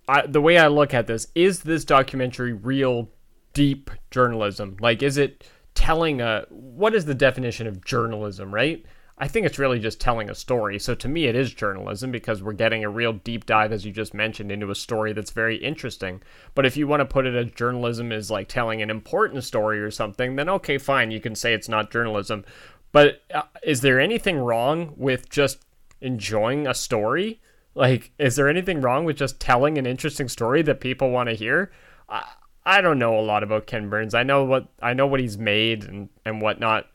I, 0.08 0.26
the 0.26 0.40
way 0.40 0.58
I 0.58 0.68
look 0.68 0.94
at 0.94 1.06
this 1.06 1.28
is 1.34 1.60
this 1.60 1.84
documentary 1.84 2.52
real 2.52 3.10
deep 3.52 3.90
journalism? 4.10 4.76
Like, 4.80 5.02
is 5.02 5.18
it 5.18 5.44
telling 5.74 6.20
a 6.20 6.46
what 6.48 6.94
is 6.94 7.04
the 7.04 7.14
definition 7.14 7.66
of 7.66 7.84
journalism? 7.84 8.52
Right? 8.52 8.84
I 9.20 9.26
think 9.26 9.46
it's 9.46 9.58
really 9.58 9.80
just 9.80 10.00
telling 10.00 10.30
a 10.30 10.34
story. 10.34 10.78
So 10.78 10.94
to 10.94 11.08
me, 11.08 11.26
it 11.26 11.34
is 11.34 11.52
journalism 11.52 12.12
because 12.12 12.40
we're 12.40 12.52
getting 12.52 12.84
a 12.84 12.88
real 12.88 13.14
deep 13.14 13.46
dive, 13.46 13.72
as 13.72 13.84
you 13.84 13.90
just 13.90 14.14
mentioned, 14.14 14.52
into 14.52 14.70
a 14.70 14.76
story 14.76 15.12
that's 15.12 15.32
very 15.32 15.56
interesting. 15.56 16.22
But 16.54 16.66
if 16.66 16.76
you 16.76 16.86
want 16.86 17.00
to 17.00 17.04
put 17.04 17.26
it 17.26 17.34
as 17.34 17.50
journalism 17.50 18.12
is 18.12 18.30
like 18.30 18.48
telling 18.48 18.80
an 18.80 18.90
important 18.90 19.42
story 19.42 19.80
or 19.80 19.90
something, 19.90 20.36
then 20.36 20.48
okay, 20.48 20.78
fine, 20.78 21.10
you 21.10 21.20
can 21.20 21.34
say 21.34 21.52
it's 21.52 21.68
not 21.68 21.90
journalism. 21.90 22.44
But 22.92 23.22
uh, 23.34 23.42
is 23.64 23.80
there 23.80 24.00
anything 24.00 24.38
wrong 24.38 24.94
with 24.96 25.28
just 25.28 25.64
enjoying 26.00 26.68
a 26.68 26.74
story? 26.74 27.40
Like, 27.78 28.10
is 28.18 28.34
there 28.34 28.48
anything 28.48 28.80
wrong 28.80 29.04
with 29.04 29.16
just 29.16 29.38
telling 29.38 29.78
an 29.78 29.86
interesting 29.86 30.28
story 30.28 30.62
that 30.62 30.80
people 30.80 31.10
want 31.10 31.28
to 31.28 31.36
hear? 31.36 31.70
I, 32.08 32.24
I 32.66 32.80
don't 32.80 32.98
know 32.98 33.16
a 33.16 33.22
lot 33.22 33.44
about 33.44 33.68
Ken 33.68 33.88
Burns. 33.88 34.14
I 34.14 34.24
know 34.24 34.44
what 34.44 34.66
I 34.82 34.94
know 34.94 35.06
what 35.06 35.20
he's 35.20 35.38
made 35.38 35.84
and 35.84 36.08
and 36.26 36.42
whatnot. 36.42 36.86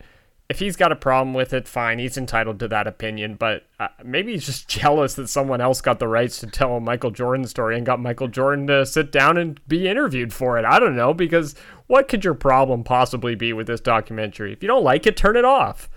If 0.50 0.60
he's 0.60 0.76
got 0.76 0.92
a 0.92 0.98
problem 0.98 1.34
with 1.34 1.54
it, 1.54 1.70
fine. 1.70 2.00
He's 2.00 2.18
entitled 2.18 2.60
to 2.60 2.68
that 2.68 2.86
opinion. 2.86 3.36
But 3.36 3.66
uh, 3.80 3.88
maybe 4.04 4.34
he's 4.34 4.46
just 4.46 4.68
jealous 4.82 5.14
that 5.14 5.30
someone 5.30 5.62
else 5.62 5.80
got 5.80 6.00
the 6.00 6.08
rights 6.10 6.40
to 6.40 6.48
tell 6.48 6.76
a 6.76 6.82
Michael 6.82 7.12
Jordan 7.12 7.48
story 7.48 7.78
and 7.78 7.86
got 7.86 8.02
Michael 8.02 8.28
Jordan 8.28 8.68
to 8.68 8.86
sit 8.86 9.10
down 9.10 9.38
and 9.38 9.66
be 9.70 9.88
interviewed 9.88 10.34
for 10.34 10.60
it. 10.60 10.66
I 10.66 10.80
don't 10.80 10.98
know 10.98 11.14
because 11.14 11.56
what 11.88 12.10
could 12.10 12.26
your 12.26 12.34
problem 12.34 12.84
possibly 12.84 13.36
be 13.36 13.54
with 13.54 13.68
this 13.68 13.80
documentary? 13.80 14.52
If 14.52 14.62
you 14.62 14.68
don't 14.68 14.84
like 14.84 15.08
it, 15.08 15.16
turn 15.16 15.38
it 15.38 15.46
off. 15.46 15.90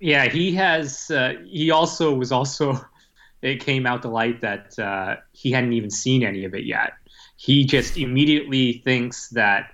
Yeah, 0.00 0.26
he 0.26 0.52
has. 0.52 1.10
Uh, 1.10 1.32
he 1.46 1.70
also 1.70 2.14
was 2.14 2.30
also. 2.30 2.84
It 3.44 3.60
came 3.60 3.86
out 3.86 4.02
to 4.02 4.08
light 4.08 4.40
that 4.40 4.78
uh, 4.78 5.16
he 5.32 5.52
hadn't 5.52 5.74
even 5.74 5.90
seen 5.90 6.22
any 6.22 6.44
of 6.44 6.54
it 6.54 6.64
yet. 6.64 6.94
He 7.36 7.64
just 7.64 7.98
immediately 7.98 8.80
thinks 8.84 9.28
that 9.30 9.70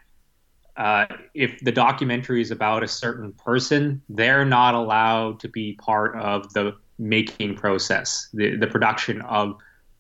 uh, 0.77 1.07
if 1.35 1.61
the 1.61 1.71
documentary 1.71 2.41
is 2.41 2.51
about 2.51 2.83
a 2.83 2.89
certain 2.89 3.33
person, 3.33 4.03
they're 4.09 4.45
not 4.45 4.75
allowed 4.75 5.39
to 5.41 5.49
be 5.49 5.75
part 5.75 6.17
of 6.17 6.53
the 6.53 6.75
making 6.99 7.55
process, 7.55 8.29
the 8.35 8.57
the 8.57 8.67
production 8.67 9.21
of 9.23 9.57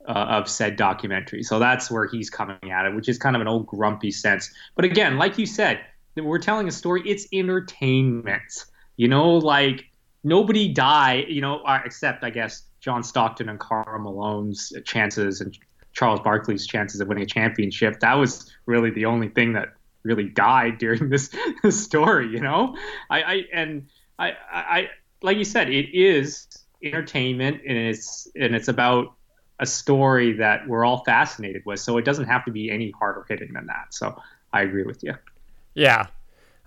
uh, 0.08 0.12
of 0.12 0.48
said 0.48 0.76
documentary. 0.76 1.42
So 1.42 1.58
that's 1.58 1.90
where 1.90 2.06
he's 2.06 2.30
coming 2.30 2.72
at 2.72 2.86
it, 2.86 2.94
which 2.94 3.08
is 3.08 3.18
kind 3.18 3.36
of 3.36 3.42
an 3.42 3.48
old 3.48 3.66
grumpy 3.66 4.10
sense. 4.10 4.52
But 4.74 4.84
again, 4.84 5.16
like 5.16 5.38
you 5.38 5.46
said, 5.46 5.80
we're 6.16 6.38
telling 6.38 6.66
a 6.66 6.72
story. 6.72 7.02
It's 7.04 7.26
entertainment. 7.32 8.64
You 8.96 9.08
know, 9.08 9.36
like 9.36 9.89
nobody 10.24 10.68
died. 10.68 11.26
You 11.28 11.40
know, 11.40 11.60
uh, 11.60 11.80
except 11.84 12.24
I 12.24 12.30
guess 12.30 12.62
John 12.80 13.02
Stockton 13.02 13.48
and 13.48 13.58
Karl 13.58 14.00
Malone's 14.00 14.72
chances 14.84 15.40
and 15.40 15.56
Charles 15.92 16.20
Barkley's 16.20 16.66
chances 16.66 17.00
of 17.00 17.08
winning 17.08 17.24
a 17.24 17.26
championship. 17.26 18.00
That 18.00 18.14
was 18.14 18.50
really 18.66 18.90
the 18.90 19.06
only 19.06 19.28
thing 19.28 19.52
that 19.54 19.74
really 20.02 20.28
died 20.28 20.78
during 20.78 21.08
this, 21.10 21.34
this 21.62 21.82
story. 21.82 22.28
You 22.28 22.40
know, 22.40 22.76
I, 23.08 23.22
I 23.22 23.44
and 23.52 23.88
I, 24.18 24.32
I, 24.52 24.90
like 25.22 25.36
you 25.36 25.44
said, 25.44 25.70
it 25.70 25.94
is 25.94 26.46
entertainment 26.82 27.60
and 27.66 27.76
it's 27.76 28.28
and 28.34 28.54
it's 28.54 28.68
about 28.68 29.14
a 29.58 29.66
story 29.66 30.32
that 30.32 30.66
we're 30.66 30.84
all 30.84 31.04
fascinated 31.04 31.62
with. 31.66 31.80
So 31.80 31.98
it 31.98 32.04
doesn't 32.04 32.26
have 32.26 32.44
to 32.46 32.50
be 32.50 32.70
any 32.70 32.92
harder 32.98 33.26
hitting 33.28 33.52
than 33.52 33.66
that. 33.66 33.88
So 33.90 34.20
I 34.52 34.62
agree 34.62 34.84
with 34.84 35.02
you. 35.02 35.14
Yeah. 35.74 36.06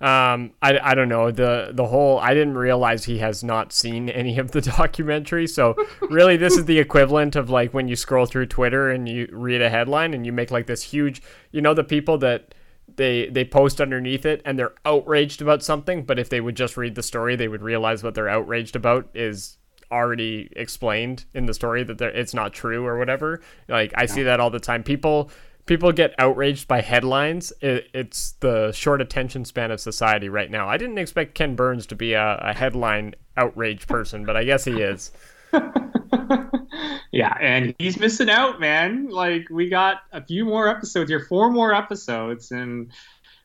Um, 0.02 0.52
I, 0.62 0.80
I 0.80 0.96
don't 0.96 1.08
know 1.08 1.32
the 1.32 1.72
the 1.74 1.86
whole 1.86 2.20
I 2.20 2.34
didn't 2.34 2.58
realize 2.58 3.06
he 3.06 3.20
has 3.20 3.44
not 3.44 3.72
seen 3.72 4.10
any 4.10 4.38
of 4.38 4.52
the 4.52 4.62
documentary 4.78 5.48
so 5.48 5.76
really 6.02 6.36
this 6.36 6.58
is 6.58 6.66
the 6.66 6.80
equivalent 6.80 7.36
of 7.36 7.50
like 7.50 7.74
when 7.74 7.88
you 7.88 7.96
scroll 7.96 8.26
through 8.26 8.48
Twitter 8.48 8.90
and 8.90 9.08
you 9.08 9.30
read 9.32 9.62
a 9.62 9.70
headline 9.70 10.14
and 10.14 10.26
you 10.26 10.34
make 10.34 10.52
like 10.52 10.68
this 10.68 10.84
huge 10.84 11.22
you 11.52 11.62
know 11.62 11.74
the 11.74 11.84
people 11.84 12.18
that 12.18 12.54
they 12.96 13.28
they 13.30 13.46
post 13.46 13.80
underneath 13.80 14.26
it 14.26 14.42
and 14.44 14.60
they're 14.60 14.74
outraged 14.84 15.42
about 15.42 15.64
something 15.64 16.04
but 16.04 16.20
if 16.20 16.28
they 16.28 16.42
would 16.42 16.56
just 16.56 16.76
read 16.76 16.96
the 16.96 17.04
story 17.04 17.36
they 17.36 17.48
would 17.48 17.62
realize 17.62 18.04
what 18.04 18.14
they're 18.14 18.28
outraged 18.28 18.76
about 18.76 19.08
is 19.14 19.58
already 19.94 20.50
explained 20.56 21.26
in 21.34 21.46
the 21.46 21.54
story 21.54 21.84
that 21.84 22.02
it's 22.02 22.34
not 22.34 22.52
true 22.52 22.86
or 22.86 22.98
whatever. 22.98 23.42
Like 23.70 23.94
I 23.96 24.08
see 24.08 24.24
that 24.24 24.40
all 24.40 24.50
the 24.50 24.60
time. 24.60 24.84
People 24.84 25.30
people 25.66 25.92
get 25.92 26.14
outraged 26.20 26.68
by 26.68 26.82
headlines. 26.82 27.54
It, 27.62 27.90
it's 27.94 28.34
the 28.40 28.72
short 28.72 29.02
attention 29.02 29.46
span 29.46 29.72
of 29.72 29.80
society 29.80 30.30
right 30.30 30.50
now. 30.50 30.68
I 30.68 30.78
didn't 30.78 30.98
expect 30.98 31.36
Ken 31.36 31.56
Burns 31.56 31.86
to 31.88 31.96
be 31.96 32.14
a, 32.14 32.38
a 32.42 32.54
headline 32.54 33.16
outrage 33.38 33.88
person, 33.88 34.26
but 34.26 34.36
I 34.36 34.44
guess 34.44 34.66
he 34.66 34.82
is. 34.82 35.12
yeah, 37.12 37.38
and 37.40 37.76
he's 37.80 38.00
missing 38.00 38.30
out, 38.30 38.60
man. 38.60 39.10
Like 39.10 39.48
we 39.50 39.70
got 39.70 39.98
a 40.12 40.24
few 40.24 40.46
more 40.46 40.68
episodes 40.68 41.10
here, 41.10 41.26
four 41.28 41.52
more 41.52 41.74
episodes, 41.74 42.52
and 42.52 42.92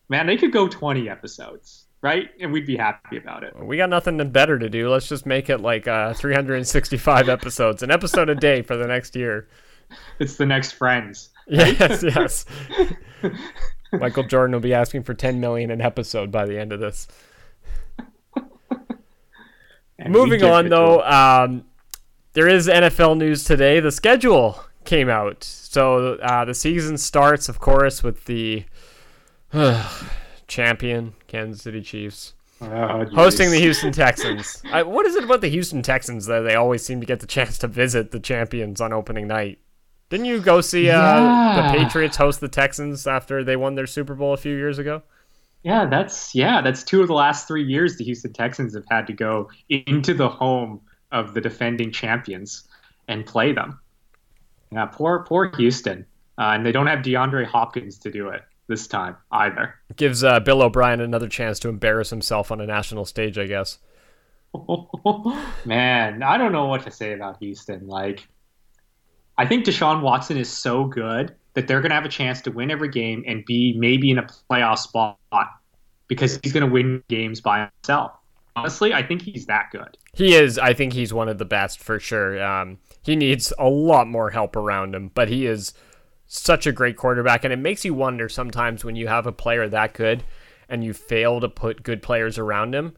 man, 0.09 0.27
they 0.27 0.37
could 0.37 0.53
go 0.53 0.69
twenty 0.69 1.09
episodes 1.09 1.85
right? 2.01 2.31
And 2.41 2.53
we'd 2.53 2.67
be 2.67 2.77
happy 2.77 3.17
about 3.17 3.43
it. 3.43 3.55
We 3.61 3.77
got 3.77 3.91
nothing 3.91 4.17
better 4.31 4.59
to 4.59 4.69
do. 4.69 4.89
Let's 4.89 5.09
just 5.09 5.27
make 5.27 5.51
it 5.51 5.59
like 5.59 5.89
uh, 5.89 6.15
365 6.15 7.29
episodes, 7.29 7.83
an 7.83 7.91
episode 7.91 8.29
a 8.29 8.35
day 8.35 8.63
for 8.63 8.77
the 8.77 8.87
next 8.87 9.17
year. 9.17 9.49
It's 10.19 10.37
the 10.37 10.47
next 10.47 10.73
Friends. 10.73 11.31
Yes, 11.51 12.03
yes. 12.03 12.45
Michael 13.93 14.25
Jordan 14.25 14.53
will 14.53 14.61
be 14.61 14.75
asking 14.75 15.05
for 15.05 15.15
10 15.15 15.41
million 15.41 15.71
an 15.71 15.81
episode 15.81 16.31
by 16.31 16.45
the 16.45 16.59
end 16.59 16.75
of 16.75 16.81
this. 16.81 17.09
Moving 20.07 20.45
on, 20.45 20.69
though, 20.69 21.03
um, 21.05 21.65
there 22.35 22.49
is 22.49 22.69
NFL 22.69 23.17
news 23.17 23.45
today. 23.45 23.81
The 23.81 23.91
schedule 23.91 24.63
came 24.85 25.09
out. 25.09 25.43
So 25.43 26.17
uh, 26.17 26.45
the 26.45 26.55
season 26.55 26.99
starts, 26.99 27.49
of 27.49 27.61
course, 27.61 28.03
with 28.03 28.27
the. 28.27 28.65
Uh, 29.53 29.89
champion 30.49 31.15
Kansas 31.29 31.63
City 31.63 31.83
Chiefs. 31.83 32.35
Oh, 32.61 33.05
hosting 33.15 33.51
the 33.51 33.61
Houston 33.61 33.93
Texans. 33.93 34.63
I, 34.73 34.83
what 34.83 35.07
is 35.07 35.15
it 35.15 35.23
about 35.23 35.43
the 35.43 35.49
Houston 35.49 35.83
Texans 35.83 36.27
that 36.27 36.41
they 36.41 36.57
always 36.57 36.85
seem 36.85 36.99
to 37.01 37.07
get 37.07 37.21
the 37.21 37.27
chance 37.27 37.57
to 37.59 37.69
visit 37.69 38.11
the 38.11 38.19
champions 38.19 38.81
on 38.81 38.93
opening 38.93 39.29
night? 39.29 39.61
Didn't 40.11 40.27
you 40.27 40.41
go 40.41 40.61
see 40.61 40.89
uh, 40.89 41.21
yeah. 41.21 41.73
the 41.73 41.79
Patriots 41.79 42.17
host 42.17 42.41
the 42.41 42.49
Texans 42.49 43.07
after 43.07 43.45
they 43.45 43.57
won 43.57 43.75
their 43.75 43.87
Super 43.87 44.15
Bowl 44.15 44.33
a 44.33 44.39
few 44.39 44.57
years 44.57 44.79
ago? 44.79 45.03
Yeah, 45.63 45.87
that's 45.87 46.35
yeah, 46.35 46.63
that's 46.63 46.83
two 46.83 47.03
of 47.03 47.09
the 47.09 47.15
last 47.15 47.49
three 47.49 47.65
years 47.65 47.97
the 47.97 48.05
Houston 48.05 48.33
Texans 48.33 48.75
have 48.75 48.85
had 48.91 49.07
to 49.09 49.13
go 49.13 49.51
into 49.69 50.15
the 50.15 50.29
home 50.29 50.81
of 51.13 51.35
the 51.35 51.41
defending 51.41 51.91
champions 51.91 52.67
and 53.09 53.27
play 53.27 53.53
them. 53.53 53.81
Yeah, 54.71 54.87
poor 54.87 55.25
poor 55.25 55.51
Houston, 55.57 56.07
uh, 56.39 56.53
and 56.55 56.65
they 56.65 56.73
don't 56.73 56.87
have 56.87 57.01
DeAndre 57.01 57.45
Hopkins 57.45 57.99
to 57.99 58.11
do 58.11 58.29
it 58.29 58.43
this 58.69 58.87
time 58.87 59.17
either. 59.33 59.75
Gives 59.97 60.23
uh, 60.23 60.41
Bill 60.41 60.63
O'Brien 60.63 61.01
another 61.01 61.29
chance 61.29 61.59
to 61.61 61.69
embarrass 61.69 62.11
himself 62.11 62.53
on 62.53 62.61
a 62.61 62.67
national 62.67 63.05
stage, 63.05 63.39
I 63.39 63.47
guess. 63.47 63.79
Man, 65.65 66.23
I 66.23 66.39
don't 66.39 66.53
know 66.53 66.67
what 66.67 66.85
to 66.85 66.91
say 66.91 67.15
about 67.15 67.39
Houston. 67.41 67.87
Like, 67.87 68.27
I 69.39 69.47
think 69.47 69.65
Deshaun 69.65 70.03
Watson 70.03 70.37
is 70.37 70.51
so 70.51 70.85
good 70.85 71.35
that 71.55 71.69
they're 71.69 71.81
going 71.81 71.91
to 71.91 71.95
have 71.95 72.05
a 72.05 72.11
chance 72.11 72.41
to 72.43 72.51
win 72.51 72.71
every 72.71 72.89
game 72.89 73.25
and 73.27 73.45
be 73.45 73.75
maybe 73.79 74.11
in 74.11 74.19
a 74.19 74.27
playoff 74.51 74.79
spot 74.79 75.17
because 76.09 76.39
he's 76.43 76.53
going 76.53 76.67
to 76.67 76.71
win 76.71 77.03
games 77.09 77.41
by 77.41 77.71
himself. 77.83 78.13
Honestly, 78.57 78.93
I 78.93 79.05
think 79.05 79.23
he's 79.23 79.47
that 79.47 79.71
good. 79.71 79.97
He 80.15 80.35
is. 80.35 80.59
I 80.59 80.75
think 80.75 80.93
he's 80.93 81.15
one 81.15 81.29
of 81.29 81.39
the 81.39 81.45
best 81.45 81.79
for 81.79 82.01
sure. 82.01 82.43
Um, 82.43 82.79
he 83.03 83.15
needs 83.15 83.53
a 83.59 83.69
lot 83.69 84.09
more 84.09 84.31
help 84.31 84.57
around 84.57 84.95
him, 84.95 85.13
but 85.15 85.29
he 85.29 85.47
is 85.47 85.73
such 86.27 86.67
a 86.67 86.73
great 86.73 86.97
quarterback. 86.97 87.45
And 87.45 87.53
it 87.53 87.59
makes 87.59 87.85
you 87.85 87.95
wonder 87.95 88.29
sometimes 88.29 88.85
when 88.85 88.97
you 88.97 89.07
have 89.07 89.27
a 89.27 89.33
player 89.33 89.69
that 89.69 89.95
good 89.95 90.25
and 90.69 90.83
you 90.83 90.93
fail 90.93 91.41
to 91.41 91.49
put 91.49 91.85
good 91.85 92.03
players 92.03 92.39
around 92.39 92.75
him, 92.75 92.97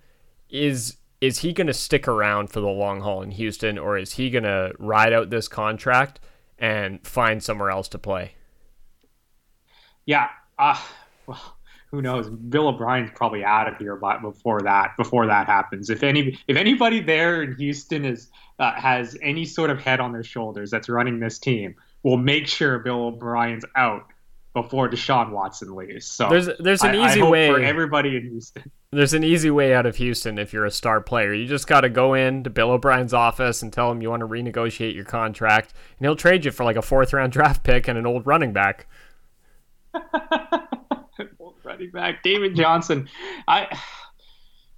is 0.48 0.96
is 1.20 1.40
he 1.40 1.52
going 1.52 1.66
to 1.66 1.74
stick 1.74 2.08
around 2.08 2.48
for 2.48 2.60
the 2.60 2.68
long 2.68 3.02
haul 3.02 3.20
in 3.20 3.30
Houston 3.32 3.76
or 3.76 3.98
is 3.98 4.14
he 4.14 4.30
going 4.30 4.44
to 4.44 4.72
ride 4.78 5.12
out 5.12 5.28
this 5.28 5.48
contract 5.48 6.18
and 6.60 7.04
find 7.06 7.42
somewhere 7.42 7.70
else 7.70 7.88
to 7.88 7.98
play? 7.98 8.34
Yeah. 10.06 10.28
Uh, 10.58 10.78
well, 11.26 11.56
who 11.90 12.02
knows? 12.02 12.28
Bill 12.28 12.68
O'Brien's 12.68 13.10
probably 13.14 13.44
out 13.44 13.66
of 13.66 13.76
here 13.78 13.96
but 13.96 14.22
before 14.22 14.60
that 14.62 14.96
before 14.96 15.26
that 15.26 15.46
happens. 15.46 15.90
If 15.90 16.02
any 16.02 16.38
if 16.46 16.56
anybody 16.56 17.00
there 17.00 17.42
in 17.42 17.56
Houston 17.56 18.04
is 18.04 18.30
uh, 18.58 18.72
has 18.72 19.16
any 19.22 19.44
sort 19.44 19.70
of 19.70 19.80
head 19.80 19.98
on 19.98 20.12
their 20.12 20.22
shoulders 20.22 20.70
that's 20.70 20.88
running 20.88 21.18
this 21.18 21.38
team, 21.38 21.74
will 22.02 22.16
make 22.16 22.46
sure 22.46 22.78
Bill 22.78 23.06
O'Brien's 23.06 23.64
out 23.74 24.06
before 24.54 24.88
Deshaun 24.88 25.30
Watson 25.30 25.74
leaves. 25.74 26.06
So 26.06 26.28
there's 26.28 26.48
there's 26.58 26.82
an 26.82 26.94
I, 26.94 27.10
easy 27.10 27.22
I 27.22 27.28
way 27.28 27.48
for 27.48 27.60
everybody 27.60 28.16
in 28.16 28.30
Houston. 28.30 28.70
There's 28.92 29.14
an 29.14 29.22
easy 29.22 29.52
way 29.52 29.72
out 29.72 29.86
of 29.86 29.96
Houston 29.96 30.36
if 30.36 30.52
you're 30.52 30.64
a 30.64 30.70
star 30.70 31.00
player. 31.00 31.32
You 31.32 31.46
just 31.46 31.68
got 31.68 31.82
to 31.82 31.88
go 31.88 32.14
in 32.14 32.42
to 32.42 32.50
Bill 32.50 32.72
O'Brien's 32.72 33.14
office 33.14 33.62
and 33.62 33.72
tell 33.72 33.88
him 33.88 34.02
you 34.02 34.10
want 34.10 34.18
to 34.18 34.26
renegotiate 34.26 34.96
your 34.96 35.04
contract, 35.04 35.74
and 35.96 36.04
he'll 36.04 36.16
trade 36.16 36.44
you 36.44 36.50
for 36.50 36.64
like 36.64 36.74
a 36.74 36.82
fourth 36.82 37.12
round 37.12 37.32
draft 37.32 37.62
pick 37.62 37.86
and 37.86 37.96
an 37.96 38.04
old 38.04 38.26
running 38.26 38.52
back. 38.52 38.88
old 41.38 41.54
running 41.62 41.92
back, 41.92 42.24
David 42.24 42.56
Johnson. 42.56 43.08
I 43.46 43.78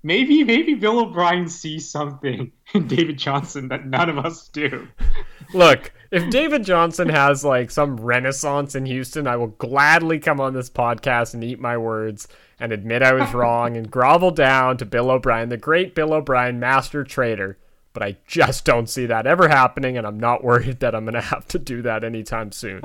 maybe 0.02 0.44
maybe 0.44 0.74
Bill 0.74 1.00
O'Brien 1.00 1.48
sees 1.48 1.88
something 1.88 2.52
in 2.74 2.86
David 2.88 3.16
Johnson 3.16 3.68
that 3.68 3.86
none 3.86 4.10
of 4.10 4.18
us 4.18 4.48
do. 4.48 4.88
Look, 5.54 5.90
if 6.10 6.28
David 6.28 6.64
Johnson 6.66 7.08
has 7.08 7.46
like 7.46 7.70
some 7.70 7.96
renaissance 7.96 8.74
in 8.74 8.84
Houston, 8.84 9.26
I 9.26 9.36
will 9.36 9.46
gladly 9.48 10.18
come 10.18 10.38
on 10.38 10.52
this 10.52 10.68
podcast 10.68 11.32
and 11.32 11.42
eat 11.42 11.58
my 11.58 11.78
words 11.78 12.28
and 12.62 12.72
admit 12.72 13.02
I 13.02 13.12
was 13.12 13.34
wrong 13.34 13.76
and 13.76 13.90
grovel 13.90 14.30
down 14.30 14.76
to 14.76 14.84
Bill 14.84 15.10
O'Brien, 15.10 15.48
the 15.48 15.56
great 15.56 15.96
Bill 15.96 16.14
O'Brien, 16.14 16.60
master 16.60 17.02
trader. 17.02 17.58
But 17.92 18.04
I 18.04 18.16
just 18.26 18.64
don't 18.64 18.88
see 18.88 19.04
that 19.06 19.26
ever 19.26 19.48
happening, 19.48 19.98
and 19.98 20.06
I'm 20.06 20.18
not 20.18 20.44
worried 20.44 20.78
that 20.80 20.94
I'm 20.94 21.04
going 21.04 21.14
to 21.14 21.20
have 21.20 21.46
to 21.48 21.58
do 21.58 21.82
that 21.82 22.04
anytime 22.04 22.52
soon. 22.52 22.82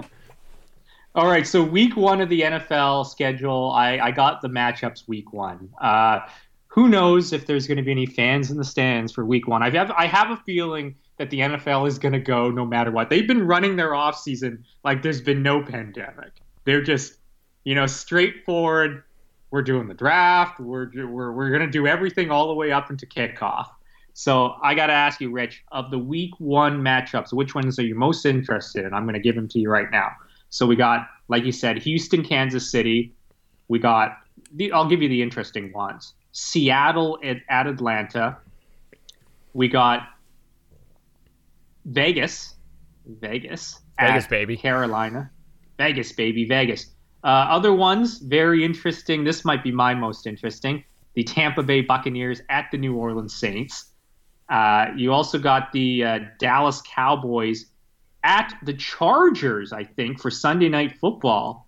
All 1.14 1.28
right, 1.28 1.46
so 1.46 1.64
week 1.64 1.96
one 1.96 2.22
of 2.22 2.30
the 2.30 2.42
NFL 2.42 3.06
schedule, 3.06 3.72
I, 3.72 4.00
I 4.00 4.12
got 4.12 4.42
the 4.42 4.50
matchups 4.50 5.08
week 5.08 5.32
one. 5.32 5.70
Uh, 5.80 6.22
who 6.66 6.88
knows 6.88 7.32
if 7.32 7.46
there's 7.46 7.68
going 7.68 7.78
to 7.78 7.84
be 7.84 7.92
any 7.92 8.06
fans 8.08 8.50
in 8.50 8.58
the 8.58 8.66
stands 8.66 9.12
for 9.12 9.26
week 9.26 9.48
one? 9.48 9.62
I 9.62 9.70
have 9.70 9.92
I 9.92 10.08
have 10.08 10.32
a 10.32 10.38
feeling 10.38 10.96
that 11.18 11.30
the 11.30 11.40
NFL 11.40 11.88
is 11.88 11.98
going 12.00 12.14
to 12.14 12.20
go 12.20 12.50
no 12.50 12.66
matter 12.66 12.92
what. 12.92 13.10
They've 13.10 13.28
been 13.28 13.46
running 13.46 13.76
their 13.76 13.96
off 13.96 14.20
season 14.20 14.66
like 14.84 15.02
there's 15.02 15.22
been 15.22 15.42
no 15.42 15.64
pandemic. 15.64 16.34
They're 16.66 16.84
just, 16.84 17.16
you 17.64 17.74
know, 17.74 17.88
straightforward. 17.88 19.04
We're 19.52 19.62
doing 19.62 19.88
the 19.88 19.94
draft. 19.94 20.60
We're 20.60 20.90
we're 20.94 21.32
we're 21.32 21.50
going 21.50 21.62
to 21.62 21.72
do 21.72 21.88
everything 21.88 22.32
all 22.32 22.48
the 22.48 22.54
way 22.54 22.72
up 22.72 22.90
into 22.90 23.06
kickoff. 23.06 23.68
So 24.14 24.56
I 24.64 24.74
got 24.74 24.88
to 24.88 24.94
ask 24.94 25.22
you, 25.22 25.30
Rich, 25.30 25.64
of 25.72 25.92
the 25.92 26.00
week 26.00 26.32
one 26.40 26.82
matchups, 26.82 27.32
which 27.34 27.54
ones 27.54 27.78
are 27.78 27.84
you 27.84 27.94
most 27.94 28.26
interested 28.26 28.84
in? 28.84 28.94
I'm 28.94 29.04
going 29.04 29.14
to 29.14 29.20
give 29.20 29.36
them 29.36 29.48
to 29.50 29.60
you 29.60 29.70
right 29.70 29.92
now. 29.92 30.10
So 30.50 30.66
we 30.66 30.76
got, 30.76 31.08
like 31.28 31.46
you 31.46 31.52
said, 31.52 31.78
Houston, 31.78 32.24
Kansas 32.24 32.72
City. 32.72 33.14
We 33.68 33.78
got, 33.78 34.18
the, 34.56 34.72
I'll 34.72 34.90
give 34.90 35.04
you 35.04 35.10
the 35.10 35.22
interesting 35.22 35.72
ones. 35.72 36.16
Seattle 36.32 37.20
at, 37.24 37.38
at 37.48 37.68
Atlanta. 37.68 38.38
we 39.54 39.68
got 39.68 40.08
Vegas, 41.86 42.56
Vegas, 43.06 43.80
Vegas, 44.00 44.28
baby. 44.28 44.58
Carolina, 44.58 45.30
Vegas, 45.78 46.12
baby, 46.12 46.46
Vegas. 46.46 46.88
Uh, 47.24 47.28
other 47.28 47.74
ones, 47.74 48.20
very 48.20 48.64
interesting. 48.64 49.24
This 49.24 49.44
might 49.44 49.64
be 49.64 49.72
my 49.72 49.94
most 49.94 50.28
interesting. 50.28 50.84
The 51.16 51.24
Tampa 51.24 51.64
Bay 51.64 51.82
Buccaneers 51.82 52.42
at 52.50 52.70
the 52.72 52.78
New 52.78 52.96
Orleans 52.96 53.36
Saints. 53.36 53.92
Uh, 54.50 54.88
you 54.96 55.12
also 55.12 55.38
got 55.38 55.72
the 55.72 56.04
uh, 56.04 56.20
Dallas 56.40 56.82
Cowboys 56.86 57.66
at 58.24 58.54
the 58.64 58.74
Chargers, 58.74 59.74
I 59.74 59.84
think, 59.84 60.22
for 60.22 60.32
Sunday 60.32 60.70
Night 60.70 60.98
Football. 61.00 61.68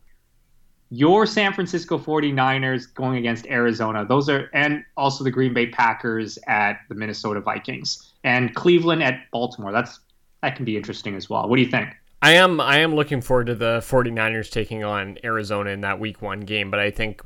Your 0.91 1.25
San 1.25 1.53
Francisco 1.53 1.99
49ers 1.99 2.93
going 2.93 3.17
against 3.17 3.45
Arizona. 3.47 4.05
Those 4.05 4.27
are, 4.27 4.49
and 4.53 4.83
also 4.97 5.23
the 5.23 5.31
Green 5.31 5.53
Bay 5.53 5.67
Packers 5.67 6.39
at 6.47 6.79
the 6.89 6.95
Minnesota 6.95 7.41
Vikings. 7.41 8.13
And 8.23 8.55
Cleveland 8.55 9.03
at 9.03 9.29
Baltimore. 9.31 9.71
That's 9.71 9.99
that 10.41 10.55
can 10.55 10.65
be 10.65 10.77
interesting 10.77 11.15
as 11.15 11.29
well. 11.29 11.47
What 11.47 11.57
do 11.57 11.61
you 11.61 11.69
think? 11.69 11.89
I 12.21 12.33
am 12.33 12.59
I 12.59 12.79
am 12.79 12.95
looking 12.95 13.21
forward 13.21 13.47
to 13.47 13.55
the 13.55 13.79
49ers 13.79 14.51
taking 14.51 14.83
on 14.83 15.17
Arizona 15.23 15.69
in 15.69 15.81
that 15.81 16.01
week 16.01 16.21
1 16.21 16.41
game, 16.41 16.69
but 16.69 16.79
I 16.79 16.91
think 16.91 17.21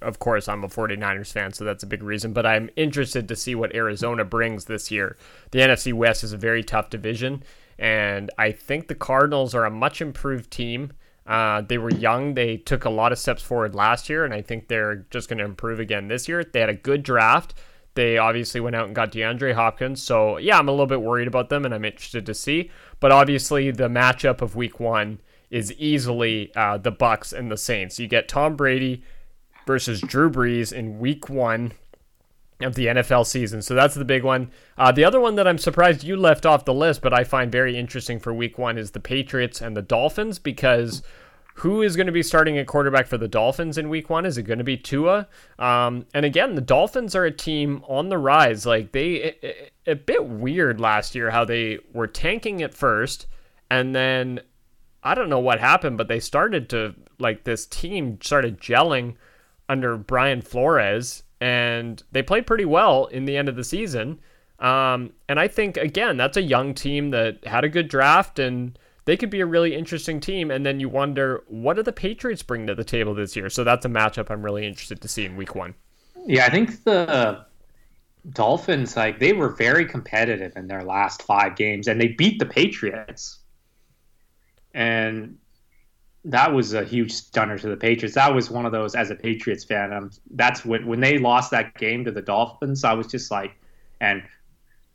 of 0.00 0.20
course 0.20 0.46
I'm 0.46 0.62
a 0.62 0.68
49ers 0.68 1.32
fan, 1.32 1.52
so 1.52 1.64
that's 1.64 1.82
a 1.82 1.86
big 1.86 2.02
reason, 2.02 2.32
but 2.32 2.46
I'm 2.46 2.70
interested 2.76 3.26
to 3.26 3.34
see 3.34 3.56
what 3.56 3.74
Arizona 3.74 4.24
brings 4.24 4.66
this 4.66 4.90
year. 4.90 5.16
The 5.50 5.58
NFC 5.58 5.92
West 5.92 6.22
is 6.22 6.32
a 6.32 6.36
very 6.36 6.62
tough 6.62 6.90
division, 6.90 7.42
and 7.76 8.30
I 8.38 8.52
think 8.52 8.86
the 8.86 8.94
Cardinals 8.94 9.52
are 9.52 9.64
a 9.64 9.70
much 9.70 10.00
improved 10.00 10.52
team. 10.52 10.92
Uh, 11.26 11.62
they 11.62 11.78
were 11.78 11.90
young. 11.90 12.34
They 12.34 12.56
took 12.56 12.84
a 12.84 12.90
lot 12.90 13.10
of 13.10 13.18
steps 13.18 13.42
forward 13.42 13.74
last 13.74 14.08
year, 14.08 14.24
and 14.24 14.32
I 14.32 14.42
think 14.42 14.68
they're 14.68 15.06
just 15.10 15.28
going 15.28 15.38
to 15.38 15.44
improve 15.44 15.80
again 15.80 16.06
this 16.06 16.28
year. 16.28 16.44
They 16.44 16.60
had 16.60 16.68
a 16.68 16.74
good 16.74 17.02
draft. 17.02 17.54
They 17.96 18.18
obviously 18.18 18.60
went 18.60 18.76
out 18.76 18.86
and 18.86 18.94
got 18.94 19.10
DeAndre 19.10 19.54
Hopkins. 19.54 20.02
So, 20.02 20.36
yeah, 20.36 20.58
I'm 20.58 20.68
a 20.68 20.70
little 20.70 20.86
bit 20.86 21.00
worried 21.00 21.26
about 21.26 21.48
them, 21.48 21.64
and 21.64 21.74
I'm 21.74 21.84
interested 21.84 22.26
to 22.26 22.34
see. 22.34 22.70
But 23.00 23.12
obviously, 23.12 23.70
the 23.70 23.88
matchup 23.88 24.40
of 24.40 24.56
week 24.56 24.80
one 24.80 25.20
is 25.50 25.72
easily 25.74 26.52
uh, 26.56 26.78
the 26.78 26.92
Bucs 26.92 27.32
and 27.32 27.50
the 27.50 27.56
Saints. 27.56 27.98
You 27.98 28.08
get 28.08 28.28
Tom 28.28 28.56
Brady 28.56 29.02
versus 29.66 30.00
Drew 30.00 30.30
Brees 30.30 30.72
in 30.72 30.98
week 30.98 31.28
one 31.28 31.72
of 32.60 32.74
the 32.74 32.86
NFL 32.86 33.26
season. 33.26 33.60
So 33.60 33.74
that's 33.74 33.94
the 33.94 34.04
big 34.04 34.24
one. 34.24 34.50
Uh, 34.78 34.90
the 34.90 35.04
other 35.04 35.20
one 35.20 35.34
that 35.34 35.46
I'm 35.46 35.58
surprised 35.58 36.04
you 36.04 36.16
left 36.16 36.46
off 36.46 36.64
the 36.64 36.72
list, 36.72 37.02
but 37.02 37.12
I 37.12 37.22
find 37.22 37.52
very 37.52 37.76
interesting 37.76 38.18
for 38.18 38.32
week 38.32 38.56
one 38.56 38.78
is 38.78 38.92
the 38.92 39.00
Patriots 39.00 39.60
and 39.60 39.76
the 39.76 39.82
Dolphins 39.82 40.38
because 40.38 41.02
who 41.56 41.80
is 41.80 41.96
going 41.96 42.06
to 42.06 42.12
be 42.12 42.22
starting 42.22 42.58
at 42.58 42.66
quarterback 42.66 43.06
for 43.06 43.16
the 43.16 43.28
Dolphins 43.28 43.78
in 43.78 43.88
week 43.88 44.10
one? 44.10 44.26
Is 44.26 44.36
it 44.36 44.42
going 44.42 44.58
to 44.58 44.64
be 44.64 44.76
Tua? 44.76 45.26
Um, 45.58 46.04
and 46.12 46.26
again, 46.26 46.54
the 46.54 46.60
Dolphins 46.60 47.14
are 47.14 47.24
a 47.24 47.30
team 47.30 47.82
on 47.88 48.10
the 48.10 48.18
rise. 48.18 48.66
Like 48.66 48.92
they, 48.92 49.34
a, 49.42 49.92
a 49.92 49.94
bit 49.94 50.26
weird 50.26 50.80
last 50.80 51.14
year 51.14 51.30
how 51.30 51.46
they 51.46 51.78
were 51.94 52.06
tanking 52.06 52.62
at 52.62 52.74
first, 52.74 53.26
and 53.70 53.94
then 53.94 54.40
I 55.02 55.14
don't 55.14 55.30
know 55.30 55.38
what 55.38 55.58
happened, 55.58 55.96
but 55.96 56.08
they 56.08 56.20
started 56.20 56.68
to 56.70 56.94
like 57.18 57.44
this 57.44 57.64
team 57.64 58.18
started 58.20 58.60
gelling 58.60 59.14
under 59.66 59.96
Brian 59.96 60.42
Flores, 60.42 61.22
and 61.40 62.02
they 62.12 62.22
played 62.22 62.46
pretty 62.46 62.66
well 62.66 63.06
in 63.06 63.24
the 63.24 63.36
end 63.38 63.48
of 63.48 63.56
the 63.56 63.64
season. 63.64 64.20
Um, 64.58 65.12
and 65.26 65.40
I 65.40 65.48
think 65.48 65.78
again, 65.78 66.18
that's 66.18 66.36
a 66.36 66.42
young 66.42 66.74
team 66.74 67.12
that 67.12 67.46
had 67.46 67.64
a 67.64 67.70
good 67.70 67.88
draft 67.88 68.38
and 68.38 68.78
they 69.06 69.16
could 69.16 69.30
be 69.30 69.40
a 69.40 69.46
really 69.46 69.74
interesting 69.74 70.20
team. 70.20 70.50
And 70.50 70.66
then 70.66 70.78
you 70.78 70.88
wonder, 70.88 71.42
what 71.48 71.74
do 71.74 71.82
the 71.82 71.92
Patriots 71.92 72.42
bring 72.42 72.66
to 72.66 72.74
the 72.74 72.84
table 72.84 73.14
this 73.14 73.34
year? 73.34 73.48
So 73.48 73.64
that's 73.64 73.86
a 73.86 73.88
matchup 73.88 74.30
I'm 74.30 74.44
really 74.44 74.66
interested 74.66 75.00
to 75.00 75.08
see 75.08 75.24
in 75.24 75.36
week 75.36 75.54
one. 75.54 75.74
Yeah, 76.26 76.44
I 76.44 76.50
think 76.50 76.84
the 76.84 77.44
Dolphins, 78.30 78.96
like, 78.96 79.18
they 79.18 79.32
were 79.32 79.50
very 79.50 79.86
competitive 79.86 80.56
in 80.56 80.66
their 80.66 80.82
last 80.82 81.22
five 81.22 81.56
games 81.56 81.88
and 81.88 82.00
they 82.00 82.08
beat 82.08 82.38
the 82.38 82.46
Patriots. 82.46 83.38
And 84.74 85.38
that 86.24 86.52
was 86.52 86.74
a 86.74 86.84
huge 86.84 87.12
stunner 87.12 87.56
to 87.56 87.68
the 87.68 87.76
Patriots. 87.76 88.16
That 88.16 88.34
was 88.34 88.50
one 88.50 88.66
of 88.66 88.72
those 88.72 88.96
as 88.96 89.10
a 89.10 89.14
Patriots 89.14 89.62
fan. 89.62 89.92
Um, 89.92 90.10
that's 90.32 90.64
when 90.64 90.84
when 90.84 90.98
they 90.98 91.18
lost 91.18 91.52
that 91.52 91.78
game 91.78 92.04
to 92.04 92.10
the 92.10 92.20
Dolphins. 92.20 92.82
I 92.82 92.92
was 92.94 93.06
just 93.06 93.30
like, 93.30 93.52
and 94.00 94.24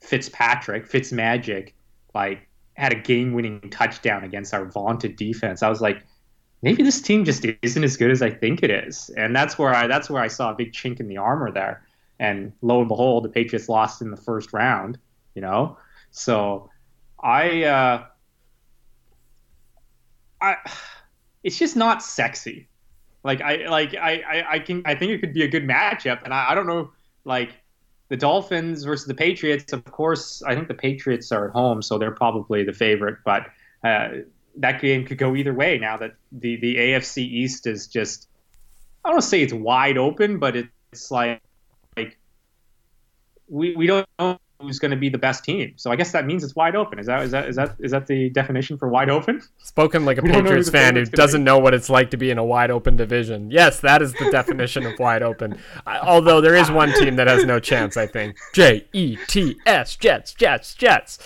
Fitzpatrick, 0.02 0.90
Fitzmagic, 0.90 1.72
like 2.14 2.50
had 2.82 2.92
a 2.92 2.96
game-winning 2.96 3.70
touchdown 3.70 4.24
against 4.24 4.56
our 4.56 4.66
vaunted 4.66 5.16
defense. 5.16 5.62
I 5.62 5.70
was 5.70 5.82
like, 5.82 6.04
maybe 6.64 6.82
this 6.82 7.00
team 7.00 7.24
just 7.24 7.46
isn't 7.62 7.84
as 7.84 7.96
good 7.96 8.10
as 8.10 8.24
I 8.24 8.32
think 8.32 8.64
it 8.64 8.72
is, 8.72 9.12
and 9.16 9.36
that's 9.36 9.58
where 9.60 9.74
I 9.74 9.86
that's 9.86 10.10
where 10.10 10.22
I 10.22 10.28
saw 10.28 10.52
a 10.52 10.56
big 10.56 10.74
chink 10.74 11.00
in 11.00 11.08
the 11.08 11.18
armor 11.18 11.52
there. 11.52 11.84
And 12.20 12.54
lo 12.62 12.80
and 12.80 12.88
behold, 12.88 13.24
the 13.24 13.30
Patriots 13.30 13.70
lost 13.70 14.02
in 14.02 14.10
the 14.10 14.18
first 14.18 14.52
round. 14.52 14.98
You 15.36 15.42
know, 15.44 15.78
so 16.10 16.70
I 17.22 17.64
uh, 17.64 18.06
I 20.42 20.58
it's 21.44 21.60
just 21.60 21.76
not 21.76 22.02
sexy. 22.02 22.68
Like 23.24 23.42
I 23.42 23.68
like 23.70 23.94
I, 23.94 24.24
I, 24.28 24.54
I 24.54 24.60
can 24.60 24.82
I 24.86 24.96
think 24.96 25.12
it 25.12 25.20
could 25.20 25.34
be 25.34 25.44
a 25.44 25.48
good 25.48 25.68
matchup, 25.68 26.24
and 26.24 26.34
I, 26.34 26.52
I 26.52 26.56
don't 26.56 26.68
know 26.68 26.92
like 27.26 27.52
the 28.12 28.18
Dolphins 28.18 28.84
versus 28.84 29.08
the 29.08 29.14
Patriots, 29.14 29.72
of 29.72 29.86
course, 29.86 30.44
I 30.44 30.54
think 30.54 30.68
the 30.68 30.74
Patriots 30.74 31.32
are 31.32 31.48
at 31.48 31.54
home, 31.54 31.82
so 31.82 31.98
they're 31.98 32.12
probably 32.12 32.66
the 32.66 32.74
favorite. 32.74 33.20
But 33.24 33.46
uh, 33.86 34.10
that 34.58 34.82
game 34.82 35.06
could 35.06 35.18
go 35.18 35.34
either 35.34 35.54
way. 35.54 35.78
Now 35.78 35.96
that 35.96 36.16
the 36.30 36.58
the 36.58 36.76
AFC 36.76 37.20
East 37.20 37.68
is 37.68 37.88
just, 37.88 38.28
I 39.06 39.12
don't 39.12 39.22
say 39.22 39.42
it's 39.42 39.54
wide 39.54 39.98
open, 39.98 40.40
but 40.40 40.58
it's 40.58 41.10
like 41.10 41.42
like 41.96 42.20
we 43.48 43.78
we 43.78 43.88
don't 43.88 44.06
know 44.20 44.38
who's 44.62 44.80
going 44.80 44.92
to 44.92 44.98
be 44.98 45.10
the 45.10 45.18
best 45.18 45.44
team. 45.44 45.74
So 45.76 45.92
I 45.92 45.96
guess 45.96 46.12
that 46.12 46.26
means 46.26 46.44
it's 46.44 46.56
wide 46.56 46.76
open. 46.76 47.00
Is 47.00 47.08
that 47.08 47.24
is 47.24 47.32
that 47.32 47.50
is 47.50 47.56
that 47.56 47.76
is 47.80 47.92
that 47.92 48.08
the 48.08 48.30
definition 48.30 48.78
for 48.78 48.88
wide 48.88 49.10
open? 49.10 49.42
Spoken 49.60 50.06
like 50.06 50.18
a 50.18 50.22
Patriots 50.24 50.70
fan 50.70 50.96
who 50.96 51.06
doesn't 51.06 51.44
know 51.44 51.58
what 51.58 51.74
it's 51.74 51.90
like 51.90 52.12
to 52.12 52.18
be 52.18 52.30
in 52.30 52.38
a 52.38 52.46
wide 52.46 52.72
open 52.72 52.96
division. 52.96 53.52
Yes, 53.52 53.80
that 53.82 54.02
is 54.02 54.14
the 54.14 54.30
definition 54.32 54.86
of 54.86 54.98
wide 55.00 55.24
open. 55.24 55.58
I, 55.86 56.00
although 56.00 56.42
there 56.42 56.56
is 56.56 56.72
one 56.72 56.94
team 56.94 57.16
that 57.18 57.28
has 57.28 57.46
no 57.46 57.60
chance, 57.60 57.98
I 57.98 58.08
think. 58.08 58.38
J 58.54 58.88
E 58.94 59.18
T 59.28 59.58
S 59.66 59.96
Jets 59.96 60.34
Jets 60.34 60.74
Jets. 60.76 61.20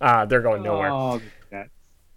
Uh, 0.00 0.26
they're 0.26 0.42
going 0.42 0.62
nowhere. 0.62 0.90
Oh, 0.90 1.20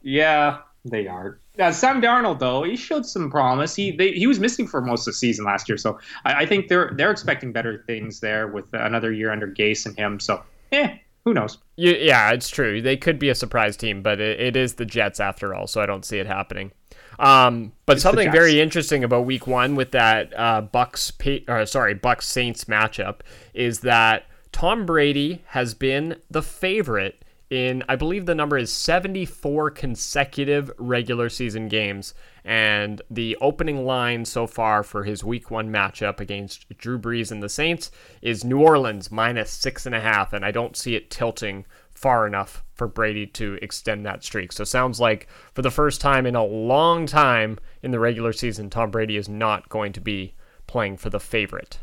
yeah, 0.01 0.59
they 0.86 1.07
are. 1.07 1.39
Yeah, 1.57 1.72
Sam 1.72 2.01
Darnold 2.01 2.39
though 2.39 2.63
he 2.63 2.76
showed 2.76 3.05
some 3.05 3.32
promise. 3.32 3.76
He 3.76 3.91
they, 3.91 4.11
he 4.11 4.28
was 4.28 4.39
missing 4.39 4.68
for 4.68 4.80
most 4.80 5.01
of 5.01 5.13
the 5.13 5.18
season 5.18 5.43
last 5.43 5.68
year, 5.68 5.78
so 5.78 5.99
I, 6.24 6.43
I 6.43 6.45
think 6.45 6.68
they're 6.68 6.91
they're 6.95 7.11
expecting 7.11 7.51
better 7.51 7.84
things 7.88 8.20
there 8.20 8.47
with 8.47 8.65
another 8.74 9.11
year 9.11 9.32
under 9.32 9.47
Gase 9.47 9.86
and 9.86 9.97
him. 9.97 10.20
So 10.20 10.43
eh, 10.72 10.97
who 11.26 11.34
knows? 11.34 11.57
Yeah, 11.76 12.32
it's 12.32 12.49
true. 12.49 12.82
They 12.82 12.97
could 12.97 13.20
be 13.20 13.30
a 13.30 13.36
surprise 13.36 13.78
team, 13.78 14.01
but 14.01 14.20
it, 14.20 14.39
it 14.39 14.55
is 14.55 14.76
the 14.76 14.86
Jets 14.86 15.20
after 15.20 15.53
all, 15.53 15.68
so 15.68 15.82
I 15.82 15.86
don't 15.86 16.05
see 16.05 16.20
it 16.20 16.28
happening. 16.28 16.72
Um, 17.20 17.74
but 17.86 17.93
it's 17.93 18.03
something 18.03 18.32
very 18.32 18.61
interesting 18.61 19.03
about 19.03 19.26
Week 19.26 19.47
One 19.47 19.76
with 19.76 19.91
that 19.91 20.34
uh, 20.38 20.61
Bucs, 20.61 21.11
uh, 21.49 21.65
sorry, 21.65 21.95
Bucs 21.95 22.24
Saints 22.24 22.65
matchup 22.65 23.22
is 23.53 23.80
that 23.82 24.26
Tom 24.51 24.86
Brady 24.86 25.43
has 25.47 25.74
been 25.74 26.18
the 26.30 26.43
favorite 26.43 27.24
in, 27.50 27.84
I 27.88 27.95
believe 27.95 28.26
the 28.26 28.36
number 28.36 28.58
is 28.58 28.72
74 28.74 29.72
consecutive 29.72 30.72
regular 30.78 31.30
season 31.30 31.68
games. 31.68 32.14
And 32.43 33.02
the 33.10 33.38
opening 33.41 33.86
line 33.86 34.26
so 34.26 34.48
far 34.48 34.84
for 34.84 35.04
his 35.04 35.24
week 35.24 35.52
one 35.52 35.70
matchup 35.70 36.20
against 36.20 36.68
Drew 36.78 37.00
Brees 37.00 37.32
and 37.32 37.41
the 37.41 37.50
Saints 37.50 37.91
is 38.22 38.43
New 38.43 38.60
Orleans 38.60 39.12
minus 39.12 39.52
six 39.52 39.86
and 39.86 39.95
a 39.95 40.02
half. 40.02 40.34
And 40.34 40.45
I 40.45 40.52
don't 40.52 40.78
see 40.78 40.95
it 40.95 41.10
tilting 41.10 41.66
far 41.91 42.28
enough 42.28 42.64
for 42.74 42.88
Brady 42.88 43.26
to 43.26 43.58
extend 43.62 44.06
that 44.06 44.24
streak. 44.24 44.52
So 44.52 44.64
sounds 44.64 45.00
like 45.00 45.28
for 45.54 45.62
the 45.62 45.72
first 45.72 46.00
time 46.00 46.26
in 46.26 46.36
a 46.36 46.45
long 46.45 47.06
time 47.06 47.58
in 47.82 47.91
the 47.91 48.00
regular 48.00 48.34
season, 48.34 48.70
Tom 48.70 48.91
Brady 48.91 49.18
is 49.18 49.28
not 49.28 49.68
going 49.70 49.93
to 49.93 50.02
be 50.02 50.36
playing 50.68 50.98
for 50.98 51.10
the 51.10 51.20
favorite. 51.20 51.80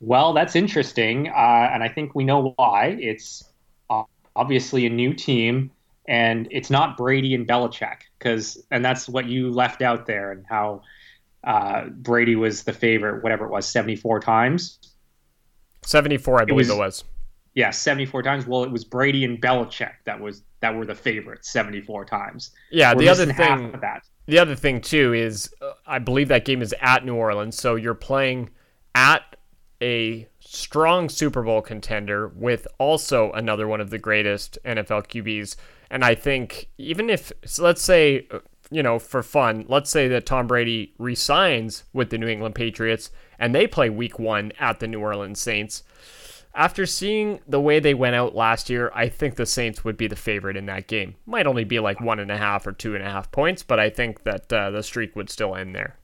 Well, 0.00 0.32
that's 0.32 0.56
interesting. 0.56 1.28
Uh, 1.28 1.70
and 1.72 1.82
I 1.82 1.88
think 1.88 2.14
we 2.14 2.24
know 2.24 2.52
why. 2.56 2.96
It's 2.98 3.51
obviously 4.36 4.86
a 4.86 4.90
new 4.90 5.12
team, 5.14 5.70
and 6.08 6.48
it's 6.50 6.70
not 6.70 6.96
Brady 6.96 7.34
and 7.34 7.46
Belichick 7.46 7.98
because, 8.18 8.62
and 8.70 8.84
that's 8.84 9.08
what 9.08 9.26
you 9.26 9.50
left 9.50 9.82
out 9.82 10.06
there, 10.06 10.32
and 10.32 10.44
how 10.48 10.82
uh, 11.44 11.86
Brady 11.86 12.36
was 12.36 12.62
the 12.62 12.72
favorite, 12.72 13.22
whatever 13.22 13.44
it 13.46 13.50
was, 13.50 13.66
seventy 13.66 13.96
four 13.96 14.20
times. 14.20 14.78
Seventy 15.84 16.18
four, 16.18 16.40
I 16.40 16.44
believe 16.44 16.68
it 16.68 16.70
was, 16.70 16.76
it 16.76 16.78
was. 16.78 17.04
Yeah, 17.54 17.70
seventy 17.70 18.06
four 18.06 18.22
times. 18.22 18.46
Well, 18.46 18.64
it 18.64 18.70
was 18.70 18.84
Brady 18.84 19.24
and 19.24 19.40
Belichick 19.40 19.94
that 20.04 20.20
was 20.20 20.42
that 20.60 20.74
were 20.74 20.86
the 20.86 20.94
favorites 20.94 21.52
seventy 21.52 21.80
four 21.80 22.04
times. 22.04 22.52
Yeah, 22.70 22.94
We're 22.94 23.02
the 23.02 23.08
other 23.08 23.32
thing. 23.32 23.74
The 24.26 24.38
other 24.38 24.54
thing 24.54 24.80
too 24.80 25.12
is, 25.12 25.52
uh, 25.60 25.72
I 25.84 25.98
believe 25.98 26.28
that 26.28 26.44
game 26.44 26.62
is 26.62 26.72
at 26.80 27.04
New 27.04 27.16
Orleans, 27.16 27.58
so 27.58 27.74
you're 27.74 27.94
playing 27.94 28.50
at 28.94 29.36
a 29.82 30.28
strong 30.52 31.08
Super 31.08 31.42
Bowl 31.42 31.62
contender 31.62 32.28
with 32.28 32.68
also 32.78 33.32
another 33.32 33.66
one 33.66 33.80
of 33.80 33.88
the 33.88 33.98
greatest 33.98 34.58
NFL 34.66 35.06
QBs. 35.06 35.56
And 35.90 36.04
I 36.04 36.14
think 36.14 36.68
even 36.76 37.08
if, 37.08 37.32
so 37.44 37.64
let's 37.64 37.80
say, 37.80 38.28
you 38.70 38.82
know, 38.82 38.98
for 38.98 39.22
fun, 39.22 39.64
let's 39.68 39.90
say 39.90 40.08
that 40.08 40.26
Tom 40.26 40.46
Brady 40.46 40.92
resigns 40.98 41.84
with 41.94 42.10
the 42.10 42.18
New 42.18 42.28
England 42.28 42.54
Patriots 42.54 43.10
and 43.38 43.54
they 43.54 43.66
play 43.66 43.88
week 43.88 44.18
one 44.18 44.52
at 44.60 44.78
the 44.78 44.86
New 44.86 45.00
Orleans 45.00 45.40
Saints. 45.40 45.84
after 46.54 46.84
seeing 46.84 47.40
the 47.48 47.60
way 47.60 47.80
they 47.80 47.94
went 47.94 48.14
out 48.14 48.34
last 48.34 48.68
year, 48.68 48.92
I 48.94 49.08
think 49.08 49.36
the 49.36 49.46
Saints 49.46 49.84
would 49.84 49.96
be 49.96 50.06
the 50.06 50.16
favorite 50.16 50.58
in 50.58 50.66
that 50.66 50.86
game. 50.86 51.14
Might 51.24 51.46
only 51.46 51.64
be 51.64 51.80
like 51.80 51.98
one 51.98 52.18
and 52.18 52.30
a 52.30 52.36
half 52.36 52.66
or 52.66 52.72
two 52.72 52.94
and 52.94 53.02
a 53.02 53.10
half 53.10 53.32
points, 53.32 53.62
but 53.62 53.80
I 53.80 53.88
think 53.88 54.24
that 54.24 54.52
uh, 54.52 54.70
the 54.70 54.82
streak 54.82 55.16
would 55.16 55.30
still 55.30 55.56
end 55.56 55.74
there. 55.74 55.96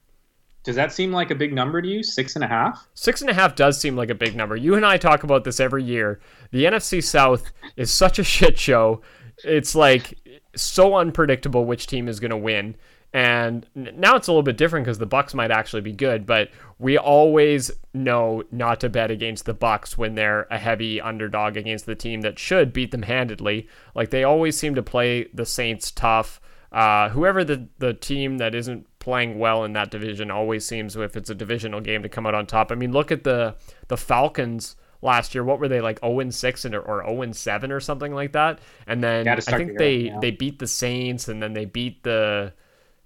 Does 0.69 0.75
that 0.75 0.93
seem 0.93 1.11
like 1.11 1.31
a 1.31 1.35
big 1.35 1.51
number 1.51 1.81
to 1.81 1.87
you? 1.87 2.03
Six 2.03 2.35
and 2.35 2.43
a 2.43 2.47
half? 2.47 2.87
Six 2.93 3.21
and 3.21 3.29
a 3.31 3.33
half 3.33 3.55
does 3.55 3.81
seem 3.81 3.95
like 3.95 4.11
a 4.11 4.13
big 4.13 4.35
number. 4.35 4.55
You 4.55 4.75
and 4.75 4.85
I 4.85 4.97
talk 4.97 5.23
about 5.23 5.43
this 5.43 5.59
every 5.59 5.83
year. 5.83 6.19
The 6.51 6.65
NFC 6.65 7.03
South 7.03 7.51
is 7.75 7.91
such 7.91 8.19
a 8.19 8.23
shit 8.35 8.59
show. 8.59 9.01
It's 9.43 9.73
like 9.73 10.13
so 10.55 10.95
unpredictable 10.95 11.65
which 11.65 11.87
team 11.87 12.07
is 12.07 12.19
going 12.19 12.29
to 12.29 12.37
win. 12.37 12.75
And 13.11 13.65
now 13.73 14.15
it's 14.15 14.27
a 14.27 14.31
little 14.31 14.43
bit 14.43 14.57
different 14.57 14.85
because 14.85 14.99
the 14.99 15.07
Bucs 15.07 15.33
might 15.33 15.49
actually 15.49 15.81
be 15.81 15.91
good, 15.91 16.27
but 16.27 16.51
we 16.77 16.99
always 16.99 17.71
know 17.95 18.43
not 18.51 18.79
to 18.81 18.89
bet 18.89 19.09
against 19.09 19.45
the 19.45 19.55
Bucs 19.55 19.97
when 19.97 20.13
they're 20.13 20.45
a 20.51 20.59
heavy 20.59 21.01
underdog 21.01 21.57
against 21.57 21.87
the 21.87 21.95
team 21.95 22.21
that 22.21 22.37
should 22.37 22.73
beat 22.73 22.91
them 22.91 23.01
handedly. 23.01 23.67
Like 23.95 24.11
they 24.11 24.23
always 24.23 24.55
seem 24.55 24.75
to 24.75 24.83
play 24.83 25.29
the 25.33 25.47
Saints 25.47 25.89
tough. 25.89 26.39
Uh, 26.71 27.09
whoever 27.09 27.43
the 27.43 27.67
the 27.79 27.95
team 27.95 28.37
that 28.37 28.53
isn't 28.53 28.85
playing 28.99 29.39
well 29.39 29.63
in 29.63 29.73
that 29.73 29.91
division 29.91 30.29
always 30.29 30.65
seems, 30.65 30.95
if 30.95 31.15
it's 31.15 31.29
a 31.29 31.35
divisional 31.35 31.81
game, 31.81 32.03
to 32.03 32.09
come 32.09 32.25
out 32.25 32.35
on 32.35 32.45
top. 32.45 32.71
I 32.71 32.75
mean, 32.75 32.91
look 32.91 33.11
at 33.11 33.23
the 33.23 33.55
the 33.87 33.97
Falcons 33.97 34.75
last 35.01 35.33
year. 35.33 35.43
What 35.43 35.59
were 35.59 35.67
they 35.67 35.81
like 35.81 35.99
0 36.01 36.29
6 36.29 36.65
or 36.65 36.69
0 36.69 37.31
7 37.31 37.71
or 37.71 37.79
something 37.79 38.13
like 38.13 38.33
that? 38.33 38.59
And 38.85 39.03
then 39.03 39.27
I 39.27 39.39
think 39.39 39.77
they 39.77 40.13
they 40.21 40.31
beat 40.31 40.59
the 40.59 40.67
Saints 40.67 41.27
and 41.27 41.41
then 41.41 41.53
they 41.53 41.65
beat 41.65 42.03
the 42.03 42.53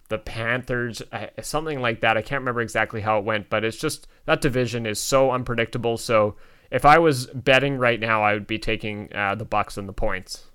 the 0.09 0.17
Panthers, 0.17 1.01
something 1.41 1.81
like 1.81 2.01
that. 2.01 2.17
I 2.17 2.21
can't 2.21 2.41
remember 2.41 2.61
exactly 2.61 3.01
how 3.01 3.17
it 3.17 3.25
went, 3.25 3.49
but 3.49 3.63
it's 3.63 3.77
just 3.77 4.07
that 4.25 4.41
division 4.41 4.85
is 4.85 4.99
so 4.99 5.31
unpredictable. 5.31 5.97
So 5.97 6.35
if 6.69 6.85
I 6.85 6.99
was 6.99 7.27
betting 7.27 7.77
right 7.77 7.99
now, 7.99 8.21
I 8.21 8.33
would 8.33 8.45
be 8.47 8.59
taking 8.59 9.09
uh, 9.15 9.35
the 9.35 9.45
Bucs 9.45 9.77
and 9.77 9.87
the 9.87 9.93
points. 9.93 10.45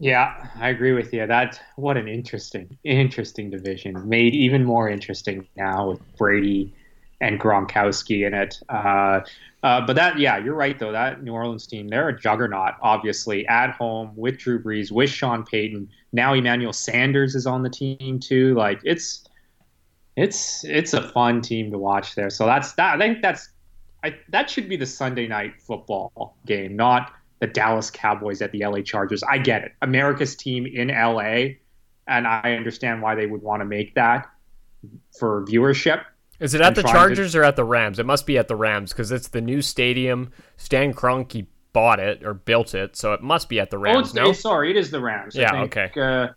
Yeah, 0.00 0.48
I 0.56 0.68
agree 0.68 0.92
with 0.92 1.12
you. 1.12 1.26
That 1.26 1.60
what 1.76 1.96
an 1.96 2.06
interesting, 2.06 2.78
interesting 2.84 3.50
division. 3.50 4.08
Made 4.08 4.34
even 4.34 4.64
more 4.64 4.88
interesting 4.88 5.46
now 5.56 5.90
with 5.90 6.16
Brady 6.16 6.72
and 7.20 7.40
Gronkowski 7.40 8.24
in 8.24 8.32
it. 8.32 8.60
Uh, 8.68 9.22
uh, 9.64 9.84
but 9.84 9.96
that, 9.96 10.20
yeah, 10.20 10.38
you're 10.38 10.54
right 10.54 10.78
though. 10.78 10.92
That 10.92 11.24
New 11.24 11.32
Orleans 11.32 11.66
team, 11.66 11.88
they're 11.88 12.10
a 12.10 12.18
juggernaut. 12.18 12.74
Obviously, 12.80 13.44
at 13.48 13.72
home 13.72 14.12
with 14.14 14.38
Drew 14.38 14.62
Brees, 14.62 14.92
with 14.92 15.10
Sean 15.10 15.44
Payton. 15.44 15.88
Now 16.12 16.32
Emmanuel 16.32 16.72
Sanders 16.72 17.34
is 17.34 17.44
on 17.44 17.64
the 17.64 17.70
team 17.70 18.20
too. 18.20 18.54
Like 18.54 18.80
it's, 18.84 19.24
it's, 20.16 20.62
it's 20.64 20.94
a 20.94 21.08
fun 21.08 21.40
team 21.40 21.72
to 21.72 21.78
watch 21.78 22.14
there. 22.14 22.30
So 22.30 22.46
that's 22.46 22.72
that. 22.74 22.94
I 22.94 22.98
think 22.98 23.20
that's, 23.20 23.48
I, 24.04 24.16
that 24.28 24.48
should 24.48 24.68
be 24.68 24.76
the 24.76 24.86
Sunday 24.86 25.26
night 25.26 25.60
football 25.60 26.36
game, 26.46 26.76
not 26.76 27.14
the 27.40 27.46
Dallas 27.46 27.90
Cowboys 27.90 28.42
at 28.42 28.52
the 28.52 28.64
LA 28.64 28.80
Chargers. 28.80 29.22
I 29.22 29.38
get 29.38 29.62
it. 29.62 29.72
America's 29.82 30.34
team 30.34 30.66
in 30.66 30.88
LA, 30.88 31.56
and 32.06 32.26
I 32.26 32.54
understand 32.56 33.02
why 33.02 33.14
they 33.14 33.26
would 33.26 33.42
want 33.42 33.60
to 33.60 33.64
make 33.64 33.94
that 33.94 34.28
for 35.18 35.44
viewership. 35.46 36.04
Is 36.40 36.54
it 36.54 36.60
at 36.60 36.74
the 36.74 36.82
Chargers 36.82 37.32
to... 37.32 37.40
or 37.40 37.44
at 37.44 37.56
the 37.56 37.64
Rams? 37.64 37.98
It 37.98 38.06
must 38.06 38.26
be 38.26 38.38
at 38.38 38.48
the 38.48 38.56
Rams 38.56 38.92
because 38.92 39.10
it's 39.10 39.28
the 39.28 39.40
new 39.40 39.60
stadium. 39.60 40.30
Stan 40.56 40.94
Kroenke 40.94 41.46
bought 41.72 42.00
it 42.00 42.24
or 42.24 42.34
built 42.34 42.74
it, 42.74 42.96
so 42.96 43.12
it 43.12 43.22
must 43.22 43.48
be 43.48 43.60
at 43.60 43.70
the 43.70 43.78
Rams. 43.78 44.16
Oh, 44.16 44.24
no? 44.24 44.32
sorry, 44.32 44.70
it 44.70 44.76
is 44.76 44.90
the 44.90 45.00
Rams. 45.00 45.34
Yeah, 45.34 45.52
think, 45.52 45.76
okay. 45.76 46.00
Uh, 46.00 46.28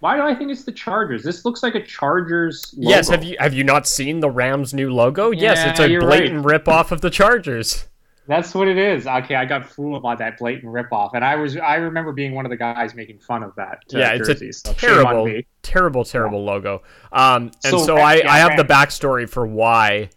why 0.00 0.16
do 0.16 0.22
I 0.22 0.34
think 0.34 0.50
it's 0.50 0.64
the 0.64 0.72
Chargers? 0.72 1.22
This 1.22 1.44
looks 1.44 1.62
like 1.62 1.74
a 1.74 1.82
Chargers. 1.82 2.74
Logo. 2.76 2.90
Yes, 2.90 3.08
have 3.08 3.24
you 3.24 3.36
have 3.38 3.54
you 3.54 3.64
not 3.64 3.86
seen 3.86 4.20
the 4.20 4.30
Rams' 4.30 4.74
new 4.74 4.92
logo? 4.92 5.30
Yeah, 5.30 5.54
yes, 5.54 5.70
it's 5.70 5.80
a 5.80 5.98
blatant 5.98 6.44
right. 6.44 6.52
rip 6.52 6.68
off 6.68 6.92
of 6.92 7.00
the 7.00 7.10
Chargers. 7.10 7.88
That's 8.26 8.54
what 8.54 8.68
it 8.68 8.78
is. 8.78 9.06
Okay, 9.06 9.34
I 9.34 9.44
got 9.44 9.68
fooled 9.68 10.02
by 10.02 10.14
that 10.16 10.38
blatant 10.38 10.72
ripoff, 10.72 11.10
and 11.14 11.24
I 11.24 11.36
was 11.36 11.56
I 11.56 11.76
remember 11.76 12.12
being 12.12 12.34
one 12.34 12.46
of 12.46 12.50
the 12.50 12.56
guys 12.56 12.94
making 12.94 13.18
fun 13.18 13.42
of 13.42 13.54
that. 13.56 13.82
Uh, 13.92 13.98
yeah, 13.98 14.12
it's 14.12 14.28
jersey, 14.28 14.48
a 14.48 14.52
so 14.52 14.72
terrible, 14.72 15.42
terrible, 15.62 16.04
terrible 16.04 16.40
yeah. 16.40 16.50
logo. 16.50 16.82
Um, 17.12 17.50
and 17.64 17.70
so, 17.70 17.78
so 17.78 17.96
I, 17.96 18.16
yeah, 18.16 18.32
I 18.32 18.38
have 18.38 18.56
the 18.56 18.64
backstory 18.64 19.28
for 19.28 19.46
why 19.46 20.10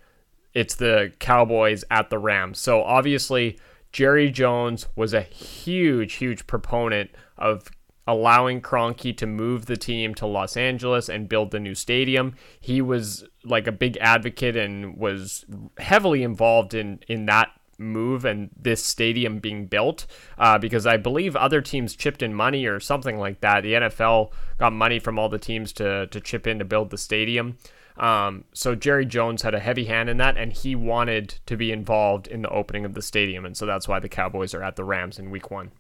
it's 0.53 0.75
the 0.75 1.11
Cowboys 1.19 1.83
at 1.91 2.09
the 2.09 2.17
Rams. 2.17 2.59
So 2.59 2.81
obviously, 2.81 3.59
Jerry 3.91 4.31
Jones 4.31 4.87
was 4.95 5.13
a 5.13 5.21
huge, 5.21 6.13
huge 6.13 6.47
proponent 6.47 7.11
of 7.37 7.69
allowing 8.07 8.61
Kroenke 8.61 9.15
to 9.17 9.27
move 9.27 9.65
the 9.65 9.75
team 9.75 10.15
to 10.15 10.25
Los 10.25 10.55
Angeles 10.55 11.09
and 11.09 11.27
build 11.27 11.51
the 11.51 11.59
new 11.59 11.75
stadium. 11.75 12.35
He 12.59 12.81
was 12.81 13.25
like 13.43 13.67
a 13.67 13.71
big 13.71 13.97
advocate 13.97 14.55
and 14.55 14.97
was 14.97 15.45
heavily 15.77 16.23
involved 16.23 16.73
in 16.73 17.01
in 17.07 17.25
that 17.25 17.49
move 17.77 18.25
and 18.25 18.49
this 18.59 18.83
stadium 18.83 19.39
being 19.39 19.67
built 19.67 20.07
uh, 20.37 20.57
because 20.57 20.85
I 20.85 20.97
believe 20.97 21.35
other 21.35 21.61
teams 21.61 21.95
chipped 21.95 22.21
in 22.21 22.33
money 22.33 22.65
or 22.65 22.79
something 22.79 23.17
like 23.17 23.41
that. 23.41 23.61
The 23.61 23.73
NFL 23.73 24.31
got 24.57 24.73
money 24.73 24.99
from 24.99 25.19
all 25.19 25.29
the 25.29 25.39
teams 25.39 25.71
to, 25.73 26.07
to 26.07 26.19
chip 26.19 26.47
in 26.47 26.59
to 26.59 26.65
build 26.65 26.89
the 26.89 26.97
stadium. 26.97 27.57
Um, 27.97 28.43
so 28.53 28.75
Jerry 28.75 29.05
Jones 29.05 29.41
had 29.41 29.55
a 29.55 29.59
heavy 29.59 29.85
hand 29.85 30.09
in 30.09 30.17
that, 30.17 30.37
and 30.37 30.53
he 30.53 30.75
wanted 30.75 31.39
to 31.47 31.57
be 31.57 31.71
involved 31.71 32.27
in 32.27 32.43
the 32.43 32.49
opening 32.49 32.85
of 32.85 32.93
the 32.93 33.01
stadium, 33.01 33.45
and 33.45 33.57
so 33.57 33.65
that's 33.65 33.87
why 33.87 33.99
the 33.99 34.09
Cowboys 34.09 34.53
are 34.53 34.61
at 34.61 34.75
the 34.75 34.83
Rams 34.83 35.17
in 35.17 35.31
Week 35.31 35.49
One. 35.49 35.71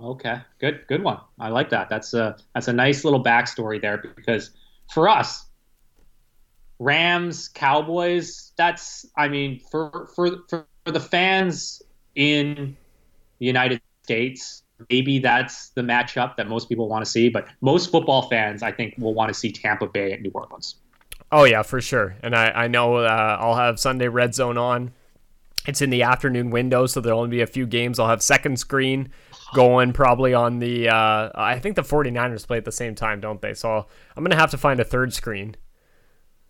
Okay, 0.00 0.40
good, 0.60 0.84
good 0.88 1.02
one. 1.02 1.20
I 1.38 1.48
like 1.48 1.70
that. 1.70 1.88
That's 1.88 2.14
a 2.14 2.36
that's 2.54 2.68
a 2.68 2.72
nice 2.72 3.04
little 3.04 3.22
backstory 3.22 3.80
there 3.80 3.98
because 4.16 4.50
for 4.92 5.08
us, 5.08 5.46
Rams, 6.78 7.48
Cowboys. 7.48 8.52
That's 8.56 9.06
I 9.16 9.28
mean 9.28 9.60
for 9.70 10.08
for 10.14 10.44
for 10.48 10.67
for 10.88 10.92
the 10.92 11.00
fans 11.00 11.82
in 12.14 12.74
the 13.40 13.46
United 13.46 13.82
States, 14.04 14.62
maybe 14.88 15.18
that's 15.18 15.68
the 15.70 15.82
matchup 15.82 16.34
that 16.36 16.48
most 16.48 16.66
people 16.66 16.88
want 16.88 17.04
to 17.04 17.10
see. 17.10 17.28
But 17.28 17.46
most 17.60 17.90
football 17.90 18.22
fans, 18.30 18.62
I 18.62 18.72
think, 18.72 18.94
will 18.96 19.12
want 19.12 19.28
to 19.28 19.34
see 19.34 19.52
Tampa 19.52 19.86
Bay 19.86 20.12
at 20.12 20.22
New 20.22 20.30
Orleans. 20.32 20.76
Oh 21.30 21.44
yeah, 21.44 21.60
for 21.62 21.82
sure. 21.82 22.16
And 22.22 22.34
I 22.34 22.48
I 22.52 22.68
know 22.68 22.96
uh, 22.96 23.36
I'll 23.38 23.56
have 23.56 23.78
Sunday 23.78 24.08
Red 24.08 24.34
Zone 24.34 24.56
on. 24.56 24.92
It's 25.66 25.82
in 25.82 25.90
the 25.90 26.04
afternoon 26.04 26.48
window, 26.48 26.86
so 26.86 27.02
there'll 27.02 27.20
only 27.20 27.36
be 27.36 27.42
a 27.42 27.46
few 27.46 27.66
games. 27.66 27.98
I'll 27.98 28.08
have 28.08 28.22
second 28.22 28.58
screen 28.58 29.10
going 29.54 29.92
probably 29.92 30.32
on 30.32 30.58
the 30.58 30.88
uh, 30.88 31.30
I 31.34 31.58
think 31.58 31.76
the 31.76 31.82
49ers 31.82 32.46
play 32.46 32.56
at 32.56 32.64
the 32.64 32.72
same 32.72 32.94
time, 32.94 33.20
don't 33.20 33.42
they? 33.42 33.52
So 33.52 33.84
I'm 34.16 34.24
going 34.24 34.30
to 34.30 34.38
have 34.38 34.52
to 34.52 34.58
find 34.58 34.80
a 34.80 34.84
third 34.84 35.12
screen 35.12 35.54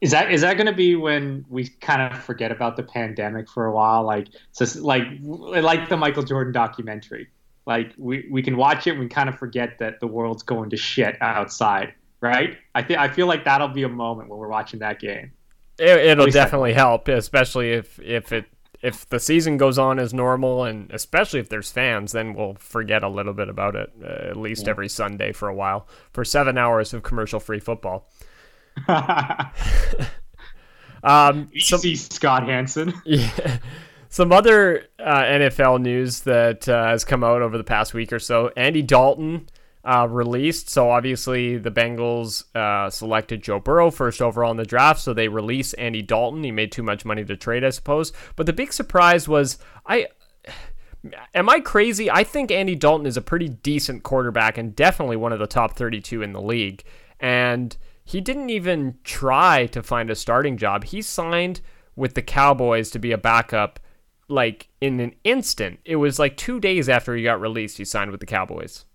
is 0.01 0.13
that 0.13 0.31
is 0.31 0.43
that 0.43 0.55
going 0.55 0.67
to 0.67 0.73
be 0.73 0.95
when 0.95 1.45
we 1.49 1.67
kind 1.67 2.01
of 2.03 2.23
forget 2.23 2.53
about 2.53 2.77
the 2.77 2.83
pandemic 2.83 3.49
for 3.49 3.67
a 3.67 3.73
while? 3.73 4.05
Like, 4.05 4.29
so 4.53 4.65
like 4.81 5.05
like 5.21 5.89
the 5.89 5.97
Michael 5.97 6.23
Jordan 6.23 6.53
documentary. 6.53 7.29
Like 7.67 7.93
we, 7.99 8.27
we 8.31 8.43
can 8.43 8.57
watch 8.57 8.87
it, 8.87 8.93
and 8.93 9.01
we 9.01 9.09
kind 9.09 9.29
of 9.29 9.39
forget 9.39 9.79
that 9.79 10.01
the 10.01 10.07
world's 10.07 10.43
going 10.43 10.71
to 10.71 10.77
shit 10.77 11.21
outside, 11.21 11.93
right? 12.21 12.57
I 12.75 12.83
think 12.83 12.99
I 12.99 13.09
feel 13.09 13.27
like 13.27 13.45
that'll 13.45 13.69
be 13.69 13.83
a 13.83 13.89
moment 13.89 14.31
when 14.31 14.39
we're 14.39 14.49
watching 14.49 14.81
that 14.81 15.01
game. 15.01 15.33
It, 15.79 16.19
will 16.19 16.27
definitely 16.27 16.73
help, 16.73 17.09
especially 17.09 17.73
if 17.73 18.01
if 18.01 18.33
it 18.33 18.47
if 18.81 19.09
the 19.09 19.19
season 19.19 19.57
goes 19.57 19.79
on 19.79 19.99
as 19.99 20.15
normal, 20.15 20.65
and 20.65 20.91
especially 20.93 21.41
if 21.41 21.49
there's 21.49 21.71
fans, 21.71 22.13
then 22.13 22.35
we'll 22.35 22.55
forget 22.55 23.03
a 23.03 23.09
little 23.09 23.35
bit 23.35 23.49
about 23.49 23.75
it 23.75 23.93
uh, 24.03 24.29
at 24.31 24.37
least 24.37 24.65
yeah. 24.65 24.71
every 24.71 24.89
Sunday 24.89 25.33
for 25.33 25.49
a 25.49 25.55
while 25.55 25.87
for 26.13 26.25
seven 26.25 26.57
hours 26.57 26.95
of 26.95 27.03
commercial 27.03 27.41
free 27.41 27.61
football. 27.61 28.09
um, 31.03 31.49
Easy, 31.53 31.97
some, 31.97 32.11
Scott 32.11 32.47
Hanson. 32.47 32.95
Yeah. 33.05 33.59
Some 34.11 34.33
other 34.33 34.87
uh, 34.99 35.23
NFL 35.23 35.83
news 35.83 36.21
that 36.21 36.67
uh, 36.67 36.87
has 36.87 37.05
come 37.05 37.23
out 37.23 37.43
over 37.43 37.59
the 37.59 37.65
past 37.65 37.93
week 37.93 38.11
or 38.11 38.19
so. 38.19 38.51
Andy 38.57 38.81
Dalton 38.81 39.51
uh, 39.85 40.07
released. 40.09 40.69
So 40.69 40.91
obviously 40.91 41.57
the 41.57 41.71
Bengals 41.71 42.45
uh, 42.55 42.91
selected 42.91 43.43
Joe 43.43 43.59
Burrow 43.59 43.91
first 43.91 44.21
overall 44.21 44.51
in 44.51 44.57
the 44.57 44.65
draft. 44.65 45.01
So 45.01 45.15
they 45.15 45.29
release 45.29 45.73
Andy 45.75 46.03
Dalton. 46.03 46.45
He 46.45 46.53
made 46.53 46.73
too 46.73 46.83
much 46.83 47.05
money 47.05 47.25
to 47.25 47.37
trade, 47.37 47.65
I 47.65 47.71
suppose. 47.71 48.13
But 48.37 48.47
the 48.47 48.53
big 48.53 48.73
surprise 48.73 49.29
was 49.29 49.59
I. 49.87 50.09
Am 51.33 51.49
I 51.49 51.61
crazy? 51.61 52.11
I 52.11 52.25
think 52.25 52.51
Andy 52.51 52.75
Dalton 52.75 53.07
is 53.07 53.17
a 53.17 53.23
pretty 53.23 53.49
decent 53.49 54.03
quarterback 54.03 54.59
and 54.59 54.75
definitely 54.75 55.17
one 55.17 55.33
of 55.33 55.39
the 55.39 55.47
top 55.47 55.77
32 55.77 56.23
in 56.23 56.33
the 56.33 56.43
league. 56.43 56.83
And 57.21 57.77
he 58.09 58.23
didn't 58.23 58.49
even 58.49 58.97
try 59.05 59.67
to 59.67 59.83
find 59.83 60.09
a 60.09 60.15
starting 60.15 60.57
job. 60.57 60.85
He 60.85 61.03
signed 61.03 61.61
with 61.95 62.15
the 62.15 62.23
Cowboys 62.23 62.91
to 62.93 62.99
be 62.99 63.13
a 63.13 63.19
backup 63.19 63.79
like 64.29 64.71
in 64.81 64.99
an 64.99 65.15
instant. 65.25 65.81
It 65.85 65.97
was 65.97 66.19
like 66.19 66.39
2 66.39 66.59
days 66.59 66.89
after 66.89 67.15
he 67.15 67.23
got 67.23 67.39
released 67.39 67.77
he 67.77 67.85
signed 67.85 68.11
with 68.11 68.21
the 68.21 68.27
Cowboys. 68.27 68.87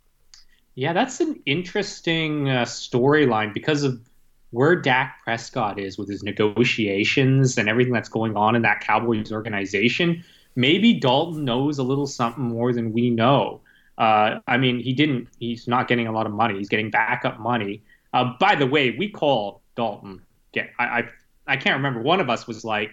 Yeah, 0.74 0.94
that's 0.94 1.20
an 1.20 1.40
interesting 1.46 2.50
uh, 2.50 2.64
storyline 2.64 3.54
because 3.54 3.84
of 3.84 4.02
where 4.50 4.76
Dak 4.76 5.20
Prescott 5.24 5.78
is 5.78 6.00
with 6.00 6.10
his 6.10 6.24
negotiations 6.24 7.60
and 7.60 7.70
everything 7.70 7.94
that's 7.94 8.10
going 8.10 8.36
on 8.36 8.56
in 8.56 8.64
that 8.64 8.82
Cowboys 8.82 9.32
organization. 9.32 10.24
Maybe 10.56 10.92
Dalton 10.92 11.46
knows 11.46 11.78
a 11.78 11.84
little 11.84 12.08
something 12.08 12.46
more 12.46 12.74
than 12.74 12.92
we 12.92 13.12
know. 13.12 13.62
Uh, 13.96 14.40
I 14.48 14.58
mean, 14.58 14.80
he 14.80 14.94
didn't. 14.94 15.28
He's 15.38 15.68
not 15.68 15.88
getting 15.88 16.08
a 16.08 16.12
lot 16.12 16.26
of 16.26 16.32
money. 16.32 16.58
He's 16.58 16.70
getting 16.70 16.90
backup 16.90 17.40
money. 17.40 17.84
Uh, 18.14 18.34
by 18.40 18.56
the 18.56 18.68
way, 18.68 18.96
we 18.98 19.10
call 19.10 19.62
Dalton. 19.76 20.22
Get 20.52 20.70
I, 20.80 20.84
I 20.84 21.04
I 21.48 21.58
can't 21.58 21.76
remember. 21.78 22.02
One 22.02 22.20
of 22.20 22.30
us 22.30 22.48
was 22.48 22.64
like, 22.64 22.92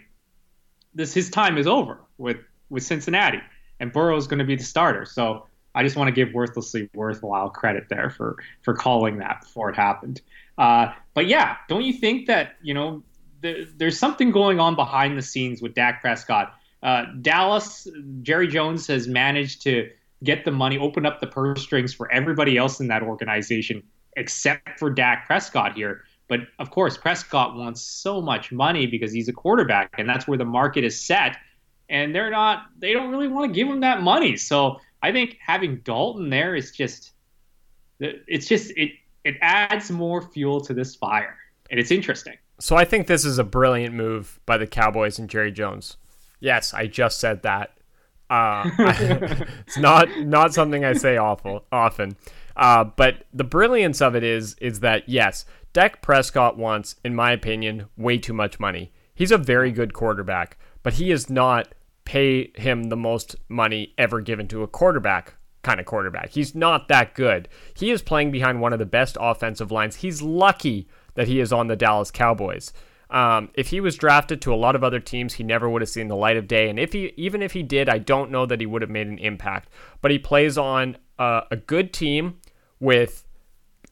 "This 0.94 1.12
his 1.12 1.30
time 1.30 1.58
is 1.58 1.66
over 1.66 2.00
with 2.18 2.38
with 2.70 2.82
Cincinnati," 2.82 3.40
and 3.78 3.92
Burrow 3.92 4.16
is 4.16 4.26
going 4.26 4.38
to 4.38 4.44
be 4.44 4.56
the 4.56 4.64
starter. 4.64 5.04
So 5.04 5.46
I 5.74 5.82
just 5.82 5.96
want 5.96 6.08
to 6.08 6.12
give 6.12 6.32
worthlessly 6.34 6.88
worthwhile 6.94 7.50
credit 7.50 7.84
there 7.88 8.10
for 8.10 8.36
for 8.62 8.74
calling 8.74 9.18
that 9.18 9.42
before 9.42 9.70
it 9.70 9.76
happened. 9.76 10.20
Uh, 10.56 10.92
but 11.14 11.26
yeah, 11.26 11.56
don't 11.68 11.84
you 11.84 11.92
think 11.92 12.26
that 12.26 12.56
you 12.62 12.74
know 12.74 13.02
the, 13.42 13.68
there's 13.76 13.98
something 13.98 14.30
going 14.30 14.58
on 14.58 14.74
behind 14.74 15.18
the 15.18 15.22
scenes 15.22 15.60
with 15.60 15.74
Dak 15.74 16.00
Prescott? 16.00 16.54
Uh, 16.82 17.04
Dallas, 17.20 17.86
Jerry 18.22 18.48
Jones 18.48 18.86
has 18.86 19.06
managed 19.06 19.62
to 19.62 19.90
get 20.24 20.46
the 20.46 20.50
money, 20.50 20.78
open 20.78 21.04
up 21.04 21.20
the 21.20 21.26
purse 21.26 21.62
strings 21.62 21.92
for 21.92 22.10
everybody 22.10 22.56
else 22.56 22.80
in 22.80 22.88
that 22.88 23.02
organization 23.02 23.82
except 24.16 24.78
for 24.78 24.90
Dak 24.90 25.26
Prescott 25.26 25.74
here. 25.74 26.02
But 26.28 26.40
of 26.58 26.70
course, 26.70 26.96
Prescott 26.96 27.56
wants 27.56 27.82
so 27.82 28.22
much 28.22 28.52
money 28.52 28.86
because 28.86 29.12
he's 29.12 29.28
a 29.28 29.32
quarterback, 29.32 29.94
and 29.98 30.08
that's 30.08 30.28
where 30.28 30.38
the 30.38 30.44
market 30.44 30.84
is 30.84 31.04
set. 31.04 31.36
And 31.88 32.14
they're 32.14 32.30
not, 32.30 32.66
they 32.78 32.92
don't 32.92 33.11
really 33.11 33.26
want 33.26 33.52
to 33.52 33.54
give 33.54 33.66
him 33.66 33.80
that 33.80 34.00
money. 34.02 34.36
So 34.36 34.78
I 35.02 35.11
think 35.11 35.38
having 35.44 35.78
Dalton 35.78 36.30
there 36.30 36.54
is 36.54 36.70
just, 36.70 37.12
it's 37.98 38.46
just, 38.46 38.70
it, 38.76 38.92
it 39.24 39.36
adds 39.40 39.90
more 39.90 40.22
fuel 40.22 40.61
to 40.61 40.72
this 40.72 40.94
fire. 40.94 41.36
And 41.68 41.80
it's 41.80 41.90
interesting. 41.90 42.36
So 42.61 42.76
I 42.76 42.84
think 42.84 43.06
this 43.06 43.24
is 43.24 43.38
a 43.38 43.44
brilliant 43.44 43.94
move 43.94 44.38
by 44.46 44.56
the 44.56 44.66
Cowboys 44.66 45.18
and 45.18 45.28
Jerry 45.28 45.50
Jones. 45.50 45.96
Yes, 46.38 46.72
I 46.72 46.86
just 46.86 47.18
said 47.18 47.42
that. 47.42 47.78
Uh, 48.28 48.70
it's 49.66 49.78
not 49.78 50.08
not 50.20 50.54
something 50.54 50.84
I 50.84 50.92
say 50.92 51.16
awful 51.16 51.64
often. 51.72 52.16
Uh, 52.61 52.84
but 52.84 53.24
the 53.32 53.42
brilliance 53.42 54.02
of 54.02 54.14
it 54.14 54.22
is 54.22 54.54
is 54.61 54.80
that 54.80 55.08
yes, 55.08 55.46
Dak 55.72 56.02
Prescott 56.02 56.58
wants, 56.58 56.94
in 57.02 57.14
my 57.14 57.32
opinion, 57.32 57.86
way 57.96 58.18
too 58.18 58.34
much 58.34 58.61
money. 58.61 58.92
He's 59.14 59.32
a 59.32 59.38
very 59.38 59.72
good 59.72 59.94
quarterback, 59.94 60.58
but 60.82 60.94
he 60.94 61.11
is 61.11 61.30
not 61.30 61.74
pay 62.04 62.52
him 62.56 62.84
the 62.84 62.96
most 62.96 63.34
money 63.48 63.94
ever 63.96 64.20
given 64.20 64.46
to 64.48 64.62
a 64.62 64.68
quarterback 64.68 65.34
kind 65.62 65.80
of 65.80 65.86
quarterback. 65.86 66.30
He's 66.30 66.54
not 66.54 66.88
that 66.88 67.14
good. 67.14 67.48
He 67.74 67.90
is 67.90 68.02
playing 68.02 68.30
behind 68.30 68.61
one 68.61 68.72
of 68.72 68.78
the 68.78 68.86
best 68.86 69.16
offensive 69.20 69.70
lines. 69.70 69.96
He's 69.96 70.20
lucky 70.20 70.88
that 71.14 71.28
he 71.28 71.40
is 71.40 71.52
on 71.52 71.66
the 71.66 71.76
Dallas 71.76 72.11
Cowboys. 72.11 72.72
Um, 73.11 73.50
if 73.54 73.68
he 73.68 73.80
was 73.80 73.96
drafted 73.96 74.40
to 74.42 74.54
a 74.54 74.56
lot 74.56 74.76
of 74.76 74.84
other 74.84 75.00
teams, 75.00 75.34
he 75.34 75.44
never 75.44 75.68
would 75.68 75.82
have 75.82 75.88
seen 75.88 76.08
the 76.08 76.16
light 76.16 76.36
of 76.36 76.46
day. 76.46 76.68
And 76.68 76.78
if 76.78 76.92
he, 76.92 77.12
even 77.16 77.42
if 77.42 77.52
he 77.52 77.62
did, 77.62 77.88
I 77.88 77.98
don't 77.98 78.30
know 78.30 78.46
that 78.46 78.61
he 78.61 78.66
would 78.66 78.82
have 78.82 78.90
made 78.90 79.08
an 79.08 79.18
impact. 79.18 79.68
But 80.00 80.11
he 80.11 80.18
plays 80.18 80.56
on 80.56 80.96
uh, 81.18 81.42
a 81.50 81.56
good 81.56 81.92
team 81.92 82.39
with 82.81 83.24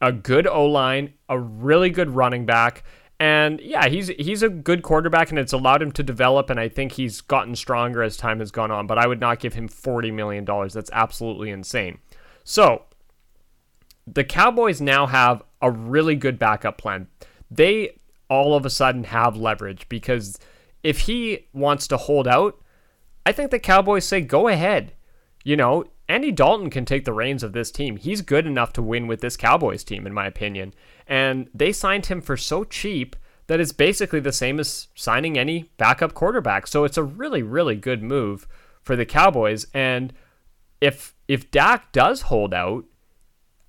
a 0.01 0.11
good 0.11 0.47
O 0.47 0.65
line, 0.65 1.13
a 1.29 1.39
really 1.39 1.89
good 1.89 2.09
running 2.09 2.45
back, 2.45 2.83
and 3.19 3.59
yeah, 3.59 3.89
he's 3.89 4.07
he's 4.07 4.43
a 4.43 4.49
good 4.49 4.81
quarterback, 4.81 5.29
and 5.29 5.37
it's 5.37 5.51
allowed 5.51 5.81
him 5.81 5.91
to 5.93 6.03
develop. 6.03 6.49
And 6.49 6.59
I 6.59 6.69
think 6.69 6.93
he's 6.93 7.19
gotten 7.19 7.55
stronger 7.55 8.01
as 8.01 8.15
time 8.15 8.39
has 8.39 8.49
gone 8.49 8.71
on. 8.71 8.87
But 8.87 8.97
I 8.97 9.07
would 9.07 9.19
not 9.19 9.39
give 9.39 9.53
him 9.53 9.67
forty 9.67 10.09
million 10.09 10.45
dollars. 10.45 10.73
That's 10.73 10.89
absolutely 10.93 11.49
insane. 11.49 11.99
So 12.45 12.85
the 14.07 14.23
Cowboys 14.23 14.79
now 14.79 15.05
have 15.05 15.43
a 15.61 15.69
really 15.69 16.15
good 16.15 16.39
backup 16.39 16.77
plan. 16.77 17.07
They 17.51 17.97
all 18.29 18.55
of 18.55 18.65
a 18.65 18.69
sudden 18.69 19.03
have 19.05 19.35
leverage 19.35 19.89
because 19.89 20.39
if 20.81 20.99
he 21.01 21.47
wants 21.51 21.87
to 21.87 21.97
hold 21.97 22.27
out, 22.27 22.57
I 23.25 23.33
think 23.33 23.51
the 23.51 23.59
Cowboys 23.59 24.05
say 24.05 24.21
go 24.21 24.47
ahead. 24.47 24.93
You 25.43 25.57
know, 25.57 25.85
Andy 26.09 26.31
Dalton 26.31 26.71
can 26.71 26.85
take 26.85 27.05
the 27.05 27.13
reins 27.13 27.43
of 27.43 27.53
this 27.53 27.69
team. 27.69 27.95
He's 27.95 28.23
good 28.23 28.47
enough 28.47 28.73
to 28.73 28.81
win 28.81 29.05
with 29.05 29.21
this 29.21 29.37
Cowboys 29.37 29.83
team, 29.83 30.07
in 30.07 30.13
my 30.13 30.25
opinion. 30.25 30.73
And 31.05 31.49
they 31.53 31.71
signed 31.71 32.07
him 32.07 32.19
for 32.19 32.35
so 32.35 32.63
cheap 32.63 33.15
that 33.45 33.59
it's 33.59 33.71
basically 33.71 34.19
the 34.19 34.31
same 34.31 34.59
as 34.59 34.87
signing 34.95 35.37
any 35.37 35.69
backup 35.77 36.15
quarterback. 36.15 36.65
So 36.65 36.83
it's 36.83 36.97
a 36.97 37.03
really, 37.03 37.43
really 37.43 37.75
good 37.75 38.01
move 38.01 38.47
for 38.81 38.95
the 38.95 39.05
Cowboys. 39.05 39.67
And 39.71 40.11
if 40.81 41.13
if 41.27 41.51
Dak 41.51 41.91
does 41.91 42.23
hold 42.23 42.55
out, 42.55 42.85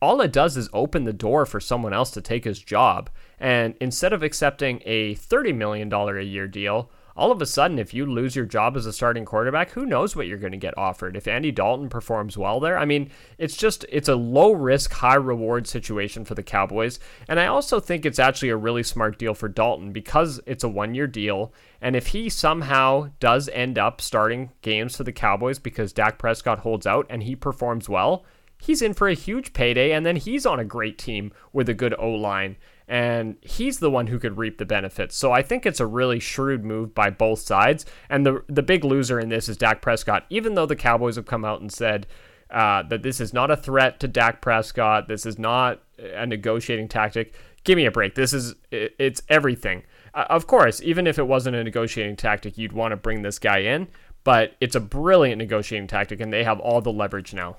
all 0.00 0.22
it 0.22 0.32
does 0.32 0.56
is 0.56 0.70
open 0.72 1.04
the 1.04 1.12
door 1.12 1.44
for 1.44 1.60
someone 1.60 1.92
else 1.92 2.10
to 2.12 2.22
take 2.22 2.44
his 2.44 2.60
job. 2.60 3.10
And 3.38 3.74
instead 3.82 4.14
of 4.14 4.22
accepting 4.22 4.80
a 4.86 5.14
$30 5.14 5.54
million 5.54 5.92
a 5.92 6.22
year 6.22 6.48
deal, 6.48 6.90
all 7.20 7.30
of 7.30 7.42
a 7.42 7.46
sudden, 7.46 7.78
if 7.78 7.92
you 7.92 8.06
lose 8.06 8.34
your 8.34 8.46
job 8.46 8.78
as 8.78 8.86
a 8.86 8.94
starting 8.94 9.26
quarterback, 9.26 9.72
who 9.72 9.84
knows 9.84 10.16
what 10.16 10.26
you're 10.26 10.38
going 10.38 10.52
to 10.52 10.56
get 10.56 10.78
offered? 10.78 11.18
If 11.18 11.28
Andy 11.28 11.52
Dalton 11.52 11.90
performs 11.90 12.38
well 12.38 12.60
there, 12.60 12.78
I 12.78 12.86
mean, 12.86 13.10
it's 13.36 13.58
just 13.58 13.84
it's 13.90 14.08
a 14.08 14.16
low 14.16 14.52
risk, 14.52 14.90
high 14.90 15.16
reward 15.16 15.66
situation 15.66 16.24
for 16.24 16.34
the 16.34 16.42
Cowboys. 16.42 16.98
And 17.28 17.38
I 17.38 17.46
also 17.46 17.78
think 17.78 18.06
it's 18.06 18.18
actually 18.18 18.48
a 18.48 18.56
really 18.56 18.82
smart 18.82 19.18
deal 19.18 19.34
for 19.34 19.48
Dalton 19.48 19.92
because 19.92 20.40
it's 20.46 20.64
a 20.64 20.68
one 20.68 20.94
year 20.94 21.06
deal. 21.06 21.52
And 21.82 21.94
if 21.94 22.06
he 22.06 22.30
somehow 22.30 23.10
does 23.20 23.50
end 23.50 23.78
up 23.78 24.00
starting 24.00 24.52
games 24.62 24.96
for 24.96 25.04
the 25.04 25.12
Cowboys 25.12 25.58
because 25.58 25.92
Dak 25.92 26.18
Prescott 26.18 26.60
holds 26.60 26.86
out 26.86 27.04
and 27.10 27.22
he 27.22 27.36
performs 27.36 27.86
well, 27.86 28.24
he's 28.56 28.80
in 28.80 28.94
for 28.94 29.08
a 29.08 29.14
huge 29.14 29.52
payday, 29.52 29.92
and 29.92 30.06
then 30.06 30.16
he's 30.16 30.46
on 30.46 30.58
a 30.58 30.64
great 30.64 30.96
team 30.96 31.32
with 31.52 31.68
a 31.68 31.74
good 31.74 31.94
O 31.98 32.12
line 32.12 32.56
and 32.90 33.36
he's 33.40 33.78
the 33.78 33.88
one 33.88 34.08
who 34.08 34.18
could 34.18 34.36
reap 34.36 34.58
the 34.58 34.64
benefits. 34.64 35.14
So 35.14 35.30
I 35.30 35.42
think 35.42 35.64
it's 35.64 35.78
a 35.78 35.86
really 35.86 36.18
shrewd 36.18 36.64
move 36.64 36.92
by 36.92 37.08
both 37.08 37.38
sides. 37.38 37.86
And 38.10 38.26
the 38.26 38.44
the 38.48 38.64
big 38.64 38.84
loser 38.84 39.20
in 39.20 39.28
this 39.28 39.48
is 39.48 39.56
Dak 39.56 39.80
Prescott. 39.80 40.26
Even 40.28 40.54
though 40.54 40.66
the 40.66 40.76
Cowboys 40.76 41.14
have 41.14 41.24
come 41.24 41.44
out 41.44 41.60
and 41.60 41.72
said 41.72 42.08
uh, 42.50 42.82
that 42.82 43.04
this 43.04 43.20
is 43.20 43.32
not 43.32 43.48
a 43.48 43.56
threat 43.56 44.00
to 44.00 44.08
Dak 44.08 44.42
Prescott, 44.42 45.06
this 45.06 45.24
is 45.24 45.38
not 45.38 45.80
a 45.98 46.26
negotiating 46.26 46.88
tactic. 46.88 47.32
Give 47.62 47.76
me 47.76 47.86
a 47.86 47.92
break. 47.92 48.16
This 48.16 48.32
is 48.32 48.56
it's 48.72 49.22
everything. 49.28 49.84
Uh, 50.12 50.24
of 50.28 50.48
course, 50.48 50.82
even 50.82 51.06
if 51.06 51.16
it 51.16 51.28
wasn't 51.28 51.54
a 51.54 51.62
negotiating 51.62 52.16
tactic, 52.16 52.58
you'd 52.58 52.72
want 52.72 52.90
to 52.90 52.96
bring 52.96 53.22
this 53.22 53.38
guy 53.38 53.58
in. 53.58 53.86
But 54.24 54.56
it's 54.60 54.74
a 54.74 54.80
brilliant 54.80 55.38
negotiating 55.38 55.86
tactic, 55.86 56.20
and 56.20 56.32
they 56.32 56.42
have 56.42 56.58
all 56.58 56.80
the 56.80 56.92
leverage 56.92 57.32
now. 57.32 57.56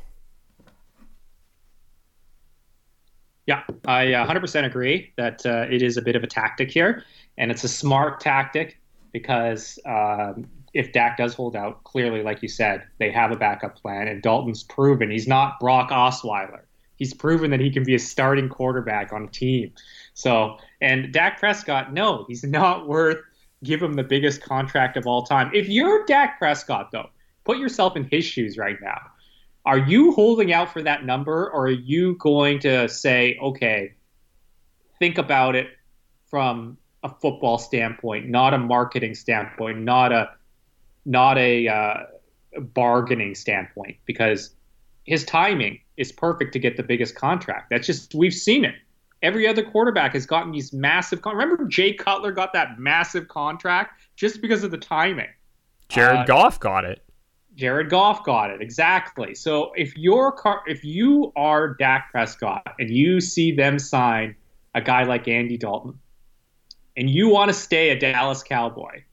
Yeah, 3.52 3.64
I 3.86 4.06
100% 4.06 4.64
uh, 4.64 4.66
agree 4.66 5.12
that 5.18 5.46
uh, 5.46 5.66
it 5.70 5.82
is 5.82 5.98
a 5.98 6.02
bit 6.02 6.16
of 6.16 6.24
a 6.24 6.28
tactic 6.28 6.72
here, 6.72 7.04
and 7.38 7.52
it's 7.52 7.66
a 7.66 7.68
smart 7.68 8.22
tactic 8.22 8.80
because 9.12 9.78
um, 9.86 10.48
if 10.74 10.94
Dak 10.94 11.18
does 11.18 11.34
hold 11.34 11.58
out, 11.58 11.84
clearly, 11.84 12.24
like 12.24 12.42
you 12.42 12.48
said, 12.48 12.88
they 12.98 13.12
have 13.12 13.30
a 13.32 13.36
backup 13.36 13.76
plan, 13.76 14.08
and 14.08 14.22
Dalton's 14.22 14.64
proven 14.64 15.12
he's 15.12 15.28
not 15.28 15.60
Brock 15.60 15.90
Osweiler. 15.90 16.62
He's 16.96 17.14
proven 17.14 17.52
that 17.52 17.60
he 17.60 17.70
can 17.70 17.84
be 17.84 17.94
a 17.94 18.00
starting 18.00 18.48
quarterback 18.48 19.12
on 19.12 19.24
a 19.26 19.28
team. 19.28 19.74
So, 20.14 20.58
and 20.80 21.12
Dak 21.12 21.38
Prescott, 21.38 21.92
no, 21.92 22.24
he's 22.30 22.46
not 22.46 22.88
worth 22.88 23.18
give 23.66 23.84
him 23.84 23.96
the 23.96 24.04
biggest 24.04 24.42
contract 24.42 24.96
of 24.96 25.06
all 25.06 25.24
time. 25.24 25.52
If 25.54 25.68
you're 25.68 26.06
Dak 26.06 26.40
Prescott, 26.40 26.92
though, 26.94 27.10
put 27.44 27.58
yourself 27.58 27.98
in 27.98 28.06
his 28.06 28.24
shoes 28.24 28.58
right 28.58 28.78
now. 28.82 29.11
Are 29.66 29.78
you 29.78 30.12
holding 30.12 30.52
out 30.52 30.74
for 30.74 30.82
that 30.82 31.06
number, 31.06 31.50
or 31.52 31.66
are 31.66 31.70
you 31.70 32.16
going 32.16 32.60
to 32.62 32.90
say, 32.90 33.38
okay, 33.42 33.94
think 35.00 35.18
about 35.18 35.56
it 35.56 35.68
from 36.30 36.78
a 37.04 37.10
football 37.10 37.58
standpoint, 37.58 38.28
not 38.28 38.54
a 38.54 38.58
marketing 38.58 39.14
standpoint, 39.14 39.80
not 39.80 40.12
a 40.12 40.30
not 41.06 41.38
a 41.38 41.68
uh, 41.68 41.94
bargaining 42.60 43.36
standpoint, 43.36 43.98
because 44.06 44.52
his 45.06 45.26
timing 45.26 45.80
is 45.98 46.12
perfect 46.12 46.54
to 46.54 46.60
get 46.60 46.78
the 46.78 46.84
biggest 46.84 47.16
contract. 47.16 47.70
That's 47.70 47.86
just 47.86 48.16
we've 48.16 48.34
seen 48.34 48.66
it. 48.66 48.76
Every 49.22 49.48
other 49.48 49.64
quarterback 49.64 50.14
has 50.14 50.26
gotten 50.26 50.52
these 50.52 50.74
massive. 50.74 51.22
Con- 51.22 51.36
Remember, 51.36 51.66
Jay 51.66 51.94
Cutler 51.94 52.32
got 52.32 52.54
that 52.54 52.80
massive 52.80 53.28
contract 53.28 54.02
just 54.16 54.42
because 54.42 54.64
of 54.64 54.72
the 54.72 54.78
timing. 54.78 55.30
Jared 55.90 56.22
uh, 56.22 56.26
Goff 56.26 56.60
got 56.60 56.86
it. 56.86 57.04
Jared 57.56 57.90
Goff 57.90 58.24
got 58.24 58.50
it 58.50 58.62
exactly. 58.62 59.36
So 59.36 59.72
if 59.76 59.98
you're 59.98 60.32
car- 60.32 60.64
if 60.68 60.84
you 60.84 61.32
are 61.36 61.74
Dak 61.76 62.12
Prescott 62.12 62.76
and 62.80 62.90
you 62.90 63.20
see 63.20 63.52
them 63.52 63.78
sign 63.78 64.36
a 64.74 64.82
guy 64.82 65.04
like 65.04 65.28
Andy 65.28 65.58
Dalton, 65.58 66.00
and 66.96 67.10
you 67.10 67.30
want 67.30 67.50
to 67.50 67.54
stay 67.54 67.90
a 67.90 68.00
Dallas 68.00 68.42
Cowboy, 68.42 69.04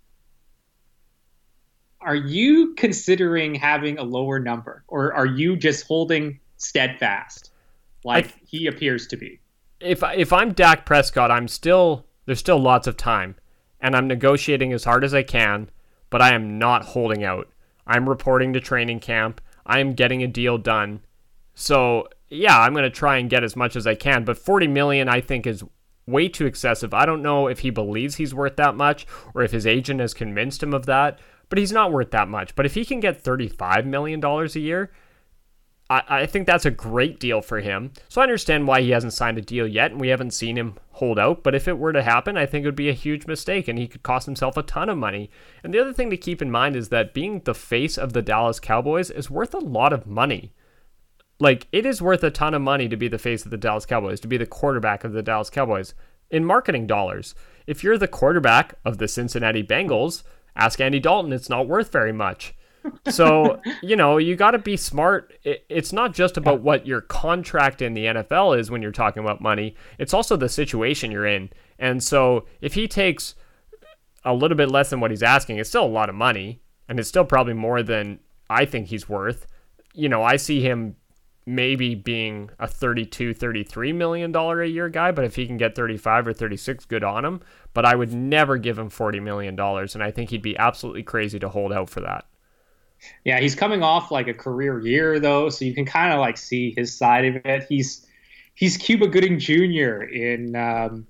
are 2.00 2.14
you 2.14 2.74
considering 2.74 3.54
having 3.54 3.98
a 3.98 4.02
lower 4.04 4.38
number, 4.38 4.84
or 4.88 5.12
are 5.12 5.26
you 5.26 5.56
just 5.56 5.86
holding 5.86 6.38
steadfast, 6.56 7.50
like 8.04 8.34
he 8.46 8.66
appears 8.66 9.06
to 9.08 9.16
be? 9.16 9.40
If 9.80 10.02
if 10.16 10.32
I'm 10.32 10.52
Dak 10.52 10.86
Prescott, 10.86 11.30
I'm 11.30 11.48
still 11.48 12.06
there's 12.26 12.38
still 12.38 12.60
lots 12.60 12.86
of 12.86 12.96
time, 12.96 13.34
and 13.80 13.96
I'm 13.96 14.06
negotiating 14.06 14.72
as 14.72 14.84
hard 14.84 15.02
as 15.02 15.12
I 15.12 15.24
can, 15.24 15.70
but 16.08 16.22
I 16.22 16.34
am 16.34 16.58
not 16.58 16.84
holding 16.84 17.24
out. 17.24 17.48
I'm 17.88 18.08
reporting 18.08 18.52
to 18.52 18.60
training 18.60 19.00
camp. 19.00 19.40
I'm 19.66 19.94
getting 19.94 20.22
a 20.22 20.28
deal 20.28 20.58
done. 20.58 21.00
So, 21.54 22.08
yeah, 22.28 22.60
I'm 22.60 22.72
going 22.72 22.84
to 22.84 22.90
try 22.90 23.16
and 23.16 23.28
get 23.28 23.42
as 23.42 23.56
much 23.56 23.74
as 23.74 23.86
I 23.86 23.96
can, 23.96 24.24
but 24.24 24.38
40 24.38 24.68
million 24.68 25.08
I 25.08 25.20
think 25.20 25.46
is 25.46 25.64
way 26.06 26.28
too 26.28 26.46
excessive. 26.46 26.94
I 26.94 27.04
don't 27.04 27.22
know 27.22 27.48
if 27.48 27.60
he 27.60 27.70
believes 27.70 28.16
he's 28.16 28.34
worth 28.34 28.56
that 28.56 28.76
much 28.76 29.06
or 29.34 29.42
if 29.42 29.50
his 29.50 29.66
agent 29.66 30.00
has 30.00 30.14
convinced 30.14 30.62
him 30.62 30.72
of 30.72 30.86
that, 30.86 31.18
but 31.48 31.58
he's 31.58 31.72
not 31.72 31.92
worth 31.92 32.10
that 32.12 32.28
much. 32.28 32.54
But 32.54 32.66
if 32.66 32.74
he 32.74 32.84
can 32.84 33.00
get 33.00 33.20
35 33.20 33.86
million 33.86 34.20
dollars 34.20 34.54
a 34.56 34.60
year, 34.60 34.90
I, 35.90 36.02
I 36.08 36.26
think 36.26 36.46
that's 36.46 36.66
a 36.66 36.70
great 36.70 37.18
deal 37.18 37.40
for 37.40 37.60
him. 37.60 37.92
So 38.08 38.20
I 38.20 38.24
understand 38.24 38.66
why 38.66 38.82
he 38.82 38.90
hasn't 38.90 39.12
signed 39.14 39.38
a 39.38 39.42
deal 39.42 39.66
yet, 39.66 39.92
and 39.92 40.00
we 40.00 40.08
haven't 40.08 40.32
seen 40.32 40.56
him 40.56 40.74
hold 40.92 41.18
out. 41.18 41.42
But 41.42 41.54
if 41.54 41.66
it 41.66 41.78
were 41.78 41.92
to 41.92 42.02
happen, 42.02 42.36
I 42.36 42.46
think 42.46 42.64
it 42.64 42.68
would 42.68 42.74
be 42.74 42.90
a 42.90 42.94
huge 42.94 43.26
mistake, 43.26 43.68
and 43.68 43.78
he 43.78 43.88
could 43.88 44.02
cost 44.02 44.26
himself 44.26 44.56
a 44.56 44.62
ton 44.62 44.88
of 44.88 44.98
money. 44.98 45.30
And 45.62 45.72
the 45.72 45.80
other 45.80 45.92
thing 45.92 46.10
to 46.10 46.16
keep 46.16 46.42
in 46.42 46.50
mind 46.50 46.76
is 46.76 46.90
that 46.90 47.14
being 47.14 47.40
the 47.40 47.54
face 47.54 47.96
of 47.96 48.12
the 48.12 48.22
Dallas 48.22 48.60
Cowboys 48.60 49.10
is 49.10 49.30
worth 49.30 49.54
a 49.54 49.58
lot 49.58 49.92
of 49.92 50.06
money. 50.06 50.52
Like, 51.40 51.68
it 51.70 51.86
is 51.86 52.02
worth 52.02 52.24
a 52.24 52.30
ton 52.30 52.52
of 52.52 52.62
money 52.62 52.88
to 52.88 52.96
be 52.96 53.08
the 53.08 53.18
face 53.18 53.44
of 53.44 53.50
the 53.50 53.56
Dallas 53.56 53.86
Cowboys, 53.86 54.20
to 54.20 54.28
be 54.28 54.36
the 54.36 54.46
quarterback 54.46 55.04
of 55.04 55.12
the 55.12 55.22
Dallas 55.22 55.50
Cowboys 55.50 55.94
in 56.30 56.44
marketing 56.44 56.86
dollars. 56.86 57.34
If 57.66 57.84
you're 57.84 57.98
the 57.98 58.08
quarterback 58.08 58.74
of 58.84 58.98
the 58.98 59.08
Cincinnati 59.08 59.62
Bengals, 59.62 60.24
ask 60.56 60.80
Andy 60.80 60.98
Dalton, 60.98 61.32
it's 61.32 61.48
not 61.48 61.68
worth 61.68 61.92
very 61.92 62.12
much. 62.12 62.54
So, 63.08 63.60
you 63.82 63.96
know, 63.96 64.18
you 64.18 64.36
got 64.36 64.52
to 64.52 64.58
be 64.58 64.76
smart. 64.76 65.32
It's 65.44 65.92
not 65.92 66.14
just 66.14 66.36
about 66.36 66.60
what 66.60 66.86
your 66.86 67.00
contract 67.00 67.82
in 67.82 67.94
the 67.94 68.06
NFL 68.06 68.58
is 68.58 68.70
when 68.70 68.82
you're 68.82 68.92
talking 68.92 69.22
about 69.22 69.40
money, 69.40 69.74
it's 69.98 70.14
also 70.14 70.36
the 70.36 70.48
situation 70.48 71.10
you're 71.10 71.26
in. 71.26 71.50
And 71.78 72.02
so, 72.02 72.46
if 72.60 72.74
he 72.74 72.88
takes 72.88 73.34
a 74.24 74.34
little 74.34 74.56
bit 74.56 74.70
less 74.70 74.90
than 74.90 75.00
what 75.00 75.10
he's 75.10 75.22
asking, 75.22 75.58
it's 75.58 75.68
still 75.68 75.84
a 75.84 75.86
lot 75.86 76.08
of 76.08 76.14
money, 76.14 76.60
and 76.88 76.98
it's 76.98 77.08
still 77.08 77.24
probably 77.24 77.54
more 77.54 77.82
than 77.82 78.20
I 78.50 78.64
think 78.64 78.88
he's 78.88 79.08
worth. 79.08 79.46
You 79.94 80.08
know, 80.08 80.22
I 80.22 80.36
see 80.36 80.60
him 80.60 80.96
maybe 81.48 81.94
being 81.94 82.50
a 82.58 82.68
32 82.68 83.32
33 83.32 83.94
million 83.94 84.30
dollar 84.30 84.60
a 84.60 84.68
year 84.68 84.90
guy 84.90 85.10
but 85.10 85.24
if 85.24 85.34
he 85.34 85.46
can 85.46 85.56
get 85.56 85.74
35 85.74 86.26
or 86.26 86.32
36 86.34 86.84
good 86.84 87.02
on 87.02 87.24
him 87.24 87.40
but 87.72 87.86
i 87.86 87.94
would 87.94 88.12
never 88.12 88.58
give 88.58 88.78
him 88.78 88.90
40 88.90 89.20
million 89.20 89.56
dollars 89.56 89.94
and 89.94 90.04
i 90.04 90.10
think 90.10 90.28
he'd 90.28 90.42
be 90.42 90.58
absolutely 90.58 91.02
crazy 91.02 91.38
to 91.38 91.48
hold 91.48 91.72
out 91.72 91.88
for 91.88 92.00
that 92.02 92.26
yeah 93.24 93.40
he's 93.40 93.54
coming 93.54 93.82
off 93.82 94.10
like 94.10 94.28
a 94.28 94.34
career 94.34 94.80
year 94.80 95.20
though 95.20 95.48
so 95.48 95.64
you 95.64 95.74
can 95.74 95.86
kind 95.86 96.12
of 96.12 96.18
like 96.18 96.36
see 96.36 96.72
his 96.76 96.96
side 96.96 97.24
of 97.24 97.36
it 97.44 97.66
he's 97.68 98.06
he's 98.54 98.76
cuba 98.76 99.06
gooding 99.06 99.38
jr 99.38 100.02
in 100.02 100.56
um, 100.56 101.06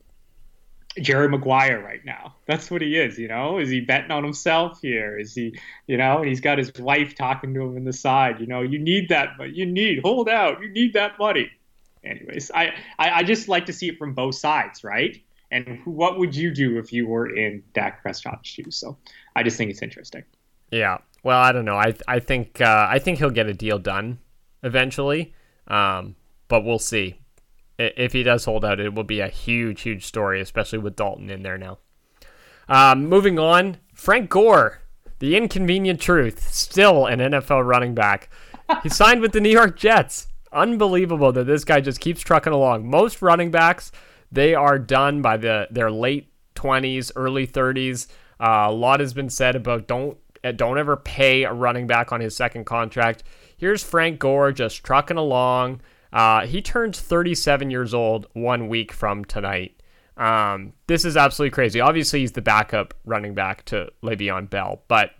Jerry 1.01 1.29
Maguire 1.29 1.81
right 1.83 2.05
now. 2.05 2.35
That's 2.47 2.71
what 2.71 2.83
he 2.83 2.97
is, 2.97 3.19
you 3.19 3.29
know. 3.29 3.59
Is 3.59 3.71
he 3.71 3.81
betting 3.81 4.11
on 4.11 4.25
himself 4.25 4.81
here? 4.81 5.19
Is 5.19 5.35
he, 5.35 5.59
you 5.87 5.97
know, 5.97 6.19
and 6.19 6.29
he's 6.29 6.41
got 6.41 6.59
his 6.59 6.73
wife 6.75 7.15
talking 7.15 7.55
to 7.55 7.63
him 7.63 7.77
in 7.77 7.85
the 7.85 7.93
side, 7.93 8.41
you 8.41 8.47
know, 8.47 8.63
you 8.63 8.79
need 8.79 9.09
that, 9.11 9.31
but 9.39 9.55
you 9.55 9.67
need 9.67 10.01
hold 10.03 10.29
out, 10.29 10.61
you 10.61 10.71
need 10.71 10.95
that 10.95 11.19
money. 11.19 11.51
Anyways, 12.05 12.51
I, 12.55 12.75
I, 12.99 13.11
I 13.11 13.23
just 13.23 13.49
like 13.49 13.67
to 13.67 13.73
see 13.73 13.89
it 13.89 13.99
from 13.99 14.15
both 14.15 14.35
sides, 14.35 14.85
right? 14.85 15.21
And 15.51 15.81
what 15.85 16.19
would 16.19 16.35
you 16.35 16.53
do 16.53 16.79
if 16.79 16.93
you 16.93 17.07
were 17.07 17.35
in 17.35 17.63
Dak 17.73 18.03
Prescott's 18.03 18.49
shoes? 18.49 18.77
So 18.77 18.99
I 19.35 19.43
just 19.43 19.57
think 19.57 19.71
it's 19.71 19.83
interesting. 19.83 20.25
Yeah. 20.71 20.99
Well, 21.29 21.39
I 21.39 21.53
don't 21.53 21.67
know. 21.67 21.77
I 21.77 21.93
I 22.09 22.21
think 22.21 22.63
uh, 22.63 22.87
I 22.89 22.99
think 22.99 23.19
he'll 23.19 23.29
get 23.29 23.49
a 23.49 23.53
deal 23.53 23.79
done 23.79 24.19
eventually, 24.63 25.35
um, 25.67 26.17
but 26.49 26.65
we'll 26.65 26.79
see 26.79 27.17
if 27.79 28.15
he 28.15 28.23
does 28.23 28.47
hold 28.47 28.65
out, 28.65 28.81
it 28.81 28.95
will 28.95 29.05
be 29.05 29.21
a 29.21 29.29
huge, 29.29 29.83
huge 29.83 30.07
story, 30.07 30.41
especially 30.41 30.79
with 30.79 30.97
Dalton 30.97 31.29
in 31.29 31.43
there 31.43 31.59
now. 31.59 31.77
Um, 32.67 33.05
moving 33.07 33.39
on, 33.39 33.77
Frank 33.93 34.31
Gore, 34.31 34.81
the 35.19 35.37
inconvenient 35.37 36.01
truth, 36.01 36.49
still 36.51 37.05
an 37.05 37.19
NFL 37.19 37.67
running 37.67 37.95
back. 37.95 38.31
He 38.83 38.89
signed 38.89 39.21
with 39.21 39.33
the 39.33 39.41
New 39.41 39.51
York 39.51 39.77
Jets. 39.77 40.29
Unbelievable 40.51 41.31
that 41.33 41.45
this 41.45 41.63
guy 41.63 41.83
just 41.83 42.01
keeps 42.01 42.23
trucking 42.23 42.55
along. 42.55 42.89
Most 42.89 43.21
running 43.21 43.51
backs, 43.51 43.93
they 44.33 44.55
are 44.55 44.79
done 44.79 45.21
by 45.21 45.37
the 45.37 45.69
their 45.71 45.91
late 45.91 46.33
20s, 46.55 47.13
early 47.17 47.47
30s. 47.47 48.07
Uh, 48.41 48.69
a 48.69 48.73
lot 48.73 49.01
has 49.01 49.13
been 49.13 49.29
said 49.29 49.55
about 49.57 49.87
don't 49.87 50.17
don't 50.43 50.79
ever 50.79 50.97
pay 50.97 51.45
a 51.45 51.53
running 51.53 51.87
back 51.87 52.13
on 52.13 52.21
his 52.21 52.37
second 52.37 52.65
contract. 52.65 53.23
Here's 53.57 53.83
Frank 53.83 54.19
Gore 54.19 54.53
just 54.53 54.85
trucking 54.85 55.17
along. 55.17 55.81
Uh, 56.13 56.47
he 56.47 56.63
turns 56.63 57.01
37 57.01 57.71
years 57.71 57.93
old 57.93 58.27
one 58.33 58.69
week 58.69 58.93
from 58.93 59.25
tonight. 59.25 59.83
Um, 60.17 60.73
this 60.87 61.05
is 61.05 61.17
absolutely 61.17 61.55
crazy. 61.55 61.81
Obviously, 61.81 62.21
he's 62.21 62.33
the 62.33 62.43
backup 62.43 62.95
running 63.05 63.35
back 63.35 63.65
to 63.67 63.91
Le'Veon 64.03 64.51
Bell, 64.51 64.83
but 64.89 65.13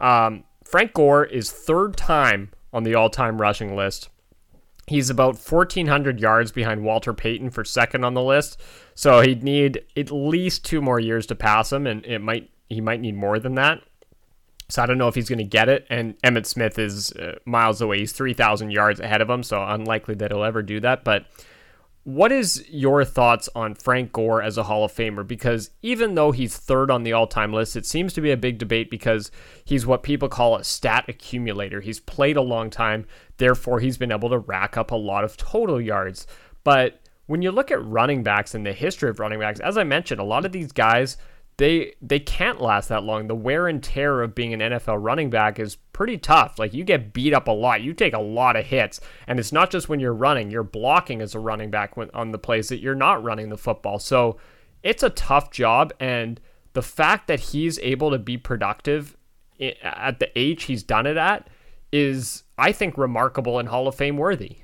um, 0.00 0.44
Frank 0.64 0.92
Gore 0.92 1.24
is 1.24 1.52
third 1.52 1.96
time 1.96 2.50
on 2.72 2.82
the 2.82 2.94
all-time 2.94 3.40
rushing 3.40 3.76
list. 3.76 4.08
He's 4.86 5.08
about 5.08 5.38
1,400 5.38 6.18
yards 6.18 6.50
behind 6.50 6.82
Walter 6.82 7.14
Payton 7.14 7.50
for 7.50 7.64
second 7.64 8.04
on 8.04 8.14
the 8.14 8.22
list, 8.22 8.60
so 8.94 9.20
he'd 9.20 9.44
need 9.44 9.84
at 9.96 10.10
least 10.10 10.64
two 10.64 10.80
more 10.80 10.98
years 10.98 11.26
to 11.26 11.36
pass 11.36 11.72
him, 11.72 11.86
and 11.86 12.04
it 12.04 12.18
might 12.18 12.50
he 12.68 12.80
might 12.80 13.00
need 13.00 13.16
more 13.16 13.38
than 13.38 13.54
that. 13.56 13.82
So 14.70 14.82
I 14.82 14.86
don't 14.86 14.98
know 14.98 15.08
if 15.08 15.14
he's 15.14 15.28
going 15.28 15.38
to 15.38 15.44
get 15.44 15.68
it. 15.68 15.86
And 15.90 16.20
Emmitt 16.22 16.46
Smith 16.46 16.78
is 16.78 17.12
uh, 17.12 17.38
miles 17.44 17.80
away. 17.80 17.98
He's 17.98 18.12
3,000 18.12 18.70
yards 18.70 19.00
ahead 19.00 19.20
of 19.20 19.28
him, 19.28 19.42
so 19.42 19.62
unlikely 19.62 20.14
that 20.16 20.30
he'll 20.30 20.44
ever 20.44 20.62
do 20.62 20.80
that. 20.80 21.04
But 21.04 21.26
what 22.04 22.32
is 22.32 22.64
your 22.70 23.04
thoughts 23.04 23.48
on 23.54 23.74
Frank 23.74 24.12
Gore 24.12 24.42
as 24.42 24.56
a 24.56 24.62
Hall 24.62 24.84
of 24.84 24.92
Famer? 24.92 25.26
Because 25.26 25.70
even 25.82 26.14
though 26.14 26.32
he's 26.32 26.56
third 26.56 26.90
on 26.90 27.02
the 27.02 27.12
all 27.12 27.26
time 27.26 27.52
list, 27.52 27.76
it 27.76 27.84
seems 27.84 28.14
to 28.14 28.20
be 28.20 28.30
a 28.30 28.36
big 28.36 28.58
debate 28.58 28.90
because 28.90 29.30
he's 29.64 29.86
what 29.86 30.02
people 30.02 30.28
call 30.28 30.56
a 30.56 30.64
stat 30.64 31.04
accumulator. 31.08 31.80
He's 31.80 32.00
played 32.00 32.36
a 32.36 32.42
long 32.42 32.70
time, 32.70 33.06
therefore, 33.36 33.80
he's 33.80 33.98
been 33.98 34.12
able 34.12 34.30
to 34.30 34.38
rack 34.38 34.76
up 34.78 34.90
a 34.90 34.96
lot 34.96 35.24
of 35.24 35.36
total 35.36 35.80
yards. 35.80 36.26
But 36.64 37.00
when 37.26 37.42
you 37.42 37.50
look 37.52 37.70
at 37.70 37.84
running 37.84 38.22
backs 38.22 38.54
and 38.54 38.64
the 38.64 38.72
history 38.72 39.10
of 39.10 39.20
running 39.20 39.38
backs, 39.38 39.60
as 39.60 39.76
I 39.76 39.84
mentioned, 39.84 40.20
a 40.20 40.24
lot 40.24 40.46
of 40.46 40.52
these 40.52 40.72
guys 40.72 41.16
they 41.60 41.92
they 42.00 42.18
can't 42.18 42.58
last 42.58 42.88
that 42.88 43.04
long. 43.04 43.26
The 43.26 43.34
wear 43.34 43.68
and 43.68 43.82
tear 43.82 44.22
of 44.22 44.34
being 44.34 44.54
an 44.54 44.60
NFL 44.60 44.96
running 44.98 45.28
back 45.28 45.58
is 45.58 45.76
pretty 45.92 46.16
tough. 46.16 46.58
Like 46.58 46.72
you 46.72 46.84
get 46.84 47.12
beat 47.12 47.34
up 47.34 47.48
a 47.48 47.52
lot, 47.52 47.82
you 47.82 47.92
take 47.92 48.14
a 48.14 48.18
lot 48.18 48.56
of 48.56 48.64
hits, 48.64 48.98
and 49.26 49.38
it's 49.38 49.52
not 49.52 49.70
just 49.70 49.86
when 49.86 50.00
you're 50.00 50.14
running. 50.14 50.50
You're 50.50 50.62
blocking 50.62 51.20
as 51.20 51.34
a 51.34 51.38
running 51.38 51.70
back 51.70 51.98
when, 51.98 52.10
on 52.14 52.32
the 52.32 52.38
plays 52.38 52.70
that 52.70 52.80
you're 52.80 52.94
not 52.94 53.22
running 53.22 53.50
the 53.50 53.58
football. 53.58 53.98
So 53.98 54.38
it's 54.82 55.02
a 55.02 55.10
tough 55.10 55.50
job, 55.50 55.92
and 56.00 56.40
the 56.72 56.80
fact 56.80 57.26
that 57.26 57.40
he's 57.40 57.78
able 57.80 58.10
to 58.10 58.18
be 58.18 58.38
productive 58.38 59.18
at 59.82 60.18
the 60.18 60.30
age 60.38 60.62
he's 60.62 60.82
done 60.82 61.06
it 61.06 61.18
at 61.18 61.46
is, 61.92 62.44
I 62.56 62.72
think, 62.72 62.96
remarkable 62.96 63.58
and 63.58 63.68
Hall 63.68 63.86
of 63.86 63.94
Fame 63.94 64.16
worthy. 64.16 64.60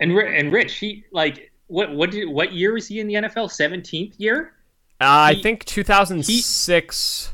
And 0.00 0.12
and 0.12 0.50
Rich, 0.50 0.78
he 0.78 1.04
like 1.12 1.51
what 1.72 1.94
what 1.94 2.10
did 2.10 2.28
what 2.28 2.52
year 2.52 2.74
was 2.74 2.86
he 2.86 3.00
in 3.00 3.06
the 3.06 3.14
NFL? 3.14 3.50
Seventeenth 3.50 4.14
year. 4.18 4.52
Uh, 5.00 5.32
he, 5.32 5.38
I 5.38 5.42
think 5.42 5.64
2006, 5.64 7.32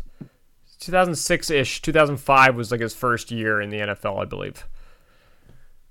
2006 0.80 1.50
ish, 1.50 1.82
2005 1.82 2.56
was 2.56 2.70
like 2.70 2.80
his 2.80 2.94
first 2.94 3.30
year 3.30 3.60
in 3.60 3.68
the 3.68 3.78
NFL, 3.78 4.22
I 4.22 4.24
believe. 4.24 4.66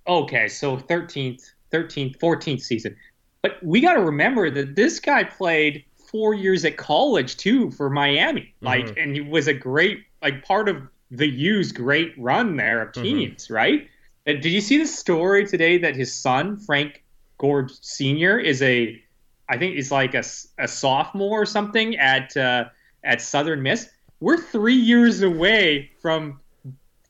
Okay, 0.08 0.48
so 0.48 0.78
13th, 0.78 1.52
13th, 1.72 2.18
14th 2.18 2.62
season. 2.62 2.96
But 3.44 3.64
we 3.64 3.80
got 3.80 3.94
to 3.94 4.02
remember 4.02 4.50
that 4.50 4.76
this 4.76 5.00
guy 5.00 5.24
played 5.24 5.86
four 6.10 6.34
years 6.34 6.66
at 6.66 6.78
college 6.78 7.38
too 7.38 7.70
for 7.70 7.92
Miami. 7.92 8.56
Like, 8.62 8.86
mm-hmm. 8.86 9.00
and 9.00 9.16
he 9.16 9.22
was 9.22 9.48
a 9.48 9.54
great, 9.54 10.04
like, 10.24 10.44
part 10.44 10.70
of 10.70 10.82
the 11.12 11.28
U's 11.28 11.72
great 11.72 12.16
run 12.18 12.56
there 12.56 12.82
of 12.82 12.94
mm-hmm. 12.94 13.04
teams, 13.04 13.46
mm-hmm. 13.46 13.54
right? 13.54 13.90
did 14.26 14.46
you 14.46 14.60
see 14.60 14.78
the 14.78 14.88
story 14.88 15.46
today 15.46 15.78
that 15.78 15.96
his 15.96 16.14
son, 16.14 16.58
Frank 16.58 17.04
Gore 17.38 17.70
Senior 17.82 18.40
is 18.40 18.62
a, 18.62 19.02
I 19.50 19.58
think 19.58 19.78
is 19.78 19.92
like 19.92 20.14
a, 20.14 20.24
a 20.58 20.68
sophomore 20.68 21.42
or 21.42 21.46
something 21.46 21.98
at 21.98 22.36
uh, 22.36 22.66
at 23.04 23.22
Southern 23.22 23.62
Miss. 23.62 23.90
We're 24.20 24.38
three 24.38 24.76
years 24.76 25.22
away 25.22 25.92
from 26.02 26.40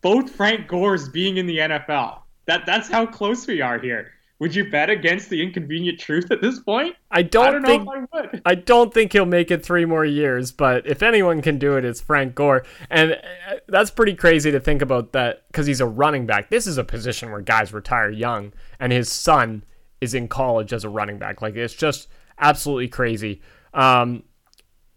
both 0.01 0.30
Frank 0.30 0.67
Gores 0.67 1.09
being 1.09 1.38
in 1.38 1.47
the 1.47 1.57
NFL. 1.57 2.19
That 2.45 2.65
that's 2.65 2.89
how 2.89 3.05
close 3.05 3.47
we 3.47 3.61
are 3.61 3.80
here. 3.80 4.11
Would 4.39 4.53
you 4.53 4.69
bet 4.69 4.91
against 4.91 5.30
the 5.32 5.41
inconvenient 5.41 5.99
truth 5.99 6.30
at 6.30 6.41
this 6.41 6.59
point? 6.59 6.95
I 7.09 7.23
don't, 7.23 7.47
I 7.47 7.51
don't 7.51 7.65
think 7.65 7.88
I, 7.89 8.21
would. 8.21 8.41
I 8.45 8.53
don't 8.55 8.93
think 8.93 9.13
he'll 9.13 9.25
make 9.25 9.49
it 9.49 9.65
three 9.65 9.84
more 9.84 10.05
years, 10.05 10.51
but 10.51 10.86
if 10.86 11.01
anyone 11.01 11.41
can 11.41 11.57
do 11.57 11.75
it, 11.75 11.84
it's 11.84 12.01
Frank 12.01 12.36
Gore. 12.36 12.63
And 12.91 13.13
uh, 13.13 13.55
that's 13.67 13.89
pretty 13.89 14.13
crazy 14.13 14.51
to 14.51 14.59
think 14.59 14.84
about 14.84 15.11
that 15.13 15.47
because 15.47 15.65
he's 15.65 15.82
a 15.82 15.88
running 15.88 16.28
back. 16.28 16.51
This 16.51 16.67
is 16.67 16.78
a 16.78 16.84
position 16.84 17.32
where 17.32 17.41
guys 17.41 17.73
retire 17.73 18.11
young, 18.11 18.53
and 18.80 18.91
his 18.91 19.11
son 19.11 19.63
is 20.01 20.13
in 20.13 20.27
college 20.27 20.73
as 20.73 20.83
a 20.83 20.89
running 20.89 21.17
back. 21.17 21.41
Like 21.41 21.55
it's 21.55 21.73
just 21.73 22.07
absolutely 22.39 22.87
crazy. 22.87 23.41
Um, 23.73 24.23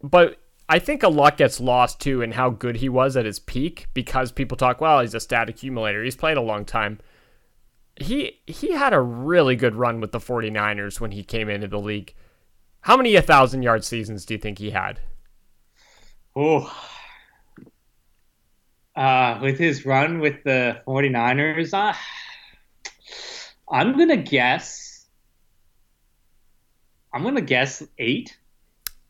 but 0.02 0.38
I 0.68 0.78
think 0.78 1.02
a 1.02 1.08
lot 1.08 1.36
gets 1.36 1.60
lost 1.60 2.00
too 2.00 2.22
in 2.22 2.32
how 2.32 2.50
good 2.50 2.76
he 2.76 2.88
was 2.88 3.16
at 3.16 3.24
his 3.26 3.38
peak 3.38 3.88
because 3.92 4.32
people 4.32 4.56
talk, 4.56 4.80
well, 4.80 5.00
he's 5.00 5.14
a 5.14 5.20
stat 5.20 5.48
accumulator. 5.48 6.02
He's 6.04 6.16
played 6.16 6.36
a 6.36 6.42
long 6.42 6.64
time. 6.64 7.00
He 7.96 8.40
he 8.46 8.72
had 8.72 8.94
a 8.94 9.00
really 9.00 9.56
good 9.56 9.74
run 9.74 10.00
with 10.00 10.12
the 10.12 10.20
49ers 10.20 11.00
when 11.00 11.10
he 11.10 11.22
came 11.22 11.48
into 11.48 11.68
the 11.68 11.78
league. 11.78 12.14
How 12.82 12.96
many 12.96 13.12
1,000 13.14 13.62
yard 13.62 13.84
seasons 13.84 14.24
do 14.24 14.34
you 14.34 14.38
think 14.38 14.58
he 14.58 14.70
had? 14.70 15.00
Oh, 16.34 16.72
uh, 18.96 19.38
with 19.42 19.58
his 19.58 19.84
run 19.86 20.20
with 20.20 20.42
the 20.44 20.80
49ers, 20.86 21.74
uh, 21.74 21.94
I'm 23.70 23.96
going 23.96 24.08
to 24.08 24.16
guess 24.16 24.79
I'm 27.12 27.22
gonna 27.22 27.40
guess 27.40 27.82
eight. 27.98 28.38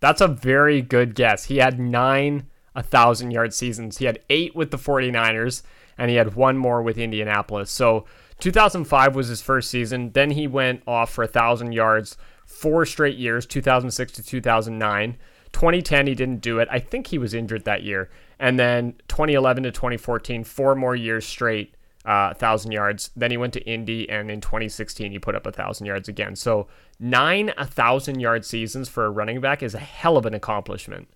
That's 0.00 0.20
a 0.20 0.28
very 0.28 0.80
good 0.80 1.14
guess. 1.14 1.44
He 1.44 1.58
had 1.58 1.78
nine 1.78 2.46
a 2.74 2.82
thousand 2.82 3.32
yard 3.32 3.52
seasons. 3.52 3.98
He 3.98 4.04
had 4.04 4.20
eight 4.30 4.54
with 4.54 4.70
the 4.70 4.78
49ers, 4.78 5.62
and 5.98 6.10
he 6.10 6.16
had 6.16 6.34
one 6.34 6.56
more 6.56 6.82
with 6.82 6.98
Indianapolis. 6.98 7.70
So 7.70 8.06
2005 8.38 9.14
was 9.14 9.28
his 9.28 9.42
first 9.42 9.70
season. 9.70 10.12
Then 10.12 10.30
he 10.30 10.46
went 10.46 10.82
off 10.86 11.12
for 11.12 11.22
a 11.22 11.26
1,000 11.26 11.72
yards 11.72 12.16
four 12.46 12.84
straight 12.86 13.18
years, 13.18 13.46
2006 13.46 14.12
to 14.12 14.22
2009. 14.22 15.16
2010, 15.52 16.06
he 16.06 16.14
didn't 16.14 16.40
do 16.40 16.58
it. 16.58 16.68
I 16.70 16.78
think 16.78 17.08
he 17.08 17.18
was 17.18 17.34
injured 17.34 17.64
that 17.64 17.82
year. 17.82 18.08
And 18.38 18.58
then 18.58 18.94
2011 19.08 19.64
to 19.64 19.70
2014, 19.70 20.44
four 20.44 20.74
more 20.74 20.96
years 20.96 21.26
straight, 21.26 21.74
uh, 22.04 22.28
1,000 22.28 22.72
yards. 22.72 23.10
Then 23.14 23.30
he 23.30 23.36
went 23.36 23.52
to 23.54 23.60
Indy, 23.60 24.08
and 24.08 24.30
in 24.30 24.40
2016, 24.40 25.12
he 25.12 25.18
put 25.18 25.34
up 25.34 25.46
a 25.46 25.50
1,000 25.50 25.86
yards 25.86 26.08
again. 26.08 26.36
So 26.36 26.66
nine 26.98 27.50
a 27.50 27.62
1,000 27.62 28.20
yard 28.20 28.44
seasons 28.44 28.88
for 28.88 29.04
a 29.04 29.10
running 29.10 29.40
back 29.40 29.62
is 29.62 29.74
a 29.74 29.78
hell 29.78 30.16
of 30.16 30.26
an 30.26 30.34
accomplishment. 30.34 31.08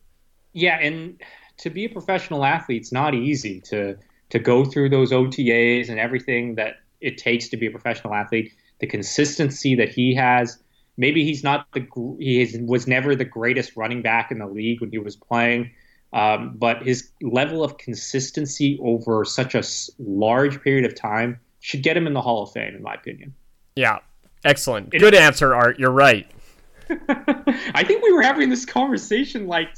Yeah, 0.52 0.78
and 0.80 1.20
to 1.58 1.70
be 1.70 1.84
a 1.84 1.88
professional 1.88 2.44
athlete, 2.44 2.82
it's 2.82 2.92
not 2.92 3.14
easy 3.14 3.60
to 3.62 3.96
to 4.30 4.38
go 4.38 4.64
through 4.64 4.88
those 4.88 5.12
OTAs 5.12 5.88
and 5.88 6.00
everything 6.00 6.54
that 6.56 6.76
it 7.00 7.18
takes 7.18 7.48
to 7.48 7.56
be 7.56 7.66
a 7.66 7.70
professional 7.70 8.14
athlete. 8.14 8.52
The 8.80 8.86
consistency 8.86 9.74
that 9.76 9.90
he 9.90 10.14
has. 10.14 10.58
Maybe 10.96 11.24
he's 11.24 11.42
not 11.42 11.66
the 11.72 11.86
he 12.20 12.60
was 12.64 12.86
never 12.86 13.16
the 13.16 13.24
greatest 13.24 13.76
running 13.76 14.00
back 14.00 14.30
in 14.30 14.38
the 14.38 14.46
league 14.46 14.80
when 14.80 14.90
he 14.90 14.98
was 14.98 15.16
playing, 15.16 15.72
um, 16.14 16.54
but 16.56 16.82
his 16.82 17.10
level 17.20 17.64
of 17.64 17.76
consistency 17.76 18.78
over 18.80 19.24
such 19.24 19.56
a 19.56 19.62
large 19.98 20.62
period 20.62 20.84
of 20.84 20.94
time 20.94 21.40
should 21.58 21.82
get 21.82 21.96
him 21.96 22.06
in 22.06 22.14
the 22.14 22.20
Hall 22.20 22.44
of 22.44 22.52
Fame, 22.52 22.76
in 22.76 22.82
my 22.82 22.94
opinion. 22.94 23.34
Yeah, 23.74 23.98
excellent. 24.44 24.90
Good 24.90 25.14
answer, 25.14 25.54
Art. 25.54 25.78
You're 25.80 25.90
right. 25.90 26.30
I 26.88 27.82
think 27.84 28.04
we 28.04 28.12
were 28.12 28.22
having 28.22 28.48
this 28.48 28.64
conversation 28.64 29.48
like 29.48 29.74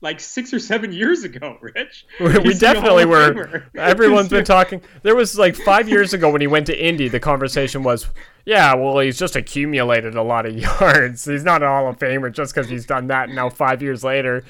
like 0.00 0.20
six 0.20 0.54
or 0.54 0.58
seven 0.58 0.92
years 0.92 1.24
ago, 1.24 1.58
Rich. 1.60 2.06
we 2.20 2.54
definitely 2.54 3.04
were. 3.04 3.64
Everyone's 3.74 4.28
been 4.28 4.44
talking. 4.44 4.80
There 5.02 5.16
was 5.16 5.36
like 5.36 5.56
five 5.56 5.88
years 5.88 6.14
ago 6.14 6.30
when 6.30 6.40
he 6.40 6.46
went 6.46 6.66
to 6.66 6.86
Indy, 6.86 7.08
the 7.08 7.20
conversation 7.20 7.82
was, 7.82 8.06
yeah, 8.46 8.74
well, 8.74 8.98
he's 9.00 9.18
just 9.18 9.36
accumulated 9.36 10.14
a 10.14 10.22
lot 10.22 10.46
of 10.46 10.56
yards. 10.56 11.24
He's 11.24 11.44
not 11.44 11.62
a 11.62 11.66
Hall 11.66 11.88
of 11.88 11.98
Famer 11.98 12.32
just 12.32 12.54
because 12.54 12.70
he's 12.70 12.86
done 12.86 13.08
that. 13.08 13.28
now, 13.28 13.50
five 13.50 13.82
years 13.82 14.02
later, 14.02 14.44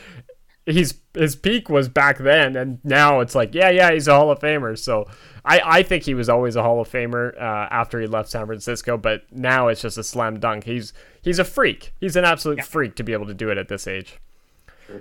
he's 0.67 0.95
his 1.15 1.37
peak 1.37 1.69
was 1.69 1.89
back 1.89 2.19
then, 2.19 2.57
and 2.57 2.79
now 2.85 3.21
it's 3.21 3.35
like, 3.35 3.55
yeah, 3.55 3.71
yeah, 3.71 3.93
he's 3.93 4.09
a 4.09 4.15
Hall 4.15 4.31
of 4.31 4.39
Famer. 4.39 4.79
So 4.79 5.07
I, 5.45 5.61
I 5.65 5.83
think 5.83 6.05
he 6.05 6.15
was 6.15 6.29
always 6.29 6.57
a 6.57 6.63
Hall 6.63 6.81
of 6.81 6.89
Famer 6.89 7.35
uh, 7.37 7.69
after 7.71 8.01
he 8.01 8.07
left 8.07 8.31
San 8.31 8.47
Francisco, 8.47 8.97
but 8.97 9.23
now 9.33 9.69
it's 9.69 9.83
just 9.83 9.99
a 9.99 10.05
slam 10.05 10.39
dunk. 10.39 10.65
He's 10.65 10.93
he's 11.23 11.39
a 11.39 11.45
freak. 11.45 11.93
He's 12.01 12.17
an 12.17 12.25
absolute 12.25 12.59
yeah. 12.59 12.65
freak 12.65 12.95
to 12.97 13.03
be 13.03 13.13
able 13.13 13.27
to 13.27 13.35
do 13.35 13.51
it 13.51 13.59
at 13.59 13.69
this 13.69 13.87
age. 13.87 14.19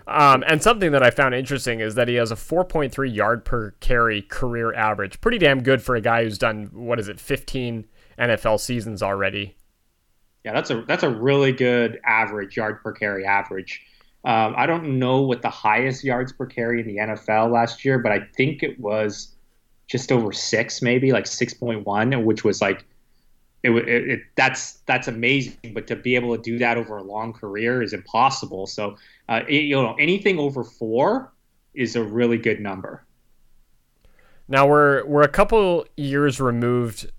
Um, 0.08 0.44
and 0.48 0.62
something 0.62 0.92
that 0.92 1.02
I 1.02 1.10
found 1.10 1.34
interesting 1.34 1.80
is 1.80 1.96
that 1.96 2.08
he 2.08 2.16
has 2.16 2.32
a 2.32 2.36
4.3 2.36 3.14
yard 3.14 3.44
per 3.44 3.72
carry 3.80 4.22
career 4.22 4.74
average. 4.74 5.20
Pretty 5.20 5.40
damn 5.40 5.64
good 5.64 5.82
for 5.82 5.96
a 5.96 6.02
guy 6.02 6.24
who's 6.24 6.38
done 6.38 6.70
what 6.74 7.00
is 7.00 7.10
it, 7.10 7.20
15 7.20 7.88
NFL 8.20 8.60
seasons 8.60 9.02
already. 9.02 9.56
Yeah, 10.46 10.54
that's 10.54 10.70
a 10.70 10.84
that's 10.84 11.04
a 11.04 11.10
really 11.10 11.52
good 11.52 12.00
average 12.06 12.56
yard 12.56 12.82
per 12.82 12.94
carry 12.94 13.26
average. 13.26 13.82
Um, 14.26 14.54
I 14.58 14.66
don't 14.66 15.00
know 15.00 15.22
what 15.22 15.42
the 15.42 15.50
highest 15.50 16.04
yards 16.04 16.34
per 16.34 16.46
carry 16.46 16.82
in 16.82 16.88
the 16.88 16.98
NFL 16.98 17.52
last 17.52 17.86
year, 17.86 18.00
but 18.00 18.12
I 18.12 18.22
think 18.36 18.64
it 18.64 18.80
was 18.80 19.36
just 19.88 20.12
over 20.12 20.32
six, 20.32 20.82
maybe 20.82 21.12
like 21.12 21.26
6.1, 21.26 22.24
which 22.24 22.44
was 22.44 22.62
like 22.62 22.86
it, 23.64 23.72
it, 23.72 24.10
it, 24.10 24.20
that's 24.36 24.74
that's 24.86 25.08
amazing. 25.08 25.58
But 25.74 25.88
to 25.88 25.96
be 25.96 26.16
able 26.16 26.36
to 26.36 26.42
do 26.42 26.58
that 26.60 26.78
over 26.78 26.98
a 26.98 27.04
long 27.04 27.34
career 27.34 27.82
is 27.82 27.94
impossible. 27.94 28.68
So 28.68 28.96
uh, 29.28 29.42
it, 29.48 29.64
you 29.64 29.76
know 29.76 29.96
anything 30.00 30.40
over 30.40 30.64
four 30.64 31.34
is 31.74 31.96
a 31.96 32.04
really 32.04 32.38
good 32.38 32.60
number. 32.60 33.06
Now 34.48 34.68
we're 34.68 35.06
we're 35.06 35.24
a 35.24 35.30
couple 35.30 35.86
years 35.98 36.40
removed, 36.40 37.12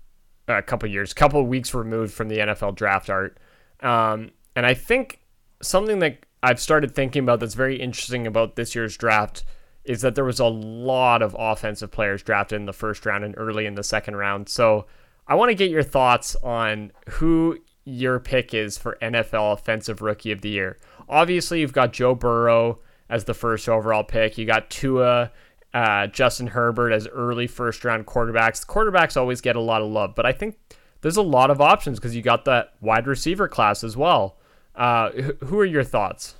a 0.47 0.61
couple 0.61 0.89
years, 0.89 1.13
couple 1.13 1.45
weeks 1.45 1.73
removed 1.73 2.13
from 2.13 2.27
the 2.27 2.37
NFL 2.37 2.75
draft 2.75 3.09
art, 3.09 3.37
um, 3.81 4.31
and 4.55 4.65
I 4.65 4.73
think 4.73 5.19
something 5.61 5.99
that 5.99 6.25
I've 6.43 6.59
started 6.59 6.95
thinking 6.95 7.23
about 7.23 7.39
that's 7.39 7.53
very 7.53 7.79
interesting 7.79 8.25
about 8.25 8.55
this 8.55 8.73
year's 8.75 8.97
draft 8.97 9.43
is 9.83 10.01
that 10.01 10.15
there 10.15 10.25
was 10.25 10.39
a 10.39 10.45
lot 10.45 11.21
of 11.21 11.35
offensive 11.37 11.91
players 11.91 12.23
drafted 12.23 12.57
in 12.57 12.65
the 12.65 12.73
first 12.73 13.05
round 13.05 13.23
and 13.23 13.35
early 13.37 13.65
in 13.65 13.75
the 13.75 13.83
second 13.83 14.15
round. 14.15 14.47
So 14.47 14.85
I 15.27 15.35
want 15.35 15.49
to 15.49 15.55
get 15.55 15.71
your 15.71 15.83
thoughts 15.83 16.35
on 16.43 16.91
who 17.09 17.57
your 17.83 18.19
pick 18.19 18.53
is 18.53 18.77
for 18.77 18.97
NFL 19.01 19.53
Offensive 19.53 20.01
Rookie 20.01 20.31
of 20.31 20.41
the 20.41 20.49
Year. 20.49 20.77
Obviously, 21.09 21.61
you've 21.61 21.73
got 21.73 21.93
Joe 21.93 22.15
Burrow 22.15 22.79
as 23.09 23.25
the 23.25 23.33
first 23.33 23.67
overall 23.67 24.03
pick. 24.03 24.37
You 24.37 24.45
got 24.45 24.69
Tua, 24.69 25.31
uh, 25.73 26.07
Justin 26.07 26.47
Herbert 26.47 26.91
as 26.91 27.07
early 27.07 27.47
first 27.47 27.83
round 27.83 28.05
quarterbacks. 28.05 28.65
Quarterbacks 28.65 29.17
always 29.17 29.41
get 29.41 29.55
a 29.55 29.61
lot 29.61 29.81
of 29.81 29.89
love, 29.89 30.15
but 30.15 30.25
I 30.25 30.31
think 30.31 30.57
there's 31.01 31.17
a 31.17 31.21
lot 31.23 31.49
of 31.49 31.59
options 31.59 31.99
because 31.99 32.15
you 32.15 32.21
got 32.21 32.45
that 32.45 32.73
wide 32.81 33.07
receiver 33.07 33.47
class 33.47 33.83
as 33.83 33.97
well. 33.97 34.37
Uh, 34.75 35.11
who 35.11 35.59
are 35.59 35.65
your 35.65 35.83
thoughts? 35.83 36.35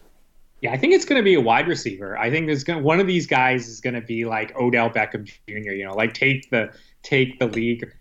Yeah, 0.62 0.72
I 0.72 0.78
think 0.78 0.94
it's 0.94 1.06
going 1.06 1.20
to 1.20 1.24
be 1.24 1.34
a 1.34 1.42
wide 1.42 1.68
receiver. 1.68 2.18
I 2.18 2.30
think 2.30 2.46
there's 2.46 2.64
going 2.64 2.84
one 2.84 3.00
of 3.00 3.08
these 3.08 3.26
guys 3.26 3.68
is 3.68 3.82
going 3.82 3.96
to 3.96 4.02
be 4.02 4.26
like 4.26 4.56
Odell 4.56 4.90
Beckham 4.90 5.26
Jr. 5.26 5.72
You 5.72 5.86
know, 5.86 5.96
like 5.96 6.14
take 6.14 6.50
the 6.52 6.72
take 7.02 7.40
the 7.40 7.48
league 7.48 7.92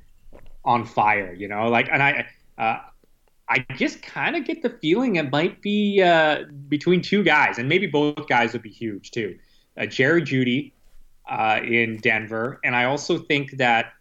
on 0.65 0.85
fire, 0.85 1.33
you 1.33 1.49
know, 1.49 1.69
like, 1.69 1.89
and 1.91 2.03
I, 2.03 2.27
uh, 2.59 2.79
I 3.49 3.67
just 3.77 4.03
kind 4.03 4.37
of 4.37 4.45
get 4.45 4.63
the 4.63 4.71
feeling 4.71 5.17
it 5.17 5.31
might 5.31 5.61
be 5.61 6.03
uh, 6.03 6.45
between 6.69 7.03
two 7.03 7.25
guys, 7.25 7.59
and 7.59 7.69
maybe 7.69 7.87
both 7.87 8.29
guys 8.29 8.53
would 8.53 8.63
be 8.63 8.71
huge 8.71 9.11
too. 9.11 9.39
Uh, 9.77 9.87
Jerry 9.87 10.23
Jeudy 10.23 10.73
uh, 11.29 11.61
in 11.65 11.99
Denver, 11.99 12.61
and 12.63 12.77
I 12.77 12.85
also 12.85 13.19
think 13.19 13.57
that 13.57 13.93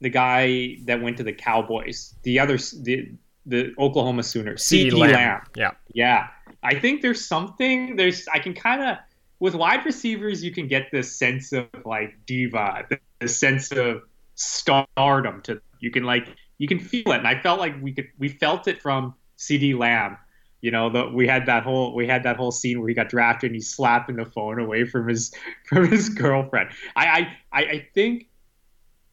the 0.00 0.08
guy 0.08 0.78
that 0.84 1.02
went 1.02 1.18
to 1.18 1.24
the 1.24 1.32
Cowboys, 1.32 2.14
the 2.22 2.38
other, 2.38 2.56
the 2.56 3.12
the 3.46 3.74
Oklahoma 3.78 4.22
Sooners, 4.22 4.62
CeeDee 4.62 4.92
Lamb. 4.92 5.12
Lamb. 5.12 5.40
Yeah, 5.56 5.70
yeah. 5.92 6.28
I 6.62 6.78
think 6.78 7.02
there's 7.02 7.26
something. 7.26 7.96
There's 7.96 8.26
I 8.28 8.38
can 8.38 8.54
kind 8.54 8.82
of 8.82 8.96
with 9.40 9.54
wide 9.54 9.84
receivers, 9.84 10.42
you 10.42 10.52
can 10.52 10.68
get 10.68 10.90
this 10.90 11.14
sense 11.14 11.52
of 11.52 11.66
like 11.84 12.14
diva, 12.26 12.86
the 13.20 13.28
sense 13.28 13.72
of 13.72 14.02
stardom 14.34 15.40
to 15.42 15.60
you 15.80 15.90
can 15.90 16.04
like 16.04 16.28
you 16.58 16.66
can 16.66 16.78
feel 16.78 17.12
it 17.12 17.18
and 17.18 17.28
i 17.28 17.40
felt 17.40 17.60
like 17.60 17.74
we 17.82 17.92
could 17.92 18.08
we 18.18 18.28
felt 18.28 18.66
it 18.66 18.80
from 18.80 19.14
CeeDee 19.38 19.78
Lamb 19.78 20.16
you 20.60 20.70
know 20.70 20.90
the, 20.90 21.08
we 21.08 21.26
had 21.26 21.46
that 21.46 21.62
whole 21.62 21.94
we 21.94 22.06
had 22.06 22.22
that 22.24 22.36
whole 22.36 22.50
scene 22.50 22.80
where 22.80 22.88
he 22.88 22.94
got 22.94 23.08
drafted 23.08 23.48
and 23.48 23.54
he's 23.54 23.70
slapping 23.70 24.16
the 24.16 24.24
phone 24.24 24.58
away 24.58 24.84
from 24.84 25.08
his 25.08 25.32
from 25.66 25.88
his 25.88 26.08
girlfriend 26.08 26.70
i 26.96 27.28
i 27.52 27.62
i 27.62 27.88
think 27.94 28.26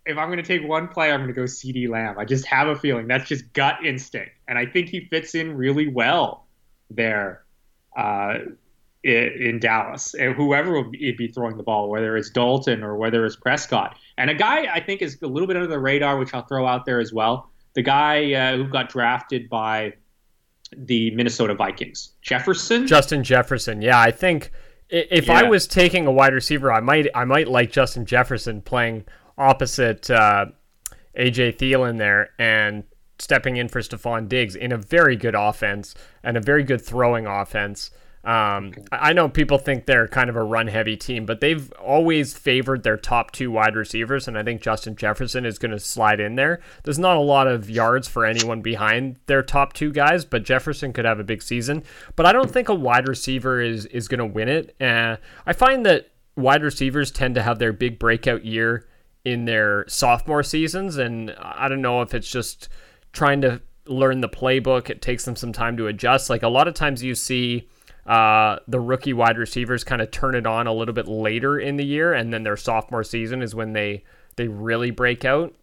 if 0.06 0.18
i'm 0.18 0.28
going 0.28 0.38
to 0.38 0.44
take 0.44 0.68
one 0.68 0.88
player 0.88 1.14
i'm 1.14 1.20
going 1.20 1.28
to 1.28 1.34
go 1.34 1.44
CeeDee 1.44 1.90
Lamb 1.90 2.18
i 2.18 2.26
just 2.26 2.46
have 2.46 2.68
a 2.68 2.76
feeling 2.76 3.08
that's 3.08 3.28
just 3.28 3.52
gut 3.54 3.78
instinct 3.86 4.32
and 4.48 4.58
i 4.58 4.66
think 4.66 4.90
he 4.90 5.08
fits 5.10 5.36
in 5.36 5.56
really 5.56 5.88
well 5.88 6.48
there 6.90 7.44
uh, 7.98 8.36
in 9.04 9.60
Dallas, 9.60 10.14
and 10.14 10.36
whoever 10.36 10.72
will 10.72 10.92
be 10.92 11.32
throwing 11.34 11.58
the 11.58 11.64
ball, 11.64 11.90
whether 11.90 12.16
it's 12.18 12.30
Dalton 12.30 12.84
or 12.84 12.98
whether 12.98 13.26
it's 13.26 13.36
Prescott. 13.36 13.98
And 14.18 14.30
a 14.30 14.36
guy 14.36 14.72
I 14.72 14.80
think 14.80 15.02
is 15.02 15.18
a 15.24 15.28
little 15.28 15.48
bit 15.48 15.56
under 15.56 15.68
the 15.68 15.80
radar, 15.80 16.18
which 16.18 16.34
I'll 16.34 16.46
throw 16.46 16.68
out 16.68 16.86
there 16.86 17.00
as 17.00 17.12
well. 17.12 17.50
The 17.74 17.82
guy 17.82 18.34
uh, 18.34 18.58
who 18.58 18.68
got 18.68 18.90
drafted 18.90 19.50
by 19.50 19.94
the 20.76 21.12
Minnesota 21.12 21.56
Vikings, 21.56 22.12
Jefferson. 22.22 22.86
Justin 22.86 23.24
Jefferson. 23.24 23.82
Yeah, 23.82 24.00
I 24.00 24.12
think 24.12 24.52
if 24.90 25.28
yeah. 25.28 25.34
I 25.34 25.44
was 25.44 25.68
taking 25.68 26.06
a 26.06 26.12
wide 26.12 26.34
receiver, 26.34 26.72
I 26.72 26.80
might 26.80 27.08
I 27.16 27.26
might 27.26 27.48
like 27.48 27.72
Justin 27.72 28.06
Jefferson 28.06 28.62
playing 28.62 29.06
opposite 29.42 30.10
uh, 30.10 30.46
AJ 31.18 31.58
Thielen 31.58 31.98
there 31.98 32.30
and 32.40 32.84
stepping 33.20 33.58
in 33.58 33.68
for 33.68 33.80
Stefon 33.82 34.30
Diggs 34.30 34.56
in 34.56 34.72
a 34.72 34.78
very 34.78 35.16
good 35.16 35.36
offense 35.36 35.96
and 36.24 36.38
a 36.38 36.42
very 36.42 36.64
good 36.64 36.82
throwing 36.82 37.26
offense. 37.28 37.92
Um, 38.24 38.74
I 38.92 39.14
know 39.14 39.30
people 39.30 39.58
think 39.58 39.88
they're 39.88 40.08
kind 40.08 40.30
of 40.30 40.36
a 40.36 40.44
run 40.44 40.68
heavy 40.68 40.96
team, 40.96 41.26
but 41.26 41.42
they've 41.42 41.72
always 41.74 42.36
favored 42.36 42.84
their 42.84 42.98
top 42.98 43.32
two 43.32 43.50
wide 43.50 43.76
receivers, 43.76 44.28
and 44.28 44.38
I 44.38 44.44
think 44.44 44.62
Justin 44.62 44.96
Jefferson 44.96 45.44
is 45.44 45.58
going 45.58 45.72
to 45.72 45.80
slide 45.80 46.20
in 46.20 46.36
there. 46.36 46.62
There's 46.84 47.00
not 47.00 47.18
a 47.18 47.22
lot 47.22 47.48
of 47.48 47.68
yards 47.68 48.08
for 48.08 48.24
anyone 48.24 48.62
behind 48.62 49.18
their 49.26 49.42
top 49.42 49.74
two 49.74 49.92
guys, 49.92 50.24
but 50.24 50.44
Jefferson 50.44 50.94
could 50.94 51.06
have 51.06 51.20
a 51.20 51.24
big 51.24 51.42
season. 51.42 51.84
But 52.16 52.28
I 52.28 52.32
don't 52.32 52.52
think 52.52 52.70
a 52.70 52.76
wide 52.76 53.08
receiver 53.08 53.60
is 53.60 53.88
is 53.88 54.08
going 54.08 54.20
to 54.20 54.26
win 54.26 54.50
it. 54.50 54.76
Uh, 54.80 55.18
I 55.48 55.54
find 55.54 55.84
that 55.88 56.12
wide 56.36 56.64
receivers 56.64 57.10
tend 57.10 57.34
to 57.36 57.42
have 57.42 57.58
their 57.58 57.74
big 57.74 57.98
breakout 57.98 58.46
year 58.46 58.88
in 59.24 59.46
their 59.46 59.86
sophomore 59.88 60.44
seasons, 60.44 60.98
and 60.98 61.36
I 61.40 61.68
don't 61.68 61.82
know 61.82 62.02
if 62.02 62.14
it's 62.14 62.30
just 62.30 62.70
trying 63.14 63.42
to 63.42 63.62
learn 63.86 64.22
the 64.22 64.30
playbook. 64.30 64.90
It 64.90 65.02
takes 65.02 65.26
them 65.26 65.36
some 65.36 65.54
time 65.54 65.78
to 65.78 65.88
adjust. 65.88 66.30
Like 66.30 66.44
a 66.44 66.50
lot 66.50 66.68
of 66.68 66.74
times 66.74 67.04
you 67.04 67.16
see 67.16 67.68
uh, 68.06 68.58
the 68.68 68.80
rookie 68.80 69.14
wide 69.14 69.38
receivers 69.38 69.84
kind 69.84 70.02
of 70.02 70.12
turn 70.12 70.36
it 70.36 70.48
on 70.48 70.68
a 70.68 70.74
little 70.74 70.94
bit 70.94 71.08
later 71.08 71.60
in 71.60 71.78
the 71.78 71.86
year, 71.86 72.14
and 72.14 72.34
then 72.34 72.44
their 72.44 72.58
sophomore 72.58 73.04
season 73.04 73.42
is 73.42 73.54
when 73.54 73.74
they 73.74 74.04
they 74.38 74.48
really 74.48 74.92
break 74.92 75.26
out. 75.26 75.54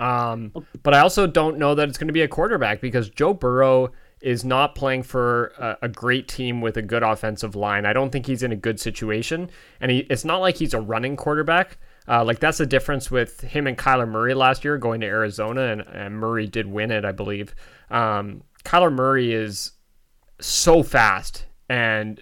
Um, 0.00 0.52
but 0.82 0.94
I 0.94 1.00
also 1.00 1.26
don't 1.26 1.58
know 1.58 1.74
that 1.74 1.88
it's 1.88 1.98
going 1.98 2.08
to 2.08 2.12
be 2.12 2.22
a 2.22 2.28
quarterback 2.28 2.80
because 2.80 3.08
Joe 3.08 3.34
Burrow 3.34 3.92
is 4.20 4.44
not 4.44 4.74
playing 4.74 5.04
for 5.04 5.52
a, 5.58 5.78
a, 5.82 5.88
great 5.88 6.26
team 6.26 6.60
with 6.60 6.76
a 6.76 6.82
good 6.82 7.04
offensive 7.04 7.54
line. 7.54 7.86
I 7.86 7.92
don't 7.92 8.10
think 8.10 8.26
he's 8.26 8.42
in 8.42 8.50
a 8.50 8.56
good 8.56 8.80
situation, 8.80 9.50
and 9.80 9.90
he, 9.90 9.98
it's 10.10 10.24
not 10.24 10.38
like 10.38 10.56
he's 10.56 10.74
a 10.74 10.80
running 10.80 11.16
quarterback. 11.16 11.78
Uh, 12.08 12.24
like 12.24 12.40
that's 12.40 12.58
the 12.58 12.66
difference 12.66 13.10
with 13.10 13.40
him 13.42 13.66
and 13.66 13.78
Kyler 13.78 14.08
Murray 14.08 14.34
last 14.34 14.64
year 14.64 14.76
going 14.78 15.00
to 15.00 15.06
Arizona, 15.06 15.72
and, 15.72 15.82
and 15.82 16.16
Murray 16.16 16.46
did 16.46 16.66
win 16.66 16.90
it, 16.90 17.04
I 17.04 17.12
believe. 17.12 17.54
Um, 17.90 18.42
Kyler 18.64 18.92
Murray 18.92 19.32
is 19.32 19.72
so 20.40 20.82
fast 20.82 21.46
and 21.68 22.20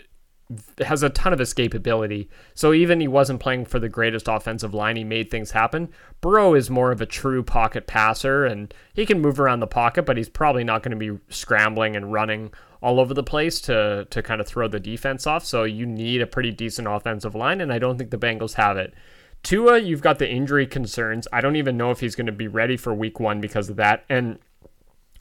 has 0.85 1.03
a 1.03 1.11
ton 1.11 1.33
of 1.33 1.39
escapability. 1.39 2.29
So 2.55 2.73
even 2.73 3.01
he 3.01 3.09
wasn't 3.09 3.41
playing 3.41 3.67
for 3.67 3.79
the 3.79 3.89
greatest 3.89 4.27
offensive 4.29 4.75
line, 4.75 4.97
he 4.97 5.05
made 5.05 5.31
things 5.31 5.53
happen. 5.53 5.91
Burrow 6.21 6.55
is 6.55 6.69
more 6.69 6.91
of 6.91 7.01
a 7.01 7.07
true 7.07 7.43
pocket 7.43 7.87
passer 7.87 8.45
and 8.45 8.75
he 8.93 9.07
can 9.07 9.21
move 9.21 9.39
around 9.39 9.61
the 9.61 9.67
pocket, 9.67 10.05
but 10.07 10.17
he's 10.17 10.29
probably 10.29 10.65
not 10.65 10.83
going 10.83 10.99
to 10.99 11.15
be 11.15 11.21
scrambling 11.29 11.95
and 11.95 12.13
running 12.13 12.53
all 12.83 12.99
over 12.99 13.13
the 13.15 13.23
place 13.23 13.61
to 13.61 14.07
to 14.11 14.23
kind 14.23 14.41
of 14.41 14.47
throw 14.47 14.67
the 14.67 14.81
defense 14.81 15.27
off. 15.27 15.45
So 15.45 15.65
you 15.65 15.87
need 15.87 16.21
a 16.21 16.27
pretty 16.27 16.51
decent 16.51 16.89
offensive 16.89 17.35
line 17.35 17.61
and 17.61 17.73
I 17.73 17.79
don't 17.79 17.99
think 17.99 18.11
the 18.11 18.19
Bengals 18.19 18.55
have 18.55 18.77
it. 18.77 18.95
Tua, 19.43 19.79
you've 19.79 20.03
got 20.03 20.19
the 20.19 20.29
injury 20.29 20.67
concerns. 20.67 21.27
I 21.33 21.41
don't 21.41 21.57
even 21.57 21.77
know 21.77 21.91
if 21.91 22.01
he's 22.01 22.15
going 22.15 22.27
to 22.27 22.33
be 22.33 22.49
ready 22.49 22.77
for 22.77 22.93
week 22.95 23.19
1 23.19 23.41
because 23.41 23.71
of 23.71 23.77
that. 23.77 24.05
And 24.09 24.39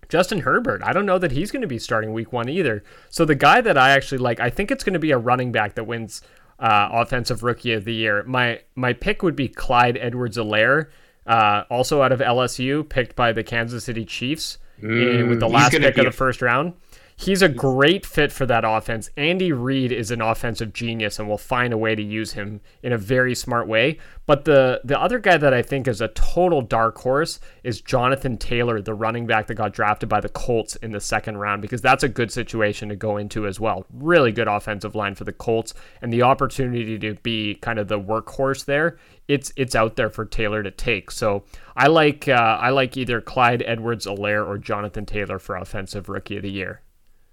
Justin 0.10 0.42
Herbert, 0.42 0.82
I 0.84 0.92
don't 0.92 1.06
know 1.06 1.20
that 1.20 1.32
he's 1.32 1.52
going 1.52 1.62
to 1.62 1.68
be 1.68 1.78
starting 1.78 2.14
week 2.14 2.34
one 2.34 2.50
either. 2.50 2.84
So 3.10 3.26
the 3.26 3.36
guy 3.36 3.62
that 3.62 3.78
I 3.78 3.92
actually 3.92 4.18
like, 4.18 4.40
I 4.40 4.50
think 4.50 4.72
it's 4.72 4.84
going 4.84 4.94
to 4.94 5.00
be 5.00 5.12
a 5.12 5.18
running 5.18 5.52
back 5.52 5.76
that 5.76 5.86
wins 5.86 6.24
uh, 6.58 6.90
offensive 6.92 7.44
rookie 7.44 7.74
of 7.74 7.86
the 7.86 7.94
year. 7.94 8.24
My 8.24 8.62
my 8.76 8.92
pick 8.92 9.22
would 9.24 9.36
be 9.36 9.48
Clyde 9.48 9.98
Edwards-Helaire, 9.98 10.88
uh, 11.28 11.64
also 11.70 12.02
out 12.02 12.12
of 12.12 12.20
LSU, 12.20 12.90
picked 12.90 13.16
by 13.16 13.32
the 13.32 13.44
Kansas 13.44 13.84
City 13.86 14.04
Chiefs 14.04 14.58
mm, 14.82 15.30
with 15.30 15.40
the 15.40 15.48
last 15.48 15.72
pick 15.72 15.98
of 15.98 16.06
the 16.06 16.12
first 16.12 16.42
round. 16.42 16.74
He's 17.22 17.42
a 17.42 17.50
great 17.50 18.06
fit 18.06 18.32
for 18.32 18.46
that 18.46 18.64
offense. 18.64 19.10
Andy 19.18 19.52
Reid 19.52 19.92
is 19.92 20.10
an 20.10 20.22
offensive 20.22 20.72
genius 20.72 21.20
and 21.20 21.28
will 21.28 21.38
find 21.38 21.74
a 21.74 21.78
way 21.78 21.94
to 21.94 22.02
use 22.02 22.32
him 22.32 22.62
in 22.82 22.94
a 22.94 22.98
very 22.98 23.36
smart 23.36 23.68
way. 23.68 23.98
But 24.26 24.46
the 24.46 24.80
the 24.86 24.98
other 24.98 25.20
guy 25.20 25.36
that 25.36 25.54
I 25.54 25.62
think 25.62 25.90
is 25.90 26.00
a 26.00 26.08
total 26.08 26.62
dark 26.62 26.98
horse 26.98 27.42
is 27.62 27.82
Jonathan 27.82 28.38
Taylor, 28.38 28.82
the 28.82 28.94
running 28.94 29.28
back 29.28 29.48
that 29.48 29.56
got 29.56 29.74
drafted 29.74 30.08
by 30.08 30.22
the 30.22 30.30
Colts 30.30 30.78
in 30.78 30.94
the 30.94 31.02
second 31.02 31.36
round, 31.36 31.62
because 31.62 31.82
that's 31.82 32.04
a 32.04 32.08
good 32.08 32.32
situation 32.32 32.88
to 32.88 32.96
go 32.96 33.18
into 33.18 33.48
as 33.48 33.60
well. 33.60 33.86
Really 33.92 34.32
good 34.32 34.48
offensive 34.48 34.96
line 34.96 35.14
for 35.14 35.26
the 35.26 35.34
Colts, 35.34 35.74
and 36.02 36.14
the 36.14 36.22
opportunity 36.22 36.98
to 37.00 37.16
be 37.16 37.56
kind 37.56 37.80
of 37.80 37.90
the 37.90 38.00
workhorse 38.00 38.64
there. 38.64 38.98
It's 39.28 39.52
it's 39.58 39.76
out 39.76 39.98
there 39.98 40.10
for 40.10 40.24
Taylor 40.24 40.64
to 40.64 40.72
take. 40.72 41.12
So 41.12 41.44
I 41.76 41.88
like 41.88 42.30
uh, 42.30 42.60
I 42.62 42.70
like 42.70 42.96
either 42.96 43.20
Clyde 43.20 43.62
Edwards-Helaire 43.68 44.48
or 44.48 44.58
Jonathan 44.58 45.06
Taylor 45.06 45.38
for 45.38 45.58
offensive 45.58 46.08
rookie 46.08 46.38
of 46.38 46.44
the 46.44 46.52
year. 46.52 46.82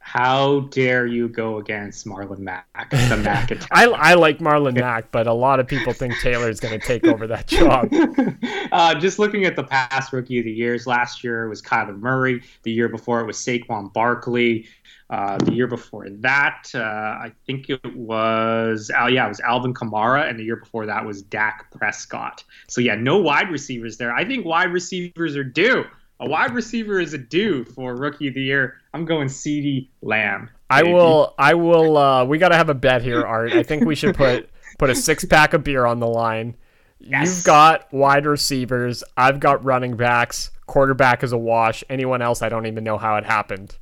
How 0.06 0.60
dare 0.70 1.04
you 1.04 1.28
go 1.28 1.58
against 1.58 2.06
Marlon 2.06 2.38
Mack, 2.38 2.90
the 2.90 3.16
Mack 3.24 3.50
attack? 3.50 3.68
I, 3.72 3.86
I 3.86 4.14
like 4.14 4.38
Marlon 4.38 4.78
Mack, 4.78 5.10
but 5.10 5.26
a 5.26 5.32
lot 5.32 5.58
of 5.58 5.66
people 5.66 5.92
think 5.92 6.16
Taylor 6.20 6.48
is 6.48 6.60
going 6.60 6.78
to 6.78 6.86
take 6.86 7.04
over 7.08 7.26
that 7.26 7.48
job. 7.48 7.92
uh, 8.72 8.94
just 9.00 9.18
looking 9.18 9.46
at 9.46 9.56
the 9.56 9.64
past 9.64 10.12
rookie 10.12 10.38
of 10.38 10.44
the 10.44 10.52
years, 10.52 10.86
last 10.86 11.24
year 11.24 11.44
it 11.44 11.48
was 11.48 11.60
Kyler 11.60 11.98
Murray. 11.98 12.40
The 12.62 12.70
year 12.70 12.88
before 12.88 13.20
it 13.20 13.26
was 13.26 13.36
Saquon 13.36 13.92
Barkley. 13.92 14.68
Uh, 15.10 15.38
the 15.38 15.52
year 15.52 15.66
before 15.66 16.08
that, 16.08 16.70
uh, 16.72 16.78
I 16.78 17.32
think 17.44 17.68
it 17.68 17.96
was, 17.96 18.92
oh 18.96 19.08
yeah, 19.08 19.26
it 19.26 19.28
was 19.28 19.40
Alvin 19.40 19.74
Kamara, 19.74 20.30
and 20.30 20.38
the 20.38 20.44
year 20.44 20.56
before 20.56 20.86
that 20.86 21.04
was 21.04 21.22
Dak 21.22 21.66
Prescott. 21.72 22.44
So 22.68 22.80
yeah, 22.80 22.94
no 22.94 23.18
wide 23.18 23.50
receivers 23.50 23.96
there. 23.96 24.14
I 24.14 24.24
think 24.24 24.46
wide 24.46 24.72
receivers 24.72 25.36
are 25.36 25.44
due 25.44 25.84
a 26.20 26.28
wide 26.28 26.54
receiver 26.54 26.98
is 26.98 27.12
a 27.12 27.18
due 27.18 27.64
for 27.64 27.94
rookie 27.94 28.28
of 28.28 28.34
the 28.34 28.42
year. 28.42 28.78
I'm 28.96 29.04
going 29.04 29.28
CeeDee 29.28 29.90
Lamb. 30.00 30.48
I 30.70 30.82
will. 30.82 31.34
I 31.38 31.52
will. 31.52 31.98
Uh, 31.98 32.24
we 32.24 32.38
got 32.38 32.48
to 32.48 32.56
have 32.56 32.70
a 32.70 32.74
bet 32.74 33.02
here, 33.02 33.22
Art. 33.22 33.52
I 33.52 33.62
think 33.62 33.84
we 33.84 33.94
should 33.94 34.14
put 34.14 34.48
put 34.78 34.88
a 34.88 34.94
six 34.94 35.22
pack 35.22 35.52
of 35.52 35.62
beer 35.62 35.84
on 35.84 36.00
the 36.00 36.06
line. 36.06 36.56
Yes. 36.98 37.36
You've 37.36 37.44
got 37.44 37.92
wide 37.92 38.24
receivers. 38.24 39.04
I've 39.14 39.38
got 39.38 39.62
running 39.62 39.98
backs. 39.98 40.50
Quarterback 40.64 41.22
is 41.22 41.32
a 41.32 41.36
wash. 41.36 41.84
Anyone 41.90 42.22
else? 42.22 42.40
I 42.40 42.48
don't 42.48 42.64
even 42.64 42.84
know 42.84 42.96
how 42.96 43.16
it 43.16 43.26
happened. 43.26 43.76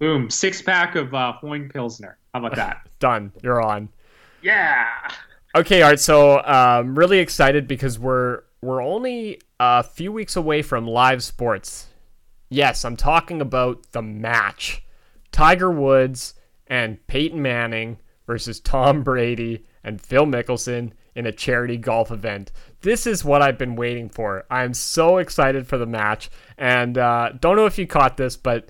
Boom! 0.00 0.28
Six 0.28 0.60
pack 0.60 0.96
of 0.96 1.14
uh, 1.14 1.34
Hoyne 1.34 1.68
Pilsner. 1.68 2.18
How 2.34 2.40
about 2.40 2.56
that? 2.56 2.88
Done. 2.98 3.30
You're 3.44 3.62
on. 3.62 3.90
Yeah. 4.42 4.88
Okay, 5.54 5.82
Art. 5.82 6.00
So 6.00 6.40
I'm 6.40 6.88
um, 6.88 6.98
really 6.98 7.20
excited 7.20 7.68
because 7.68 7.96
we're 7.96 8.42
we're 8.60 8.82
only 8.82 9.40
a 9.60 9.84
few 9.84 10.10
weeks 10.10 10.34
away 10.34 10.62
from 10.62 10.88
live 10.88 11.22
sports. 11.22 11.86
Yes, 12.52 12.84
I'm 12.84 12.98
talking 12.98 13.40
about 13.40 13.92
the 13.92 14.02
match 14.02 14.82
Tiger 15.30 15.70
Woods 15.70 16.34
and 16.66 17.04
Peyton 17.06 17.40
Manning 17.40 17.98
versus 18.26 18.60
Tom 18.60 19.02
Brady 19.02 19.64
and 19.82 19.98
Phil 19.98 20.26
Mickelson 20.26 20.92
in 21.14 21.24
a 21.24 21.32
charity 21.32 21.78
golf 21.78 22.10
event. 22.10 22.52
This 22.82 23.06
is 23.06 23.24
what 23.24 23.40
I've 23.40 23.56
been 23.56 23.74
waiting 23.74 24.10
for. 24.10 24.44
I'm 24.50 24.74
so 24.74 25.16
excited 25.16 25.66
for 25.66 25.78
the 25.78 25.86
match, 25.86 26.30
and 26.58 26.98
uh, 26.98 27.30
don't 27.40 27.56
know 27.56 27.64
if 27.64 27.78
you 27.78 27.86
caught 27.86 28.18
this, 28.18 28.36
but 28.36 28.68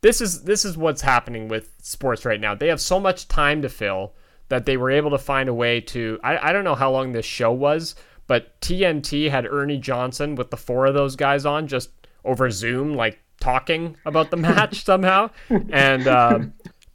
this 0.00 0.22
is 0.22 0.44
this 0.44 0.64
is 0.64 0.78
what's 0.78 1.02
happening 1.02 1.48
with 1.48 1.74
sports 1.82 2.24
right 2.24 2.40
now. 2.40 2.54
They 2.54 2.68
have 2.68 2.80
so 2.80 2.98
much 2.98 3.28
time 3.28 3.60
to 3.60 3.68
fill 3.68 4.14
that 4.48 4.64
they 4.64 4.78
were 4.78 4.90
able 4.90 5.10
to 5.10 5.18
find 5.18 5.50
a 5.50 5.54
way 5.54 5.82
to. 5.82 6.18
I, 6.24 6.48
I 6.48 6.52
don't 6.54 6.64
know 6.64 6.74
how 6.74 6.90
long 6.90 7.12
this 7.12 7.26
show 7.26 7.52
was, 7.52 7.94
but 8.26 8.58
TNT 8.62 9.30
had 9.30 9.44
Ernie 9.44 9.76
Johnson 9.76 10.34
with 10.34 10.50
the 10.50 10.56
four 10.56 10.86
of 10.86 10.94
those 10.94 11.14
guys 11.14 11.44
on 11.44 11.66
just 11.66 11.90
over 12.28 12.50
Zoom, 12.50 12.94
like 12.94 13.18
talking 13.40 13.96
about 14.04 14.30
the 14.30 14.36
match 14.36 14.84
somehow. 14.84 15.30
And 15.48 16.06
uh, 16.06 16.40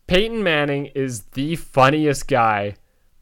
Peyton 0.08 0.44
Manning 0.44 0.88
is 0.88 1.24
the 1.34 1.56
funniest 1.56 2.28
guy 2.28 2.76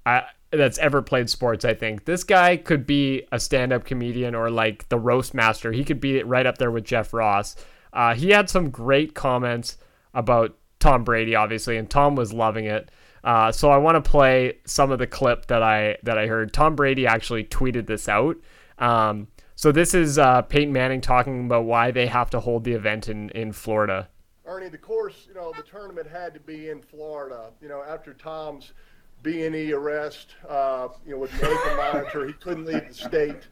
I, 0.05 0.23
that's 0.51 0.77
ever 0.79 1.01
played 1.01 1.29
sports, 1.29 1.63
I 1.63 1.73
think. 1.73 2.05
This 2.05 2.23
guy 2.23 2.57
could 2.57 2.85
be 2.85 3.23
a 3.31 3.39
stand 3.39 3.71
up 3.71 3.85
comedian 3.85 4.35
or 4.35 4.49
like 4.49 4.89
the 4.89 4.99
roast 4.99 5.33
master. 5.33 5.71
He 5.71 5.83
could 5.83 5.99
be 5.99 6.21
right 6.23 6.45
up 6.45 6.57
there 6.57 6.71
with 6.71 6.83
Jeff 6.83 7.13
Ross. 7.13 7.55
Uh, 7.93 8.13
he 8.13 8.29
had 8.29 8.49
some 8.49 8.69
great 8.69 9.15
comments 9.15 9.77
about 10.13 10.57
Tom 10.79 11.03
Brady, 11.03 11.35
obviously, 11.35 11.77
and 11.77 11.89
Tom 11.89 12.15
was 12.15 12.33
loving 12.33 12.65
it. 12.65 12.89
Uh, 13.23 13.51
so 13.51 13.69
I 13.69 13.77
want 13.77 14.03
to 14.03 14.09
play 14.09 14.57
some 14.65 14.91
of 14.91 14.99
the 14.99 15.07
clip 15.07 15.45
that 15.47 15.61
I 15.61 15.97
that 16.03 16.17
I 16.17 16.27
heard. 16.27 16.53
Tom 16.53 16.75
Brady 16.75 17.05
actually 17.05 17.43
tweeted 17.43 17.85
this 17.85 18.09
out. 18.09 18.35
Um, 18.79 19.27
so 19.61 19.71
this 19.71 19.93
is 19.93 20.17
uh, 20.17 20.41
Peyton 20.41 20.73
Manning 20.73 21.01
talking 21.01 21.45
about 21.45 21.65
why 21.65 21.91
they 21.91 22.07
have 22.07 22.31
to 22.31 22.39
hold 22.39 22.63
the 22.63 22.71
event 22.73 23.07
in 23.07 23.29
in 23.29 23.51
Florida. 23.51 24.09
Ernie, 24.43 24.69
the 24.69 24.77
course, 24.79 25.27
you 25.27 25.35
know, 25.35 25.53
the 25.55 25.61
tournament 25.61 26.07
had 26.07 26.33
to 26.33 26.39
be 26.39 26.69
in 26.69 26.81
Florida. 26.81 27.51
You 27.61 27.69
know, 27.69 27.83
after 27.87 28.15
Tom's 28.15 28.73
B 29.21 29.45
and 29.45 29.55
E 29.55 29.71
arrest, 29.71 30.33
uh, 30.49 30.87
you 31.05 31.11
know, 31.11 31.19
with 31.19 31.39
the 31.39 31.47
ankle 31.47 31.75
monitor, 31.75 32.25
he 32.25 32.33
couldn't 32.33 32.65
leave 32.65 32.87
the 32.87 32.93
state, 32.95 33.47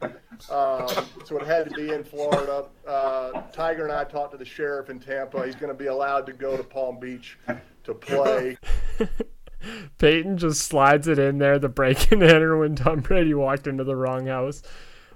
um, 0.49 1.06
so 1.26 1.38
it 1.38 1.45
had 1.45 1.69
to 1.69 1.76
be 1.76 1.94
in 1.94 2.03
Florida. 2.03 2.65
Uh, 2.88 3.44
Tiger 3.52 3.84
and 3.84 3.94
I 3.94 4.03
talked 4.03 4.31
to 4.31 4.38
the 4.40 4.45
sheriff 4.45 4.90
in 4.90 4.99
Tampa. 4.99 5.45
He's 5.45 5.53
going 5.53 5.72
to 5.72 5.77
be 5.77 5.88
allowed 5.88 6.26
to 6.26 6.34
go 6.34 6.57
to 6.57 6.64
Palm 6.64 6.99
Beach 6.99 7.38
to 7.84 7.94
play. 7.94 8.57
Peyton 9.99 10.40
just 10.40 10.61
slides 10.61 11.07
it 11.07 11.19
in 11.19 11.38
there, 11.38 11.60
the 11.60 11.69
break 11.69 12.11
and 12.11 12.23
enter 12.23 12.57
when 12.57 12.76
Tom 12.76 13.02
Brady 13.02 13.36
walked 13.36 13.68
into 13.68 13.84
the 13.84 13.95
wrong 13.95 14.26
house. 14.26 14.64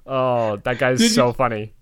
Oh, 0.05 0.57
that 0.57 0.77
guy's 0.77 0.99
did 0.99 1.11
so 1.11 1.27
you, 1.27 1.34
funny. 1.34 1.73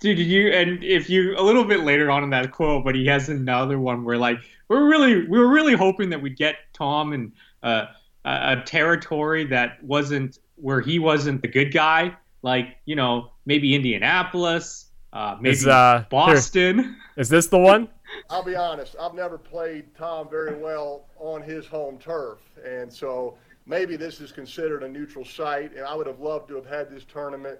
Dude, 0.00 0.16
did 0.16 0.26
you 0.26 0.50
and 0.52 0.82
if 0.82 1.08
you 1.08 1.36
a 1.38 1.42
little 1.42 1.64
bit 1.64 1.80
later 1.80 2.10
on 2.10 2.22
in 2.22 2.30
that 2.30 2.52
quote, 2.52 2.84
but 2.84 2.94
he 2.94 3.06
has 3.06 3.28
another 3.28 3.78
one 3.78 4.04
where 4.04 4.18
like 4.18 4.38
we're 4.68 4.88
really 4.88 5.26
we 5.26 5.38
were 5.38 5.48
really 5.48 5.74
hoping 5.74 6.10
that 6.10 6.20
we'd 6.20 6.36
get 6.36 6.56
Tom 6.72 7.12
in 7.12 7.32
uh, 7.62 7.86
a 8.24 8.62
territory 8.64 9.44
that 9.46 9.82
wasn't 9.82 10.38
where 10.56 10.80
he 10.80 10.98
wasn't 10.98 11.42
the 11.42 11.48
good 11.48 11.72
guy, 11.72 12.16
like 12.42 12.76
you 12.84 12.96
know 12.96 13.30
maybe 13.46 13.74
Indianapolis, 13.74 14.86
uh, 15.12 15.36
maybe 15.40 15.56
is, 15.56 15.66
uh, 15.66 16.04
Boston. 16.10 16.78
Here, 16.78 16.96
is 17.16 17.28
this 17.28 17.46
the 17.46 17.58
one? 17.58 17.88
I'll 18.30 18.42
be 18.42 18.54
honest, 18.54 18.96
I've 19.00 19.14
never 19.14 19.38
played 19.38 19.94
Tom 19.96 20.28
very 20.28 20.56
well 20.56 21.06
on 21.18 21.42
his 21.42 21.66
home 21.66 21.98
turf. 21.98 22.38
And 22.64 22.92
so 22.92 23.36
maybe 23.66 23.96
this 23.96 24.20
is 24.20 24.32
considered 24.32 24.82
a 24.82 24.88
neutral 24.88 25.24
site. 25.24 25.74
And 25.74 25.84
I 25.84 25.94
would 25.94 26.06
have 26.06 26.20
loved 26.20 26.48
to 26.48 26.54
have 26.54 26.66
had 26.66 26.90
this 26.90 27.04
tournament 27.04 27.58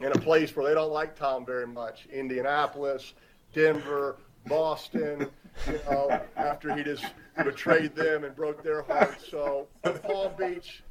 in 0.00 0.12
a 0.12 0.18
place 0.18 0.54
where 0.54 0.66
they 0.68 0.74
don't 0.74 0.92
like 0.92 1.16
Tom 1.16 1.44
very 1.46 1.66
much 1.66 2.06
Indianapolis, 2.12 3.14
Denver, 3.52 4.18
Boston, 4.46 5.28
you 5.66 5.80
know, 5.90 6.20
after 6.36 6.74
he 6.76 6.82
just 6.82 7.04
betrayed 7.42 7.94
them 7.94 8.24
and 8.24 8.34
broke 8.36 8.62
their 8.62 8.82
hearts. 8.82 9.28
So 9.30 9.68
Palm 10.02 10.32
Beach 10.38 10.82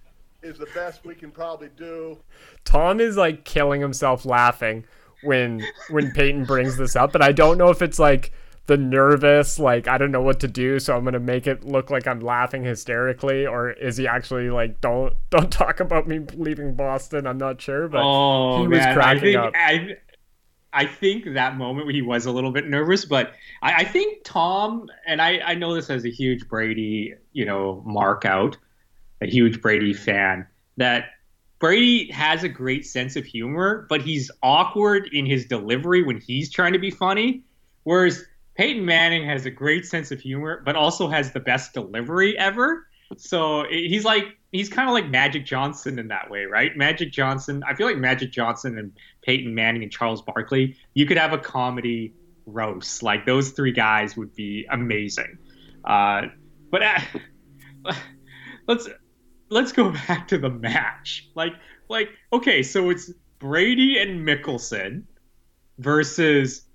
is 0.42 0.58
the 0.58 0.68
best 0.74 1.06
we 1.06 1.16
can 1.16 1.32
probably 1.32 1.70
do. 1.78 2.18
Tom 2.66 3.00
is 3.00 3.18
like 3.18 3.46
killing 3.46 3.82
himself 3.82 4.26
laughing 4.26 4.86
when 5.24 5.64
when 5.90 6.12
Peyton 6.12 6.46
brings 6.46 6.78
this 6.78 6.96
up, 6.96 7.16
and 7.16 7.24
I 7.24 7.32
don't 7.32 7.58
know 7.58 7.70
if 7.70 7.82
it's 7.82 8.00
like 8.00 8.32
the 8.66 8.78
nervous 8.78 9.60
like 9.60 9.88
I 9.88 9.98
don't 9.98 10.12
know 10.12 10.22
what 10.22 10.40
to 10.42 10.48
do, 10.48 10.80
so 10.80 10.96
I'm 10.96 11.04
gonna 11.04 11.20
make 11.20 11.48
it 11.48 11.66
look 11.66 11.90
like 11.90 12.08
I'm 12.08 12.22
laughing 12.22 12.64
hysterically, 12.64 13.46
or 13.46 13.72
is 13.72 13.98
he 13.98 14.08
actually 14.08 14.50
like 14.50 14.80
don't 14.80 15.14
don't 15.30 15.52
talk 15.52 15.80
about 15.80 16.08
me 16.08 16.20
leaving 16.36 16.76
Boston? 16.76 17.28
I'm 17.28 17.38
not 17.38 17.62
sure, 17.62 17.88
but 17.88 18.02
oh, 18.04 18.62
he 18.62 18.68
was 18.68 18.80
man. 18.80 18.96
cracking 18.96 19.18
I 19.18 19.22
think, 19.22 19.38
up. 19.38 19.54
I, 19.56 19.98
I 20.74 20.86
think 20.86 21.34
that 21.34 21.58
moment 21.58 21.92
he 21.92 22.02
was 22.02 22.26
a 22.26 22.32
little 22.32 22.52
bit 22.52 22.68
nervous, 22.68 23.06
but 23.06 23.34
I, 23.62 23.74
I 23.74 23.84
think 23.84 24.24
Tom 24.24 24.90
and 25.06 25.22
I, 25.22 25.40
I 25.46 25.56
know 25.56 25.76
this 25.76 25.90
as 25.90 26.06
a 26.06 26.10
huge 26.10 26.48
Brady, 26.48 27.14
you 27.34 27.46
know, 27.46 27.84
mark 27.86 28.26
out, 28.26 28.58
a 29.22 29.28
huge 29.28 29.62
Brady 29.62 29.94
fan, 29.94 30.48
that 30.78 31.10
Brady 31.60 32.12
has 32.12 32.44
a 32.44 32.50
great 32.50 32.86
sense 32.86 33.16
of 33.16 33.26
humor, 33.26 33.86
but 33.88 34.02
he's 34.02 34.32
awkward 34.42 35.10
in 35.14 35.26
his 35.26 35.46
delivery 35.46 36.02
when 36.02 36.20
he's 36.20 36.50
trying 36.52 36.74
to 36.74 36.80
be 36.80 36.90
funny. 36.90 37.44
Whereas 37.84 38.26
Peyton 38.56 38.86
Manning 38.86 39.26
has 39.26 39.46
a 39.46 39.52
great 39.52 39.86
sense 39.86 40.12
of 40.12 40.20
humor, 40.20 40.62
but 40.66 40.76
also 40.76 41.08
has 41.08 41.32
the 41.32 41.40
best 41.40 41.74
delivery 41.74 42.38
ever. 42.38 42.88
So 43.18 43.66
he's 43.70 44.06
like 44.06 44.26
he's 44.52 44.70
kind 44.70 44.88
of 44.88 44.94
like 44.94 45.10
Magic 45.10 45.46
Johnson 45.46 46.00
in 46.00 46.08
that 46.10 46.30
way, 46.30 46.46
right? 46.46 46.76
Magic 46.78 47.12
Johnson. 47.12 47.64
I 47.68 47.74
feel 47.74 47.88
like 47.88 47.98
Magic 47.98 48.32
Johnson 48.32 48.78
and 48.78 48.92
Peyton 49.24 49.54
Manning 49.54 49.84
and 49.84 49.92
Charles 49.92 50.22
Barkley. 50.22 50.76
You 50.94 51.06
could 51.06 51.18
have 51.18 51.34
a 51.34 51.38
comedy 51.38 52.14
roast. 52.46 53.04
Like 53.04 53.26
those 53.26 53.52
three 53.52 53.72
guys 53.72 54.16
would 54.16 54.34
be 54.36 54.66
amazing. 54.70 55.38
Uh, 55.84 56.24
but 56.72 56.84
uh, 56.84 57.00
let's 58.68 58.90
let's 59.50 59.72
go 59.72 59.92
back 60.08 60.28
to 60.30 60.38
the 60.38 60.50
match. 60.50 61.30
Like 61.36 61.54
like 61.90 62.10
okay, 62.32 62.64
so 62.64 62.90
it's 62.90 63.12
Brady 63.40 63.98
and 64.00 64.28
Mickelson 64.28 65.04
versus 65.80 66.66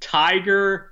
Tiger 0.00 0.89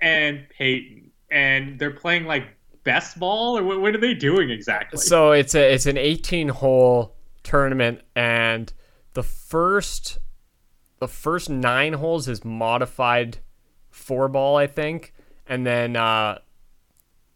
and 0.00 0.46
Peyton, 0.50 1.10
and 1.30 1.78
they're 1.78 1.90
playing 1.90 2.26
like 2.26 2.48
best 2.84 3.18
ball, 3.18 3.58
or 3.58 3.62
what, 3.62 3.80
what 3.80 3.94
are 3.94 3.98
they 3.98 4.14
doing 4.14 4.50
exactly? 4.50 4.98
So 4.98 5.32
it's 5.32 5.54
a 5.54 5.74
it's 5.74 5.86
an 5.86 5.98
18 5.98 6.48
hole 6.48 7.16
tournament, 7.42 8.00
and 8.14 8.72
the 9.14 9.22
first 9.22 10.18
the 10.98 11.08
first 11.08 11.50
nine 11.50 11.94
holes 11.94 12.28
is 12.28 12.44
modified 12.44 13.38
four 13.90 14.28
ball, 14.28 14.56
I 14.56 14.66
think, 14.66 15.14
and 15.46 15.66
then 15.66 15.96
uh, 15.96 16.38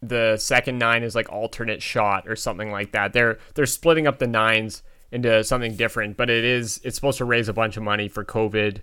the 0.02 0.36
second 0.38 0.78
nine 0.78 1.02
is 1.02 1.14
like 1.14 1.30
alternate 1.30 1.82
shot 1.82 2.28
or 2.28 2.36
something 2.36 2.70
like 2.70 2.92
that. 2.92 3.12
They're 3.12 3.38
they're 3.54 3.66
splitting 3.66 4.06
up 4.06 4.18
the 4.18 4.26
nines 4.26 4.82
into 5.12 5.42
something 5.44 5.76
different, 5.76 6.16
but 6.16 6.30
it 6.30 6.44
is 6.44 6.80
it's 6.84 6.96
supposed 6.96 7.18
to 7.18 7.24
raise 7.24 7.48
a 7.48 7.52
bunch 7.52 7.76
of 7.76 7.82
money 7.82 8.08
for 8.08 8.24
COVID 8.24 8.80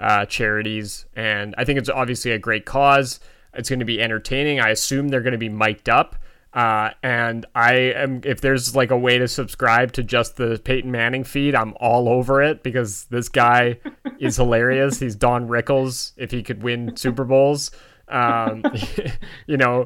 uh, 0.00 0.26
charities, 0.26 1.06
and 1.14 1.54
I 1.58 1.64
think 1.64 1.78
it's 1.78 1.88
obviously 1.88 2.32
a 2.32 2.38
great 2.38 2.64
cause. 2.64 3.20
It's 3.54 3.68
going 3.68 3.80
to 3.80 3.84
be 3.84 4.00
entertaining. 4.00 4.60
I 4.60 4.70
assume 4.70 5.08
they're 5.08 5.22
going 5.22 5.32
to 5.32 5.38
be 5.38 5.48
mic'd 5.48 5.88
up. 5.88 6.16
Uh, 6.52 6.90
and 7.02 7.44
I 7.54 7.74
am, 7.74 8.22
if 8.24 8.40
there's 8.40 8.74
like 8.74 8.90
a 8.90 8.96
way 8.96 9.18
to 9.18 9.28
subscribe 9.28 9.92
to 9.92 10.02
just 10.02 10.36
the 10.36 10.60
Peyton 10.64 10.90
Manning 10.90 11.24
feed, 11.24 11.54
I'm 11.54 11.74
all 11.78 12.08
over 12.08 12.42
it 12.42 12.62
because 12.62 13.04
this 13.06 13.28
guy 13.28 13.78
is 14.18 14.36
hilarious. 14.36 14.98
He's 14.98 15.14
Don 15.14 15.46
Rickles 15.46 16.12
if 16.16 16.30
he 16.30 16.42
could 16.42 16.62
win 16.62 16.96
Super 16.96 17.24
Bowls. 17.24 17.70
Um, 18.08 18.64
you 19.46 19.58
know, 19.58 19.84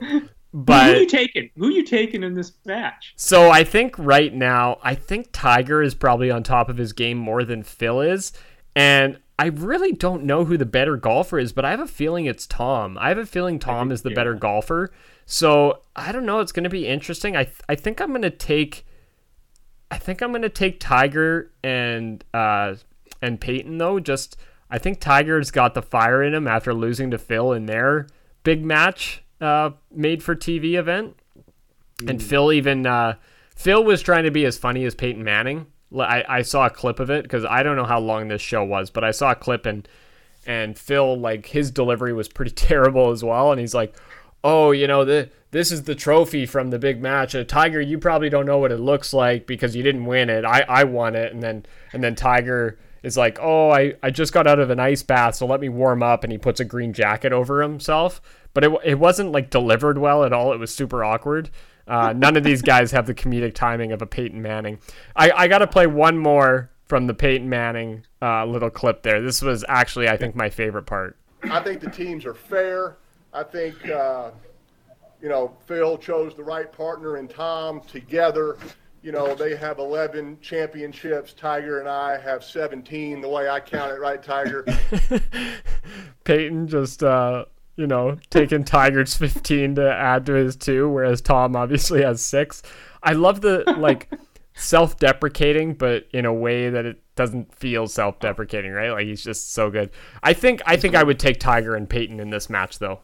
but 0.55 0.85
who 0.85 0.93
are 0.93 1.01
you 1.01 1.07
taking? 1.07 1.51
Who 1.57 1.67
are 1.67 1.73
you 1.73 1.85
taking 1.85 2.23
in 2.23 2.35
this 2.35 2.53
match? 2.65 3.15
So 3.17 3.51
I 3.51 3.65
think 3.65 3.99
right 3.99 4.33
now, 4.33 4.79
I 4.83 4.95
think 4.95 5.29
Tiger 5.33 5.83
is 5.83 5.95
probably 5.95 6.31
on 6.31 6.43
top 6.43 6.69
of 6.69 6.77
his 6.77 6.93
game 6.93 7.19
more 7.19 7.43
than 7.43 7.63
Phil 7.63 8.01
is, 8.01 8.33
and 8.77 9.19
I 9.39 9.47
really 9.47 9.93
don't 9.93 10.25
know 10.25 10.45
who 10.45 10.57
the 10.57 10.67
better 10.67 10.97
golfer 10.97 11.39
is, 11.39 11.53
but 11.53 11.65
I 11.65 11.71
have 11.71 11.81
a 11.81 11.87
feeling 11.87 12.27
it's 12.27 12.47
Tom. 12.47 12.99
I 12.99 13.09
have 13.09 13.19
a 13.19 13.27
feeling 13.27 13.59
Tom 13.59 13.89
think, 13.89 13.95
is 13.95 14.03
the 14.03 14.11
yeah. 14.11 14.17
better 14.17 14.35
golfer. 14.35 14.93
So 15.27 15.81
I 15.97 16.13
don't 16.13 16.27
know. 16.27 16.41
It's 16.41 16.53
going 16.53 16.65
to 16.65 16.71
be 16.71 16.87
interesting. 16.87 17.37
I 17.37 17.45
th- 17.45 17.61
I 17.69 17.75
think 17.75 18.01
I'm 18.01 18.11
going 18.11 18.23
to 18.23 18.31
take. 18.31 18.87
I 19.91 19.99
think 19.99 20.23
I'm 20.23 20.31
going 20.31 20.43
to 20.43 20.49
take 20.49 20.81
Tiger 20.81 21.51
and 21.65 22.23
uh, 22.35 22.75
and 23.21 23.41
Peyton 23.41 23.79
though. 23.79 24.01
Just 24.01 24.37
I 24.71 24.79
think 24.79 25.01
Tiger's 25.01 25.51
got 25.51 25.75
the 25.75 25.83
fire 25.83 26.23
in 26.23 26.35
him 26.35 26.47
after 26.47 26.75
losing 26.75 27.11
to 27.11 27.19
Phil 27.19 27.53
in 27.53 27.67
their 27.67 28.07
big 28.45 28.65
match 28.65 29.23
uh, 29.41 29.71
made 29.91 30.23
for 30.23 30.37
TV 30.37 30.75
event, 30.75 31.17
mm. 31.99 32.11
and 32.11 32.23
Phil 32.23 32.53
even 32.53 32.87
uh, 32.87 33.15
Phil 33.57 33.83
was 33.83 34.03
trying 34.03 34.25
to 34.25 34.31
be 34.31 34.45
as 34.45 34.59
funny 34.59 34.85
as 34.85 34.95
Peyton 34.95 35.25
Manning 35.25 35.67
I, 35.99 36.25
I 36.29 36.43
saw 36.43 36.67
a 36.67 36.71
clip 36.71 37.01
of 37.01 37.11
it 37.11 37.23
because 37.23 37.45
I 37.45 37.63
don't 37.63 37.77
know 37.77 37.85
how 37.85 38.01
long 38.01 38.29
this 38.29 38.43
show 38.43 38.65
was, 38.65 38.91
but 38.91 39.05
I 39.05 39.11
saw 39.11 39.33
a 39.33 39.37
clip 39.37 39.67
and 39.67 39.89
and 40.47 40.77
Phil 40.77 41.19
like 41.19 41.47
his 41.47 41.71
delivery 41.71 42.13
was 42.13 42.29
pretty 42.29 42.51
terrible 42.55 43.11
as 43.11 43.23
well, 43.23 43.53
and 43.53 43.61
he's 43.61 43.75
like, 43.75 43.95
"Oh, 44.43 44.71
you 44.73 44.87
know 44.87 45.05
the 45.05 45.31
this 45.51 45.71
is 45.71 45.83
the 45.83 45.95
trophy 45.95 46.47
from 46.47 46.71
the 46.71 46.79
big 46.79 47.01
match. 47.03 47.35
Uh, 47.35 47.45
Tiger, 47.45 47.81
you 47.81 47.99
probably 47.99 48.31
don't 48.31 48.47
know 48.47 48.59
what 48.59 48.73
it 48.73 48.79
looks 48.79 49.13
like 49.13 49.47
because 49.47 49.77
you 49.77 49.83
didn't 49.83 50.07
win 50.07 50.31
it. 50.31 50.45
I 50.45 50.65
I 50.69 50.85
won 50.85 51.15
it." 51.15 51.33
And 51.33 51.43
then 51.43 51.67
and 51.93 52.03
then 52.03 52.15
Tiger 52.15 52.79
is 53.03 53.17
like, 53.17 53.39
"Oh, 53.41 53.71
I 53.71 53.95
I 54.03 54.11
just 54.11 54.33
got 54.33 54.47
out 54.47 54.59
of 54.59 54.71
an 54.71 54.81
ice 54.81 55.03
bath, 55.03 55.37
so 55.37 55.47
let 55.47 55.61
me 55.61 55.69
warm 55.69 56.03
up." 56.03 56.25
And 56.25 56.33
he 56.33 56.39
puts 56.39 56.61
a 56.61 56.65
green 56.65 56.93
jacket 56.93 57.33
over 57.33 57.63
himself, 57.63 58.21
but 58.55 58.65
it 58.65 58.73
it 58.85 58.99
wasn't 58.99 59.33
like 59.33 59.51
delivered 59.51 59.99
well 59.99 60.25
at 60.25 60.33
all. 60.33 60.53
It 60.53 60.59
was 60.59 60.75
super 60.75 61.05
awkward. 61.05 61.51
Uh, 61.93 62.11
none 62.15 62.39
of 62.39 62.43
these 62.43 62.63
guys 62.63 62.91
have 62.91 63.07
the 63.07 63.13
comedic 63.13 63.53
timing 63.53 63.93
of 63.93 64.01
a 64.01 64.07
Peyton 64.07 64.41
Manning. 64.41 64.79
I, 65.15 65.31
I 65.31 65.47
got 65.47 65.59
to 65.59 65.67
play 65.67 65.87
one 65.87 66.17
more 66.17 66.71
from 66.87 67.07
the 67.07 67.13
Peyton 67.13 67.51
Manning 67.51 68.07
uh, 68.23 68.47
little 68.47 68.71
clip 68.71 69.03
there. 69.03 69.21
This 69.21 69.43
was 69.43 69.63
actually, 69.69 70.09
I 70.09 70.17
think, 70.17 70.35
my 70.35 70.49
favorite 70.49 70.87
part. 70.87 71.19
I 71.43 71.61
think 71.61 71.83
the 71.83 71.91
teams 71.91 72.25
are 72.25 72.33
fair. 72.33 72.97
I 73.35 73.43
think, 73.43 73.87
uh, 73.91 74.31
you 75.21 75.29
know, 75.29 75.55
Phil 75.67 75.99
chose 75.99 76.35
the 76.35 76.43
right 76.43 76.73
partner 76.73 77.19
in 77.19 77.29
Tom 77.29 77.83
together. 77.83 78.57
You 79.03 79.13
know, 79.13 79.35
they 79.35 79.55
have 79.57 79.79
11 79.79 80.39
championships. 80.41 81.35
Tiger 81.35 81.79
and 81.79 81.89
I 81.91 82.19
have 82.19 82.43
17, 82.43 83.21
the 83.21 83.29
way 83.29 83.51
I 83.51 83.61
count 83.61 83.93
it, 83.93 84.01
right, 84.01 84.23
Tiger? 84.23 84.65
Peyton 86.25 86.69
just 86.69 87.03
uh, 87.03 87.45
you 87.77 87.87
know, 87.87 88.17
taking 88.31 88.65
Tiger's 88.65 89.15
15 89.17 89.77
to 89.77 89.93
add 89.93 90.27
to 90.27 90.35
his 90.35 90.57
two, 90.57 90.89
whereas 90.89 91.21
Tom 91.21 91.57
obviously 91.57 92.03
has 92.03 92.21
six. 92.21 92.63
I 93.03 93.13
love 93.13 93.41
the 93.41 93.65
like 93.79 94.09
self 94.55 94.99
deprecating, 94.99 95.75
but 95.75 96.07
in 96.13 96.25
a 96.27 96.33
way 96.33 96.71
that 96.71 96.85
it 96.85 97.03
doesn't 97.15 97.55
feel 97.55 97.87
self 97.87 98.21
deprecating, 98.21 98.73
right? 98.73 98.91
Like 98.91 99.07
he's 99.07 99.23
just 99.23 99.53
so 99.53 99.71
good. 99.71 99.91
I 100.23 100.33
think 100.33 100.63
I 100.67 100.77
think 100.77 100.95
I 100.95 101.03
would 101.03 101.19
take 101.19 101.41
Tiger 101.41 101.75
and 101.75 101.89
Peyton 101.89 102.21
in 102.21 102.31
this 102.31 102.51
match 102.51 102.79
though. 102.79 103.01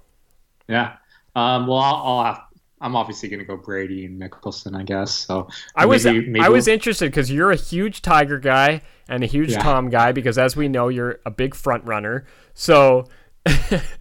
Yeah. 0.69 0.97
Um, 1.35 1.66
well, 1.66 1.78
I'll, 1.78 1.95
I'll 1.95 2.24
have, 2.24 2.43
I'm 2.81 2.97
obviously 2.97 3.28
going 3.28 3.40
to 3.40 3.45
go 3.45 3.57
Brady 3.57 4.05
and 4.05 4.20
Mickelson, 4.20 4.77
I 4.77 4.82
guess. 4.82 5.12
So 5.12 5.49
I 5.74 5.86
was 5.86 6.05
maybe, 6.05 6.27
maybe 6.27 6.45
I 6.45 6.49
was 6.49 6.66
we'll... 6.66 6.74
interested 6.74 7.07
because 7.07 7.31
you're 7.31 7.51
a 7.51 7.57
huge 7.57 8.03
Tiger 8.03 8.39
guy 8.39 8.82
and 9.09 9.24
a 9.24 9.27
huge 9.27 9.53
yeah. 9.53 9.62
Tom 9.62 9.89
guy 9.89 10.12
because 10.12 10.39
as 10.39 10.57
we 10.57 10.69
know 10.69 10.89
you're 10.89 11.20
a 11.24 11.31
big 11.31 11.55
front 11.55 11.85
runner. 11.85 12.27
So 12.55 13.09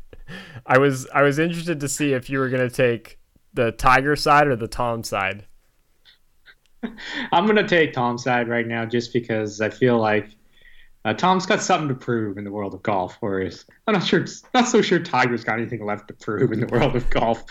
I 0.65 0.77
was 0.77 1.07
I 1.13 1.21
was 1.21 1.39
interested 1.39 1.79
to 1.79 1.87
see 1.87 2.13
if 2.13 2.29
you 2.29 2.39
were 2.39 2.49
going 2.49 2.67
to 2.67 2.75
take 2.75 3.19
the 3.53 3.71
Tiger 3.71 4.15
side 4.15 4.47
or 4.47 4.55
the 4.55 4.67
Tom 4.67 5.03
side. 5.03 5.45
I'm 7.31 7.45
going 7.45 7.57
to 7.57 7.67
take 7.67 7.93
Tom's 7.93 8.23
side 8.23 8.47
right 8.47 8.67
now 8.67 8.85
just 8.85 9.11
because 9.13 9.61
I 9.61 9.69
feel 9.69 9.97
like 9.97 10.29
uh, 11.05 11.13
Tom's 11.13 11.45
got 11.45 11.61
something 11.61 11.87
to 11.87 11.95
prove 11.95 12.37
in 12.37 12.43
the 12.43 12.51
world 12.51 12.73
of 12.73 12.83
golf, 12.83 13.17
whereas 13.19 13.65
I'm 13.87 13.93
not 13.93 14.05
sure, 14.05 14.25
not 14.53 14.67
so 14.67 14.81
sure 14.81 14.99
Tiger's 14.99 15.43
got 15.43 15.57
anything 15.57 15.85
left 15.85 16.07
to 16.09 16.13
prove 16.13 16.51
in 16.51 16.59
the 16.59 16.67
world 16.67 16.95
of 16.95 17.09
golf. 17.09 17.43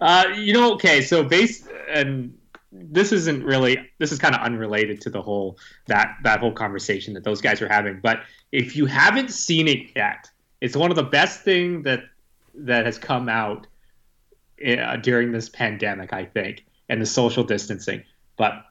Uh, 0.00 0.24
you 0.34 0.52
know, 0.52 0.74
okay, 0.74 1.00
so 1.00 1.22
base 1.22 1.66
and 1.88 2.36
this 2.72 3.12
isn't 3.12 3.44
really 3.44 3.78
this 3.98 4.12
is 4.12 4.18
kind 4.18 4.34
of 4.34 4.40
unrelated 4.40 5.00
to 5.00 5.10
the 5.10 5.22
whole 5.22 5.58
that 5.86 6.16
that 6.22 6.40
whole 6.40 6.52
conversation 6.52 7.14
that 7.14 7.24
those 7.24 7.40
guys 7.40 7.62
are 7.62 7.68
having. 7.68 8.00
But 8.02 8.20
if 8.52 8.76
you 8.76 8.86
haven't 8.86 9.30
seen 9.30 9.68
it 9.68 9.90
yet, 9.94 10.30
it's 10.60 10.76
one 10.76 10.90
of 10.90 10.96
the 10.96 11.04
best 11.04 11.42
thing 11.42 11.82
that 11.82 12.00
that 12.56 12.86
has 12.86 12.98
come 12.98 13.28
out 13.28 13.66
uh, 14.66 14.96
during 14.96 15.32
this 15.32 15.48
pandemic, 15.48 16.12
I 16.12 16.24
think, 16.24 16.64
and 16.88 17.00
the 17.00 17.06
social 17.06 17.44
distancing. 17.44 18.02
But 18.36 18.64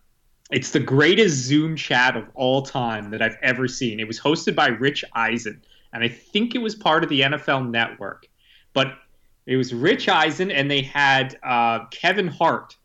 it's 0.52 0.72
the 0.72 0.80
greatest 0.80 1.38
Zoom 1.38 1.76
chat 1.76 2.16
of 2.16 2.28
all 2.36 2.62
time 2.62 3.12
that 3.12 3.22
I've 3.22 3.38
ever 3.42 3.68
seen. 3.68 4.00
It 4.00 4.08
was 4.08 4.20
hosted 4.20 4.56
by 4.56 4.68
Rich 4.68 5.04
Eisen, 5.14 5.62
and 5.94 6.04
I 6.04 6.08
think 6.08 6.56
it 6.56 6.60
was 6.60 6.76
part 6.76 7.04
of 7.04 7.10
the 7.10 7.22
NFL 7.22 7.70
Network. 7.70 8.28
But 8.74 8.94
it 9.46 9.58
was 9.58 9.74
Rich 9.74 10.10
Eisen, 10.10 10.52
and 10.52 10.70
they 10.70 10.82
had 10.82 11.38
uh, 11.44 11.86
Kevin 11.92 12.28
Hart, 12.28 12.76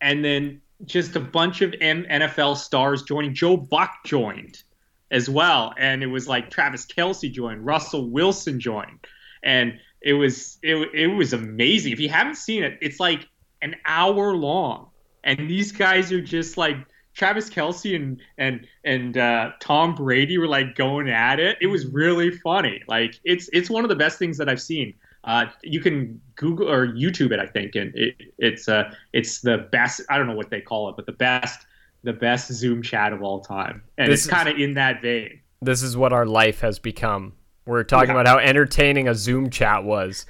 and 0.00 0.24
then 0.24 0.60
just 0.84 1.16
a 1.16 1.20
bunch 1.20 1.62
of 1.62 1.70
NFL 1.72 2.56
stars 2.56 3.02
joining. 3.02 3.34
Joe 3.34 3.56
Buck 3.56 3.98
joined 4.04 4.62
as 5.10 5.30
well, 5.30 5.72
and 5.78 6.02
it 6.02 6.06
was 6.06 6.28
like 6.28 6.50
Travis 6.50 6.84
Kelce 6.84 7.32
joined, 7.32 7.64
Russell 7.64 8.10
Wilson 8.10 8.60
joined, 8.60 9.06
and 9.42 9.78
it 10.06 10.12
was 10.12 10.58
it, 10.62 10.76
it 10.94 11.08
was 11.08 11.32
amazing. 11.32 11.92
If 11.92 11.98
you 11.98 12.08
haven't 12.08 12.36
seen 12.36 12.62
it, 12.62 12.78
it's 12.80 13.00
like 13.00 13.28
an 13.60 13.74
hour 13.84 14.36
long, 14.36 14.90
and 15.24 15.50
these 15.50 15.72
guys 15.72 16.12
are 16.12 16.20
just 16.20 16.56
like 16.56 16.76
Travis 17.12 17.50
Kelce 17.50 17.96
and 17.96 18.22
and 18.38 18.68
and 18.84 19.18
uh, 19.18 19.50
Tom 19.58 19.96
Brady 19.96 20.38
were 20.38 20.46
like 20.46 20.76
going 20.76 21.08
at 21.08 21.40
it. 21.40 21.58
It 21.60 21.66
was 21.66 21.86
really 21.86 22.30
funny. 22.30 22.84
Like 22.86 23.18
it's 23.24 23.50
it's 23.52 23.68
one 23.68 23.84
of 23.84 23.88
the 23.88 23.96
best 23.96 24.16
things 24.16 24.38
that 24.38 24.48
I've 24.48 24.62
seen. 24.62 24.94
Uh, 25.24 25.46
you 25.64 25.80
can 25.80 26.20
Google 26.36 26.70
or 26.70 26.86
YouTube 26.86 27.32
it, 27.32 27.40
I 27.40 27.46
think, 27.46 27.74
and 27.74 27.92
it, 27.96 28.14
it's 28.38 28.68
uh 28.68 28.94
it's 29.12 29.40
the 29.40 29.66
best. 29.72 30.02
I 30.08 30.18
don't 30.18 30.28
know 30.28 30.36
what 30.36 30.50
they 30.50 30.60
call 30.60 30.88
it, 30.88 30.94
but 30.94 31.06
the 31.06 31.12
best 31.12 31.66
the 32.04 32.12
best 32.12 32.52
Zoom 32.52 32.80
chat 32.80 33.12
of 33.12 33.24
all 33.24 33.40
time, 33.40 33.82
and 33.98 34.12
this 34.12 34.26
it's 34.26 34.32
kind 34.32 34.48
of 34.48 34.56
in 34.56 34.74
that 34.74 35.02
vein. 35.02 35.40
This 35.60 35.82
is 35.82 35.96
what 35.96 36.12
our 36.12 36.26
life 36.26 36.60
has 36.60 36.78
become. 36.78 37.32
We're 37.66 37.82
talking 37.84 38.14
yeah. 38.14 38.20
about 38.20 38.26
how 38.26 38.38
entertaining 38.38 39.08
a 39.08 39.14
Zoom 39.14 39.50
chat 39.50 39.84
was. 39.84 40.24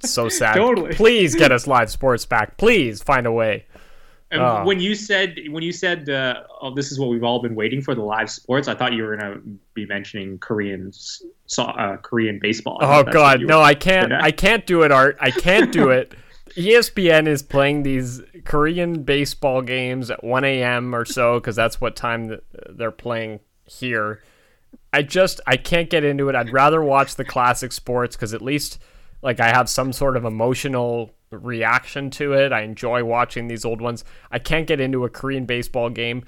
so 0.00 0.28
sad. 0.30 0.56
Totally. 0.56 0.94
Please 0.94 1.34
get 1.34 1.52
us 1.52 1.66
live 1.66 1.90
sports 1.90 2.24
back. 2.24 2.56
Please 2.56 3.02
find 3.02 3.26
a 3.26 3.32
way. 3.32 3.66
And 4.30 4.42
Oh. 4.42 4.64
when 4.64 4.80
you 4.80 4.96
said 4.96 5.36
when 5.50 5.62
you 5.62 5.70
said 5.72 6.08
uh, 6.10 6.42
oh, 6.60 6.74
this 6.74 6.90
is 6.90 6.98
what 6.98 7.10
we've 7.10 7.22
all 7.22 7.40
been 7.40 7.54
waiting 7.54 7.80
for 7.80 7.94
the 7.94 8.02
live 8.02 8.28
sports, 8.28 8.66
I 8.66 8.74
thought 8.74 8.92
you 8.92 9.04
were 9.04 9.16
gonna 9.16 9.40
be 9.74 9.86
mentioning 9.86 10.38
Korean 10.38 10.90
uh, 11.58 11.96
Korean 11.98 12.40
baseball. 12.42 12.78
I 12.80 12.84
Oh 12.84 12.88
thought 12.88 12.96
that's 12.96 13.06
what 13.06 13.12
God, 13.12 13.40
no! 13.42 13.60
I 13.60 13.74
can't. 13.74 14.12
I? 14.12 14.32
Can't 14.32 14.66
do 14.66 14.82
it, 14.82 14.90
Art. 14.90 15.16
I 15.20 15.30
can't 15.30 15.70
do 15.70 15.90
it. 15.90 16.12
ESPN 16.56 17.28
is 17.28 17.42
playing 17.42 17.82
these 17.84 18.20
Korean 18.44 19.02
baseball 19.02 19.60
games 19.62 20.10
at 20.10 20.24
1 20.24 20.44
a.m. 20.44 20.94
or 20.94 21.04
so 21.04 21.38
because 21.38 21.54
that's 21.54 21.80
what 21.80 21.94
time 21.96 22.28
th- 22.28 22.40
they're 22.70 22.90
playing 22.90 23.40
here. 23.66 24.22
I 24.92 25.02
just 25.02 25.40
I 25.46 25.56
can't 25.56 25.90
get 25.90 26.04
into 26.04 26.28
it. 26.28 26.34
I'd 26.34 26.52
rather 26.52 26.82
watch 26.82 27.16
the 27.16 27.24
classic 27.24 27.72
sports 27.72 28.16
because 28.16 28.34
at 28.34 28.42
least 28.42 28.80
like 29.22 29.40
I 29.40 29.48
have 29.48 29.68
some 29.68 29.92
sort 29.92 30.16
of 30.16 30.24
emotional 30.24 31.12
reaction 31.30 32.10
to 32.10 32.32
it. 32.32 32.52
I 32.52 32.62
enjoy 32.62 33.04
watching 33.04 33.48
these 33.48 33.64
old 33.64 33.80
ones. 33.80 34.04
I 34.30 34.38
can't 34.38 34.66
get 34.66 34.80
into 34.80 35.04
a 35.04 35.10
Korean 35.10 35.44
baseball 35.44 35.90
game, 35.90 36.24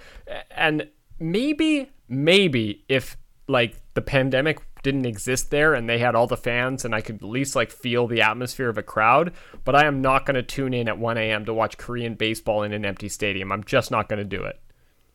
and 0.50 0.88
maybe 1.18 1.90
maybe 2.08 2.84
if 2.88 3.16
like 3.46 3.76
the 3.94 4.02
pandemic 4.02 4.60
didn't 4.82 5.06
exist 5.06 5.50
there 5.50 5.74
and 5.74 5.88
they 5.88 5.98
had 5.98 6.14
all 6.14 6.26
the 6.26 6.36
fans 6.36 6.84
and 6.84 6.94
I 6.94 7.00
could 7.00 7.16
at 7.16 7.22
least 7.22 7.56
like 7.56 7.70
feel 7.70 8.06
the 8.06 8.22
atmosphere 8.22 8.68
of 8.68 8.78
a 8.78 8.82
crowd, 8.82 9.32
but 9.64 9.74
I 9.74 9.86
am 9.86 10.00
not 10.00 10.24
going 10.26 10.36
to 10.36 10.42
tune 10.42 10.74
in 10.74 10.88
at 10.88 10.98
1 10.98 11.18
a.m. 11.18 11.44
to 11.46 11.54
watch 11.54 11.78
Korean 11.78 12.14
baseball 12.14 12.62
in 12.62 12.72
an 12.72 12.84
empty 12.84 13.08
stadium. 13.08 13.50
I'm 13.50 13.64
just 13.64 13.90
not 13.90 14.08
going 14.08 14.18
to 14.18 14.24
do 14.24 14.44
it. 14.44 14.60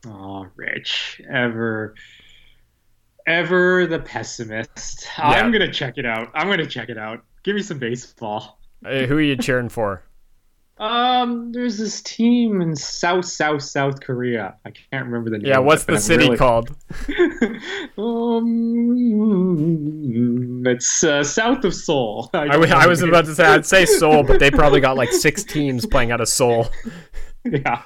Oh, 0.06 0.46
Rich, 0.56 1.22
ever, 1.32 1.94
ever 3.26 3.86
the 3.86 3.98
pessimist. 3.98 5.06
I'm 5.18 5.50
gonna 5.52 5.72
check 5.72 5.98
it 5.98 6.06
out. 6.06 6.30
I'm 6.34 6.48
gonna 6.48 6.66
check 6.66 6.88
it 6.88 6.98
out. 6.98 7.22
Give 7.42 7.56
me 7.56 7.62
some 7.62 7.78
baseball. 7.78 8.58
Uh, 8.84 9.06
who 9.06 9.16
are 9.16 9.20
you 9.20 9.36
cheering 9.36 9.68
for? 9.68 10.02
Um, 10.76 11.52
there's 11.52 11.78
this 11.78 12.02
team 12.02 12.60
in 12.60 12.74
South 12.74 13.24
South 13.24 13.62
South 13.62 14.00
Korea. 14.00 14.56
I 14.66 14.70
can't 14.70 15.06
remember 15.06 15.30
the 15.30 15.38
name. 15.38 15.46
Yeah, 15.46 15.58
what's 15.58 15.84
it, 15.84 15.86
the 15.86 16.00
city 16.00 16.24
really- 16.24 16.36
called? 16.36 16.74
um, 19.24 20.66
it's 20.66 21.04
uh, 21.04 21.22
south 21.22 21.64
of 21.64 21.74
Seoul. 21.74 22.28
I, 22.34 22.56
know 22.56 22.62
I 22.76 22.86
was 22.88 23.02
about 23.02 23.26
to 23.26 23.34
say 23.34 23.44
I'd 23.44 23.66
say 23.66 23.86
Seoul, 23.86 24.24
but 24.24 24.40
they 24.40 24.50
probably 24.50 24.80
got 24.80 24.96
like 24.96 25.12
six 25.12 25.44
teams 25.44 25.86
playing 25.86 26.10
out 26.10 26.20
of 26.20 26.28
Seoul. 26.28 26.68
yeah, 27.44 27.82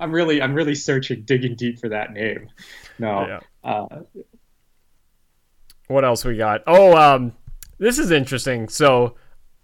I'm 0.00 0.10
really, 0.12 0.40
I'm 0.40 0.54
really 0.54 0.74
searching, 0.74 1.22
digging 1.24 1.56
deep 1.56 1.78
for 1.78 1.90
that 1.90 2.12
name. 2.12 2.48
No, 2.98 3.26
Yeah. 3.26 3.40
uh, 3.64 4.00
What 5.88 6.04
else 6.04 6.24
we 6.24 6.36
got? 6.36 6.62
Oh, 6.66 6.96
um, 6.96 7.34
this 7.78 7.98
is 7.98 8.10
interesting. 8.10 8.68
So, 8.68 9.16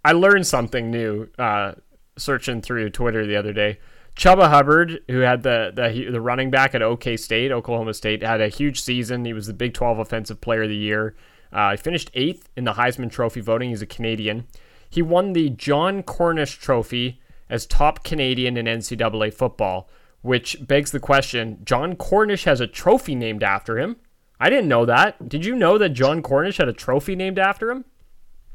I 0.05 0.12
learned 0.12 0.47
something 0.47 0.90
new 0.90 1.28
uh, 1.38 1.72
searching 2.16 2.62
through 2.62 2.90
Twitter 2.90 3.26
the 3.26 3.36
other 3.36 3.52
day. 3.52 3.78
Chuba 4.16 4.48
Hubbard, 4.48 5.01
who 5.09 5.20
had 5.20 5.42
the, 5.42 5.72
the 5.74 6.10
the 6.10 6.20
running 6.20 6.51
back 6.51 6.74
at 6.74 6.82
OK 6.82 7.16
State, 7.16 7.52
Oklahoma 7.52 7.94
State, 7.94 8.22
had 8.22 8.40
a 8.40 8.48
huge 8.48 8.80
season. 8.80 9.24
He 9.24 9.32
was 9.32 9.47
the 9.47 9.55
Big 9.55 9.74
12 9.74 9.98
Offensive 9.98 10.40
Player 10.40 10.64
of 10.64 10.68
the 10.68 10.76
Year. 10.76 11.14
Uh, 11.52 11.72
he 11.72 11.76
finished 11.76 12.10
eighth 12.14 12.48
in 12.56 12.64
the 12.64 12.74
Heisman 12.74 13.10
Trophy 13.10 13.40
voting. 13.40 13.70
He's 13.70 13.82
a 13.82 13.86
Canadian. 13.86 14.47
He 14.88 15.02
won 15.02 15.32
the 15.32 15.51
John 15.51 16.02
Cornish 16.02 16.59
Trophy 16.59 17.20
as 17.48 17.66
top 17.66 18.05
Canadian 18.05 18.56
in 18.56 18.66
NCAA 18.66 19.32
football, 19.32 19.88
which 20.22 20.66
begs 20.66 20.90
the 20.90 21.01
question: 21.01 21.60
John 21.64 21.97
Cornish 21.97 22.44
has 22.44 22.60
a 22.60 22.66
trophy 22.66 23.14
named 23.14 23.42
after 23.42 23.78
him. 23.78 23.97
I 24.40 24.48
didn't 24.50 24.68
know 24.68 24.86
that. 24.86 25.28
Did 25.28 25.44
you 25.44 25.54
know 25.54 25.76
that 25.78 25.90
John 25.90 26.22
Cornish 26.22 26.56
had 26.56 26.68
a 26.68 26.72
trophy 26.72 27.14
named 27.14 27.38
after 27.38 27.70
him? 27.70 27.84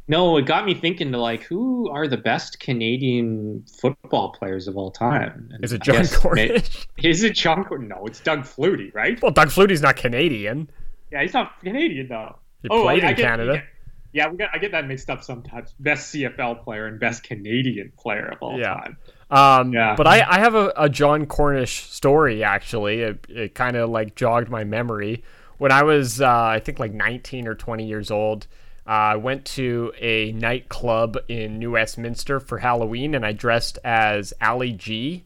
no, 0.07 0.37
it 0.37 0.45
got 0.45 0.65
me 0.67 0.75
thinking 0.75 1.11
to 1.11 1.17
like, 1.17 1.41
who 1.41 1.89
are 1.89 2.07
the 2.07 2.17
best 2.17 2.59
Canadian 2.59 3.65
football 3.81 4.31
players 4.33 4.67
of 4.67 4.77
all 4.77 4.91
time? 4.91 5.49
And 5.51 5.63
Is 5.65 5.73
it 5.73 5.81
John 5.81 6.05
Cornish? 6.05 6.87
Is 7.03 7.23
it 7.23 7.33
John 7.33 7.63
Cornish? 7.65 7.87
No, 7.89 8.05
it's 8.05 8.19
Doug 8.19 8.41
Flutie, 8.41 8.93
right? 8.93 9.19
well, 9.21 9.31
Doug 9.31 9.47
Flutie's 9.49 9.81
not 9.81 9.95
Canadian. 9.95 10.69
Yeah, 11.11 11.21
he's 11.23 11.33
not 11.33 11.59
Canadian 11.63 12.07
though. 12.07 12.35
He 12.61 12.69
played 12.69 13.03
I 13.03 13.09
in 13.11 13.15
get- 13.15 13.23
Canada. 13.25 13.63
Yeah, 14.13 14.29
we 14.29 14.37
got, 14.37 14.49
I 14.53 14.59
get 14.59 14.71
that 14.71 14.87
mixed 14.87 15.09
up 15.09 15.23
sometimes. 15.25 15.73
Best 15.79 16.13
CFL 16.13 16.63
player 16.63 16.85
and 16.85 16.99
best 17.01 17.23
Canadian 17.23 17.91
player 17.97 18.27
of 18.27 18.37
all 18.41 18.57
Yeah. 18.59 18.75
time. 18.75 18.97
Um, 19.29 19.73
Yeah. 19.73 19.95
But 19.97 20.07
I, 20.07 20.21
I 20.29 20.39
have 20.39 20.55
a, 20.55 20.71
a 20.77 20.87
John 20.87 21.25
Cornish 21.25 21.83
story, 21.91 22.43
actually. 22.43 23.01
It, 23.01 23.25
it 23.27 23.55
kind 23.55 23.75
of 23.75 23.89
like 23.89 24.15
jogged 24.15 24.49
my 24.49 24.63
memory. 24.63 25.23
When 25.57 25.71
I 25.71 25.83
was, 25.83 26.21
uh, 26.21 26.29
I 26.29 26.59
think, 26.59 26.79
like 26.79 26.93
19 26.93 27.47
or 27.47 27.55
20 27.55 27.85
years 27.85 28.11
old, 28.11 28.47
uh, 28.87 28.89
I 28.89 29.15
went 29.15 29.45
to 29.45 29.91
a 29.99 30.31
nightclub 30.33 31.17
in 31.27 31.57
New 31.57 31.71
Westminster 31.71 32.39
for 32.39 32.59
Halloween 32.59 33.15
and 33.15 33.25
I 33.25 33.31
dressed 33.31 33.79
as 33.83 34.33
Ali 34.41 34.73
G. 34.73 35.23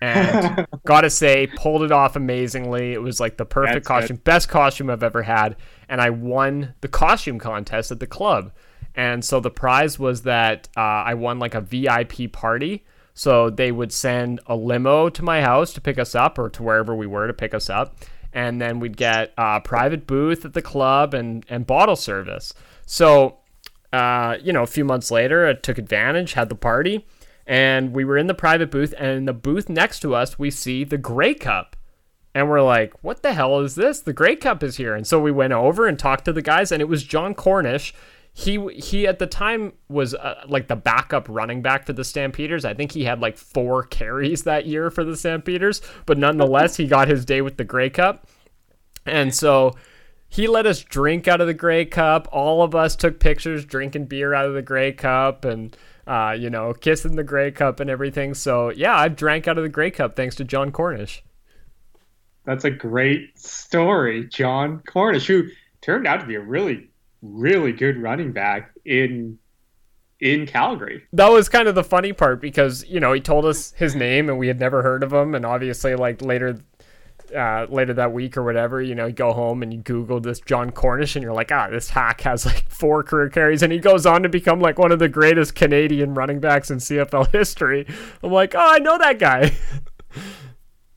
And 0.00 0.66
gotta 0.84 1.08
say, 1.08 1.46
pulled 1.46 1.84
it 1.84 1.92
off 1.92 2.16
amazingly. 2.16 2.92
It 2.92 3.00
was 3.00 3.20
like 3.20 3.36
the 3.36 3.44
perfect 3.44 3.86
That's 3.86 3.88
good. 3.88 3.94
costume, 4.00 4.16
best 4.24 4.48
costume 4.48 4.90
I've 4.90 5.02
ever 5.02 5.22
had. 5.22 5.56
And 5.88 6.00
I 6.00 6.10
won 6.10 6.74
the 6.80 6.88
costume 6.88 7.38
contest 7.38 7.90
at 7.90 8.00
the 8.00 8.06
club. 8.06 8.52
And 8.94 9.24
so 9.24 9.40
the 9.40 9.50
prize 9.50 9.98
was 9.98 10.22
that 10.22 10.68
uh, 10.76 10.80
I 10.80 11.14
won 11.14 11.38
like 11.38 11.54
a 11.54 11.60
VIP 11.60 12.32
party. 12.32 12.84
So 13.14 13.48
they 13.48 13.72
would 13.72 13.92
send 13.92 14.40
a 14.46 14.56
limo 14.56 15.08
to 15.10 15.22
my 15.22 15.42
house 15.42 15.72
to 15.74 15.80
pick 15.80 15.98
us 15.98 16.14
up 16.14 16.38
or 16.38 16.48
to 16.50 16.62
wherever 16.62 16.94
we 16.94 17.06
were 17.06 17.26
to 17.26 17.32
pick 17.32 17.54
us 17.54 17.70
up. 17.70 17.96
And 18.32 18.60
then 18.60 18.80
we'd 18.80 18.96
get 18.96 19.32
a 19.36 19.60
private 19.60 20.06
booth 20.06 20.44
at 20.44 20.54
the 20.54 20.62
club 20.62 21.12
and, 21.14 21.44
and 21.48 21.66
bottle 21.66 21.96
service. 21.96 22.54
So, 22.86 23.38
uh, 23.92 24.36
you 24.42 24.52
know, 24.52 24.62
a 24.62 24.66
few 24.66 24.84
months 24.84 25.10
later, 25.10 25.46
I 25.46 25.52
took 25.54 25.78
advantage, 25.78 26.32
had 26.32 26.48
the 26.48 26.54
party, 26.54 27.06
and 27.46 27.92
we 27.92 28.04
were 28.04 28.16
in 28.16 28.28
the 28.28 28.34
private 28.34 28.70
booth. 28.70 28.94
And 28.96 29.08
in 29.10 29.24
the 29.26 29.32
booth 29.32 29.68
next 29.68 30.00
to 30.00 30.14
us, 30.14 30.38
we 30.38 30.50
see 30.50 30.84
the 30.84 30.98
Grey 30.98 31.34
Cup. 31.34 31.76
And 32.34 32.48
we're 32.48 32.62
like, 32.62 32.94
what 33.04 33.22
the 33.22 33.34
hell 33.34 33.60
is 33.60 33.74
this? 33.74 34.00
The 34.00 34.14
Grey 34.14 34.36
Cup 34.36 34.62
is 34.62 34.78
here. 34.78 34.94
And 34.94 35.06
so 35.06 35.20
we 35.20 35.30
went 35.30 35.52
over 35.52 35.86
and 35.86 35.98
talked 35.98 36.24
to 36.24 36.32
the 36.32 36.40
guys, 36.40 36.72
and 36.72 36.80
it 36.80 36.88
was 36.88 37.04
John 37.04 37.34
Cornish. 37.34 37.92
He 38.34 38.66
he 38.74 39.06
at 39.06 39.18
the 39.18 39.26
time 39.26 39.74
was 39.88 40.14
uh, 40.14 40.42
like 40.48 40.68
the 40.68 40.76
backup 40.76 41.28
running 41.28 41.60
back 41.60 41.86
for 41.86 41.92
the 41.92 42.04
Stampeders. 42.04 42.64
I 42.64 42.72
think 42.72 42.92
he 42.92 43.04
had 43.04 43.20
like 43.20 43.36
four 43.36 43.82
carries 43.82 44.44
that 44.44 44.66
year 44.66 44.90
for 44.90 45.04
the 45.04 45.16
Stampeders, 45.16 45.82
but 46.06 46.16
nonetheless, 46.16 46.76
he 46.76 46.86
got 46.86 47.08
his 47.08 47.24
day 47.26 47.42
with 47.42 47.58
the 47.58 47.64
Grey 47.64 47.90
Cup. 47.90 48.26
And 49.04 49.34
so 49.34 49.74
he 50.28 50.46
let 50.48 50.64
us 50.64 50.80
drink 50.80 51.28
out 51.28 51.42
of 51.42 51.46
the 51.46 51.52
Grey 51.52 51.84
Cup. 51.84 52.26
All 52.32 52.62
of 52.62 52.74
us 52.74 52.96
took 52.96 53.20
pictures 53.20 53.66
drinking 53.66 54.06
beer 54.06 54.32
out 54.32 54.46
of 54.46 54.54
the 54.54 54.62
Grey 54.62 54.92
Cup 54.92 55.44
and, 55.44 55.76
uh, 56.06 56.34
you 56.38 56.48
know, 56.48 56.72
kissing 56.72 57.16
the 57.16 57.24
Grey 57.24 57.50
Cup 57.50 57.80
and 57.80 57.90
everything. 57.90 58.32
So, 58.32 58.70
yeah, 58.70 58.96
I've 58.96 59.14
drank 59.14 59.46
out 59.46 59.58
of 59.58 59.62
the 59.62 59.68
Grey 59.68 59.90
Cup 59.90 60.16
thanks 60.16 60.34
to 60.36 60.44
John 60.44 60.72
Cornish. 60.72 61.22
That's 62.46 62.64
a 62.64 62.70
great 62.70 63.38
story, 63.38 64.26
John 64.26 64.82
Cornish, 64.86 65.26
who 65.26 65.48
turned 65.82 66.06
out 66.06 66.20
to 66.20 66.26
be 66.26 66.36
a 66.36 66.40
really, 66.40 66.88
really 67.22 67.72
good 67.72 67.96
running 67.96 68.32
back 68.32 68.72
in 68.84 69.38
in 70.22 70.46
Calgary. 70.46 71.02
That 71.12 71.30
was 71.30 71.48
kind 71.48 71.66
of 71.66 71.74
the 71.74 71.82
funny 71.82 72.12
part 72.12 72.40
because, 72.40 72.86
you 72.86 73.00
know, 73.00 73.12
he 73.12 73.20
told 73.20 73.44
us 73.44 73.72
his 73.72 73.96
name 73.96 74.28
and 74.28 74.38
we 74.38 74.46
had 74.46 74.60
never 74.60 74.82
heard 74.82 75.02
of 75.02 75.12
him. 75.12 75.34
And 75.34 75.44
obviously, 75.44 75.94
like, 75.94 76.22
later. 76.22 76.58
Uh, 77.34 77.66
later 77.70 77.94
that 77.94 78.12
week 78.12 78.36
or 78.36 78.42
whatever, 78.42 78.82
you 78.82 78.94
know, 78.94 79.06
you 79.06 79.12
go 79.12 79.32
home 79.32 79.62
and 79.62 79.72
you 79.72 79.80
Google 79.80 80.20
this 80.20 80.38
John 80.40 80.70
Cornish 80.70 81.16
and 81.16 81.22
you're 81.22 81.32
like, 81.32 81.50
ah, 81.50 81.68
this 81.70 81.88
hack 81.88 82.20
has 82.22 82.44
like 82.44 82.68
four 82.68 83.02
career 83.02 83.30
carries 83.30 83.62
and 83.62 83.72
he 83.72 83.78
goes 83.78 84.04
on 84.04 84.22
to 84.24 84.28
become 84.28 84.60
like 84.60 84.78
one 84.78 84.92
of 84.92 84.98
the 84.98 85.08
greatest 85.08 85.54
Canadian 85.54 86.12
running 86.12 86.40
backs 86.40 86.70
in 86.70 86.76
CFL 86.76 87.32
history. 87.32 87.86
I'm 88.22 88.32
like, 88.32 88.54
oh, 88.54 88.74
I 88.74 88.80
know 88.80 88.98
that 88.98 89.18
guy. 89.18 89.56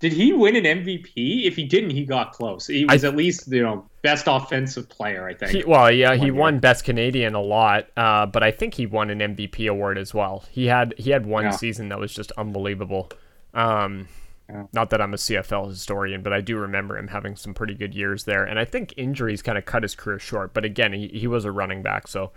Did 0.09 0.13
he 0.13 0.33
win 0.33 0.55
an 0.55 0.65
MVP? 0.65 1.45
If 1.47 1.55
he 1.55 1.63
didn't, 1.63 1.89
he 1.89 2.05
got 2.05 2.31
close. 2.31 2.67
He 2.67 2.85
was 2.85 3.03
at 3.03 3.15
least 3.15 3.51
you 3.51 3.63
know 3.63 3.89
best 4.03 4.25
offensive 4.27 4.87
player. 4.87 5.27
I 5.27 5.33
think. 5.33 5.51
He, 5.51 5.63
well, 5.63 5.91
yeah, 5.91 6.13
he 6.13 6.25
year. 6.25 6.33
won 6.35 6.59
Best 6.59 6.83
Canadian 6.85 7.33
a 7.33 7.41
lot, 7.41 7.87
uh, 7.97 8.27
but 8.27 8.43
I 8.43 8.51
think 8.51 8.75
he 8.75 8.85
won 8.85 9.09
an 9.09 9.17
MVP 9.35 9.67
award 9.67 9.97
as 9.97 10.13
well. 10.13 10.43
He 10.51 10.67
had 10.67 10.93
he 10.99 11.09
had 11.09 11.25
one 11.25 11.45
Yeah. 11.45 11.49
season 11.51 11.89
that 11.89 11.97
was 11.99 12.13
just 12.13 12.31
unbelievable. 12.33 13.09
Um, 13.55 14.07
Yeah. 14.47 14.65
Not 14.73 14.91
that 14.91 15.01
I'm 15.01 15.11
a 15.11 15.17
CFL 15.17 15.69
historian, 15.69 16.21
but 16.21 16.31
I 16.31 16.39
do 16.41 16.55
remember 16.57 16.99
him 16.99 17.07
having 17.07 17.35
some 17.35 17.55
pretty 17.55 17.73
good 17.73 17.95
years 17.95 18.25
there. 18.25 18.43
And 18.43 18.59
I 18.59 18.65
think 18.65 18.93
injuries 18.95 19.41
kind 19.41 19.57
of 19.57 19.65
cut 19.65 19.81
his 19.81 19.95
career 19.95 20.19
short. 20.19 20.53
But 20.53 20.63
again, 20.65 20.93
he, 20.93 21.07
he 21.07 21.25
was 21.25 21.45
a 21.45 21.51
running 21.51 21.81
back, 21.81 22.07
so. 22.07 22.31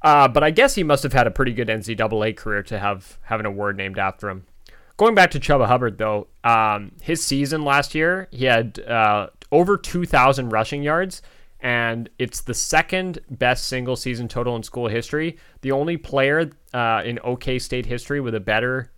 Uh, 0.00 0.26
but 0.26 0.42
I 0.42 0.50
guess 0.52 0.74
he 0.76 0.82
must 0.82 1.02
have 1.02 1.12
had 1.12 1.26
a 1.26 1.30
pretty 1.30 1.52
good 1.52 1.68
NCAA 1.68 2.34
career 2.34 2.62
to 2.62 2.78
have 2.78 3.18
have 3.24 3.40
an 3.40 3.44
award 3.44 3.76
named 3.76 3.98
after 3.98 4.30
him. 4.30 4.46
Going 5.00 5.14
back 5.14 5.30
to 5.30 5.40
Chuba 5.40 5.66
Hubbard, 5.66 5.96
though, 5.96 6.26
um, 6.44 6.92
his 7.00 7.24
season 7.24 7.64
last 7.64 7.94
year, 7.94 8.28
he 8.32 8.44
had 8.44 8.80
uh, 8.80 9.28
over 9.50 9.78
2,000 9.78 10.50
rushing 10.50 10.82
yards, 10.82 11.22
and 11.58 12.10
it's 12.18 12.42
the 12.42 12.52
second 12.52 13.18
best 13.30 13.64
single 13.64 13.96
season 13.96 14.28
total 14.28 14.56
in 14.56 14.62
school 14.62 14.88
history. 14.88 15.38
The 15.62 15.72
only 15.72 15.96
player 15.96 16.50
uh, 16.74 17.00
in 17.02 17.18
OK 17.24 17.58
State 17.58 17.86
history 17.86 18.20
with 18.20 18.34
a 18.34 18.40
better 18.40 18.92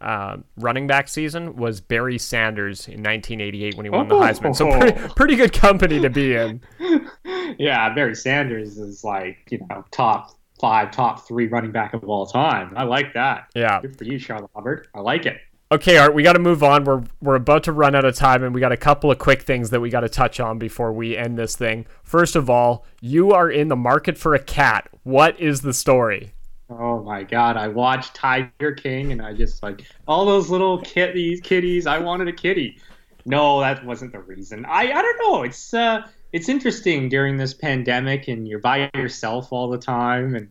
uh, 0.00 0.36
running 0.56 0.86
back 0.86 1.08
season 1.08 1.56
was 1.56 1.80
Barry 1.80 2.16
Sanders 2.16 2.86
in 2.86 3.02
1988 3.02 3.74
when 3.74 3.86
he 3.86 3.90
won 3.90 4.06
the 4.06 4.14
Heisman. 4.14 4.54
So 4.54 4.70
pretty, 4.70 5.08
pretty 5.16 5.34
good 5.34 5.52
company 5.52 5.98
to 5.98 6.10
be 6.10 6.36
in. 6.36 6.60
yeah, 7.58 7.92
Barry 7.92 8.14
Sanders 8.14 8.78
is 8.78 9.02
like 9.02 9.48
you 9.50 9.58
know 9.68 9.84
top 9.90 10.30
five, 10.60 10.90
top 10.90 11.26
three 11.26 11.46
running 11.46 11.72
back 11.72 11.94
of 11.94 12.04
all 12.04 12.26
time. 12.26 12.72
I 12.76 12.84
like 12.84 13.14
that. 13.14 13.48
Yeah. 13.54 13.80
Good 13.80 13.96
for 13.96 14.04
you, 14.04 14.18
Charlotte 14.18 14.50
Hubbard. 14.54 14.88
I 14.94 15.00
like 15.00 15.26
it. 15.26 15.40
Okay, 15.72 15.98
Art, 15.98 16.14
we 16.14 16.24
got 16.24 16.32
to 16.32 16.40
move 16.40 16.64
on. 16.64 16.82
We're 16.82 17.04
we're 17.20 17.36
about 17.36 17.62
to 17.64 17.72
run 17.72 17.94
out 17.94 18.04
of 18.04 18.16
time, 18.16 18.42
and 18.42 18.52
we 18.52 18.60
got 18.60 18.72
a 18.72 18.76
couple 18.76 19.10
of 19.12 19.18
quick 19.18 19.42
things 19.42 19.70
that 19.70 19.80
we 19.80 19.88
got 19.88 20.00
to 20.00 20.08
touch 20.08 20.40
on 20.40 20.58
before 20.58 20.92
we 20.92 21.16
end 21.16 21.38
this 21.38 21.54
thing. 21.54 21.86
First 22.02 22.34
of 22.34 22.50
all, 22.50 22.84
you 23.00 23.30
are 23.30 23.48
in 23.48 23.68
the 23.68 23.76
market 23.76 24.18
for 24.18 24.34
a 24.34 24.40
cat. 24.40 24.88
What 25.04 25.38
is 25.38 25.60
the 25.60 25.72
story? 25.72 26.32
Oh 26.68 27.02
my 27.02 27.22
god, 27.22 27.56
I 27.56 27.68
watched 27.68 28.14
Tiger 28.14 28.72
King 28.72 29.12
and 29.12 29.22
I 29.22 29.32
just 29.32 29.62
like 29.62 29.84
all 30.08 30.24
those 30.24 30.50
little 30.50 30.80
kitties, 30.80 31.40
kitties. 31.40 31.86
I 31.86 31.98
wanted 31.98 32.26
a 32.26 32.32
kitty. 32.32 32.78
No, 33.24 33.60
that 33.60 33.84
wasn't 33.84 34.12
the 34.12 34.20
reason. 34.20 34.64
I 34.64 34.90
I 34.92 35.02
don't 35.02 35.18
know. 35.18 35.42
It's 35.42 35.74
uh 35.74 36.02
it's 36.32 36.48
interesting 36.48 37.08
during 37.08 37.36
this 37.36 37.54
pandemic 37.54 38.28
and 38.28 38.46
you're 38.46 38.60
by 38.60 38.90
yourself 38.94 39.52
all 39.52 39.68
the 39.68 39.78
time 39.78 40.34
and 40.34 40.50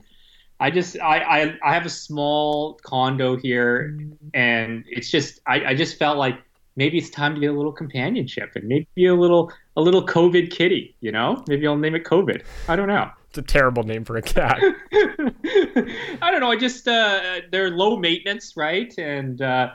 I 0.59 0.71
just 0.71 0.99
I, 0.99 1.19
I 1.19 1.55
I 1.63 1.73
have 1.73 1.85
a 1.85 1.89
small 1.89 2.73
condo 2.83 3.37
here 3.37 3.97
and 4.33 4.83
it's 4.87 5.09
just 5.09 5.39
I, 5.47 5.65
I 5.67 5.73
just 5.73 5.97
felt 5.97 6.17
like 6.17 6.37
maybe 6.75 6.97
it's 6.97 7.09
time 7.09 7.35
to 7.35 7.41
get 7.41 7.51
a 7.51 7.53
little 7.53 7.71
companionship 7.71 8.51
and 8.55 8.67
maybe 8.67 9.05
a 9.05 9.13
little 9.13 9.51
a 9.75 9.81
little 9.81 10.05
COVID 10.05 10.51
kitty, 10.51 10.95
you 11.01 11.11
know? 11.11 11.43
Maybe 11.47 11.67
I'll 11.67 11.77
name 11.77 11.95
it 11.95 12.03
COVID. 12.03 12.43
I 12.67 12.75
don't 12.75 12.87
know. 12.87 13.09
It's 13.29 13.37
a 13.37 13.41
terrible 13.41 13.83
name 13.83 14.03
for 14.03 14.17
a 14.17 14.21
cat. 14.21 14.59
I 14.93 16.31
don't 16.31 16.39
know. 16.39 16.51
I 16.51 16.57
just 16.57 16.87
uh, 16.87 17.41
they're 17.51 17.69
low 17.69 17.95
maintenance, 17.97 18.57
right? 18.57 18.91
And 18.97 19.41
uh, 19.41 19.71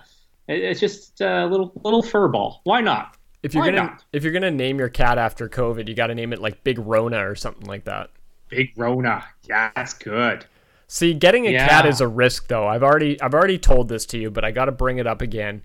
it's 0.49 0.81
just 0.81 1.21
a 1.21 1.47
little 1.47 1.73
little 1.85 2.03
fur 2.03 2.29
ball. 2.29 2.61
Why 2.65 2.81
not? 2.81 3.17
If 3.45 3.55
you're 3.55 3.63
Why 3.63 3.71
gonna 3.71 3.83
not? 3.91 4.05
if 4.13 4.25
you're 4.25 4.33
gonna 4.33 4.51
name 4.51 4.79
your 4.79 4.89
cat 4.89 5.19
after 5.19 5.49
COVID, 5.49 5.87
you 5.87 5.95
got 5.95 6.09
to 6.09 6.15
name 6.15 6.33
it 6.33 6.41
like 6.41 6.65
Big 6.65 6.79
Rona 6.79 7.29
or 7.29 7.35
something 7.37 7.67
like 7.69 7.85
that. 7.85 8.11
Big 8.49 8.73
Rona. 8.77 9.25
Yeah, 9.49 9.71
that's 9.77 9.95
good. 9.95 10.47
See, 10.89 11.13
getting 11.15 11.47
a 11.47 11.51
Yeah. 11.51 11.69
cat 11.69 11.87
is 11.87 12.01
a 12.01 12.09
risk, 12.09 12.49
though. 12.49 12.67
I've 12.67 12.83
already 12.83 13.21
I've 13.21 13.35
already 13.35 13.59
told 13.59 13.89
this 13.89 14.07
to 14.07 14.19
you, 14.19 14.31
but 14.31 14.45
I 14.45 14.51
got 14.51 14.65
to 14.65 14.73
bring 14.73 14.99
it 14.99 15.07
up 15.07 15.21
again. 15.23 15.63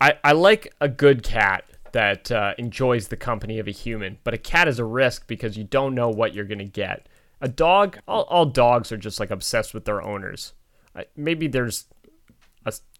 I 0.00 0.14
I 0.24 0.32
like 0.32 0.72
a 0.80 0.88
good 0.88 1.22
cat 1.22 1.64
that 1.92 2.32
uh, 2.32 2.54
enjoys 2.58 3.08
the 3.08 3.16
company 3.16 3.58
of 3.60 3.68
a 3.68 3.70
human, 3.70 4.18
but 4.24 4.34
a 4.34 4.38
cat 4.38 4.66
is 4.66 4.78
a 4.78 4.84
risk 4.84 5.26
because 5.28 5.56
you 5.56 5.62
don't 5.64 5.94
know 5.94 6.08
what 6.08 6.34
you're 6.34 6.44
gonna 6.46 6.64
get. 6.64 7.06
A 7.40 7.48
dog, 7.48 7.98
all, 8.08 8.22
all 8.24 8.46
dogs 8.46 8.90
are 8.90 8.96
just 8.96 9.20
like 9.20 9.30
obsessed 9.30 9.74
with 9.74 9.84
their 9.84 10.02
owners. 10.02 10.54
I, 10.96 11.04
maybe 11.16 11.46
there's 11.48 11.66
a 11.66 11.78
s- 11.78 11.84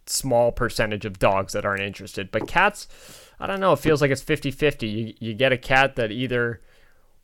small 0.06 0.52
percentage 0.52 1.04
of 1.04 1.18
dogs 1.18 1.52
that 1.52 1.64
aren't 1.64 1.82
interested, 1.82 2.30
but 2.30 2.46
cats, 2.48 2.86
I 3.40 3.46
don't 3.46 3.60
know. 3.60 3.72
It 3.72 3.78
feels 3.80 4.00
like 4.00 4.10
it's 4.10 4.22
50-50. 4.24 4.82
You 4.90 5.14
you 5.18 5.34
get 5.34 5.52
a 5.52 5.58
cat 5.58 5.96
that 5.96 6.10
either 6.12 6.60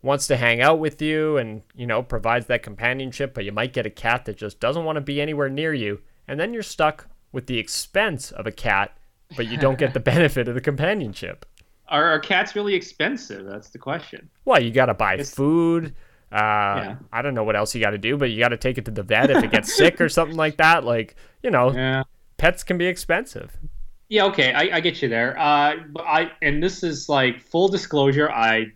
wants 0.03 0.27
to 0.29 0.37
hang 0.37 0.61
out 0.63 0.79
with 0.79 1.03
you 1.03 1.37
and 1.37 1.63
you 1.75 1.87
know 1.87 2.03
provides 2.03 2.47
that 2.47 2.63
companionship 2.63 3.35
but 3.35 3.45
you 3.45 3.53
might 3.53 3.75
get 3.75 3.85
a 3.85 3.91
cat 3.91 4.25
that 4.25 4.35
just 4.39 4.59
doesn't 4.59 4.87
want 4.87 4.97
to 4.97 5.01
be 5.03 5.21
anywhere 5.21 5.51
near 5.51 5.75
you 5.75 6.01
and 6.27 6.41
then 6.41 6.55
you're 6.55 6.63
stuck 6.63 7.07
with 7.33 7.47
the 7.47 7.59
expense 7.59 8.31
of 8.31 8.47
a 8.47 8.51
cat 8.51 8.97
but 9.37 9.47
you 9.47 9.59
don't 9.59 9.79
get 9.79 9.93
the 9.93 10.01
benefit 10.15 10.49
of 10.49 10.55
the 10.55 10.61
companionship 10.63 11.45
Are, 11.89 12.07
are 12.07 12.19
cats 12.19 12.57
really 12.57 12.73
expensive? 12.75 13.45
That's 13.45 13.69
the 13.69 13.77
question. 13.79 14.31
well 14.47 14.59
you 14.63 14.71
got 14.71 14.87
to 14.87 14.95
buy 14.95 15.13
It's- 15.15 15.35
food 15.35 15.95
uh, 16.33 16.95
i 17.13 17.21
don't 17.21 17.35
know 17.35 17.45
what 17.45 17.55
else 17.57 17.75
you 17.75 17.81
got 17.83 17.91
to 17.91 17.99
do 17.99 18.17
but 18.17 18.31
you 18.31 18.39
got 18.39 18.49
to 18.49 18.57
take 18.57 18.79
it 18.79 18.87
to 18.87 18.91
the 18.91 19.03
vet 19.03 19.31
if 19.31 19.45
it 19.45 19.51
gets 19.51 19.77
sick 19.77 20.01
or 20.01 20.09
something 20.09 20.37
like 20.39 20.57
that 20.57 20.83
like 20.83 21.15
you 21.43 21.51
know 21.51 21.73
Yeah. 21.75 22.05
Pets 22.41 22.63
can 22.65 22.79
be 22.79 22.87
expensive 22.87 23.57
Yeah, 24.09 24.25
okay, 24.27 24.53
I, 24.53 24.77
I 24.77 24.81
get 24.81 25.03
you 25.03 25.09
there. 25.09 25.39
Uh, 25.39 25.77
but 25.93 26.05
I 26.07 26.33
and 26.43 26.61
this 26.63 26.83
is 26.83 27.09
like 27.09 27.41
full 27.41 27.69
disclosure. 27.69 28.29
I 28.31 28.67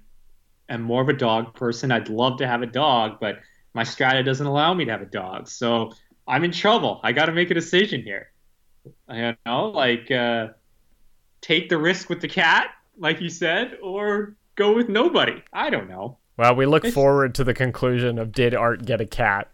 am 0.69 0.83
more 0.83 1.03
of 1.03 1.09
a 1.09 1.13
dog 1.13 1.55
person. 1.55 1.91
I'd 1.91 2.09
love 2.09 2.39
to 2.39 2.47
have 2.47 2.63
a 2.63 2.67
dog, 2.67 3.19
but 3.21 3.37
my 3.75 3.83
strata 3.85 4.23
doesn't 4.23 4.47
allow 4.47 4.73
me 4.75 4.85
to 4.85 4.91
have 4.93 5.03
a 5.03 5.07
dog. 5.23 5.49
So 5.49 5.91
I'm 6.29 6.45
in 6.45 6.53
trouble. 6.53 7.01
I 7.03 7.11
got 7.13 7.27
to 7.27 7.33
make 7.33 7.51
a 7.51 7.55
decision 7.55 8.03
here. 8.03 8.29
You 9.11 9.35
know, 9.45 9.71
like 9.71 10.11
uh, 10.11 10.49
take 11.41 11.69
the 11.69 11.79
risk 11.79 12.09
with 12.09 12.21
the 12.21 12.29
cat, 12.29 12.69
like 12.99 13.21
you 13.21 13.29
said, 13.29 13.77
or 13.83 14.37
go 14.57 14.75
with 14.75 14.89
nobody. 14.89 15.43
I 15.53 15.69
don't 15.71 15.89
know. 15.89 16.19
well 16.37 16.55
we 16.55 16.67
look 16.67 16.85
It's- 16.85 16.95
forward 16.95 17.35
to 17.35 17.45
the 17.45 17.55
conclusion 17.55 18.19
of 18.19 18.31
did 18.31 18.55
art 18.55 18.85
get 18.85 19.01
a 19.01 19.07
cat 19.07 19.51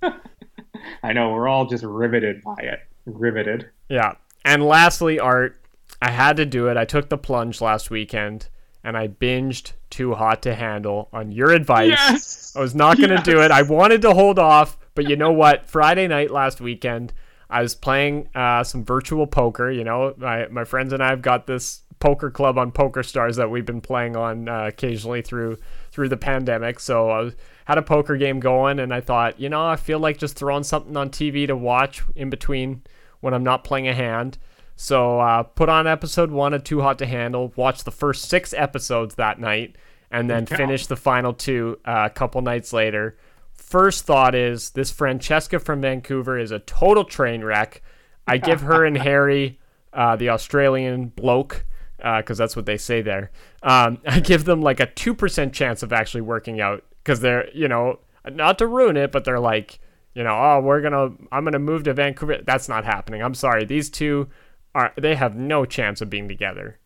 I 1.02 1.12
know 1.12 1.32
we're 1.32 1.48
all 1.48 1.66
just 1.66 1.82
riveted 1.84 2.42
by 2.42 2.56
it. 2.60 2.80
Riveted. 3.06 3.70
Yeah. 3.88 4.14
And 4.44 4.64
lastly, 4.64 5.18
art, 5.18 5.60
I 6.00 6.10
had 6.10 6.36
to 6.36 6.46
do 6.46 6.68
it. 6.68 6.76
I 6.76 6.84
took 6.84 7.08
the 7.08 7.18
plunge 7.18 7.60
last 7.60 7.90
weekend 7.90 8.48
and 8.82 8.96
I 8.96 9.08
binged 9.08 9.72
Too 9.90 10.14
Hot 10.14 10.42
to 10.42 10.54
Handle 10.54 11.08
on 11.12 11.32
your 11.32 11.50
advice. 11.50 11.88
Yes. 11.88 12.54
I 12.54 12.60
was 12.60 12.74
not 12.74 12.98
going 12.98 13.10
to 13.10 13.22
do 13.22 13.40
it. 13.40 13.50
I 13.50 13.62
wanted 13.62 14.02
to 14.02 14.12
hold 14.12 14.38
off, 14.38 14.76
but 14.94 15.08
you 15.08 15.16
know 15.16 15.32
what? 15.32 15.66
Friday 15.66 16.06
night 16.06 16.30
last 16.30 16.60
weekend, 16.60 17.12
I 17.48 17.62
was 17.62 17.74
playing 17.74 18.28
uh, 18.34 18.62
some 18.62 18.84
virtual 18.84 19.26
poker. 19.26 19.70
You 19.70 19.84
know, 19.84 20.14
my, 20.18 20.46
my 20.48 20.64
friends 20.64 20.92
and 20.92 21.02
I 21.02 21.08
have 21.08 21.22
got 21.22 21.46
this 21.46 21.82
poker 21.98 22.30
club 22.30 22.58
on 22.58 22.70
Poker 22.70 23.02
Stars 23.02 23.36
that 23.36 23.50
we've 23.50 23.64
been 23.64 23.80
playing 23.80 24.16
on 24.16 24.48
uh, 24.48 24.66
occasionally 24.66 25.22
through 25.22 25.56
through 25.90 26.10
the 26.10 26.16
pandemic. 26.16 26.78
So 26.80 27.08
I 27.08 27.20
was, 27.20 27.34
had 27.64 27.78
a 27.78 27.82
poker 27.82 28.16
game 28.18 28.40
going, 28.40 28.78
and 28.78 28.92
I 28.92 29.00
thought, 29.00 29.40
you 29.40 29.48
know, 29.48 29.66
I 29.66 29.76
feel 29.76 29.98
like 29.98 30.18
just 30.18 30.36
throwing 30.36 30.64
something 30.64 30.96
on 30.96 31.08
TV 31.08 31.46
to 31.46 31.56
watch 31.56 32.02
in 32.14 32.28
between 32.28 32.82
when 33.24 33.32
I'm 33.32 33.42
not 33.42 33.64
playing 33.64 33.88
a 33.88 33.94
hand. 33.94 34.36
So 34.76 35.18
uh, 35.18 35.44
put 35.44 35.70
on 35.70 35.86
episode 35.86 36.30
one 36.30 36.52
of 36.52 36.62
Too 36.62 36.82
Hot 36.82 36.98
to 36.98 37.06
Handle. 37.06 37.54
Watch 37.56 37.84
the 37.84 37.90
first 37.90 38.28
six 38.28 38.52
episodes 38.52 39.14
that 39.14 39.40
night, 39.40 39.76
and 40.10 40.28
then 40.28 40.44
finish 40.44 40.86
the 40.86 40.96
final 40.96 41.32
two 41.32 41.80
uh, 41.86 42.02
a 42.06 42.10
couple 42.10 42.42
nights 42.42 42.74
later. 42.74 43.16
First 43.54 44.04
thought 44.04 44.34
is 44.34 44.70
this 44.70 44.90
Francesca 44.90 45.58
from 45.58 45.80
Vancouver 45.80 46.38
is 46.38 46.50
a 46.50 46.58
total 46.58 47.02
train 47.02 47.42
wreck. 47.42 47.80
I 48.26 48.36
give 48.36 48.60
her 48.60 48.84
and 48.84 48.98
Harry, 49.08 49.58
uh, 49.94 50.16
the 50.16 50.28
Australian 50.28 51.06
bloke, 51.06 51.64
because 51.96 52.36
that's 52.36 52.56
what 52.56 52.66
they 52.66 52.76
say 52.76 53.00
there. 53.00 53.30
Um, 53.62 54.00
I 54.06 54.20
give 54.20 54.44
them 54.44 54.60
like 54.60 54.80
a 54.80 54.86
two 54.86 55.14
percent 55.14 55.54
chance 55.54 55.82
of 55.82 55.94
actually 55.94 56.20
working 56.20 56.60
out 56.60 56.84
because 57.02 57.20
they're 57.20 57.48
you 57.54 57.68
know 57.68 58.00
not 58.30 58.58
to 58.58 58.66
ruin 58.66 58.98
it, 58.98 59.12
but 59.12 59.24
they're 59.24 59.40
like 59.40 59.78
you 60.14 60.22
know 60.22 60.34
oh 60.34 60.60
we're 60.60 60.80
gonna 60.80 61.10
I'm 61.32 61.44
gonna 61.44 61.58
move 61.58 61.84
to 61.84 61.94
Vancouver. 61.94 62.38
That's 62.44 62.68
not 62.68 62.84
happening. 62.84 63.22
I'm 63.22 63.34
sorry. 63.34 63.64
These 63.64 63.90
two 63.90 64.28
are 64.74 64.92
they 64.96 65.14
have 65.14 65.36
no 65.36 65.64
chance 65.64 66.00
of 66.00 66.10
being 66.10 66.28
together. 66.28 66.78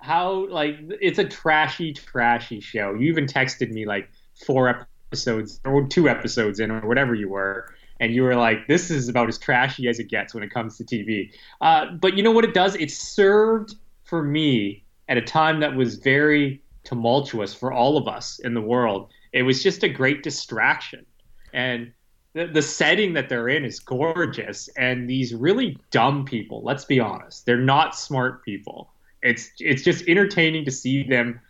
how 0.00 0.46
like 0.48 0.76
it's 1.00 1.18
a 1.18 1.24
trashy, 1.24 1.92
trashy 1.92 2.60
show. 2.60 2.94
You 2.94 3.08
even 3.10 3.26
texted 3.26 3.70
me 3.70 3.86
like 3.86 4.08
four 4.46 4.86
episodes 5.12 5.60
or 5.64 5.86
two 5.86 6.08
episodes 6.08 6.60
in 6.60 6.70
or 6.70 6.86
whatever 6.88 7.14
you 7.14 7.28
were, 7.28 7.74
and 8.00 8.14
you 8.14 8.22
were 8.22 8.34
like, 8.36 8.66
"This 8.66 8.90
is 8.90 9.08
about 9.08 9.28
as 9.28 9.38
trashy 9.38 9.88
as 9.88 9.98
it 9.98 10.08
gets 10.08 10.34
when 10.34 10.42
it 10.42 10.50
comes 10.50 10.78
to 10.78 10.84
TV." 10.84 11.32
Uh, 11.60 11.86
but 12.00 12.16
you 12.16 12.22
know 12.22 12.30
what 12.30 12.44
it 12.44 12.54
does? 12.54 12.74
It 12.76 12.90
served 12.90 13.74
for 14.04 14.22
me 14.22 14.84
at 15.08 15.16
a 15.18 15.22
time 15.22 15.60
that 15.60 15.74
was 15.76 15.96
very 15.96 16.62
tumultuous 16.84 17.52
for 17.54 17.72
all 17.72 17.96
of 17.98 18.08
us 18.08 18.38
in 18.38 18.54
the 18.54 18.60
world. 18.62 19.10
It 19.32 19.42
was 19.42 19.62
just 19.62 19.82
a 19.84 19.88
great 19.88 20.22
distraction, 20.22 21.04
and 21.52 21.92
the, 22.32 22.46
the 22.46 22.62
setting 22.62 23.14
that 23.14 23.28
they're 23.28 23.48
in 23.48 23.64
is 23.64 23.80
gorgeous. 23.80 24.68
And 24.76 25.08
these 25.08 25.34
really 25.34 25.76
dumb 25.90 26.24
people, 26.24 26.62
let's 26.62 26.84
be 26.84 27.00
honest, 27.00 27.46
they're 27.46 27.58
not 27.58 27.96
smart 27.96 28.44
people 28.44 28.90
it's 29.22 29.50
it's 29.58 29.82
just 29.82 30.06
entertaining 30.08 30.64
to 30.64 30.70
see 30.70 31.02
them 31.02 31.40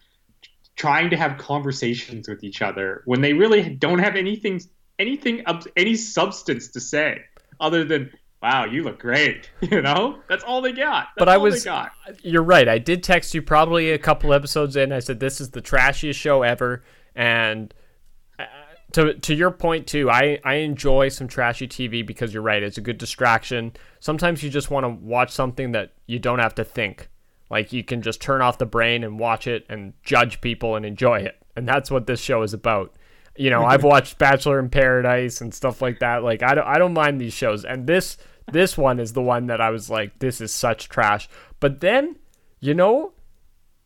trying 0.77 1.11
to 1.11 1.17
have 1.17 1.39
conversations 1.39 2.29
with 2.29 2.43
each 2.43 2.63
other 2.63 3.03
when 3.05 3.21
they 3.21 3.33
really 3.33 3.69
don't 3.69 3.99
have 3.99 4.17
anything 4.17 4.61
anything 4.99 5.45
of 5.47 5.67
any 5.77 5.95
substance 5.95 6.69
to 6.69 6.81
say 6.81 7.23
other 7.61 7.85
than 7.85 8.11
wow 8.43 8.65
you 8.65 8.83
look 8.83 8.99
great 8.99 9.51
you 9.61 9.81
know 9.81 10.19
that's 10.29 10.43
all 10.45 10.61
they 10.61 10.73
got 10.73 11.09
But 11.17 11.29
I 11.29 11.37
was-. 11.37 11.67
You're 12.23 12.43
right. 12.43 12.69
I 12.69 12.79
did 12.79 13.03
text 13.03 13.35
you 13.35 13.43
probably 13.43 13.91
a 13.93 13.99
couple 13.99 14.33
episodes 14.33 14.77
in. 14.77 14.93
I 14.93 14.99
said 14.99 15.21
this 15.21 15.41
is 15.41 15.51
the 15.51 15.63
trashiest 15.63 16.19
show 16.19 16.43
ever, 16.43 16.83
and 17.15 17.73
to 18.93 19.15
to 19.15 19.35
your 19.35 19.51
point 19.51 19.87
too, 19.87 20.11
I 20.11 20.39
I 20.45 20.55
enjoy 20.55 21.09
some 21.09 21.29
trashy 21.29 21.69
TV 21.69 22.07
because 22.07 22.35
you're 22.35 22.43
right. 22.43 22.63
It's 22.63 22.79
a 22.79 22.83
good 22.83 22.99
distraction. 22.99 23.73
Sometimes 24.01 24.43
you 24.43 24.51
just 24.51 24.71
want 24.71 24.85
to 24.85 24.89
watch 24.89 25.31
something 25.31 25.73
that 25.73 25.93
you 26.07 26.19
don't 26.19 26.39
have 26.39 26.55
to 26.57 26.65
think. 26.65 27.09
Like 27.51 27.73
you 27.73 27.83
can 27.83 28.03
just 28.03 28.21
turn 28.21 28.43
off 28.43 28.59
the 28.59 28.67
brain 28.67 29.05
and 29.05 29.19
watch 29.19 29.47
it 29.47 29.67
and 29.69 29.93
judge 30.03 30.41
people 30.41 30.77
and 30.77 30.87
enjoy 30.87 31.21
it. 31.21 31.37
And 31.57 31.69
that's 31.69 31.91
what 31.91 32.07
this 32.07 32.21
show 32.21 32.43
is 32.43 32.55
about. 32.55 32.95
You 33.37 33.51
know, 33.51 33.65
I've 33.65 33.85
watched 33.85 34.19
Bachelor 34.19 34.59
in 34.59 34.71
Paradise 34.71 35.41
and 35.41 35.55
stuff 35.55 35.81
like 35.81 35.99
that. 36.01 36.23
Like 36.23 36.43
I 36.43 36.55
don't 36.55 36.67
I 36.67 36.79
don't 36.79 36.95
mind 36.95 37.21
these 37.21 37.33
shows. 37.33 37.65
And 37.65 37.87
this 37.87 38.17
this 38.53 38.77
one 38.77 38.99
is 38.99 39.13
the 39.13 39.23
one 39.23 39.47
that 39.47 39.61
I 39.61 39.71
was 39.71 39.91
like 39.91 40.19
this 40.19 40.41
is 40.41 40.53
such 40.53 40.89
trash. 40.89 41.29
But 41.59 41.81
then, 41.81 42.17
you 42.61 42.75
know, 42.75 43.13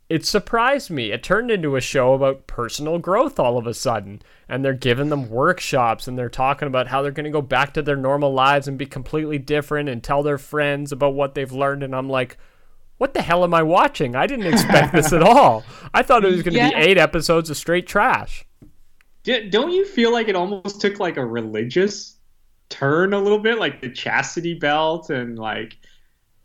it 0.09 0.27
surprised 0.27 0.91
me. 0.91 1.13
It 1.13 1.23
turned 1.23 1.51
into 1.51 1.77
a 1.77 1.81
show 1.81 2.13
about 2.15 2.47
personal 2.47 2.99
growth 2.99 3.39
all 3.39 3.57
of 3.57 3.67
a 3.67 3.75
sudden. 3.75 4.21
And 4.49 4.63
they're 4.65 4.75
giving 4.75 5.09
them 5.09 5.31
workshops 5.31 6.07
and 6.07 6.19
they're 6.19 6.29
talking 6.29 6.69
about 6.69 6.89
how 6.89 7.01
they're 7.03 7.11
going 7.11 7.25
to 7.25 7.31
go 7.31 7.41
back 7.43 7.73
to 7.75 7.83
their 7.83 7.97
normal 7.97 8.33
lives 8.33 8.69
and 8.69 8.77
be 8.77 8.85
completely 8.87 9.39
different 9.39 9.89
and 9.89 10.03
tell 10.03 10.23
their 10.23 10.37
friends 10.39 10.93
about 10.93 11.15
what 11.15 11.35
they've 11.35 11.51
learned. 11.51 11.83
And 11.83 11.97
I'm 11.97 12.11
like, 12.11 12.37
what 12.99 13.15
the 13.15 13.23
hell 13.23 13.43
am 13.43 13.55
I 13.55 13.63
watching? 13.63 14.15
I 14.15 14.27
didn't 14.27 14.53
expect 14.53 14.93
this 14.93 15.13
at 15.13 15.23
all. 15.25 15.65
I 15.95 16.03
thought 16.03 16.25
it 16.25 16.31
was 16.31 16.43
going 16.43 16.55
to 16.55 16.59
Yeah. 16.61 16.69
be 16.71 16.75
eight 16.77 16.99
episodes 16.99 17.49
of 17.49 17.57
straight 17.57 17.87
trash. 17.87 18.45
Don't 19.25 19.71
you 19.71 19.87
feel 19.87 20.13
like 20.13 20.29
it 20.29 20.37
almost 20.37 20.81
took 20.83 21.01
like 21.01 21.17
a 21.17 21.25
religious 21.25 22.19
turn 22.69 23.15
a 23.15 23.19
little 23.19 23.39
bit 23.39 23.59
like 23.59 23.81
the 23.81 23.89
chastity 23.89 24.55
belt 24.55 25.09
and 25.09 25.39
like 25.39 25.77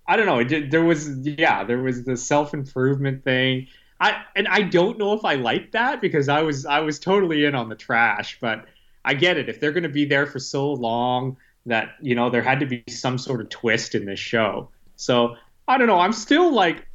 I 0.09 0.17
don't 0.17 0.25
know. 0.25 0.39
It 0.39 0.71
there 0.71 0.83
was 0.83 1.19
yeah, 1.19 1.63
there 1.63 1.77
was 1.77 2.03
the 2.03 2.17
self 2.17 2.55
improvement 2.55 3.23
thing. 3.23 3.67
I 4.01 4.23
and 4.35 4.47
I 4.47 4.63
don't 4.63 4.97
know 4.97 5.13
if 5.13 5.23
I 5.23 5.35
like 5.35 5.71
that 5.73 6.01
because 6.01 6.27
I 6.27 6.41
was 6.41 6.65
I 6.65 6.79
was 6.79 6.99
totally 6.99 7.45
in 7.45 7.53
on 7.53 7.69
the 7.69 7.75
trash, 7.75 8.39
but 8.41 8.65
I 9.05 9.13
get 9.13 9.37
it. 9.37 9.49
If 9.49 9.59
they're 9.59 9.71
going 9.71 9.83
to 9.83 9.89
be 9.89 10.05
there 10.05 10.25
for 10.25 10.39
so 10.39 10.73
long, 10.73 11.37
that 11.67 11.91
you 12.01 12.15
know 12.15 12.31
there 12.31 12.41
had 12.41 12.59
to 12.61 12.65
be 12.65 12.83
some 12.89 13.19
sort 13.19 13.39
of 13.39 13.49
twist 13.49 13.93
in 13.93 14.05
this 14.05 14.19
show. 14.19 14.69
So 14.95 15.35
I 15.67 15.77
don't 15.77 15.85
know. 15.85 15.99
I'm 15.99 16.13
still 16.13 16.51
like, 16.51 16.87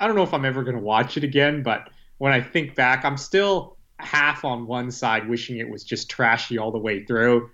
I 0.00 0.08
don't 0.08 0.16
know 0.16 0.24
if 0.24 0.34
I'm 0.34 0.44
ever 0.44 0.64
going 0.64 0.76
to 0.76 0.82
watch 0.82 1.16
it 1.16 1.22
again, 1.22 1.62
but 1.62 1.88
when 2.18 2.32
I 2.32 2.40
think 2.40 2.74
back, 2.74 3.04
I'm 3.04 3.16
still 3.16 3.76
half 4.00 4.44
on 4.44 4.66
one 4.66 4.90
side 4.90 5.28
wishing 5.28 5.58
it 5.58 5.70
was 5.70 5.84
just 5.84 6.10
trashy 6.10 6.58
all 6.58 6.72
the 6.72 6.78
way 6.78 7.04
through, 7.04 7.48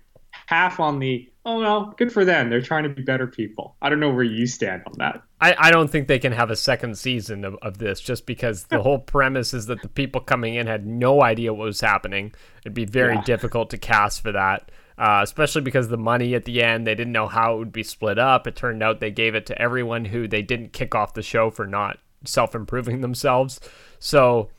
half 0.47 0.79
on 0.79 0.97
the 0.97 1.29
oh 1.45 1.61
no, 1.61 1.93
good 1.97 2.11
for 2.11 2.23
them. 2.25 2.49
They're 2.49 2.61
trying 2.61 2.83
to 2.83 2.89
be 2.89 3.01
better 3.01 3.27
people. 3.27 3.75
I 3.81 3.89
don't 3.89 3.99
know 3.99 4.11
where 4.13 4.23
you 4.23 4.47
stand 4.47 4.83
on 4.87 4.93
that. 4.99 5.21
I, 5.41 5.55
I 5.57 5.71
don't 5.71 5.89
think 5.89 6.07
they 6.07 6.19
can 6.19 6.31
have 6.31 6.49
a 6.49 6.55
second 6.55 6.97
season 6.97 7.43
of, 7.43 7.55
of 7.61 7.77
this 7.77 7.99
just 7.99 8.25
because 8.25 8.65
the 8.65 8.81
whole 8.81 8.99
premise 8.99 9.53
is 9.53 9.65
that 9.65 9.81
the 9.81 9.89
people 9.89 10.21
coming 10.21 10.55
in 10.55 10.67
had 10.67 10.85
no 10.87 11.21
idea 11.21 11.53
what 11.53 11.65
was 11.65 11.81
happening. 11.81 12.33
It'd 12.63 12.73
be 12.73 12.85
very 12.85 13.15
Yeah. 13.15 13.23
difficult 13.23 13.69
to 13.71 13.77
cast 13.77 14.21
for 14.21 14.31
that, 14.31 14.71
uh, 14.97 15.19
especially 15.21 15.61
because 15.63 15.89
the 15.89 15.97
money 15.97 16.33
at 16.33 16.45
the 16.45 16.63
end, 16.63 16.87
they 16.87 16.95
didn't 16.95 17.11
know 17.11 17.27
how 17.27 17.55
it 17.55 17.57
would 17.59 17.73
be 17.73 17.83
split 17.83 18.17
up. 18.17 18.47
It 18.47 18.55
turned 18.55 18.81
out 18.81 19.01
they 19.01 19.11
gave 19.11 19.35
it 19.35 19.45
to 19.47 19.61
everyone 19.61 20.05
who 20.05 20.27
they 20.29 20.41
didn't 20.41 20.71
kick 20.71 20.95
off 20.95 21.13
the 21.13 21.21
show 21.21 21.49
for 21.49 21.67
not 21.67 21.97
self 22.23 22.55
improving 22.55 23.01
themselves. 23.01 23.59
So, 23.99 24.49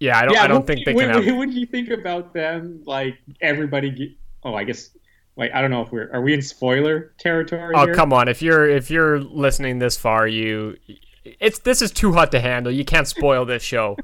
yeah, 0.00 0.18
I 0.18 0.24
don't, 0.24 0.34
yeah, 0.34 0.42
I 0.42 0.46
don't 0.48 0.56
what- 0.58 0.66
think 0.66 0.86
they 0.86 0.92
what, 0.94 1.02
can 1.06 1.14
have. 1.14 1.26
What, 1.26 1.36
what 1.36 1.50
do 1.50 1.60
you 1.60 1.66
think 1.66 1.90
about 1.90 2.32
them? 2.34 2.82
Like 2.84 3.16
everybody. 3.40 4.18
Oh, 4.42 4.54
I 4.54 4.64
guess. 4.64 4.90
Wait, 5.40 5.52
I 5.54 5.62
don't 5.62 5.70
know 5.70 5.80
if 5.80 5.90
we're 5.90 6.12
are 6.12 6.20
we 6.20 6.34
in 6.34 6.42
spoiler 6.42 7.14
territory 7.18 7.74
Oh 7.74 7.86
here? 7.86 7.94
come 7.94 8.12
on! 8.12 8.28
If 8.28 8.42
you're 8.42 8.68
if 8.68 8.90
you're 8.90 9.18
listening 9.18 9.78
this 9.78 9.96
far, 9.96 10.28
you 10.28 10.76
it's 11.24 11.60
this 11.60 11.80
is 11.80 11.90
too 11.90 12.12
hot 12.12 12.30
to 12.32 12.40
handle. 12.40 12.70
You 12.70 12.84
can't 12.84 13.08
spoil 13.08 13.46
this 13.46 13.62
show. 13.62 13.96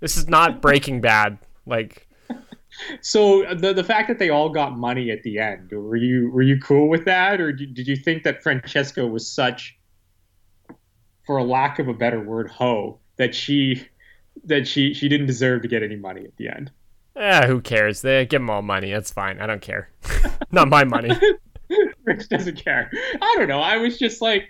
This 0.00 0.18
is 0.18 0.28
not 0.28 0.60
Breaking 0.60 1.00
Bad. 1.00 1.38
Like 1.64 2.06
So 3.00 3.54
the 3.54 3.72
the 3.72 3.82
fact 3.82 4.06
that 4.08 4.18
they 4.18 4.28
all 4.28 4.50
got 4.50 4.76
money 4.76 5.10
at 5.10 5.22
the 5.22 5.38
end, 5.38 5.70
were 5.72 5.96
you 5.96 6.30
were 6.30 6.42
you 6.42 6.60
cool 6.60 6.90
with 6.90 7.06
that, 7.06 7.40
or 7.40 7.52
did, 7.52 7.72
did 7.72 7.88
you 7.88 7.96
think 7.96 8.22
that 8.24 8.42
Francesca 8.42 9.06
was 9.06 9.26
such, 9.26 9.78
for 11.24 11.38
a 11.38 11.44
lack 11.44 11.78
of 11.78 11.88
a 11.88 11.94
better 11.94 12.20
word, 12.20 12.50
hoe 12.50 12.98
that 13.16 13.34
she 13.34 13.88
that 14.44 14.68
she 14.68 14.92
she 14.92 15.08
didn't 15.08 15.26
deserve 15.26 15.62
to 15.62 15.68
get 15.68 15.82
any 15.82 15.96
money 15.96 16.24
at 16.24 16.36
the 16.36 16.48
end? 16.48 16.70
Eh, 17.14 17.46
who 17.46 17.60
cares? 17.60 18.02
They 18.02 18.24
give 18.26 18.40
them 18.40 18.50
all 18.50 18.62
money. 18.62 18.90
That's 18.90 19.10
fine. 19.10 19.40
I 19.40 19.46
don't 19.46 19.60
care. 19.60 19.90
Not 20.52 20.68
my 20.68 20.84
money. 20.84 21.10
Rich 22.04 22.28
doesn't 22.28 22.62
care. 22.62 22.90
I 23.20 23.34
don't 23.38 23.48
know. 23.48 23.60
I 23.60 23.76
was 23.78 23.98
just 23.98 24.20
like, 24.20 24.48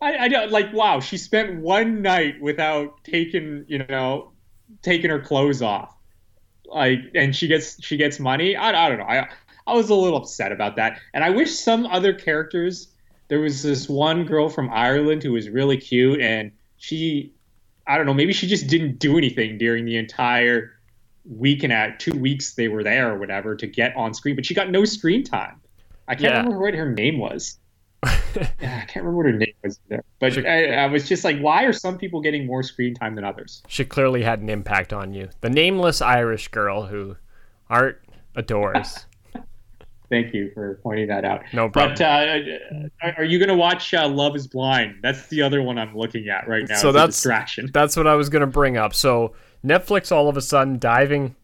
I, 0.00 0.16
I 0.16 0.28
don't 0.28 0.50
like. 0.50 0.72
Wow, 0.72 1.00
she 1.00 1.16
spent 1.16 1.60
one 1.60 2.02
night 2.02 2.40
without 2.40 3.02
taking, 3.04 3.64
you 3.68 3.78
know, 3.88 4.32
taking 4.82 5.10
her 5.10 5.20
clothes 5.20 5.62
off, 5.62 5.94
like, 6.66 6.98
and 7.14 7.34
she 7.34 7.46
gets 7.48 7.82
she 7.82 7.96
gets 7.96 8.20
money. 8.20 8.56
I, 8.56 8.86
I 8.86 8.88
don't 8.88 8.98
know. 8.98 9.06
I 9.06 9.28
I 9.66 9.74
was 9.74 9.88
a 9.88 9.94
little 9.94 10.18
upset 10.18 10.52
about 10.52 10.76
that, 10.76 11.00
and 11.14 11.24
I 11.24 11.30
wish 11.30 11.52
some 11.52 11.86
other 11.86 12.12
characters. 12.12 12.88
There 13.28 13.40
was 13.40 13.62
this 13.62 13.88
one 13.88 14.24
girl 14.24 14.48
from 14.48 14.70
Ireland 14.70 15.22
who 15.22 15.32
was 15.32 15.48
really 15.48 15.78
cute, 15.78 16.20
and 16.20 16.52
she, 16.76 17.32
I 17.86 17.96
don't 17.96 18.06
know, 18.06 18.14
maybe 18.14 18.32
she 18.32 18.46
just 18.46 18.68
didn't 18.68 19.00
do 19.00 19.18
anything 19.18 19.58
during 19.58 19.84
the 19.84 19.96
entire 19.96 20.75
week 21.28 21.62
and 21.62 21.72
at 21.72 21.98
two 22.00 22.12
weeks 22.18 22.54
they 22.54 22.68
were 22.68 22.82
there 22.84 23.12
or 23.14 23.18
whatever 23.18 23.54
to 23.56 23.66
get 23.66 23.94
on 23.96 24.14
screen, 24.14 24.36
but 24.36 24.46
she 24.46 24.54
got 24.54 24.70
no 24.70 24.84
screen 24.84 25.24
time. 25.24 25.60
I 26.08 26.14
can't 26.14 26.32
Yeah. 26.32 26.38
remember 26.38 26.58
what 26.60 26.74
her 26.74 26.90
name 26.92 27.18
was. 27.18 27.58
yeah, 28.04 28.12
I 28.82 28.84
can't 28.86 28.96
remember 29.04 29.16
what 29.16 29.26
her 29.26 29.32
name 29.32 29.54
was 29.64 29.80
either. 29.90 30.04
But 30.20 30.38
I, 30.46 30.74
I 30.74 30.86
was 30.86 31.08
just 31.08 31.24
like, 31.24 31.38
why 31.40 31.64
are 31.64 31.72
some 31.72 31.98
people 31.98 32.20
getting 32.20 32.46
more 32.46 32.62
screen 32.62 32.94
time 32.94 33.14
than 33.14 33.24
others? 33.24 33.62
She 33.68 33.84
clearly 33.84 34.22
had 34.22 34.40
an 34.40 34.48
impact 34.48 34.92
on 34.92 35.12
you. 35.12 35.28
The 35.40 35.50
nameless 35.50 36.00
Irish 36.00 36.48
girl 36.48 36.86
who 36.86 37.16
Art 37.68 38.04
adores. 38.36 39.06
Thank 40.08 40.32
you 40.32 40.52
for 40.54 40.78
pointing 40.84 41.08
that 41.08 41.24
out. 41.24 41.42
No 41.52 41.68
problem. 41.68 41.96
But 41.98 42.04
uh, 42.04 43.12
are, 43.18 43.24
you 43.24 43.40
going 43.40 43.48
to 43.48 43.56
watch 43.56 43.92
uh, 43.92 44.06
Love 44.06 44.36
Is 44.36 44.46
Blind? 44.46 44.98
That's 45.02 45.26
the 45.26 45.42
other 45.42 45.62
one 45.62 45.78
I'm 45.78 45.96
looking 45.96 46.28
at 46.28 46.46
right 46.46 46.64
now. 46.68 46.76
So 46.76 46.90
a 46.90 46.92
that's- 46.92 47.16
distraction. 47.16 47.70
That's 47.72 47.96
what 47.96 48.06
I 48.06 48.14
was 48.14 48.28
gonna 48.28 48.46
bring 48.46 48.76
up. 48.76 48.94
So 48.94 49.34
Netflix 49.66 50.12
all 50.12 50.28
of 50.28 50.36
a 50.36 50.42
sudden 50.42 50.78
diving 50.78 51.34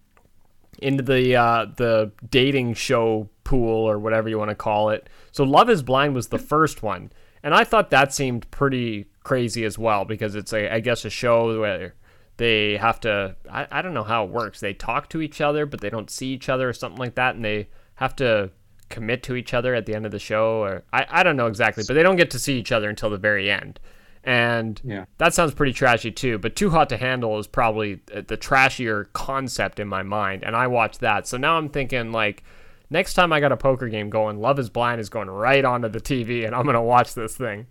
into 0.79 1.03
the 1.03 1.37
uh, 1.37 1.67
the 1.77 2.13
dating 2.29 2.75
show 2.75 3.29
pool 3.45 3.89
or 3.89 3.99
whatever 3.99 4.29
you 4.29 4.39
want 4.39 4.51
to 4.51 4.55
call 4.55 4.91
it. 4.91 5.09
So 5.33 5.45
Love 5.45 5.69
Is 5.69 5.83
Blind 5.83 6.15
was 6.15 6.29
the 6.29 6.39
first 6.39 6.83
one, 6.83 7.13
and 7.43 7.55
I 7.55 7.65
thought 7.65 7.91
that 7.91 8.13
seemed 8.13 8.51
pretty 8.51 9.07
crazy 9.25 9.65
as 9.65 9.79
well 9.79 10.05
because 10.05 10.35
it's 10.35 10.53
a 10.53 10.73
I 10.73 10.81
guess 10.81 11.05
a 11.05 11.11
show 11.11 11.61
where 11.61 11.95
they 12.37 12.77
have 12.77 13.01
to 13.01 13.37
I, 13.51 13.67
I 13.71 13.83
don't 13.83 13.95
know 13.95 14.05
how 14.05 14.25
it 14.25 14.31
works. 14.31 14.61
They 14.61 14.75
talk 14.75 15.09
to 15.11 15.21
each 15.21 15.41
other 15.41 15.67
but 15.67 15.81
they 15.81 15.91
don't 15.91 16.11
see 16.11 16.29
each 16.29 16.49
other 16.49 16.69
or 16.69 16.73
something 16.73 16.99
like 16.99 17.17
that, 17.17 17.35
and 17.35 17.45
they 17.45 17.69
have 17.97 18.17
to 18.17 18.51
commit 18.89 19.23
to 19.23 19.37
each 19.37 19.55
other 19.55 19.75
at 19.75 19.87
the 19.87 19.95
end 19.95 20.05
of 20.05 20.13
the 20.13 20.19
show 20.19 20.63
or 20.63 20.85
I, 20.93 21.07
I 21.09 21.23
don't 21.23 21.37
know 21.37 21.47
exactly, 21.47 21.85
but 21.87 21.95
they 21.95 22.03
don't 22.03 22.17
get 22.17 22.31
to 22.33 22.39
see 22.39 22.59
each 22.59 22.73
other 22.73 22.91
until 22.91 23.11
the 23.11 23.17
very 23.17 23.51
end. 23.51 23.81
And 24.25 24.81
Yeah. 24.85 25.07
that 25.19 25.35
sounds 25.35 25.53
pretty 25.55 25.73
trashy 25.73 26.11
too, 26.13 26.39
but 26.39 26.55
Too 26.55 26.71
Hot 26.71 26.89
to 26.91 26.97
Handle 26.97 27.39
is 27.39 27.47
probably 27.47 28.01
the 28.07 28.37
trashier 28.37 29.07
concept 29.13 29.81
in 29.81 29.89
my 29.89 30.03
mind, 30.03 30.45
and 30.45 30.55
I 30.55 30.69
watched 30.69 31.01
that. 31.01 31.27
So 31.27 31.37
now 31.37 31.57
I'm 31.59 31.69
thinking 31.69 32.13
like 32.13 32.45
next 32.89 33.15
time 33.15 33.33
I 33.33 33.41
got 33.41 33.51
a 33.53 33.57
poker 33.57 33.89
game 33.89 34.11
going, 34.11 34.41
Love 34.41 34.59
is 34.59 34.71
Blind 34.71 35.01
is 35.01 35.09
going 35.09 35.29
right 35.31 35.65
onto 35.65 35.89
the 35.89 36.01
TV 36.01 36.45
and 36.47 36.55
I'm 36.55 36.65
going 36.65 36.75
to 36.75 36.81
watch 36.83 37.15
this 37.15 37.37
thing. 37.37 37.67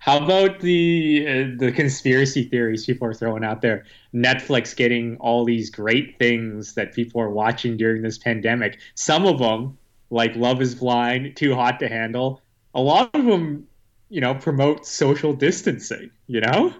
How 0.00 0.22
about 0.22 0.60
the 0.60 1.26
uh, 1.26 1.56
the 1.58 1.72
conspiracy 1.72 2.44
theories 2.44 2.84
people 2.84 3.08
are 3.08 3.14
throwing 3.14 3.42
out 3.42 3.62
there? 3.62 3.84
Netflix 4.14 4.76
getting 4.76 5.16
all 5.16 5.44
these 5.46 5.70
great 5.70 6.18
things 6.18 6.74
that 6.74 6.92
people 6.94 7.20
are 7.22 7.30
watching 7.30 7.76
during 7.78 8.02
this 8.02 8.18
pandemic. 8.18 8.78
Some 8.94 9.24
of 9.26 9.38
them, 9.38 9.78
like 10.10 10.36
Love 10.36 10.60
Is 10.60 10.74
Blind, 10.74 11.36
Too 11.36 11.54
Hot 11.54 11.78
to 11.80 11.88
Handle, 11.88 12.42
a 12.74 12.80
lot 12.82 13.10
of 13.14 13.24
them, 13.24 13.66
you 14.12 14.20
know, 14.20 14.34
promote 14.34 14.86
social 14.86 15.32
distancing. 15.32 16.10
You 16.26 16.42
know, 16.42 16.74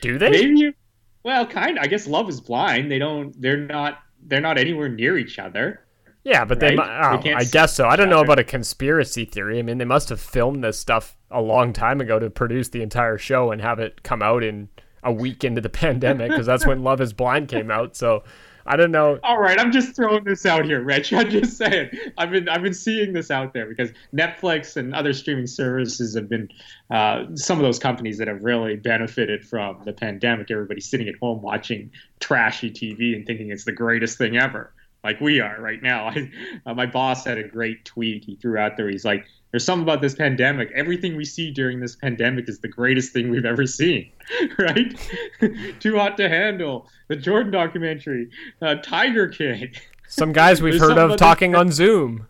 Do 0.00 0.18
they? 0.18 0.30
maybe 0.30 0.58
you, 0.60 0.74
well, 1.22 1.46
kind. 1.46 1.78
of. 1.78 1.84
I 1.84 1.86
guess 1.86 2.06
Love 2.06 2.28
Is 2.28 2.40
Blind. 2.40 2.90
They 2.90 2.98
don't. 2.98 3.32
They're 3.40 3.56
not. 3.56 4.00
They're 4.26 4.40
not 4.40 4.58
anywhere 4.58 4.88
near 4.88 5.16
each 5.16 5.38
other. 5.38 5.80
Yeah, 6.24 6.44
but 6.46 6.58
they, 6.58 6.74
Right? 6.74 7.12
mi- 7.12 7.18
oh, 7.18 7.20
They 7.22 7.34
I 7.34 7.44
guess 7.44 7.74
so. 7.74 7.86
I 7.86 7.96
don't 7.96 8.08
know 8.08 8.16
other. 8.16 8.24
about 8.24 8.38
a 8.38 8.44
conspiracy 8.44 9.24
theory. 9.26 9.58
I 9.58 9.62
mean, 9.62 9.76
they 9.78 9.84
must 9.84 10.08
have 10.08 10.20
filmed 10.20 10.64
this 10.64 10.78
stuff 10.78 11.16
a 11.30 11.40
long 11.42 11.72
time 11.74 12.00
ago 12.00 12.18
to 12.18 12.30
produce 12.30 12.68
the 12.70 12.80
entire 12.82 13.18
show 13.18 13.50
and 13.52 13.60
have 13.60 13.78
it 13.78 14.02
come 14.02 14.22
out 14.22 14.42
in 14.42 14.68
a 15.02 15.12
week 15.12 15.44
into 15.44 15.60
the 15.60 15.68
pandemic 15.84 16.30
because 16.30 16.46
that's 16.46 16.66
when 16.66 16.82
Love 16.82 17.00
is 17.02 17.12
Blind 17.12 17.48
came 17.48 17.70
out. 17.70 17.94
So 17.94 18.24
I 18.66 18.76
don't 18.76 18.90
know. 18.90 19.18
All 19.22 19.38
right, 19.38 19.58
I'm 19.60 19.72
just 19.72 19.94
throwing 19.94 20.24
this 20.24 20.46
out 20.46 20.64
here, 20.64 20.82
Rich. 20.82 21.12
I'm 21.12 21.30
just 21.30 21.56
saying. 21.56 21.90
I've 22.16 22.30
been 22.30 22.48
I've 22.48 22.62
been 22.62 22.74
seeing 22.74 23.12
this 23.12 23.30
out 23.30 23.52
there 23.52 23.66
because 23.66 23.90
Netflix 24.14 24.76
and 24.76 24.94
other 24.94 25.12
streaming 25.12 25.46
services 25.46 26.14
have 26.14 26.28
been 26.28 26.48
uh, 26.90 27.24
some 27.34 27.58
of 27.58 27.64
those 27.64 27.78
companies 27.78 28.18
that 28.18 28.28
have 28.28 28.42
really 28.42 28.76
benefited 28.76 29.44
from 29.46 29.82
the 29.84 29.92
pandemic. 29.92 30.50
Everybody's 30.50 30.88
sitting 30.88 31.08
at 31.08 31.16
home 31.16 31.42
watching 31.42 31.90
trashy 32.20 32.70
TV 32.70 33.14
and 33.14 33.26
thinking 33.26 33.50
it's 33.50 33.64
the 33.64 33.72
greatest 33.72 34.16
thing 34.16 34.36
ever, 34.36 34.72
like 35.02 35.20
we 35.20 35.40
are 35.40 35.60
right 35.60 35.82
now. 35.82 36.06
I, 36.08 36.30
uh, 36.64 36.74
my 36.74 36.86
boss 36.86 37.24
had 37.24 37.38
a 37.38 37.46
great 37.46 37.84
tweet 37.84 38.24
he 38.24 38.36
threw 38.36 38.58
out 38.58 38.76
there. 38.76 38.88
He's 38.88 39.04
like, 39.04 39.26
"There's 39.54 39.64
something 39.64 39.84
about 39.84 40.02
this 40.02 40.16
pandemic. 40.16 40.72
Everything 40.74 41.14
we 41.14 41.24
see 41.24 41.52
during 41.52 41.78
this 41.78 41.94
pandemic 41.94 42.48
is 42.48 42.58
the 42.58 42.66
greatest 42.66 43.12
thing 43.12 43.30
we've 43.30 43.44
ever 43.44 43.68
seen." 43.68 44.10
right? 44.58 44.98
Too 45.78 45.96
hot 45.96 46.16
to 46.16 46.28
handle. 46.28 46.88
The 47.06 47.14
Jordan 47.14 47.52
documentary, 47.52 48.30
uh, 48.60 48.74
Tiger 48.82 49.28
King. 49.28 49.70
Some 50.08 50.32
guys 50.32 50.60
we've 50.60 50.80
heard 50.80 50.98
of 50.98 51.16
talking 51.16 51.54
on 51.54 51.70
Zoom. 51.80 52.26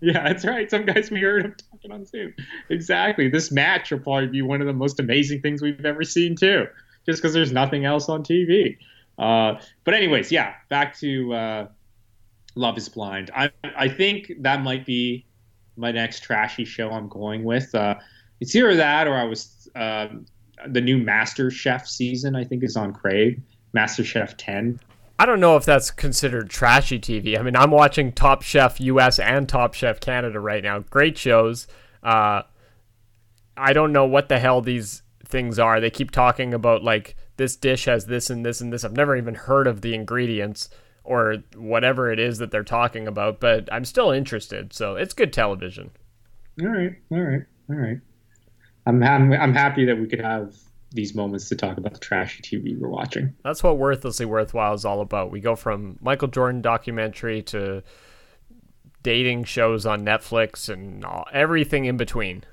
Yeah, 0.00 0.22
that's 0.22 0.44
right. 0.44 0.70
Some 0.70 0.86
guys 0.86 1.10
we 1.10 1.20
heard 1.20 1.46
of 1.46 1.54
talking 1.68 1.90
on 1.90 2.06
Zoom. 2.06 2.32
Exactly. 2.68 3.28
This 3.28 3.50
match 3.50 3.90
will 3.90 3.98
probably 3.98 4.28
be 4.28 4.40
one 4.40 4.60
of 4.60 4.68
the 4.68 4.72
most 4.72 5.00
amazing 5.00 5.40
things 5.40 5.60
we've 5.60 5.84
ever 5.84 6.04
seen 6.04 6.36
too, 6.36 6.68
just 7.06 7.20
because 7.20 7.34
there's 7.34 7.50
nothing 7.50 7.86
else 7.86 8.08
on 8.08 8.22
TV. 8.22 8.78
Uh, 9.18 9.60
but 9.82 9.94
anyways, 9.94 10.30
yeah, 10.30 10.54
back 10.68 10.96
to 11.00 11.34
uh, 11.34 11.66
Love 12.54 12.78
Is 12.78 12.88
Blind. 12.88 13.32
I 13.34 13.50
I 13.64 13.88
think 13.88 14.30
that 14.42 14.62
might 14.62 14.86
be 14.86 15.26
my 15.80 15.90
next 15.90 16.22
trashy 16.22 16.64
show 16.64 16.90
I'm 16.90 17.08
going 17.08 17.42
with. 17.42 17.74
Uh, 17.74 17.96
it's 18.40 18.54
either 18.54 18.76
that 18.76 19.08
or 19.08 19.14
I 19.14 19.24
was 19.24 19.68
um, 19.74 20.26
the 20.68 20.80
new 20.80 20.98
Master 20.98 21.50
Chef 21.50 21.86
season. 21.86 22.36
I 22.36 22.44
think 22.44 22.62
is 22.62 22.76
on 22.76 22.92
Crave. 22.92 23.40
Master 23.72 24.04
Chef 24.04 24.36
10. 24.36 24.80
I 25.18 25.26
don't 25.26 25.40
know 25.40 25.56
if 25.56 25.64
that's 25.64 25.90
considered 25.90 26.48
trashy 26.50 26.98
TV. 26.98 27.38
I 27.38 27.42
mean, 27.42 27.54
I'm 27.54 27.70
watching 27.70 28.12
Top 28.12 28.42
Chef 28.42 28.80
US 28.80 29.18
and 29.18 29.48
Top 29.48 29.74
Chef 29.74 30.00
Canada 30.00 30.40
right 30.40 30.62
now. 30.62 30.78
Great 30.80 31.18
shows. 31.18 31.66
Uh, 32.02 32.42
I 33.56 33.72
don't 33.72 33.92
know 33.92 34.06
what 34.06 34.28
the 34.28 34.38
hell 34.38 34.60
these 34.62 35.02
things 35.24 35.58
are. 35.58 35.80
They 35.80 35.90
keep 35.90 36.10
talking 36.10 36.54
about 36.54 36.82
like 36.82 37.16
this 37.36 37.54
dish 37.54 37.84
has 37.84 38.06
this 38.06 38.30
and 38.30 38.44
this 38.44 38.60
and 38.60 38.72
this. 38.72 38.82
I've 38.82 38.96
never 38.96 39.14
even 39.16 39.34
heard 39.34 39.66
of 39.66 39.82
the 39.82 39.94
ingredients 39.94 40.70
or 41.04 41.36
whatever 41.56 42.12
it 42.12 42.18
is 42.18 42.38
that 42.38 42.50
they're 42.50 42.62
talking 42.62 43.06
about, 43.08 43.40
but 43.40 43.68
I'm 43.72 43.84
still 43.84 44.10
interested. 44.10 44.72
So 44.72 44.96
it's 44.96 45.14
good 45.14 45.32
television. 45.32 45.90
All 46.60 46.68
right, 46.68 46.96
all 47.10 47.20
right, 47.20 47.42
all 47.68 47.76
right. 47.76 47.98
I'm, 48.86 49.02
I'm 49.02 49.32
I'm 49.32 49.54
happy 49.54 49.84
that 49.86 49.98
we 49.98 50.06
could 50.06 50.20
have 50.20 50.54
these 50.92 51.14
moments 51.14 51.48
to 51.48 51.56
talk 51.56 51.78
about 51.78 51.94
the 51.94 52.00
trashy 52.00 52.42
TV 52.42 52.78
we're 52.78 52.88
watching. 52.88 53.34
That's 53.44 53.62
what 53.62 53.78
worthlessly 53.78 54.26
worthwhile 54.26 54.74
is 54.74 54.84
all 54.84 55.00
about. 55.00 55.30
We 55.30 55.40
go 55.40 55.54
from 55.54 55.98
Michael 56.00 56.28
Jordan 56.28 56.62
documentary 56.62 57.42
to 57.42 57.82
dating 59.02 59.44
shows 59.44 59.86
on 59.86 60.04
Netflix 60.04 60.68
and 60.68 61.04
all, 61.04 61.26
everything 61.32 61.84
in 61.84 61.96
between. 61.96 62.44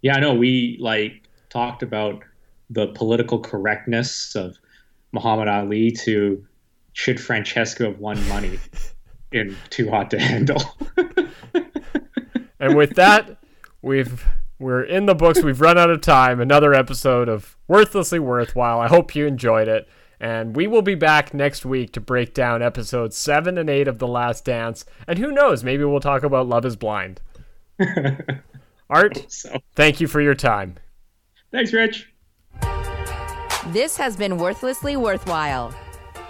Yeah, 0.00 0.16
I 0.16 0.20
know. 0.20 0.34
We 0.34 0.78
like 0.80 1.28
talked 1.50 1.82
about 1.82 2.22
the 2.70 2.88
political 2.88 3.40
correctness 3.40 4.34
of 4.34 4.56
Muhammad 5.12 5.48
Ali 5.48 5.90
to 6.04 6.44
should 6.98 7.20
Francesca 7.20 7.84
have 7.84 8.00
won 8.00 8.28
money 8.28 8.58
in 9.30 9.56
Too 9.70 9.88
Hot 9.88 10.10
to 10.10 10.18
Handle. 10.18 10.60
and 12.58 12.76
with 12.76 12.96
that, 12.96 13.38
we've 13.82 14.26
we're 14.58 14.82
in 14.82 15.06
the 15.06 15.14
books. 15.14 15.40
We've 15.40 15.60
run 15.60 15.78
out 15.78 15.90
of 15.90 16.00
time. 16.00 16.40
Another 16.40 16.74
episode 16.74 17.28
of 17.28 17.56
Worthlessly 17.68 18.18
Worthwhile. 18.18 18.80
I 18.80 18.88
hope 18.88 19.14
you 19.14 19.28
enjoyed 19.28 19.68
it. 19.68 19.88
And 20.18 20.56
we 20.56 20.66
will 20.66 20.82
be 20.82 20.96
back 20.96 21.32
next 21.32 21.64
week 21.64 21.92
to 21.92 22.00
break 22.00 22.34
down 22.34 22.62
episodes 22.62 23.16
7 23.16 23.56
and 23.56 23.70
8 23.70 23.86
of 23.86 24.00
The 24.00 24.08
Last 24.08 24.44
Dance. 24.44 24.84
And 25.06 25.20
who 25.20 25.30
knows, 25.30 25.62
maybe 25.62 25.84
we'll 25.84 26.00
talk 26.00 26.24
about 26.24 26.48
Love 26.48 26.66
is 26.66 26.74
Blind. 26.74 27.20
Art, 28.90 29.24
so. 29.28 29.56
thank 29.76 30.00
you 30.00 30.08
for 30.08 30.20
your 30.20 30.34
time. 30.34 30.74
Thanks, 31.52 31.72
Rich. 31.72 32.12
This 33.68 33.96
has 33.96 34.16
been 34.16 34.36
Worthlessly 34.36 34.96
Worthwhile. 34.96 35.72